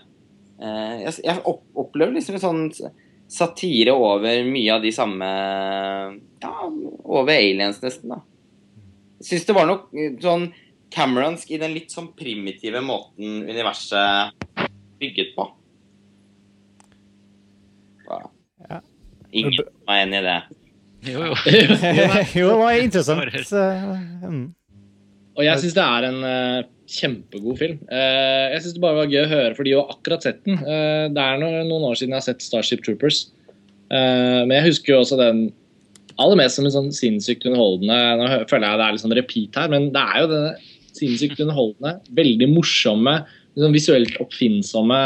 Jeg, 0.57 1.11
jeg 1.25 1.41
opp, 1.45 1.65
opplever 1.77 2.15
liksom 2.15 2.37
en 2.37 2.41
sånn 2.41 2.93
satire 3.29 3.93
over 3.93 4.39
mye 4.47 4.71
av 4.73 4.81
de 4.81 4.93
samme 4.95 5.27
Ja, 6.41 6.53
over 7.03 7.33
aliens, 7.33 7.81
nesten, 7.83 8.15
da. 8.15 8.21
Syns 9.23 9.47
det 9.47 9.55
var 9.57 9.67
noe 9.69 10.09
sånn 10.21 10.49
Cameronsk 10.93 11.49
i 11.51 11.59
den 11.61 11.73
litt 11.75 11.91
sånn 11.93 12.11
primitive 12.15 12.79
måten 12.85 13.41
universet 13.47 14.37
bygget 15.01 15.33
på. 15.35 15.47
Ja. 18.07 18.21
Ja. 18.69 18.79
Ingen 19.35 19.57
var 19.87 19.99
enig 20.03 20.21
i 20.21 20.25
det. 20.27 20.37
Jo, 21.07 21.25
jo. 21.27 21.35
jo, 22.39 22.47
det 22.47 22.61
var 22.61 22.79
interessant. 22.79 23.35
eh, 23.35 23.91
mm. 24.23 24.45
Og 25.37 25.43
jeg 25.45 25.61
syns 25.61 25.75
det 25.77 25.83
er 25.85 26.07
en 26.07 26.21
uh, 26.23 26.67
kjempegod 26.89 27.59
film. 27.59 27.81
Uh, 27.91 28.53
jeg 28.55 28.63
syns 28.63 28.77
det 28.77 28.85
bare 28.85 29.01
var 29.03 29.11
gøy 29.11 29.21
å 29.25 29.31
høre, 29.33 29.51
for 29.57 29.67
de 29.67 29.75
har 29.75 29.91
akkurat 29.93 30.25
sett 30.25 30.39
den. 30.47 30.57
Uh, 30.63 31.11
det 31.13 31.25
er 31.25 31.41
noen 31.43 31.89
år 31.91 31.99
siden 31.99 32.15
jeg 32.15 32.21
har 32.21 32.29
sett 32.31 32.45
Starship 32.45 32.85
Troopers. 32.87 33.27
Eh, 33.87 34.41
men 34.43 34.51
jeg 34.57 34.67
husker 34.67 34.93
jo 34.93 34.99
også 35.03 35.19
den 35.19 35.47
aller 36.21 36.39
mest 36.39 36.57
som 36.57 36.67
en 36.67 36.73
sånn 36.73 36.89
sinnssykt 36.95 37.45
underholdende 37.45 37.97
Nå 38.19 38.29
føler 38.49 38.65
jeg 38.67 38.79
det 38.79 38.85
er 38.85 38.95
litt 38.95 39.03
sånn 39.03 39.15
repeat 39.17 39.59
her, 39.59 39.69
men 39.73 39.91
det 39.95 40.01
er 40.01 40.23
jo 40.23 40.31
denne 40.31 40.73
sinnssykt 40.97 41.41
underholdende, 41.43 41.99
veldig 42.17 42.47
morsomme, 42.49 43.13
liksom 43.53 43.75
visuelt 43.75 44.15
oppfinnsomme 44.23 44.97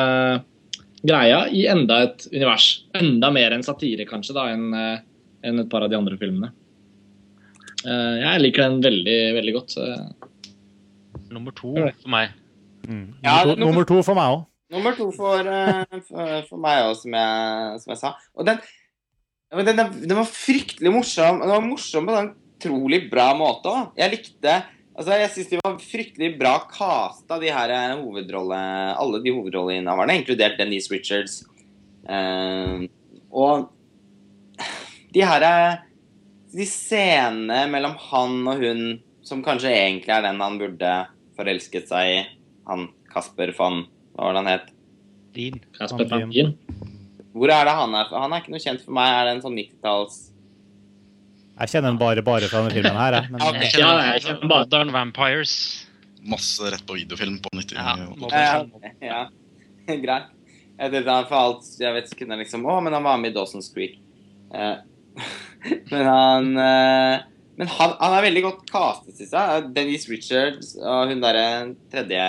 greia 1.01 1.41
i 1.51 1.65
enda 1.67 1.97
et 2.05 2.27
univers. 2.31 2.67
Enda 2.95 3.31
mer 3.33 3.55
enn 3.55 3.65
satire, 3.65 4.05
kanskje, 4.07 4.35
da, 4.37 4.45
enn 4.53 4.69
en 4.71 5.63
et 5.63 5.69
par 5.71 5.83
av 5.83 5.91
de 5.91 5.97
andre 5.97 6.17
filmene. 6.21 6.51
Eh, 7.81 8.15
jeg 8.21 8.43
liker 8.43 8.67
den 8.67 8.79
veldig, 8.85 9.19
veldig 9.39 9.55
godt. 9.57 9.77
Nummer 11.33 11.55
to 11.57 11.73
for 11.73 12.11
meg. 12.13 12.37
Mm. 12.87 13.07
Ja, 13.23 13.41
Nummer, 13.41 13.55
to, 13.55 13.59
nummer 13.65 13.89
to 13.89 14.01
for 14.05 14.17
meg 14.17 14.35
òg. 14.35 14.45
Nummer 14.71 14.95
to 14.95 15.09
for, 15.15 15.49
eh, 15.51 15.97
for, 16.07 16.35
for 16.47 16.61
meg 16.61 16.85
òg, 16.85 16.95
som, 17.01 17.17
som 17.81 17.95
jeg 17.95 18.01
sa. 18.05 18.13
Og 18.37 18.47
den, 18.47 18.61
men 19.57 19.67
den, 19.67 19.81
den 20.07 20.17
var 20.17 20.29
fryktelig 20.29 20.93
morsom. 20.93 21.41
Den 21.43 21.51
var 21.51 21.65
morsom 21.65 22.07
på 22.07 22.15
en 22.15 22.29
utrolig 22.61 23.03
bra 23.11 23.31
måte 23.37 23.71
òg. 23.71 23.91
Jeg 23.99 24.15
likte 24.17 24.61
Altså, 24.91 25.15
jeg 25.15 25.29
syns 25.31 25.47
de 25.49 25.59
var 25.61 25.77
fryktelig 25.79 26.27
bra 26.37 26.49
casta, 26.69 27.37
de 27.39 27.47
her 27.49 27.71
eh, 27.73 27.93
hovedrolle... 28.01 28.57
Alle 28.99 29.21
de 29.23 29.31
hovedrolleinnehaverne, 29.33 30.17
inkludert 30.19 30.59
Denise 30.59 30.91
Richards. 30.91 31.39
Uh, 32.01 32.89
og 33.31 33.69
de 35.15 35.21
her 35.21 35.45
eh, 35.45 35.81
De 36.51 36.65
scenene 36.67 37.63
mellom 37.71 37.93
han 38.09 38.47
og 38.51 38.63
hun, 38.65 38.83
som 39.23 39.43
kanskje 39.45 39.71
egentlig 39.71 40.11
er 40.11 40.25
den 40.25 40.41
han 40.43 40.57
burde 40.59 40.93
forelsket 41.37 41.87
seg 41.91 42.11
i, 42.11 42.17
han 42.67 42.89
Kasper 43.11 43.53
van 43.55 43.85
Hva 44.11 44.27
var 44.27 44.35
det 44.35 44.41
han 44.41 44.51
het? 44.51 44.71
Din. 45.37 45.61
Kasper 45.77 46.09
Van 46.11 46.27
Pantin. 46.27 46.55
Hvor 47.31 47.51
er 47.53 47.67
det 47.67 47.73
han 47.77 47.95
er? 47.95 48.09
Han 48.11 48.33
er 48.35 48.41
ikke 48.43 48.51
noe 48.53 48.63
kjent 48.63 48.83
for 48.83 48.95
meg. 48.97 49.07
Er 49.15 49.27
det 49.29 49.35
en 49.37 49.43
sånn 49.45 49.55
90-talls 49.55 50.17
Jeg 51.61 51.71
kjenner 51.71 51.91
han 51.93 51.99
bare, 52.01 52.23
bare 52.25 52.49
fra 52.51 52.63
denne 52.63 52.75
filmen 52.75 52.97
her. 52.97 53.17
Jeg. 53.19 53.31
Men, 53.31 53.41
Okay. 53.47 53.71
Ja, 53.79 53.91
jeg 54.11 54.23
kjenner 54.25 54.51
bare- 54.51 54.69
Darn 54.71 54.91
Vampires. 54.95 55.55
Masse 56.21 56.69
rett 56.69 56.85
på 56.85 56.97
videofilm 56.99 57.39
på 57.41 57.49
90 57.57 57.75
Ja, 57.77 57.95
Ja, 58.29 58.65
ja. 59.01 59.21
Greit. 60.05 60.29
Jeg 60.81 60.91
vet, 60.91 61.05
han, 61.07 61.25
for 61.29 61.37
alt, 61.37 61.67
jeg 61.79 61.93
vet 61.93 62.09
ikke 62.13 62.25
liksom 62.39 62.63
Å, 62.65 62.79
men 62.81 62.93
han 62.93 63.03
var 63.05 63.17
med 63.21 63.31
i 63.31 63.35
Dawson's 63.37 63.69
Creek. 63.73 63.99
Eh, 64.53 64.75
men 65.91 66.05
han 66.07 66.49
eh, 66.57 67.21
Men 67.61 67.67
han, 67.69 67.95
han 67.99 68.15
er 68.17 68.25
veldig 68.25 68.43
godt 68.47 68.61
castet, 68.71 69.15
syns 69.19 69.33
jeg. 69.35 69.65
Denise 69.75 70.09
Richards 70.09 70.75
og 70.81 71.11
hun 71.11 71.21
derre 71.21 71.75
tredje 71.91 72.25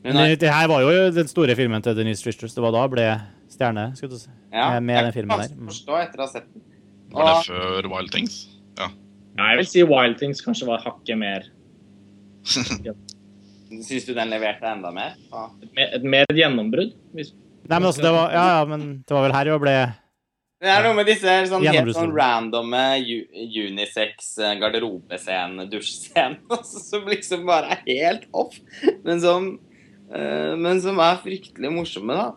hun 0.00 0.14
men 0.14 0.16
er, 0.16 0.30
det, 0.32 0.40
det 0.40 0.48
her 0.50 0.66
var 0.70 0.80
jo 0.80 1.10
den 1.12 1.28
store 1.28 1.52
filmen 1.58 1.82
til 1.84 1.92
Denise 1.98 2.24
Richards. 2.24 2.54
Det 2.56 2.62
var 2.64 2.72
da 2.72 2.86
ble 2.88 3.04
stjerne. 3.52 3.90
Skal 3.98 4.12
du 4.12 4.18
si. 4.18 4.30
ja, 4.52 4.72
med 4.80 4.96
jeg 4.96 5.08
den 5.08 5.16
filmen 5.16 5.42
der. 5.44 5.54
Mm. 5.56 5.70
forstå 5.70 6.00
etter 6.04 6.22
å 6.22 6.26
ha 6.26 6.32
sett 6.32 6.48
den. 6.52 6.66
Var 7.10 7.30
det 7.30 7.38
før 7.50 7.88
Wild 7.90 8.12
Things? 8.14 8.40
Ja, 8.78 8.88
jeg 9.40 9.60
vil 9.60 9.68
si 9.70 9.82
Wild 9.86 10.18
Things 10.20 10.42
kanskje 10.44 10.66
var 10.68 10.82
hakket 10.84 11.18
mer 11.18 11.46
Syns 13.70 14.06
du 14.08 14.14
den 14.16 14.32
leverte 14.32 14.66
enda 14.66 14.90
mer? 14.94 15.14
Ja. 15.30 15.44
mer- 15.76 15.94
et 15.94 16.02
mer 16.02 16.26
et 16.30 16.40
gjennombrudd. 16.40 16.94
Hvis, 17.14 17.30
Nei, 17.70 17.78
men 17.78 17.86
altså, 17.86 18.02
det 18.02 18.10
var, 18.10 18.32
ja, 18.34 18.44
ja, 18.58 18.62
men 18.66 18.86
det 19.06 19.14
var 19.14 19.26
vel 19.28 19.34
her 19.36 19.50
jo 19.52 19.58
ble 19.62 19.74
Det 20.60 20.70
er 20.72 20.82
noe 20.84 20.96
med 20.96 21.06
disse 21.06 21.34
sånn, 21.48 21.66
helt 21.70 21.94
sånn 21.94 22.10
randomme 22.16 22.82
unisex 22.98 24.32
garderobescenen, 24.60 25.68
dusjscenen, 25.70 26.40
som 26.88 27.06
liksom 27.08 27.46
bare 27.48 27.76
er 27.76 27.84
helt 27.86 28.26
off, 28.36 28.58
men 29.06 29.22
som, 29.22 29.52
eh, 30.10 30.56
men 30.58 30.82
som 30.82 30.98
er 31.00 31.22
fryktelig 31.22 31.70
morsomme, 31.76 32.16
da. 32.18 32.34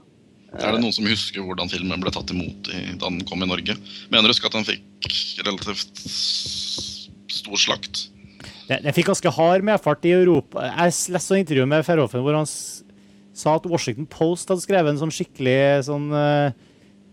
Er 0.53 0.75
det 0.75 0.83
noen 0.83 0.93
som 0.93 1.07
husker 1.09 1.41
hvordan 1.41 1.71
filmen 1.71 2.01
ble 2.03 2.11
tatt 2.13 2.29
imot 2.33 2.69
i, 2.69 2.81
da 2.93 3.09
den 3.09 3.23
kom 3.25 3.41
i 3.41 3.49
Norge? 3.49 3.75
Mener 4.13 4.29
du 4.29 4.35
at 4.37 4.53
den 4.53 4.67
fikk 4.67 5.15
relativt 5.47 6.01
stor 7.33 7.57
slakt? 7.57 8.07
Den, 8.67 8.83
den 8.85 8.95
fikk 8.95 9.09
ganske 9.09 9.33
hard 9.33 9.65
medfart 9.65 10.05
i 10.05 10.13
Europa. 10.13 10.67
Jeg 10.69 10.93
leste 11.15 11.39
et 11.39 11.45
intervju 11.45 11.65
med 11.69 11.87
Ferrofen 11.87 12.21
hvor 12.23 12.37
han 12.37 12.47
sa 12.47 13.55
at 13.57 13.65
Washington 13.65 14.05
Post 14.09 14.53
hadde 14.53 14.63
skrevet 14.63 14.93
en 14.93 15.01
sånn 15.01 15.13
skikkelig 15.13 15.57
sånn 15.87 16.05
eh, 16.13 16.53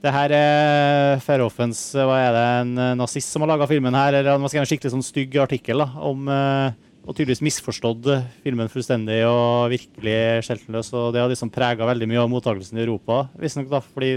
Det 0.04 0.12
her 0.12 0.34
er 0.36 1.22
Verhoevens 1.24 1.80
eh, 1.96 2.04
Hva 2.04 2.18
er 2.26 2.36
det, 2.36 2.44
en 2.60 2.74
eh, 2.76 2.92
nazist 3.00 3.32
som 3.32 3.44
har 3.44 3.54
laga 3.54 3.68
filmen 3.70 3.96
her? 3.96 4.18
Eller 4.18 4.34
han 4.34 4.44
har 4.44 4.52
skrevet 4.52 4.68
en 4.68 4.72
skikkelig 4.74 4.92
sånn 4.98 5.06
stygg 5.06 5.38
artikkel 5.40 5.80
da, 5.80 5.88
om 6.10 6.28
eh, 6.28 6.76
Og 7.10 7.16
tydeligvis 7.18 7.42
misforstått 7.42 8.06
filmen 8.44 8.70
fullstendig 8.70 9.24
og 9.26 9.72
virkelig 9.72 10.44
skjeltenløs. 10.46 10.92
Og 10.94 11.08
det 11.10 11.24
har 11.24 11.32
liksom 11.32 11.50
prega 11.50 11.88
veldig 11.88 12.06
mye 12.06 12.20
av 12.22 12.30
mottakelsen 12.30 12.78
i 12.78 12.84
Europa, 12.84 13.24
visstnok, 13.40 13.66
da, 13.72 13.80
fordi 13.82 14.12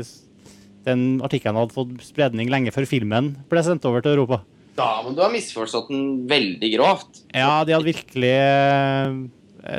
den 0.86 1.06
artikkelen 1.26 1.58
hadde 1.58 1.74
fått 1.74 1.96
spredning 2.06 2.52
lenge 2.54 2.74
før 2.76 2.86
filmen 2.86 3.32
ble 3.50 3.64
sendt 3.66 3.88
over 3.90 4.04
til 4.06 4.14
Europa. 4.14 4.44
Da 4.78 5.02
men 5.06 5.18
du 5.18 5.24
har 5.24 5.34
misforstått 5.34 5.90
den 5.90 6.06
veldig 6.30 6.70
grovt. 6.76 7.24
Ja, 7.34 7.64
de 7.66 7.74
hadde 7.74 7.90
virkelig 7.90 8.34
eh, 8.34 9.18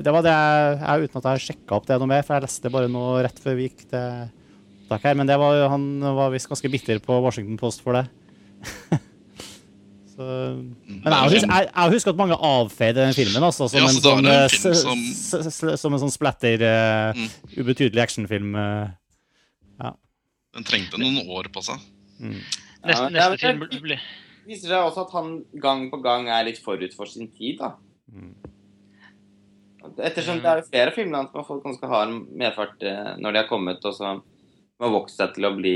Det 0.03 0.15
var 0.15 0.27
det 0.27 0.35
jeg, 0.35 0.77
jeg 0.83 1.07
uten 1.07 1.19
at 1.19 1.25
jeg 1.25 1.31
har 1.31 1.47
sjekka 1.47 1.79
opp 1.79 1.87
det 1.87 1.99
noe 2.03 2.11
mer, 2.11 2.27
for 2.27 2.35
jeg 2.35 2.47
leste 2.49 2.75
bare 2.75 2.91
noe 2.91 3.23
rett 3.27 3.39
før 3.43 3.59
vi 3.59 3.69
gikk 3.69 3.87
til 3.95 4.27
opptak 4.85 5.07
her. 5.07 5.19
Men 5.19 5.31
det 5.31 5.39
var, 5.39 5.65
han 5.71 5.89
var 6.19 6.35
visst 6.35 6.51
ganske 6.51 6.71
bitter 6.71 7.03
på 7.05 7.23
Washington 7.23 7.59
Post 7.61 7.87
for 7.87 7.99
det. 7.99 8.07
så, 10.15 10.27
men 10.87 11.13
jeg 11.13 11.31
husker, 11.35 11.51
jeg, 11.51 11.69
jeg 11.75 11.93
husker 11.95 12.11
at 12.15 12.17
mange 12.21 12.37
avfeide 12.39 12.95
den 13.03 13.15
filmen 13.17 13.43
altså, 13.43 13.67
som, 13.69 13.79
Ja, 13.81 13.89
en 13.89 14.01
sånn, 14.01 14.19
en 14.19 14.27
eh, 14.31 14.49
film 14.49 14.75
som- 15.15 15.77
som 15.77 15.93
en 15.97 16.01
sånn 16.05 16.13
splatter, 16.15 16.63
uh, 16.63 17.13
Mm. 17.19 17.31
ubetydelig 17.65 18.03
actionfilm. 18.03 18.55
eh. 18.57 18.91
Den 20.55 20.63
trengte 20.63 20.99
noen 21.03 21.27
år 21.35 21.49
på 21.51 21.61
seg. 21.67 21.81
Neste, 22.21 22.45
Ja, 22.87 23.09
neste 23.11 23.31
men- 23.31 23.39
film 23.69 23.83
blir 23.83 24.01
viser 24.47 24.69
seg 24.69 24.85
også 24.87 25.07
at 25.07 25.13
han 25.13 25.45
gang 25.59 25.91
på 25.91 25.99
gang 26.03 26.29
er 26.29 26.45
litt 26.45 26.59
forut 26.63 26.93
for 26.95 27.07
sin 27.07 27.27
tid, 27.29 27.59
da. 27.59 27.73
Mm. 28.13 28.35
Ettersom 29.99 30.37
det 30.41 30.45
er 30.49 30.61
jo 30.61 30.69
flere 30.71 30.93
filmer 30.95 31.27
som 31.27 31.41
har 31.41 31.45
fått 31.49 31.65
ganske 31.65 31.89
hard 31.89 32.13
medfart 32.33 32.79
når 33.21 33.33
de 33.33 33.39
har 33.43 33.49
kommet, 33.49 33.85
og 33.85 33.93
så 33.97 34.21
har 34.81 34.91
vokst 34.91 35.17
seg 35.17 35.35
til 35.35 35.45
å 35.45 35.57
bli 35.57 35.75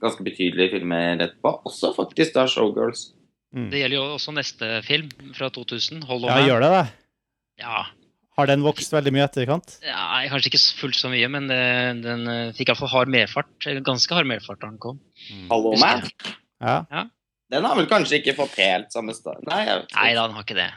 ganske 0.00 0.22
betydelige 0.24 0.70
filmer 0.78 1.18
etterpå. 1.18 1.62
Også 1.66 1.94
faktisk 1.96 2.32
da 2.34 2.46
Showgirls. 2.46 3.12
Det 3.52 3.80
gjelder 3.82 3.98
jo 3.98 4.04
også 4.16 4.32
neste 4.32 4.68
film 4.86 5.10
fra 5.36 5.50
2000, 5.52 6.04
Hollow 6.08 6.30
Ja, 6.30 6.38
gjør 6.46 6.62
det 6.64 6.70
det? 6.72 6.84
Ja, 7.60 7.82
Har 8.38 8.48
den 8.48 8.62
vokst 8.64 8.94
veldig 8.94 9.12
mye 9.12 9.26
etterkant? 9.26 9.74
ja, 9.84 10.22
kanskje 10.32 10.48
ikke 10.48 10.60
fullt 10.80 10.96
så 10.96 11.10
mye, 11.12 11.28
men 11.28 11.50
den, 11.50 12.00
den 12.04 12.22
eh, 12.32 12.54
fikk 12.56 12.72
iallfall 12.72 12.88
hard 12.88 13.12
medfart. 13.12 13.50
Ganske 13.84 14.16
hard 14.16 14.30
medfart 14.30 14.62
da 14.62 14.70
den 14.70 14.80
kom. 14.80 15.02
Hollow 15.50 15.76
Man. 15.80 16.08
Ja. 16.62 16.78
Den 17.52 17.68
har 17.68 17.76
vel 17.76 17.90
kanskje 17.90 18.22
ikke 18.22 18.32
fått 18.38 18.56
helt 18.62 18.94
samme 18.94 19.12
stad 19.12 19.44
Nei, 19.44 19.60
jeg. 19.68 19.84
Nei 19.92 20.08
da, 20.16 20.24
den 20.24 20.38
har 20.38 20.46
ikke 20.46 20.56
det. 20.56 20.70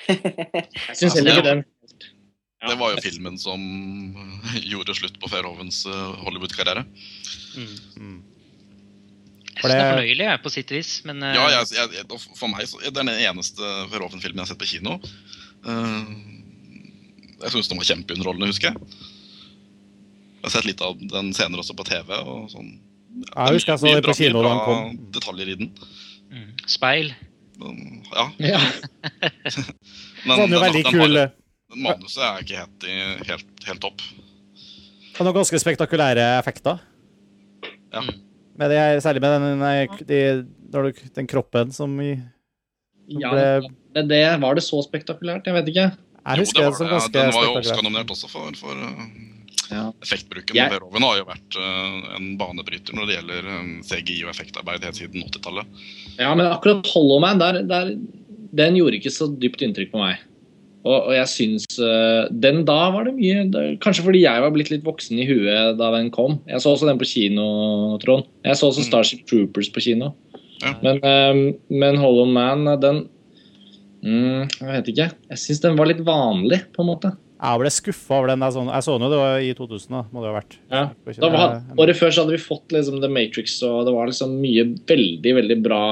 Jeg 0.06 0.96
syns 0.96 1.16
heller 1.18 1.40
ikke 1.40 1.48
den. 1.50 1.64
Ja. 2.60 2.70
Det 2.70 2.76
var 2.78 2.92
jo 2.94 3.02
filmen 3.02 3.38
som 3.40 3.60
gjorde 4.70 4.94
slutt 4.96 5.18
på 5.20 5.30
Verhovens 5.32 5.82
eh, 5.90 6.10
Hollywood-karriere. 6.22 6.86
Mm. 7.98 8.18
Jeg 9.60 9.68
syns 9.68 9.70
det 9.70 9.76
er 9.76 9.84
det- 9.84 9.94
fornøyelig 9.94 10.26
jeg, 10.26 10.40
på 10.42 10.52
sitt 10.54 10.70
vis, 10.74 10.90
men 11.04 11.22
uh... 11.22 11.30
Ja, 11.36 11.46
jeg, 11.54 11.70
jeg, 11.76 11.92
jeg, 12.00 12.20
for 12.40 12.48
meg 12.52 12.66
så 12.70 12.80
er 12.80 12.94
den 12.96 13.08
eneste 13.12 13.62
Verhoven-filmen 13.92 14.40
jeg 14.40 14.46
har 14.46 14.50
sett 14.54 14.60
på 14.62 14.68
kino. 14.70 14.98
Uh, 15.66 16.04
jeg 17.40 17.54
syns 17.54 17.68
den 17.72 17.80
var 17.80 17.88
kjempeunderholdende, 17.88 18.50
husker 18.52 18.72
jeg. 18.72 19.00
Jeg 20.40 20.46
har 20.48 20.54
sett 20.54 20.68
litt 20.68 20.80
av 20.84 20.96
den 21.12 21.32
senere 21.36 21.60
også 21.60 21.76
på 21.76 21.84
TV. 21.88 22.14
og 22.16 22.46
sånn. 22.52 22.70
Jeg 23.26 23.56
husker 23.58 23.74
jeg 23.74 23.82
så 23.82 23.90
det 23.98 24.04
på 24.06 24.14
kino 24.16 24.40
da 24.44 24.52
den 24.54 24.62
kom. 24.64 24.94
detaljer 25.12 25.50
i 25.52 25.56
den. 25.60 25.72
mm, 26.32 26.50
Speil. 26.70 27.12
Men, 27.60 27.80
Ja, 28.14 28.24
Ja. 28.40 28.60
men, 30.24 30.32
var 30.32 30.46
den 30.46 30.56
veldig 30.62 30.84
den 30.86 30.94
kul. 30.96 31.18
Den, 31.20 31.36
Manuset 31.84 32.22
er 32.24 32.40
ikke 32.42 32.56
helt, 32.62 32.86
helt, 33.28 33.50
helt 33.68 33.82
topp. 33.84 34.00
Han 35.18 35.28
har 35.28 35.36
ganske 35.36 35.58
spektakulære 35.60 36.24
effekter. 36.40 36.80
Ja. 37.92 38.00
Mm. 38.00 38.16
Med 38.60 38.70
det, 38.70 38.78
her- 38.78 39.00
særlig 39.00 39.22
med 39.24 39.32
den, 39.40 39.58
nei, 39.62 39.88
de, 40.04 40.20
den 41.16 41.26
kroppen 41.30 41.72
som 41.72 41.94
i 42.04 42.10
ja 43.10 43.30
ble, 43.32 43.72
det, 43.96 44.04
det, 44.12 44.20
var 44.42 44.54
det 44.58 44.62
så 44.62 44.78
spektakulært? 44.86 45.48
Jeg 45.48 45.56
vet 45.56 45.70
ikke. 45.72 45.88
Jeg 46.20 46.38
Jo, 46.38 46.44
det 46.44 46.52
det 46.54 46.64
var 46.66 46.76
som 46.76 46.86
det. 46.86 46.92
ganske 46.92 47.12
Den 47.16 47.32
var 47.34 47.46
jo. 47.48 47.54
Oscar-nominert 47.62 48.12
også 48.14 48.28
for, 48.30 48.52
for 48.60 48.76
eh, 48.76 49.06
Ja. 49.70 49.84
effektbruken. 50.02 50.54
Yeah. 50.56 50.70
Verhoven 50.74 51.02
har 51.06 51.16
jo 51.20 51.24
vært 51.28 51.56
uh, 51.56 52.16
en 52.18 52.32
banebryter 52.38 52.94
når 52.98 53.06
det 53.08 53.16
gjelder 53.16 53.48
um, 53.54 53.68
CGI 53.86 54.16
og 54.26 54.32
effektarbeid 54.34 54.84
helt 54.84 54.98
siden 54.98 55.22
80-tallet. 55.28 55.80
Ja, 56.18 56.32
men 56.34 56.46
akkurat 56.50 56.86
Hollow 56.92 57.20
Man, 57.22 57.38
der, 57.38 57.62
der, 57.70 57.92
den 58.60 58.76
gjorde 58.78 58.98
ikke 59.00 59.12
så 59.14 59.28
dypt 59.40 59.62
inntrykk 59.62 59.92
på 59.94 60.02
meg. 60.02 60.18
Og, 60.80 60.94
og 60.96 61.12
jeg 61.12 61.28
syns 61.28 61.66
eh, 61.76 62.30
Den 62.32 62.62
da 62.64 62.78
var 62.94 63.04
det 63.04 63.12
mye 63.18 63.42
det, 63.52 63.64
Kanskje 63.84 64.04
fordi 64.06 64.22
jeg 64.22 64.40
var 64.40 64.52
blitt 64.54 64.70
litt 64.72 64.84
voksen 64.86 65.18
i 65.20 65.26
huet 65.28 65.76
da 65.76 65.90
den 65.92 66.08
kom. 66.14 66.38
Jeg 66.48 66.62
så 66.64 66.72
også 66.72 66.88
den 66.88 67.00
på 67.00 67.08
kino, 67.10 67.46
Trond. 68.00 68.28
Jeg 68.46 68.56
så 68.56 68.70
også 68.70 68.84
Mm. 68.84 68.88
Starship 68.88 69.26
Troopers 69.28 69.68
på 69.72 69.82
kino. 69.84 70.14
Ja. 70.62 70.74
Men, 70.84 71.00
eh, 71.04 71.56
men 71.68 71.96
Hollow 72.00 72.28
Man, 72.28 72.64
den 72.80 73.02
mm, 74.04 74.48
Jeg 74.60 74.70
vet 74.70 74.88
ikke. 74.94 75.10
Jeg 75.34 75.42
syns 75.44 75.60
den 75.64 75.76
var 75.76 75.90
litt 75.90 76.00
vanlig, 76.06 76.62
på 76.72 76.84
en 76.84 76.90
måte. 76.94 77.12
Jeg 77.40 77.60
ble 77.62 77.70
skuffa 77.72 78.18
over 78.18 78.28
den. 78.32 78.42
Jeg 78.44 78.52
så, 78.52 78.64
jeg 78.68 78.84
så 78.84 78.94
den 78.96 79.06
jo 79.06 79.12
det 79.14 79.20
var 79.20 79.38
i 79.40 79.52
2000, 79.56 79.94
da. 79.94 80.02
Må 80.12 80.20
det 80.20 80.28
ha 80.28 80.34
vært. 80.36 80.56
Ja. 80.68 80.82
Var 81.06 81.20
Da 81.22 81.30
var, 81.32 81.54
året 81.80 81.96
før 81.96 82.12
så 82.12 82.24
hadde 82.24 82.36
vi 82.36 82.42
fått 82.42 82.74
liksom 82.76 83.00
The 83.00 83.08
Matrix, 83.08 83.54
og 83.64 83.86
det 83.88 83.94
var 83.96 84.10
liksom 84.10 84.34
mye 84.42 84.66
veldig, 84.88 85.32
veldig 85.38 85.56
bra. 85.64 85.84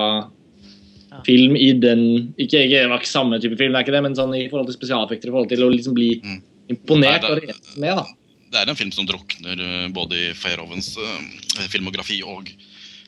Film 1.26 1.56
i 1.56 1.72
den 1.80 2.02
Ikke, 2.38 2.60
ikke, 2.66 2.82
det 2.82 2.88
var 2.90 3.00
ikke 3.00 3.10
samme 3.10 3.40
type 3.40 3.56
film, 3.58 3.72
det 3.72 3.80
er 3.80 3.84
ikke 3.86 3.96
det, 3.96 4.02
men 4.06 4.14
sånn 4.18 4.34
i 4.36 4.48
forhold 4.48 4.68
til 4.70 4.76
spesialeffekter, 4.78 5.28
i 5.28 5.34
forhold 5.34 5.48
til 5.52 5.64
å 5.66 5.70
liksom 5.72 5.94
bli 5.94 6.20
Mm. 6.24 6.40
imponert 6.70 7.22
Nei, 7.22 7.30
og 7.30 7.40
det- 7.40 7.48
revet 7.48 7.76
med, 7.78 7.96
da. 7.96 8.06
Det 8.50 8.56
er 8.62 8.70
en 8.70 8.76
film 8.76 8.90
som 8.92 9.04
drukner 9.06 9.60
eh, 9.60 9.88
både 9.92 10.12
i 10.16 10.32
Verhovens 10.32 10.96
uh, 10.96 11.66
filmografi 11.68 12.22
og 12.24 12.48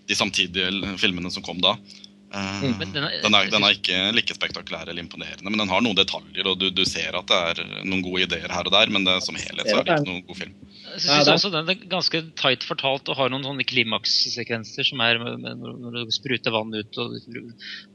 de 0.07 0.15
samtidige 0.15 0.97
filmene 1.01 1.31
som 1.33 1.43
kom 1.43 1.61
da. 1.61 1.77
Uh, 2.33 2.63
Mm. 2.63 2.79
Den 2.93 3.05
er- 3.05 3.23
den, 3.23 3.35
er, 3.35 3.47
den 3.51 3.63
er 3.65 3.73
ikke 3.75 4.15
like 4.15 4.35
spektakulær 4.35 4.89
eller 4.89 5.03
imponerende, 5.03 5.43
men 5.51 5.59
den 5.59 5.69
har 5.69 5.81
noen 5.81 5.97
detaljer, 5.97 6.47
og 6.47 6.59
du, 6.61 6.71
du 6.71 6.85
ser 6.85 7.17
at 7.17 7.27
det 7.27 7.59
er 7.59 7.85
noen 7.85 8.03
gode 8.03 8.23
ideer 8.29 8.49
her 8.53 8.63
og 8.69 8.71
der, 8.73 8.87
men 8.91 9.03
det, 9.05 9.17
som 9.25 9.35
helhet 9.35 9.67
så 9.67 9.81
er 9.81 9.83
det 9.85 9.97
ikke 9.99 10.07
noen 10.13 10.27
god 10.29 10.37
film. 10.37 10.55
Jeg 10.91 11.05
Ja, 11.07 11.21
synes 11.23 11.31
også 11.37 11.51
den 11.55 11.69
er 11.71 11.83
ganske 11.91 12.21
tight 12.41 12.65
fortalt 12.67 13.09
og 13.13 13.17
har 13.19 13.31
noen 13.33 13.45
sånne 13.47 13.65
klimakssekvenser 13.69 14.87
som 14.89 15.01
er 15.05 15.21
med, 15.23 15.39
med, 15.43 15.63
når 15.63 15.99
du 16.09 16.13
spruter 16.15 16.55
vann 16.55 16.75
ut 16.75 16.99
og 16.99 17.15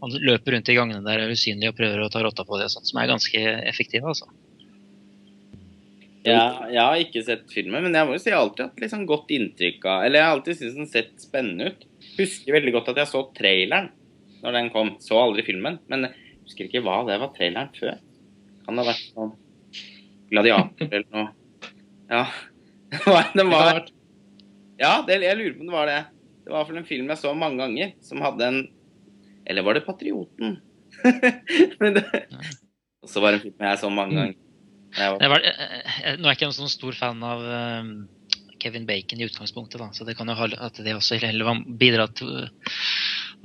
han 0.01 0.15
løper 0.23 0.55
rundt 0.55 0.71
i 0.71 0.77
gangene 0.77 1.03
der 1.05 1.23
er 1.25 1.33
usynlig 1.33 1.69
og 1.71 1.77
prøver 1.79 2.05
å 2.05 2.09
ta 2.13 2.23
rotta 2.23 2.45
på 2.47 2.59
det, 2.61 2.69
og 2.69 2.75
sånt, 2.77 2.87
som 2.89 3.01
er 3.01 3.11
ganske 3.11 3.41
effektive. 3.67 4.07
altså. 4.13 4.29
Ja, 6.25 6.65
jeg 6.71 6.81
har 6.81 6.97
ikke 7.03 7.21
sett 7.25 7.51
filmen, 7.53 7.83
men 7.85 7.93
jeg 7.93 8.07
må 8.07 8.15
jo 8.15 8.21
si 8.23 8.31
jeg 8.31 8.37
har 8.37 8.47
alltid 8.47 8.65
hatt 8.65 8.81
liksom 8.81 9.03
godt 9.05 9.29
inntrykk 9.35 9.83
av 9.91 10.05
Eller 10.07 10.17
jeg 10.19 10.25
har 10.25 10.37
alltid 10.39 10.57
syntes 10.57 10.79
den 10.79 10.89
sett 10.89 11.11
spennende 11.21 11.67
ut. 11.69 11.85
Husker 12.15 12.55
veldig 12.57 12.73
godt 12.79 12.89
at 12.95 13.01
jeg 13.03 13.11
så 13.11 13.21
traileren 13.37 13.91
når 14.41 14.57
den 14.57 14.71
kom. 14.73 14.95
Så 15.03 15.19
aldri 15.21 15.45
filmen, 15.45 15.77
men 15.91 16.07
jeg 16.07 16.41
husker 16.47 16.65
ikke 16.69 16.81
hva 16.85 17.03
det 17.05 17.19
var 17.21 17.33
traileren 17.35 17.69
før. 17.77 17.99
Kan 18.65 18.77
det 18.79 18.85
ha 18.85 18.89
vært 18.89 19.05
sånn 19.11 19.35
Gladiator 20.31 20.89
eller 20.89 21.09
noe. 21.13 21.29
Ja. 22.09 22.23
Det 22.95 23.11
var, 23.11 23.29
den 23.33 23.43
Det 23.43 23.51
var, 23.51 23.81
ja 24.79 24.93
det, 25.07 25.19
jeg 25.23 25.37
lurer 25.39 25.53
på 25.57 25.63
om 25.65 25.69
det 25.71 25.75
var 25.75 25.91
det. 25.91 25.99
Det 26.45 26.51
var 26.51 26.57
i 26.57 26.61
hvert 26.61 26.69
fall 26.71 26.81
en 26.81 26.87
film 26.89 27.11
jeg 27.11 27.21
så 27.21 27.33
mange 27.37 27.57
ganger, 27.63 27.93
som 28.05 28.21
hadde 28.23 28.47
en 28.51 28.57
Eller 29.45 29.65
var 29.65 29.77
det 29.77 29.85
Patrioten? 29.85 30.57
men 31.81 31.97
det, 31.97 32.03
og 33.03 33.09
så 33.11 33.21
var 33.21 33.33
det 33.35 33.39
en 33.39 33.45
film 33.47 33.65
jeg 33.67 33.79
så 33.81 33.89
mange 33.93 34.15
ganger. 34.17 34.35
Jeg 34.95 35.11
var, 35.11 35.21
Jeg 35.21 35.31
var, 35.33 35.47
nå 36.21 36.29
er 36.29 36.37
ikke 36.37 36.45
jeg 36.45 36.51
en 36.53 36.57
sånn 36.59 36.71
stor 36.71 36.95
fan 36.95 37.23
av 37.27 37.41
um, 37.43 37.89
Kevin 38.63 38.85
Bacon 38.87 39.19
i 39.21 39.27
utgangspunktet, 39.27 39.77
da, 39.81 39.89
så 39.93 40.07
det 40.07 40.15
kan 40.17 40.29
jo 40.31 40.37
ha 40.39 40.47
at 40.67 40.79
det 40.81 40.95
også 40.95 41.19
heller 41.21 41.59
bidra 41.67 42.07
til 42.15 42.47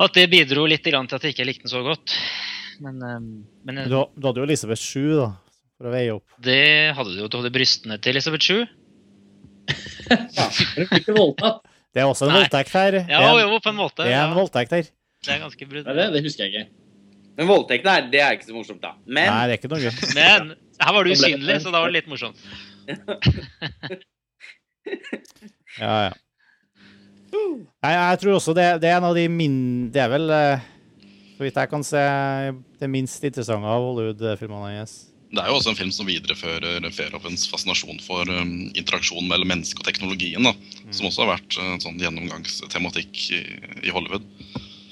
At 0.01 0.15
det 0.17 0.29
bidro 0.33 0.65
litt 0.71 0.87
grann 0.87 1.11
til 1.11 1.19
at 1.19 1.27
jeg 1.27 1.35
ikke 1.35 1.49
likte 1.49 1.67
den 1.67 1.73
så 1.75 1.83
godt. 1.85 2.15
Men, 2.81 3.03
um, 3.03 3.31
men 3.67 3.83
Du, 3.91 3.99
du 4.17 4.29
hadde 4.31 4.41
jo 4.41 4.47
Elisabeth 4.49 4.81
Sju 4.81 5.19
da, 5.19 5.27
for 5.77 5.91
å 5.91 5.93
veie 5.93 6.15
opp. 6.15 6.37
det 6.41 6.95
hadde 6.97 7.13
du 7.13 7.21
jo. 7.25 7.29
Du 7.29 7.41
hadde 7.41 7.53
brystene 7.53 7.99
til 8.01 8.15
Elisabeth 8.15 8.47
Shue. 8.47 8.69
Ja, 10.11 10.47
blir 10.75 10.99
ikke 11.01 11.15
voldtatt. 11.17 11.61
Det 11.95 12.03
er 12.03 12.07
også 12.07 12.27
en 12.29 12.33
Nei. 12.35 12.41
voldtekt 12.45 12.73
her. 12.77 12.97
Ja, 13.11 13.21
en, 13.33 13.39
jo, 13.41 13.59
på 13.63 13.71
en 13.73 13.79
måte. 13.79 14.05
det 14.05 14.13
er 14.13 14.21
en 14.25 14.31
Ja, 14.31 14.37
voldtekt 14.37 14.71
her. 14.77 14.85
det 15.27 15.33
er 15.35 15.41
ganske 15.43 15.67
brutalt. 15.71 15.91
Det, 15.91 15.97
det, 16.05 16.09
det 16.17 16.23
husker 16.27 16.45
jeg 16.47 16.53
ikke. 16.53 16.67
Men 17.41 17.49
voldtekt 17.49 17.85
der, 17.87 18.09
det 18.13 18.21
er 18.21 18.37
ikke 18.37 18.47
så 18.51 18.55
morsomt, 18.57 18.83
da. 18.83 18.93
Men 19.07 19.31
Nei, 19.33 19.43
det 19.49 19.55
er 19.55 19.59
ikke 19.61 19.71
noe 19.73 19.83
gøy. 19.83 19.95
Men 20.19 20.53
her 20.81 20.95
var 20.97 21.07
du 21.07 21.13
usynlig, 21.15 21.57
så 21.65 21.73
da 21.75 21.81
var 21.83 21.91
det 21.91 21.99
litt 22.01 22.11
morsomt. 22.11 22.39
Ja, 25.81 25.95
ja. 26.09 26.13
Jeg, 27.31 27.95
jeg 27.95 28.19
tror 28.23 28.35
også 28.41 28.53
det, 28.57 28.65
det 28.83 28.89
er 28.91 28.97
en 28.99 29.07
av 29.07 29.15
de 29.15 29.27
min... 29.31 29.57
Det 29.95 30.01
er 30.03 30.09
vel, 30.11 30.25
eh, 30.35 30.65
så 31.37 31.45
vidt 31.47 31.61
jeg 31.61 31.71
kan 31.71 31.85
se, 31.87 32.01
det 32.81 32.89
minst 32.91 33.23
interessante 33.25 33.71
av 33.71 33.85
Hollywood-filmene 33.87 34.73
hans. 34.81 34.97
Det 35.31 35.39
er 35.39 35.47
jo 35.47 35.61
også 35.61 35.71
en 35.71 35.79
film 35.79 35.93
som 35.95 36.09
viderefører 36.09 36.83
Verhoevens 36.91 37.45
fascinasjon 37.47 38.01
for 38.03 38.27
um, 38.35 38.71
interaksjon 38.75 39.29
mellom 39.31 39.53
menneske 39.53 39.79
og 39.79 39.87
teknologien. 39.87 40.43
da, 40.43 40.55
Mm. 40.81 40.95
Som 40.97 41.07
også 41.07 41.23
har 41.23 41.37
vært 41.37 41.57
uh, 41.61 41.77
sånn 41.79 42.01
gjennomgangstematikk 42.03 43.19
i, 43.37 43.41
i 43.87 43.93
Hollywood. 43.95 44.25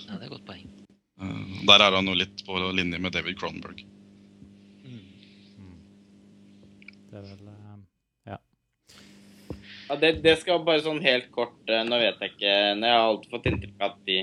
Ja, 0.07 0.15
det 0.15 0.21
er 0.21 0.27
et 0.29 0.35
godt 0.37 0.47
poeng. 0.47 0.69
Uh, 1.19 1.65
der 1.67 1.83
er 1.83 1.97
han 1.99 2.07
jo 2.07 2.15
litt 2.15 2.45
på 2.47 2.55
linje 2.71 3.01
med 3.03 3.17
David 3.17 3.35
Cronenberg. 3.41 3.83
Det 7.09 7.17
er 7.17 7.25
vel, 7.25 7.49
eh, 7.49 8.39
Ja, 9.89 9.97
det, 9.97 10.11
det 10.23 10.35
skal 10.43 10.65
bare 10.65 10.85
sånn 10.85 11.01
helt 11.01 11.31
kort 11.33 11.71
eh, 11.73 11.85
Nå 11.89 11.97
vet 12.03 12.21
jeg 12.21 12.35
ikke 12.35 12.57
Nå 12.77 12.85
har 12.85 12.93
jeg 12.93 13.07
alltid 13.07 13.31
fått 13.33 13.49
inntrykk 13.49 13.79
av 13.79 13.87
at 13.95 14.03
de 14.11 14.19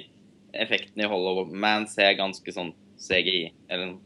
effektene 0.65 1.07
i 1.07 1.09
Hollow 1.09 1.49
Man 1.49 1.87
ser 1.89 2.13
ganske 2.19 2.53
sånn 2.53 2.75
CGI, 3.01 3.49
eller 3.67 3.97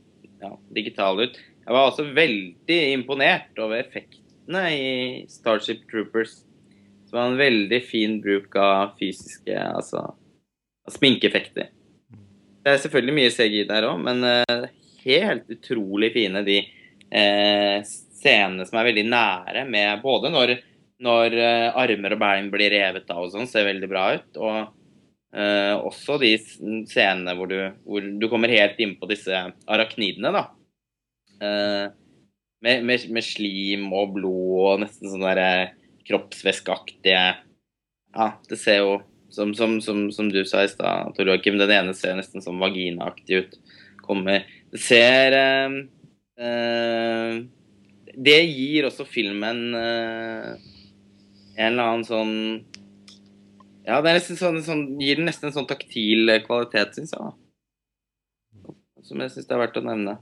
ja, 0.42 0.56
digitale 0.74 1.28
ut. 1.28 1.36
Jeg 1.70 1.76
var 1.76 1.92
også 1.92 2.08
veldig 2.18 2.78
imponert 2.96 3.60
over 3.62 3.78
effektene 3.78 4.62
i 4.74 4.94
Starship 5.30 5.84
Troopers. 5.92 6.40
Det 7.06 7.14
var 7.14 7.30
en 7.30 7.38
veldig 7.38 7.80
fin 7.86 8.16
bruk 8.24 8.58
av 8.58 8.96
fysiske 8.98 9.54
Altså 9.54 10.02
sminkeeffekter. 10.90 11.70
Det 12.66 12.74
er 12.74 12.82
selvfølgelig 12.82 13.16
mye 13.20 13.36
CGI 13.36 13.68
der 13.70 13.86
òg, 13.86 14.02
men 14.02 14.26
eh, 14.26 14.66
helt 15.04 15.54
utrolig 15.54 16.10
fine 16.16 16.42
de 16.48 16.58
eh, 16.58 17.86
scenene 17.86 18.66
som 18.66 18.82
er 18.82 18.90
veldig 18.90 19.06
nære 19.14 19.68
med 19.70 20.02
både 20.02 20.34
når 20.34 20.56
når 21.06 21.38
eh, 21.38 21.70
armer 21.86 22.18
og 22.18 22.26
bein 22.26 22.50
blir 22.50 22.74
revet 22.74 23.14
av 23.14 23.28
og 23.28 23.34
sånn, 23.36 23.48
ser 23.48 23.70
veldig 23.70 23.94
bra 23.94 24.08
ut. 24.18 24.40
Og 24.42 24.58
eh, 25.38 25.76
også 25.78 26.18
de 26.26 26.34
scenene 26.42 27.38
hvor 27.38 27.54
du, 27.54 27.60
hvor 27.86 28.02
du 28.02 28.26
kommer 28.32 28.58
helt 28.58 28.82
innpå 28.82 29.14
disse 29.14 29.46
arachnidene, 29.70 30.34
da. 30.34 30.48
Eh, 31.40 31.92
med, 32.62 32.84
med, 32.84 33.06
med 33.16 33.24
slim 33.24 33.86
og 33.96 34.16
blod 34.18 34.56
og 34.66 34.82
nesten 34.82 35.08
sånn 35.08 35.24
derre 35.24 35.72
kroppsvæskeaktige 36.08 37.22
Ja, 38.16 38.26
det 38.50 38.58
ser 38.60 38.82
jo 38.82 38.98
som, 39.32 39.54
som, 39.54 39.78
som, 39.82 40.08
som 40.12 40.32
du 40.34 40.42
sa 40.46 40.64
i 40.66 40.72
stad, 40.72 41.14
Tor 41.16 41.30
Joakim, 41.30 41.60
den 41.62 41.72
ene 41.72 41.94
ser 41.94 42.18
nesten 42.18 42.42
sånn 42.42 42.60
vaginaaktig 42.62 43.44
ut. 43.44 43.58
Kommer 44.02 44.48
Det 44.74 44.82
ser 44.82 45.36
eh, 45.38 45.76
eh, 46.42 47.36
Det 48.18 48.40
gir 48.50 48.90
også 48.90 49.06
filmen 49.06 49.68
eh, 49.78 50.56
en 51.60 51.68
eller 51.72 51.84
annen 51.86 52.08
sånn 52.08 52.34
Ja, 53.86 54.02
det 54.02 54.16
er 54.16 54.26
sånn, 54.26 54.64
sånn 54.66 54.84
gir 55.02 55.22
den 55.22 55.30
nesten 55.30 55.50
en 55.50 55.56
sånn 55.62 55.70
taktil 55.70 56.34
kvalitet, 56.46 56.98
syns 56.98 57.14
jeg. 57.16 57.38
Som 59.06 59.24
jeg 59.24 59.32
syns 59.34 59.48
det 59.48 59.56
er 59.56 59.64
verdt 59.64 59.80
å 59.80 59.86
nevne. 59.86 60.20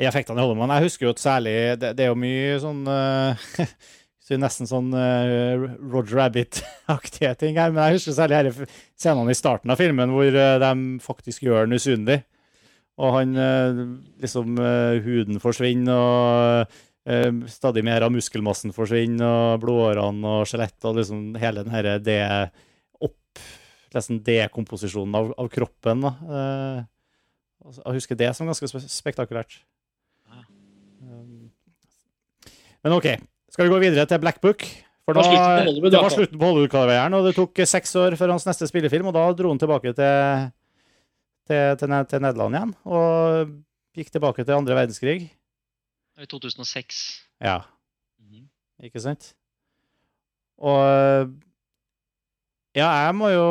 I 0.00 0.06
effektene 0.08 0.40
i 0.40 0.44
Holloman, 0.44 0.72
jeg 0.76 0.88
husker 0.88 1.06
jo 1.06 1.12
at 1.12 1.20
særlig 1.20 1.52
Det, 1.80 1.92
det 1.98 2.06
er 2.06 2.12
jo 2.12 2.18
mye 2.18 2.56
sånn 2.62 2.80
uh, 2.88 3.48
så 4.24 4.38
Nesten 4.40 4.68
sånn 4.70 4.92
uh, 4.96 5.66
Roger 5.92 6.16
Rabbit-aktige 6.22 7.34
ting 7.40 7.58
her. 7.60 7.72
Men 7.74 7.90
jeg 7.90 7.98
husker 8.00 8.16
særlig 8.16 8.38
her 8.38 8.70
scenene 8.96 9.34
i 9.34 9.38
starten 9.38 9.72
av 9.74 9.80
filmen 9.82 10.14
hvor 10.14 10.30
uh, 10.32 10.58
de 10.62 11.02
faktisk 11.04 11.44
gjør 11.44 11.66
den 11.66 11.76
usynlig. 11.76 12.22
Og 13.00 13.14
han 13.16 13.30
eh, 13.40 13.78
liksom 14.20 14.58
eh, 14.60 14.98
Huden 15.00 15.40
forsvinner, 15.40 15.96
og 15.96 16.74
eh, 17.08 17.30
stadig 17.48 17.80
mer 17.88 18.04
av 18.04 18.12
muskelmassen 18.12 18.74
forsvinner, 18.76 19.54
og 19.56 19.62
blodårene 19.64 20.34
og 20.36 20.44
skjelettet, 20.46 20.84
og 20.90 20.98
liksom 21.00 21.22
hele 21.40 21.64
den 21.64 21.72
herre 21.72 21.96
det 22.04 22.20
opp 23.00 23.40
Nesten 23.96 24.20
dekomposisjonen 24.24 25.16
av, 25.16 25.32
av 25.40 25.48
kroppen. 25.52 26.04
da. 26.04 26.12
Eh, 26.36 26.82
Altså, 27.62 27.82
Jeg 27.86 27.94
husker 27.94 28.18
det 28.18 28.28
som 28.34 28.48
ganske 28.50 28.66
spektakulært. 28.90 29.60
Ja. 30.26 30.40
Um, 31.06 31.52
Men 32.84 32.96
OK, 32.96 33.06
skal 33.52 33.66
vi 33.68 33.72
gå 33.72 33.78
videre 33.82 34.06
til 34.10 34.18
Black 34.22 34.40
Book? 34.42 34.64
For 35.06 35.18
da, 35.18 35.22
det 35.66 35.90
var 35.98 36.12
slutten 36.14 36.38
på 36.38 36.46
Hollywood-karrieren, 36.46 37.14
og 37.18 37.24
det 37.26 37.32
tok 37.34 37.58
seks 37.66 37.90
år 37.98 38.14
før 38.18 38.30
hans 38.36 38.46
neste 38.46 38.68
spillefilm, 38.70 39.08
og 39.10 39.16
da 39.16 39.24
dro 39.34 39.50
han 39.50 39.58
tilbake 39.58 39.90
til, 39.98 40.44
til, 41.50 41.62
til, 41.80 41.94
til 42.12 42.22
Nederland 42.22 42.54
igjen, 42.58 42.74
og 42.86 43.54
gikk 43.98 44.12
tilbake 44.14 44.44
til 44.46 44.54
andre 44.54 44.76
verdenskrig. 44.78 45.24
I 46.22 46.26
2006. 46.30 47.00
Ja, 47.42 47.60
Mhm. 48.22 48.46
ikke 48.86 49.00
sant? 49.02 49.32
Og 50.62 51.32
ja, 52.78 52.86
jeg 53.08 53.14
må 53.18 53.28
jo 53.32 53.46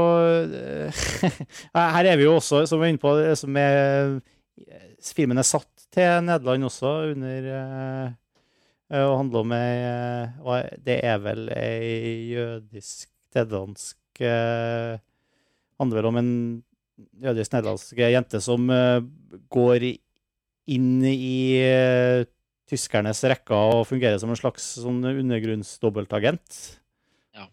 Her 1.76 2.08
er 2.08 2.16
vi 2.18 2.24
jo 2.30 2.38
også, 2.40 2.64
som 2.70 2.80
vi 2.80 2.88
er 2.88 2.94
inne 2.95 3.02
på, 3.03 3.12
som 3.36 3.58
er 3.60 4.16
Filmen 5.12 5.41
er 5.41 5.48
satt 5.48 5.68
til 5.91 6.24
Nederland 6.24 6.64
også, 6.70 6.91
under 7.12 7.48
eh, 7.58 8.12
Og 8.92 9.14
handler 9.22 9.46
om 9.46 9.54
ei 9.56 9.78
eh, 9.88 10.74
Det 10.84 10.98
er 11.08 11.22
vel 11.24 11.48
ei 11.56 12.34
jødisk-nederlandsk 12.34 14.24
eh, 14.28 15.00
Handler 15.80 16.02
vel 16.02 16.10
om 16.10 16.20
en 16.20 16.34
jødisk-nederlandsk 17.24 18.02
jente 18.04 18.42
som 18.44 18.68
eh, 18.74 19.00
går 19.54 19.88
inn 20.72 20.92
i 21.08 21.58
eh, 21.64 22.28
tyskernes 22.70 23.24
rekker 23.28 23.80
og 23.80 23.88
fungerer 23.90 24.20
som 24.22 24.32
en 24.32 24.40
slags 24.40 24.68
sånn 24.84 25.02
undergrunnsdobbeltagent. 25.08 26.60
Ja. 27.36 27.48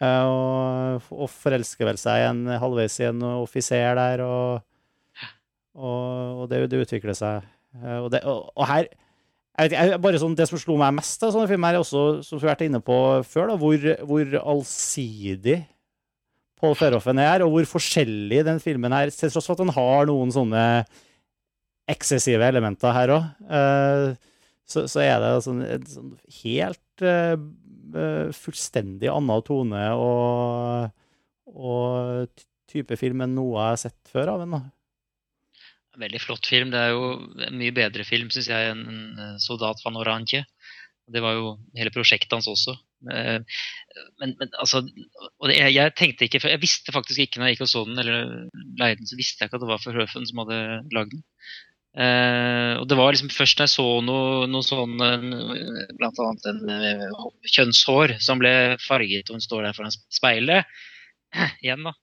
Eh, 0.00 0.30
og, 0.30 1.10
og 1.12 1.30
forelsker 1.30 1.90
vel 1.90 2.00
seg 2.00 2.28
en, 2.30 2.46
halvveis 2.62 2.96
i 3.02 3.08
en 3.10 3.22
offiser 3.34 3.98
der, 3.98 4.24
og, 4.24 4.64
og, 5.76 6.42
og 6.44 6.48
det, 6.50 6.64
det 6.72 6.86
utvikler 6.86 7.18
seg. 7.18 7.46
Eh, 7.82 7.98
og, 8.00 8.10
det, 8.14 8.24
og 8.24 8.64
her 8.70 8.88
jeg 9.54 9.70
vet, 9.70 9.74
ikke, 9.78 10.00
bare 10.02 10.18
sånn, 10.18 10.34
Det 10.34 10.48
som 10.50 10.58
slo 10.58 10.76
meg 10.80 10.96
mest 10.96 11.22
av 11.22 11.30
sånne 11.34 11.50
filmer, 11.50 11.76
er 11.76 11.84
også, 11.84 12.02
som 12.26 12.40
vi 12.40 12.48
har 12.48 12.56
vært 12.56 12.66
inne 12.66 12.82
på 12.82 12.98
før, 13.28 13.52
da, 13.52 13.58
hvor, 13.60 13.88
hvor 14.08 14.36
allsidig 14.42 15.60
Paul 16.58 16.74
Verhoeven 16.78 17.20
er, 17.22 17.44
og 17.44 17.52
hvor 17.52 17.68
forskjellig 17.76 18.44
den 18.46 18.60
filmen 18.62 18.94
er, 18.96 19.12
til 19.14 19.30
tross 19.30 19.46
for 19.46 19.54
at 19.54 19.62
den 19.62 19.74
har 19.76 20.08
noen 20.10 20.32
sånne 20.34 20.64
eksessive 21.90 22.46
elementer 22.48 22.94
her 22.96 23.12
òg, 23.12 23.26
så, 24.64 24.86
så 24.88 25.02
er 25.04 25.18
det 25.20 25.32
sånn, 25.44 25.60
sånn 25.90 26.12
helt 26.40 27.04
eh, 27.04 27.34
eh, 27.36 28.30
fullstendig 28.32 29.10
annen 29.12 29.44
tone 29.44 29.82
og, 30.00 30.94
og 31.52 32.46
type 32.72 32.96
film 32.96 33.26
enn 33.26 33.36
noe 33.36 33.58
jeg 33.58 33.74
har 33.74 33.82
sett 33.84 34.14
før 34.14 34.32
av 34.34 34.46
en. 34.46 34.56
da. 34.56 34.62
Veldig 36.00 36.20
flott 36.22 36.46
film. 36.50 36.72
Det 36.74 36.80
er 36.80 36.94
jo 36.94 37.04
en 37.46 37.58
mye 37.60 37.74
bedre 37.74 38.04
film, 38.06 38.30
syns 38.34 38.48
jeg, 38.50 38.72
enn 38.72 39.38
'Soldat 39.42 39.82
van 39.84 40.00
Oranje'. 40.00 40.44
Det 41.12 41.20
var 41.20 41.36
jo 41.36 41.50
hele 41.76 41.92
prosjektet 41.92 42.32
hans 42.32 42.48
også. 42.48 42.74
Eh, 43.12 43.40
Men, 44.18 44.32
men 44.40 44.48
altså 44.58 44.80
det, 44.80 45.56
jeg, 45.58 45.92
tenkte 45.98 46.24
ikke, 46.24 46.40
for 46.40 46.48
jeg 46.48 46.62
visste 46.62 46.94
faktisk 46.94 47.20
ikke 47.20 47.40
når 47.40 47.50
jeg 47.50 47.56
gikk 47.56 47.66
og 47.66 47.70
så 47.70 47.82
den, 47.84 47.98
eller 48.00 48.48
leide 48.80 48.98
den, 49.02 49.06
så 49.10 49.18
visste 49.18 49.42
jeg 49.42 49.50
ikke 49.50 49.58
at 49.60 49.64
det 49.64 49.68
var 49.70 49.82
Verhoeven 49.84 50.26
som 50.30 50.40
hadde 50.42 50.58
lagd 50.96 51.12
den. 51.12 51.22
Uh, 51.94 52.80
og 52.80 52.88
det 52.90 52.96
var 52.98 53.12
liksom 53.14 53.30
først 53.30 53.60
da 53.60 53.68
jeg 53.68 53.74
så 53.76 53.84
noe, 54.02 54.48
noe 54.50 54.66
sånn, 54.66 54.96
Bl.a. 54.98 55.84
blant 56.00 56.22
annet 56.24 56.48
en 56.50 56.72
uh, 56.72 57.28
kjønnshår 57.54 58.16
som 58.24 58.40
ble 58.42 58.54
farget, 58.82 59.28
og 59.28 59.38
hun 59.38 59.44
står 59.44 59.68
der 59.68 59.76
foran 59.76 59.94
speilet, 59.94 60.72
igjen 61.62 61.86
da, 61.86 61.92
eh, 61.94 62.00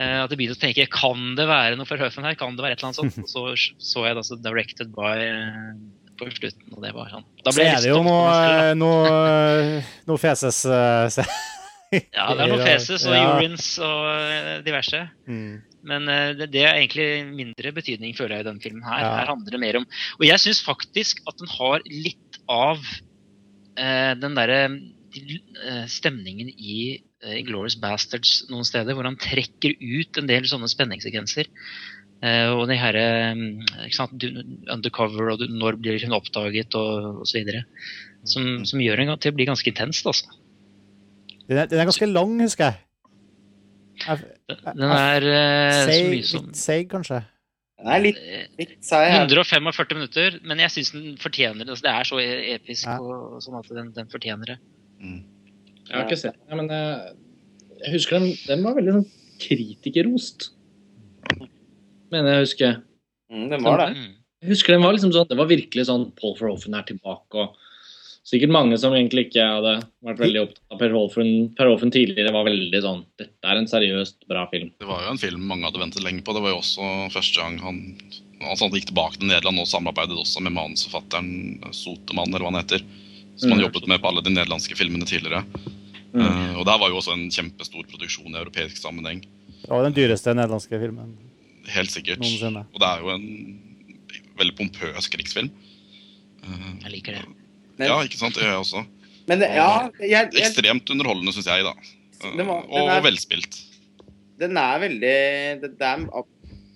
at 0.00 0.30
jeg 0.32 0.38
begynte 0.40 0.56
å 0.58 0.60
tenke, 0.62 0.86
kan 0.92 1.34
det 1.38 1.46
være 1.50 1.76
noe 1.76 1.88
for 1.88 2.00
Høfen 2.00 2.24
her? 2.24 2.36
Kan 2.40 2.56
det 2.56 2.64
være 2.64 2.76
et 2.78 2.82
eller 2.82 2.92
annet 2.92 3.00
sånt? 3.00 3.22
Og 3.24 3.56
så 3.58 3.72
så 3.92 4.04
jeg 4.08 4.16
da 4.18 4.22
så 4.26 4.38
directed 4.40 4.92
by 4.96 5.14
eh, 5.24 5.70
på 6.20 6.28
slutten, 6.36 6.66
og 6.76 6.82
det 6.84 6.90
var 6.92 7.08
sånn. 7.14 7.24
Da 7.44 7.52
ble 7.56 7.64
så 7.64 7.78
er 7.78 7.80
det 7.86 7.90
jo 7.94 8.02
noe, 8.04 8.26
da. 8.28 8.74
noe, 8.76 9.80
noe 10.10 10.20
feses 10.20 10.58
eh, 10.68 11.06
se- 11.14 11.24
Ja, 12.12 12.26
det 12.36 12.44
er 12.44 12.52
noe 12.52 12.60
feses 12.70 13.06
og 13.08 13.16
Ja. 13.16 13.30
urines 13.38 13.70
og 13.82 14.04
eh, 14.12 14.50
diverse. 14.66 15.00
Mm. 15.26 15.54
Men 15.90 16.10
eh, 16.12 16.26
det, 16.36 16.50
det 16.52 16.64
er 16.68 16.76
egentlig 16.82 17.08
mindre 17.32 17.72
betydning, 17.72 18.12
føler 18.18 18.36
jeg, 18.36 18.44
i 18.44 18.48
denne 18.50 18.60
filmen. 18.62 18.84
her. 18.84 19.00
Ja. 19.00 19.14
Her 19.22 19.30
handler 19.32 19.56
det 19.56 19.62
mer 19.64 19.78
om 19.80 19.86
Og 20.20 20.26
jeg 20.28 20.42
syns 20.44 20.60
faktisk 20.66 21.22
at 21.30 21.40
den 21.40 21.48
har 21.56 21.80
litt 21.88 22.40
av 22.52 22.78
eh, 23.80 24.12
den 24.20 24.36
derre 24.36 24.60
eh, 24.68 25.86
stemningen 25.90 26.52
i 26.52 26.76
uh, 27.26 27.38
Glorious 27.46 27.76
Bastards 27.80 28.46
noen 28.50 28.64
steder, 28.68 28.94
hvor 28.96 29.06
han 29.08 29.16
trekker 29.20 29.76
ut 29.80 30.20
en 30.20 30.28
del 30.30 30.46
sånne 30.50 30.68
spenningssekvenser. 30.70 31.48
Eh, 32.20 32.50
og 32.52 32.66
det 32.68 32.76
her 32.76 32.96
eh, 33.00 33.38
ikke 33.86 33.96
sant, 33.96 34.12
du- 34.20 34.42
undercover, 34.68 35.30
og 35.32 35.38
du, 35.40 35.46
når 35.56 35.78
blir 35.80 36.02
hun 36.04 36.12
oppdaget, 36.18 36.74
og 36.76 37.22
osv. 37.24 37.48
Som, 38.28 38.66
som 38.68 38.82
gjør 38.84 39.00
den 39.00 39.14
til 39.16 39.32
å 39.32 39.36
bli 39.38 39.46
ganske 39.48 39.70
intenst, 39.72 40.04
altså. 40.04 40.28
Den, 41.48 41.56
er, 41.62 41.66
den 41.70 41.80
er 41.80 41.88
ganske 41.88 42.06
lang, 42.10 42.34
husker 42.44 42.68
jeg. 42.68 42.82
jeg 44.04 44.58
Den 44.76 44.92
er 44.92 45.26
eh, 45.30 45.72
så 45.72 45.86
seig, 45.88 46.10
mye 46.12 46.26
som 46.28 46.44
litt 46.50 46.60
seig, 46.60 46.84
kanskje. 46.92 47.22
Den 47.80 47.88
er 47.96 48.02
litt, 48.04 48.20
eh, 48.20 48.44
litt 48.60 48.76
seig. 48.84 49.08
145 49.16 49.96
minutter, 49.96 50.36
men 50.44 50.60
jeg 50.60 50.74
syns 50.76 50.92
den 50.98 51.16
fortjener 51.24 51.64
det. 51.64 51.72
Altså, 51.72 51.86
det 51.88 51.94
er 51.96 52.10
så 52.12 52.20
e- 52.20 52.54
episk 52.58 52.84
Ja. 52.84 52.98
og 53.00 53.40
sånn 53.44 53.56
at 53.62 53.72
den, 53.80 53.92
den 53.96 54.12
fortjener 54.12 54.52
det. 54.54 54.58
Mm. 55.00 55.22
Jeg 55.90 55.98
har 55.98 56.06
ikke 56.06 56.20
sett 56.20 56.38
den, 56.48 56.56
men 56.60 56.68
jeg, 56.70 57.16
Jeg 57.80 57.92
husker 57.96 58.18
den, 58.20 58.32
den 58.46 58.62
var 58.66 58.74
veldig 58.76 58.92
sånn 58.98 59.06
kritikerrost. 59.40 60.50
Mener 62.12 62.34
jeg 62.36 62.44
husker. 62.46 62.76
Mm, 63.30 63.46
den 63.52 63.64
var 63.64 63.80
det. 63.84 63.88
Mm. 63.96 64.12
Jeg 64.40 64.52
husker 64.54 64.74
den 64.74 64.84
var 64.84 64.94
liksom 64.96 65.12
sånn, 65.14 65.28
det 65.30 65.38
var 65.38 65.48
virkelig 65.50 65.86
sånn 65.88 66.06
Paul 66.18 66.34
Verhoeven 66.38 66.76
er 66.78 66.86
tilbake. 66.88 67.44
og 67.44 67.56
Sikkert 68.30 68.52
mange 68.52 68.76
som 68.78 68.92
egentlig 68.94 69.26
ikke 69.28 69.42
hadde 69.42 69.72
vært 70.06 70.20
veldig 70.20 70.40
opptatt 70.44 70.74
av 70.74 70.78
Per 70.80 70.92
Verhoeven, 70.92 71.30
per 71.56 71.66
Verhoeven 71.70 71.92
tidligere, 71.94 72.32
var 72.36 72.44
veldig 72.46 72.82
sånn 72.84 73.00
Dette 73.18 73.48
er 73.48 73.58
en 73.58 73.66
seriøst 73.70 74.26
bra 74.30 74.44
film. 74.52 74.70
Det 74.78 74.86
var 74.88 75.02
jo 75.06 75.14
en 75.14 75.20
film 75.22 75.46
mange 75.50 75.66
hadde 75.66 75.80
ventet 75.82 76.04
lenge 76.04 76.22
på. 76.26 76.34
Det 76.36 76.42
var 76.44 76.52
jo 76.54 76.60
også 76.60 76.90
første 77.16 77.40
gang 77.40 77.56
han, 77.64 77.80
altså 78.44 78.68
han 78.68 78.76
gikk 78.76 78.90
tilbake 78.92 79.18
til 79.18 79.30
Nederland 79.32 79.62
og 79.64 79.70
samarbeidet 79.72 80.20
også 80.20 80.44
med 80.44 80.54
manusforfatteren 80.58 81.32
Sotemann, 81.74 82.30
eller 82.30 82.44
hva 82.46 82.52
han 82.52 82.60
heter. 82.62 82.84
Som 83.40 83.54
han 83.54 83.58
Mm. 83.62 83.66
jobbet 83.66 83.88
med 83.88 84.00
på 84.02 84.08
alle 84.10 84.22
de 84.22 84.30
nederlandske 84.36 84.76
filmene 84.76 85.06
tidligere. 85.08 85.42
Mm. 86.12 86.22
Eh, 86.24 86.54
og 86.58 86.64
der 86.66 86.78
var 86.82 86.88
jo 86.90 86.96
også 86.98 87.12
en 87.14 87.28
kjempestor 87.30 87.84
produksjon 87.86 88.34
i 88.34 88.38
europeisk 88.40 88.80
sammenheng. 88.82 89.20
Det 89.62 89.68
var 89.70 89.84
den 89.86 89.94
dyreste 89.94 90.32
nederlandske 90.34 90.80
filmen 90.82 91.12
Helt 91.70 91.92
sikkert. 91.92 92.18
noensinne. 92.18 92.64
Og 92.74 92.80
det 92.82 92.88
er 92.88 93.04
jo 93.04 93.10
en 93.14 93.26
veldig 94.40 94.56
pompøs 94.58 95.06
krigsfilm. 95.12 95.50
Eh, 96.42 96.70
Jeg 96.82 96.90
liker 96.96 97.12
det. 97.20 97.24
Men- 97.78 97.88
ja, 97.88 97.98
ikke 98.02 98.18
sant? 98.18 98.34
Det 98.34 98.42
gjør 98.42 98.56
jeg 98.56 98.64
også. 98.64 98.86
Men 99.28 99.40
ja, 99.40 99.90
jeg, 100.00 100.10
jeg, 100.10 100.42
Ekstremt 100.42 100.90
underholdende, 100.90 101.32
syns 101.32 101.46
jeg, 101.46 101.62
da. 101.62 101.74
Eh, 102.24 102.36
Den 102.36 102.46
var- 102.46 102.62
den 102.62 102.70
og, 102.72 102.88
er- 102.88 102.96
og 102.98 103.04
velspilt. 103.04 103.60
den 104.38 104.56
er 104.56 104.78
veldig 104.80 105.60
Det, 105.60 105.78
det 105.78 105.86
er, 105.86 106.24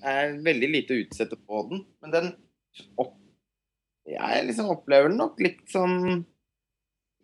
er 0.04 0.32
veldig 0.44 0.68
lite 0.70 0.94
å 0.94 1.00
utsette 1.06 1.36
på 1.48 1.68
den, 1.70 1.84
men 2.02 2.10
den 2.10 2.34
opp, 2.98 3.14
Jeg 4.06 4.46
liksom 4.46 4.68
opplever 4.68 5.08
den 5.08 5.16
nok 5.16 5.40
litt 5.40 5.62
sånn 5.72 6.24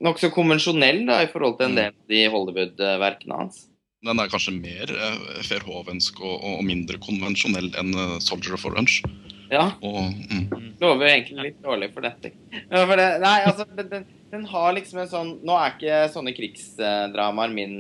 Nokså 0.01 0.31
konvensjonell 0.32 1.02
da, 1.09 1.20
i 1.24 1.28
forhold 1.28 1.59
til 1.59 1.68
en 1.68 1.77
del 1.77 1.90
av 1.93 2.12
de 2.12 2.22
Hollywood-verkene 2.32 3.40
hans. 3.43 3.66
Den 4.01 4.20
er 4.22 4.31
kanskje 4.32 4.55
mer 4.56 4.89
eh, 4.89 5.18
verhovensk 5.44 6.22
og, 6.24 6.39
og 6.40 6.62
mindre 6.64 6.97
konvensjonell 7.05 7.68
enn 7.77 7.93
eh, 7.93 8.14
'Soldier 8.24 8.56
of 8.56 8.64
Orange'. 8.70 9.02
Ja, 9.51 9.72
Og, 9.82 10.14
mm, 10.31 10.77
lover 10.78 11.09
jo 11.09 11.10
egentlig 11.10 11.44
litt 11.48 11.62
dårlig 11.64 11.90
for 11.93 12.06
dette. 12.06 12.31
Ja, 12.55 12.85
for 12.86 12.94
det, 12.97 13.06
nei, 13.20 13.36
altså, 13.48 13.66
den, 13.66 14.06
den, 14.31 14.44
har 14.47 14.77
liksom 14.77 15.01
en 15.02 15.10
sånn 15.10 15.32
Nå 15.43 15.56
er 15.59 15.72
ikke 15.74 15.97
sånne 16.14 16.35
krigsdramaer 16.36 17.51
min 17.51 17.74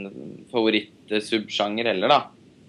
favorittsubsjanger 0.50 1.92
heller, 1.92 2.10
da. 2.10 2.20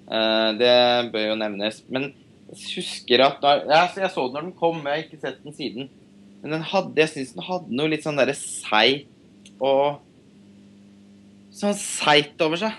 Eh, 0.06 0.50
det 0.62 0.76
bør 1.16 1.32
jo 1.32 1.40
nevnes. 1.42 1.82
Men 1.92 2.12
jeg 2.54 2.78
husker 2.78 3.26
at 3.26 3.42
da, 3.44 3.58
ja, 3.66 3.82
så 3.90 4.06
Jeg 4.06 4.14
så 4.14 4.28
den 4.30 4.38
når 4.38 4.48
den 4.48 4.60
kom, 4.62 4.80
jeg 4.86 4.94
har 4.94 5.04
ikke 5.08 5.24
sett 5.26 5.42
den 5.44 5.58
siden. 5.58 5.90
Men 6.44 6.56
den 6.56 6.70
hadde, 6.72 6.96
jeg 7.02 7.12
syns 7.16 7.36
den 7.36 7.50
hadde 7.50 7.82
noe 7.82 7.92
litt 7.92 8.06
sånn 8.06 8.22
derre 8.22 8.38
seigt 8.38 9.11
og 9.62 10.02
Sånn 11.52 11.76
seigt 11.76 12.40
over 12.42 12.56
seg, 12.56 12.76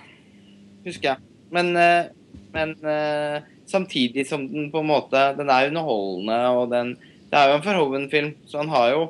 husker 0.87 1.11
jeg. 1.11 1.33
Men, 1.53 1.75
eh, 1.77 2.07
men 2.55 2.71
eh, 2.89 3.45
samtidig 3.69 4.25
som 4.29 4.47
den 4.49 4.71
på 4.73 4.81
en 4.81 4.89
måte 4.89 5.21
Den 5.37 5.51
er 5.53 5.69
underholdende, 5.69 6.39
og 6.57 6.71
den 6.73 6.95
Det 7.29 7.37
er 7.37 7.51
jo 7.51 7.59
en 7.59 7.67
Forhoven-film, 7.67 8.31
så 8.49 8.63
han 8.63 8.73
har 8.73 8.95
jo 8.95 9.03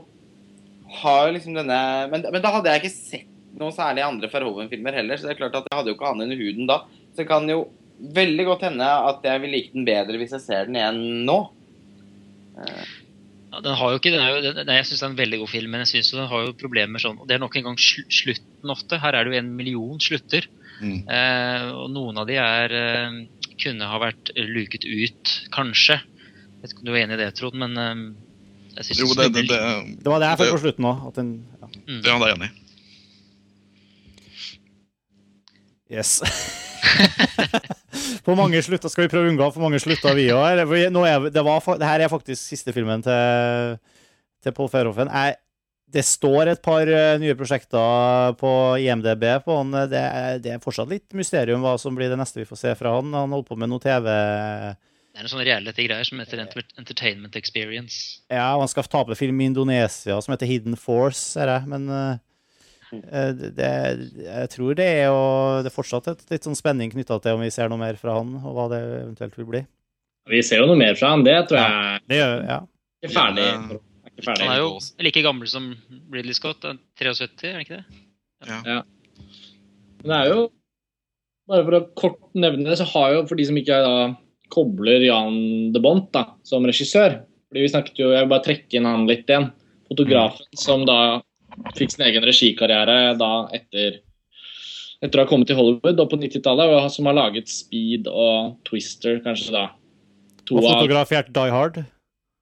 har 0.93 1.31
liksom 1.33 1.55
denne 1.57 1.79
men, 2.13 2.27
men 2.35 2.43
da 2.45 2.51
hadde 2.53 2.69
jeg 2.69 2.83
ikke 2.83 2.93
sett 2.93 3.31
noe 3.57 3.73
særlig 3.75 4.03
andre 4.05 4.29
Verhoeven-filmer 4.33 4.99
heller, 4.99 5.17
så 5.17 5.29
det 5.29 5.35
er 5.35 5.39
klart 5.41 5.57
at 5.57 5.69
jeg 5.71 5.79
hadde 5.79 5.93
jo 5.93 5.97
ikke 5.97 6.11
annet 6.11 6.27
under 6.27 6.41
huden 6.41 6.69
da. 6.69 6.77
Så 7.13 7.23
det 7.23 7.29
kan 7.31 7.49
jo 7.49 7.63
veldig 8.17 8.47
godt 8.49 8.67
hende 8.67 8.89
at 9.09 9.25
jeg 9.29 9.43
vil 9.43 9.55
like 9.55 9.73
den 9.75 9.87
bedre 9.89 10.21
hvis 10.21 10.35
jeg 10.37 10.45
ser 10.45 10.69
den 10.69 10.79
igjen 10.79 11.01
nå. 11.29 11.39
Ja, 13.53 13.61
den 13.61 13.77
har 13.77 13.93
jo 13.93 14.01
ikke, 14.01 14.11
den 14.15 14.23
er 14.25 14.31
jo, 14.33 14.53
den, 14.57 14.71
jeg 14.73 14.87
syns 14.89 15.03
det 15.03 15.05
er 15.05 15.11
en 15.13 15.19
veldig 15.19 15.39
god 15.43 15.51
film, 15.53 15.75
men 15.75 15.83
jeg 15.85 15.91
synes 15.91 16.11
den 16.15 16.31
har 16.31 16.47
jo 16.47 16.55
problemer 16.57 17.03
sånn 17.03 17.19
og 17.21 17.29
Det 17.29 17.37
er 17.37 17.43
nok 17.43 17.59
en 17.61 17.67
gang 17.67 17.77
sl 17.81 18.07
slutten 18.09 18.73
ofte. 18.73 19.01
Her 19.03 19.19
er 19.19 19.29
det 19.29 19.35
jo 19.35 19.41
en 19.43 19.53
million 19.59 20.01
slutter. 20.01 20.49
mm. 20.81 20.99
Eh, 21.05 21.67
og 21.77 21.91
noen 21.93 22.23
av 22.23 22.27
de 22.31 22.39
er 22.41 22.77
eh, 22.79 23.21
kunne 23.61 23.91
ha 23.93 24.01
vært 24.01 24.33
luket 24.41 24.89
ut, 24.89 25.35
kanskje. 25.53 26.01
Jeg 26.01 26.65
vet 26.65 26.73
ikke 26.73 26.85
om 26.85 26.89
du 26.89 26.95
er 26.95 27.03
enig 27.05 27.19
i 27.19 27.23
det, 27.25 27.31
Trond, 27.37 27.61
men 27.61 27.77
eh, 27.77 28.03
jeg 28.79 28.89
synes 28.89 29.05
Jo, 29.05 29.13
det, 29.21 29.29
det, 29.37 29.47
det, 29.53 29.61
Det 30.01 30.09
var 30.15 30.25
det 30.25 30.33
jeg 30.33 30.41
følte 30.41 30.49
fikk 30.49 30.59
på 30.59 30.65
slutten 30.67 30.85
òg. 30.89 30.97
Ja. 31.05 31.73
Mm. 31.85 32.01
ja, 32.01 32.03
det 32.03 32.11
er 32.11 32.29
jeg 32.33 32.37
enig 32.41 32.51
i. 32.51 32.59
Yes. 35.93 36.23
på 38.27 38.35
mange 38.39 38.63
slutter 38.65 38.91
skal 38.93 39.07
vi 39.07 39.13
prøve 39.13 39.29
å 39.29 39.33
unngå 39.33 39.49
for 39.55 39.65
mange 39.65 39.81
slutter, 39.83 40.17
vi 40.19 40.29
òg. 40.35 40.59
Det, 40.59 41.45
var 41.45 41.79
det 41.79 41.89
her 41.89 42.05
er 42.05 42.13
faktisk 42.13 42.41
siste 42.43 42.75
filmen 42.75 43.05
til, 43.05 43.79
til 44.43 44.57
Paul 44.57 44.71
Verhoeven. 44.73 45.11
Det 45.93 46.05
står 46.09 46.55
et 46.55 46.63
par 46.65 46.89
eh, 46.89 47.19
nye 47.21 47.37
prosjekter 47.37 48.33
på 48.41 48.53
IMDb 48.81 49.27
på 49.45 49.59
han. 49.59 49.75
Det, 49.93 50.05
det 50.45 50.55
er 50.55 50.63
fortsatt 50.63 50.89
litt 50.89 51.13
mysterium 51.17 51.65
hva 51.65 51.75
som 51.81 51.97
blir 51.99 52.09
det 52.13 52.17
neste 52.21 52.41
vi 52.41 52.49
får 52.49 52.63
se 52.63 52.73
fra 52.79 52.95
han. 52.97 53.13
Han 53.13 53.35
holder 53.35 53.51
på 53.51 53.59
med 53.61 53.73
noe 53.73 53.83
TV 53.83 54.09
Det 54.09 55.21
er 55.21 55.21
noen 55.21 55.35
sånne 55.35 55.49
reality-greier 55.51 56.09
som 56.09 56.23
heter 56.23 56.47
Entertainment 56.47 57.37
Experience. 57.37 58.23
Ja, 58.33 58.55
og 58.57 58.65
han 58.65 58.73
skal 58.73 58.89
tape 58.89 59.19
film 59.21 59.43
i 59.45 59.51
Indonesia 59.53 60.17
som 60.17 60.33
heter 60.33 60.49
Hidden 60.49 60.81
Force, 60.81 61.21
ser 61.35 61.53
jeg. 61.53 61.69
Men 61.69 61.85
eh, 61.93 62.23
det, 62.93 63.71
jeg 64.27 64.51
tror 64.53 64.77
det 64.77 64.85
er 64.85 65.07
jo 65.09 65.21
Det 65.65 65.71
er 65.71 65.75
fortsatt 65.75 66.11
et, 66.13 66.25
litt 66.29 66.45
sånn 66.45 66.59
spenning 66.59 66.93
knytta 66.93 67.17
til 67.25 67.39
om 67.39 67.45
vi 67.45 67.53
ser 67.55 67.71
noe 67.73 67.81
mer 67.81 67.97
fra 68.01 68.19
han, 68.19 68.35
og 68.43 68.57
hva 68.57 68.67
det 68.73 68.81
eventuelt 68.83 69.39
vil 69.41 69.49
bli. 69.49 69.63
Vi 70.31 70.43
ser 70.47 70.63
jo 70.63 70.69
noe 70.71 70.79
mer 70.79 70.99
fra 70.99 71.15
han, 71.15 71.25
det 71.27 71.39
tror 71.51 71.63
jeg 71.63 72.03
Det 72.11 72.21
gjør 72.21 72.35
ja. 72.47 72.59
er 72.61 73.09
ikke 73.09 73.15
ferdig. 73.17 73.47
Er 73.49 74.13
ikke 74.13 74.27
ferdig. 74.29 74.47
Han 74.47 74.55
er 74.55 74.61
jo 74.61 74.73
like 75.09 75.25
gammel 75.27 75.51
som 75.51 75.71
Ridley 76.13 76.37
Scott. 76.37 76.67
han 76.69 76.83
er 76.83 77.15
73, 77.17 77.49
er 77.49 77.57
han 77.57 77.65
ikke 77.67 77.81
det? 77.81 78.03
Ja. 78.43 78.83
Men 80.03 80.13
det 80.13 80.19
er 80.19 80.35
jo 80.35 80.51
Bare 81.51 81.65
for 81.67 81.75
å 81.75 81.87
kort 81.99 82.21
nevne 82.39 82.69
det, 82.69 82.77
så 82.79 82.87
har 82.93 83.17
jo, 83.17 83.23
for 83.27 83.37
de 83.37 83.45
som 83.49 83.57
ikke 83.59 83.81
da 83.83 83.97
kobler 84.53 85.03
Jan 85.03 85.73
de 85.75 85.81
Bont 85.83 86.07
da, 86.15 86.23
som 86.47 86.65
regissør 86.69 87.19
fordi 87.53 87.67
vi 87.67 87.73
snakket 87.73 87.99
jo, 88.01 88.13
Jeg 88.15 88.25
vil 88.25 88.31
bare 88.31 88.45
trekke 88.47 88.79
inn 88.79 88.87
han 88.89 89.03
litt 89.05 89.29
igjen. 89.29 89.51
Fotografen 89.91 90.57
som 90.57 90.87
da 90.89 91.21
fikk 91.77 91.95
sin 91.95 92.07
egen 92.09 92.25
regikarriere 92.27 93.15
da 93.21 93.33
etter 93.57 94.01
etter 95.03 95.19
å 95.19 95.25
ha 95.25 95.29
kommet 95.31 95.51
til 95.51 95.59
Hollywood 95.59 95.99
og 95.99 96.13
på 96.13 96.19
90-tallet, 96.21 96.77
og 96.77 96.91
som 96.95 97.09
har 97.11 97.17
laget 97.19 97.51
Speed 97.51 98.07
og 98.07 98.53
Twister, 98.69 99.19
kanskje 99.25 99.55
da. 99.57 99.65
To 100.47 100.61
Og 100.61 100.69
av 100.69 101.11
Die 101.11 101.51
Hard. 101.51 101.83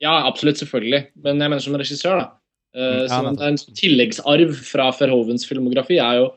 ja, 0.00 0.12
absolutt, 0.28 0.60
selvfølgelig. 0.60 1.06
Men 1.24 1.40
jeg 1.40 1.52
mener 1.52 1.64
som 1.64 1.78
regissør, 1.80 2.20
da. 2.20 2.28
Uh, 2.76 3.08
ja, 3.08 3.22
en 3.48 3.56
tilleggsarv 3.74 4.52
fra 4.62 4.90
Verhovens 4.94 5.46
filmografi 5.48 5.98
er 5.98 6.20
jo 6.20 6.28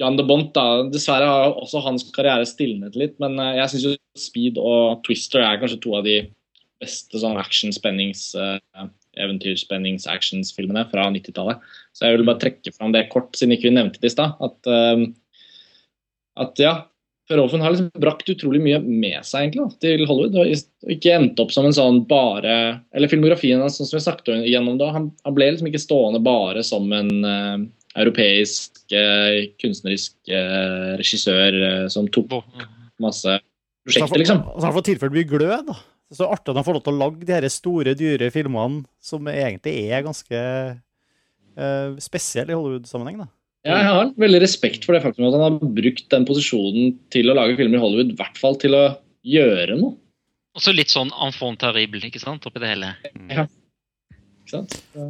Jan 0.00 0.16
de 0.16 0.24
Bont. 0.28 0.52
da. 0.54 0.86
Dessverre 0.92 1.26
har 1.26 1.58
også 1.58 1.82
hans 1.84 2.06
karriere 2.14 2.46
stilnet 2.48 2.96
litt, 2.96 3.16
men 3.22 3.38
eh, 3.40 3.56
jeg 3.58 3.72
syns 3.72 3.86
jo 3.88 3.94
Speed 4.16 4.60
og 4.60 5.02
Twister 5.08 5.42
er 5.44 5.58
kanskje 5.60 5.80
to 5.82 5.96
av 5.98 6.06
de 6.06 6.20
beste 6.80 7.20
sånn 7.20 7.38
action-spennings 7.40 8.28
eh, 9.16 9.24
eventyrsspennings-actionsfilmene 9.24 10.86
fra 10.92 11.08
90-tallet. 11.14 11.62
Så 11.96 12.06
jeg 12.06 12.18
vil 12.18 12.28
bare 12.28 12.42
trekke 12.42 12.74
fram 12.74 12.92
det 12.94 13.08
kort, 13.12 13.32
siden 13.36 13.56
ikke 13.56 13.70
vi 13.70 13.78
nevnte 13.78 14.02
det 14.02 14.12
i 14.12 14.14
stad. 14.14 14.36
At, 14.44 14.58
uh, 14.68 15.06
at 16.44 16.62
ja, 16.62 16.74
Verhoeven 17.26 17.64
har 17.64 17.74
liksom 17.74 17.88
brakt 17.98 18.28
utrolig 18.30 18.60
mye 18.62 18.78
med 18.84 19.24
seg 19.26 19.48
egentlig 19.48 19.64
da, 19.64 19.78
til 19.82 20.04
Hollywood. 20.06 20.36
Og 20.38 20.92
ikke 20.94 21.16
endt 21.16 21.40
opp 21.42 21.50
som 21.54 21.66
en 21.66 21.74
sånn 21.74 22.04
bare 22.06 22.84
Eller 22.94 23.10
filmografien 23.10 23.62
hans, 23.62 23.80
sånn 23.80 23.88
som 23.88 23.98
vi 23.98 24.04
snakket 24.04 24.46
igjennom 24.46 24.78
da, 24.78 24.92
han, 24.94 25.10
han 25.26 25.34
ble 25.34 25.50
liksom 25.50 25.70
ikke 25.72 25.82
stående 25.82 26.22
bare 26.22 26.62
som 26.66 26.86
en 26.94 27.10
uh, 27.26 27.58
europeisk 27.98 28.78
uh, 28.92 29.42
kunstnerisk 29.58 30.14
eh, 30.28 30.94
regissør 31.00 31.88
som 31.90 32.06
tok 32.12 32.36
masse 33.02 33.40
prosjekter, 33.86 34.20
liksom. 34.20 34.42
Og 34.52 34.58
så 34.58 34.66
har 34.66 34.70
han 34.70 34.78
fått 34.78 34.90
tilført 34.92 35.14
mye 35.14 35.28
glød, 35.30 35.70
da. 35.70 35.76
Det 36.06 36.14
er 36.14 36.20
så 36.20 36.28
artig 36.30 36.52
at 36.52 36.60
han 36.60 36.66
får 36.66 36.76
lov 36.76 36.84
til 36.86 36.94
å 36.94 37.00
lage 37.00 37.26
de 37.26 37.34
her 37.34 37.46
store, 37.50 37.96
dyre 37.98 38.28
filmene 38.30 38.84
som 39.02 39.26
egentlig 39.30 39.72
er 39.90 40.04
ganske 40.06 40.42
uh, 41.58 41.96
spesielle 42.02 42.54
i 42.54 42.58
Hollywood-sammenheng, 42.58 43.24
da. 43.24 43.28
Ja, 43.66 43.80
jeg 43.80 43.90
har 43.90 44.10
veldig 44.22 44.40
respekt 44.44 44.84
for 44.86 44.94
det 44.94 45.02
faktum 45.02 45.26
at 45.26 45.34
han 45.34 45.42
har 45.42 45.70
brukt 45.74 46.06
den 46.12 46.26
posisjonen 46.28 46.92
til 47.10 47.32
å 47.32 47.34
lage 47.34 47.56
filmer 47.58 47.80
i 47.80 47.82
Hollywood, 47.82 48.12
i 48.14 48.18
hvert 48.20 48.38
fall 48.38 48.54
til 48.62 48.76
å 48.78 48.84
gjøre 49.26 49.74
noe. 49.80 49.96
Også 50.56 50.72
litt 50.72 50.92
sånn 50.92 51.10
enfant 51.26 51.58
terrible, 51.60 52.00
ikke 52.06 52.22
sant, 52.22 52.46
oppi 52.46 52.62
det 52.62 52.70
hele. 52.70 52.92
Ikke 53.10 53.48
sant? 54.52 54.76
Ja, 54.94 55.08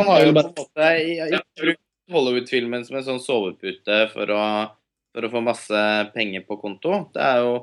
Han 0.00 0.08
har 0.10 0.24
jo 0.24 0.32
på 0.34 0.42
en 0.42 0.50
måte 0.58 1.42
brukt 1.62 1.82
Hollywood-filmen 2.12 2.82
som 2.84 2.98
en 2.98 3.06
sånn 3.06 3.22
sovepute 3.22 4.00
for 4.10 4.34
å, 4.34 4.42
for 5.14 5.28
å 5.28 5.30
få 5.32 5.44
masse 5.46 5.84
penger 6.16 6.42
på 6.48 6.58
konto. 6.60 7.04
Det 7.14 7.22
er 7.22 7.44
jo 7.46 7.54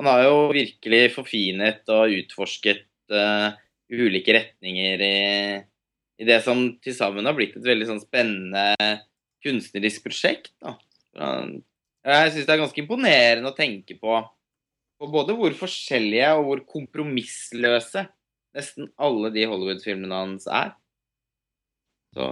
Han 0.00 0.08
har 0.08 0.22
jo 0.24 0.36
virkelig 0.56 1.00
forfinet 1.12 1.90
og 1.92 2.14
utforsket 2.16 2.86
uh, 3.12 3.52
ulike 3.92 4.32
retninger 4.32 5.02
i, 5.04 5.16
i 6.16 6.28
det 6.28 6.38
som 6.46 6.62
til 6.80 6.96
sammen 6.96 7.28
har 7.28 7.36
blitt 7.36 7.58
et 7.58 7.66
veldig 7.66 7.88
sånn 7.90 8.00
spennende 8.00 8.94
kunstnerisk 9.44 10.06
prosjekt. 10.06 10.54
Da. 10.64 10.78
Jeg 12.08 12.32
syns 12.32 12.48
det 12.48 12.54
er 12.54 12.62
ganske 12.62 12.80
imponerende 12.80 13.52
å 13.52 13.56
tenke 13.56 13.98
på, 14.00 14.16
på 14.96 15.10
både 15.12 15.36
hvor 15.36 15.52
forskjellige 15.58 16.32
og 16.38 16.46
hvor 16.48 16.64
kompromissløse 16.78 18.06
nesten 18.56 18.88
alle 18.96 19.30
de 19.34 19.44
Hollywood-filmene 19.52 20.22
hans 20.22 20.48
er. 20.48 20.72
Så 22.16 22.26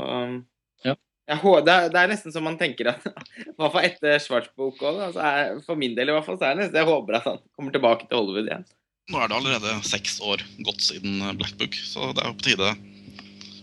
um, 1.29 1.35
jeg, 1.35 1.39
hå- 1.45 1.61
det, 1.67 1.75
er, 1.75 1.93
det 1.93 2.01
er 2.03 2.11
nesten 2.15 2.33
som 2.35 2.45
man 2.49 2.57
tenker 2.61 2.91
at 2.95 3.05
I 3.47 3.53
hvert 3.59 3.75
fall 3.75 3.85
etter 3.87 4.19
Schwartzbok 4.25 4.81
òg. 4.81 5.01
Altså, 5.11 5.63
for 5.69 5.79
min 5.81 5.95
del 5.99 6.09
i 6.11 6.17
hvert 6.17 6.27
fall, 6.27 6.39
så 6.41 6.49
er 6.49 6.57
det 6.57 6.65
nesten 6.67 6.81
jeg 6.81 6.89
håper 6.89 7.19
at 7.21 7.29
han 7.29 7.41
kommer 7.57 7.75
tilbake 7.75 8.09
til 8.09 8.21
Hollywood 8.21 8.49
igjen. 8.49 8.67
Nå 9.09 9.21
er 9.23 9.31
det 9.31 9.39
allerede 9.39 9.77
seks 9.89 10.19
år 10.21 10.43
gått 10.67 10.83
siden 10.85 11.21
Blackbook, 11.21 11.39
Black 11.41 11.55
Book, 11.61 11.77
så 11.81 12.11
det 12.13 12.25
er 12.25 12.29
jo 12.33 12.39
på 12.41 12.49
tide 12.51 12.73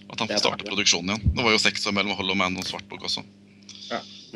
at 0.05 0.21
han 0.21 0.29
får 0.29 0.41
starte 0.41 0.65
produksjonen 0.69 1.11
igjen. 1.13 1.33
Det 1.37 1.45
var 1.45 1.53
jo 1.53 1.61
seks 1.61 1.85
år 1.89 1.93
mellom 1.97 2.17
Hollow 2.17 2.37
Man 2.37 2.57
og 2.57 2.65
Svartbok 2.65 3.05
også. 3.09 3.25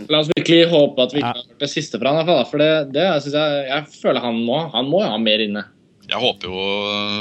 La 0.07 0.21
oss 0.21 0.29
virkelig 0.31 0.69
håpe 0.71 1.03
at 1.03 1.11
vi 1.13 1.19
ikke 1.19 1.31
har 1.33 1.41
hørt 1.41 1.63
det 1.63 1.69
siste 1.71 1.99
fra 1.99 2.13
han, 2.15 2.29
for 2.47 2.61
det, 2.61 2.69
det 2.95 3.07
synes 3.25 3.35
jeg, 3.35 3.63
jeg 3.67 3.87
føler 3.99 4.23
han 4.23 4.37
må, 4.45 4.61
han 4.71 4.87
må 4.87 5.01
ha 5.03 5.17
mer 5.19 5.41
inne. 5.43 5.65
Jeg 6.09 6.17
håper 6.23 6.49
jo 6.49 6.61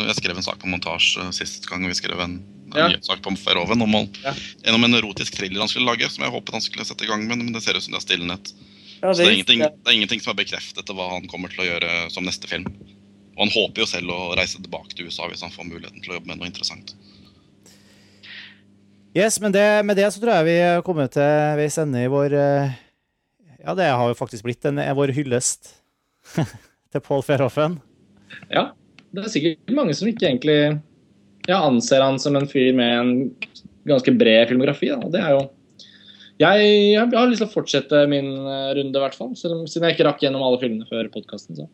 Jeg 0.07 0.15
skrev 0.17 0.39
en 0.39 0.47
sak 0.47 0.61
på 0.63 0.71
montasje 0.71 1.27
sist 1.37 1.67
gang 1.69 1.83
vi 1.85 1.97
skrev 1.97 2.21
en 2.25 2.39
Ja. 2.75 2.89
nyhetssak 2.89 3.23
på 3.25 3.33
Feroven 3.41 3.83
om, 3.83 3.95
Ja. 4.25 4.35
om 4.75 4.85
en 4.85 4.95
erotisk 4.99 5.35
thriller 5.39 5.61
han 5.61 5.69
skulle 5.69 5.87
lage, 5.89 6.09
som 6.11 6.25
jeg 6.25 6.33
håpet 6.33 6.53
han 6.53 6.65
skulle 6.65 6.85
sette 6.85 7.05
i 7.05 7.09
gang 7.09 7.27
med, 7.27 7.39
men 7.39 7.53
det 7.53 7.63
ser 7.63 7.77
ut 7.79 7.83
som 7.83 7.93
det 7.95 8.03
er 8.03 8.07
stillenhet 8.07 8.53
Ja, 9.01 9.13
Så 9.15 9.23
det 9.23 9.29
er, 9.29 9.33
ingenting, 9.39 9.61
det 9.63 9.87
er 9.87 9.95
ingenting 9.95 10.21
som 10.21 10.33
er 10.35 10.41
bekreftet 10.43 10.85
til 10.85 10.95
hva 10.99 11.11
han 11.13 11.29
kommer 11.31 11.49
til 11.53 11.63
å 11.63 11.69
gjøre 11.69 12.11
som 12.11 12.25
neste 12.27 12.49
film. 12.51 12.65
Og 13.39 13.45
han 13.47 13.53
håper 13.55 13.85
jo 13.85 13.87
selv 13.87 14.11
å 14.11 14.35
reise 14.35 14.59
tilbake 14.59 14.97
til 14.99 15.07
USA 15.07 15.29
hvis 15.31 15.45
han 15.47 15.55
får 15.55 15.69
muligheten 15.69 16.03
til 16.03 16.11
å 16.11 16.17
jobbe 16.19 16.27
med 16.27 16.41
noe 16.41 16.49
interessant. 16.51 16.95
Yes, 19.17 19.39
men 19.41 19.53
det, 19.55 19.85
med 19.87 19.97
det 19.97 20.09
så 20.13 20.21
tror 20.21 20.35
jeg 20.41 20.49
vi 20.49 20.57
er 20.63 20.83
kommet 20.87 21.15
til 21.15 21.57
veis 21.59 21.79
ende 21.81 22.03
i 22.05 22.11
vår 22.11 22.35
eh, 22.39 22.75
Ja, 23.65 23.75
det 23.79 23.87
har 23.91 24.11
jo 24.11 24.19
faktisk 24.19 24.45
blitt 24.47 24.67
en, 24.69 24.79
en 24.83 24.97
vår 24.99 25.15
hyllest 25.17 25.73
til 26.93 27.01
Paul 27.05 27.23
Verhoeven. 27.27 27.79
Ja, 28.53 28.73
det 29.15 29.25
er 29.25 29.33
sikkert 29.33 29.73
mange 29.75 29.95
som 29.97 30.11
ikke 30.11 30.29
egentlig 30.29 30.59
ja, 31.49 31.59
anser 31.65 32.03
han 32.05 32.19
som 32.21 32.37
en 32.39 32.49
fyr 32.51 32.75
med 32.77 32.93
en 33.01 33.13
ganske 33.89 34.13
bred 34.21 34.51
filmografi. 34.51 34.91
Da. 34.93 35.01
og 35.07 35.15
Det 35.15 35.23
er 35.25 35.35
jo 35.37 35.47
jeg, 36.39 36.67
jeg 36.95 37.09
har 37.17 37.27
lyst 37.27 37.41
til 37.43 37.49
å 37.49 37.55
fortsette 37.57 38.05
min 38.11 38.29
eh, 38.47 38.69
runde, 38.79 38.95
i 38.95 39.03
hvert 39.03 39.17
fall. 39.19 39.33
Selv 39.39 39.57
om, 39.57 39.65
siden 39.67 39.89
jeg 39.89 39.97
ikke 39.97 40.07
rakk 40.07 40.21
gjennom 40.23 40.45
alle 40.47 40.61
filmene 40.63 40.87
før 40.87 41.09
podkasten. 41.11 41.65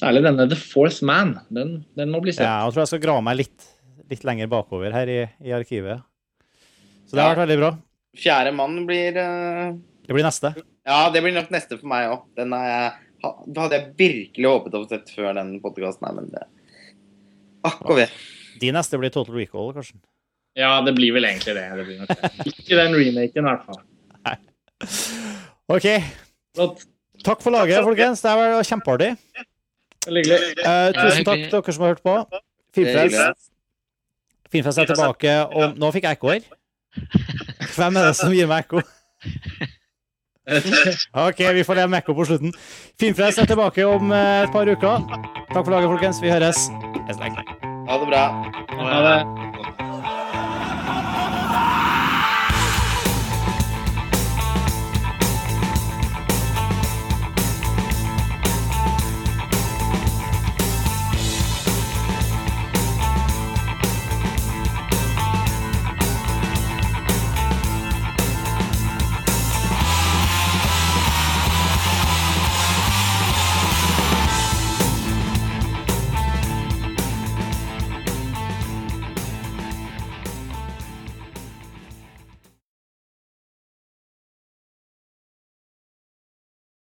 Særlig 0.00 0.24
denne 0.24 0.48
The 0.50 0.58
Fourth 0.58 1.04
Man. 1.06 1.36
Den, 1.54 1.76
den 1.94 2.10
må 2.10 2.18
bli 2.24 2.34
sett. 2.34 2.48
Ja, 2.48 2.64
jeg 2.66 2.74
tror 2.74 2.82
jeg 2.82 2.90
skal 2.96 3.04
grave 3.04 3.22
meg 3.28 3.38
litt, 3.44 3.68
litt 4.10 4.26
lenger 4.26 4.50
bakover 4.50 4.96
her 4.96 5.12
i, 5.12 5.20
i 5.46 5.54
arkivet. 5.54 6.02
Så 7.06 7.14
det 7.14 7.22
har 7.22 7.30
Ja. 7.30 7.36
vært 7.36 7.44
veldig 7.44 7.60
bra. 7.62 7.70
Fjerde 8.18 8.54
mann 8.58 8.80
blir 8.88 9.16
uh... 9.22 9.76
Det 10.04 10.12
blir 10.16 10.26
neste. 10.26 10.50
Ja, 10.86 10.98
det 11.14 11.22
blir 11.24 11.32
nok 11.36 11.54
neste 11.54 11.78
for 11.78 11.88
meg 11.94 12.10
òg. 12.10 12.26
Den 12.36 12.52
har 12.56 12.66
jeg, 12.68 12.90
det 13.54 13.62
hadde 13.62 13.78
jeg 13.78 13.92
virkelig 14.02 14.50
håpet 14.50 14.74
å 14.74 14.82
få 14.82 14.90
sett 14.90 15.14
før 15.14 15.30
den 15.38 15.54
podkasten 15.62 16.08
her, 16.10 16.18
men 16.18 16.32
det 16.34 16.42
Akk 17.64 17.86
og 17.86 17.96
ve. 18.02 18.08
De 18.60 18.72
neste 18.74 19.00
blir 19.00 19.12
Total 19.14 19.34
Recall, 19.36 19.72
kanskje. 19.76 19.98
Ja, 20.58 20.76
det 20.86 20.94
blir 20.94 21.14
vel 21.16 21.26
egentlig 21.26 21.54
det. 21.56 21.64
det, 21.78 21.84
blir 21.88 22.02
det. 22.06 22.30
Ikke 22.52 22.78
den 22.78 22.94
remaken, 22.94 23.40
i 23.40 23.48
hvert 23.48 23.64
fall. 23.66 23.80
OK. 25.74 25.88
Flott. 26.54 26.84
Takk 27.24 27.42
for 27.42 27.54
laget, 27.54 27.82
folkens. 27.82 28.22
Det 28.22 28.34
var 28.38 28.62
kjempeartig. 28.68 29.10
Hyggelig. 30.06 30.38
Eh, 30.60 30.90
tusen 30.94 31.24
takk 31.26 31.46
til 31.46 31.54
dere 31.56 31.74
som 31.74 31.86
har 31.86 31.94
hørt 31.94 32.04
på. 32.04 32.16
Filmfest. 32.74 33.48
Filmfest 34.52 34.78
er 34.78 34.90
tilbake 34.90 35.38
om 35.54 35.78
Nå 35.80 35.90
fikk 35.94 36.06
jeg 36.06 36.18
ekkoer. 36.18 36.44
Hvem 37.74 37.96
er 37.98 38.10
det 38.10 38.16
som 38.20 38.34
gir 38.34 38.50
meg 38.50 38.66
ekko? 38.66 38.84
OK, 41.26 41.40
vi 41.56 41.64
får 41.64 41.80
leve 41.80 41.88
med 41.88 42.02
ekko 42.02 42.16
på 42.18 42.28
slutten. 42.28 42.54
Filmfrelst 43.00 43.42
er 43.42 43.50
tilbake 43.50 43.86
om 43.88 44.12
eh, 44.12 44.42
et 44.44 44.52
par 44.52 44.68
uker. 44.68 45.06
Takk 45.54 45.62
for 45.62 45.72
laget, 45.74 45.94
folkens. 45.96 46.22
Vi 46.22 46.34
høres. 46.34 46.68
Ha 47.86 47.98
det 47.98 48.06
bra. 48.06 48.44
Ha 48.78 49.00
det. 49.00 49.53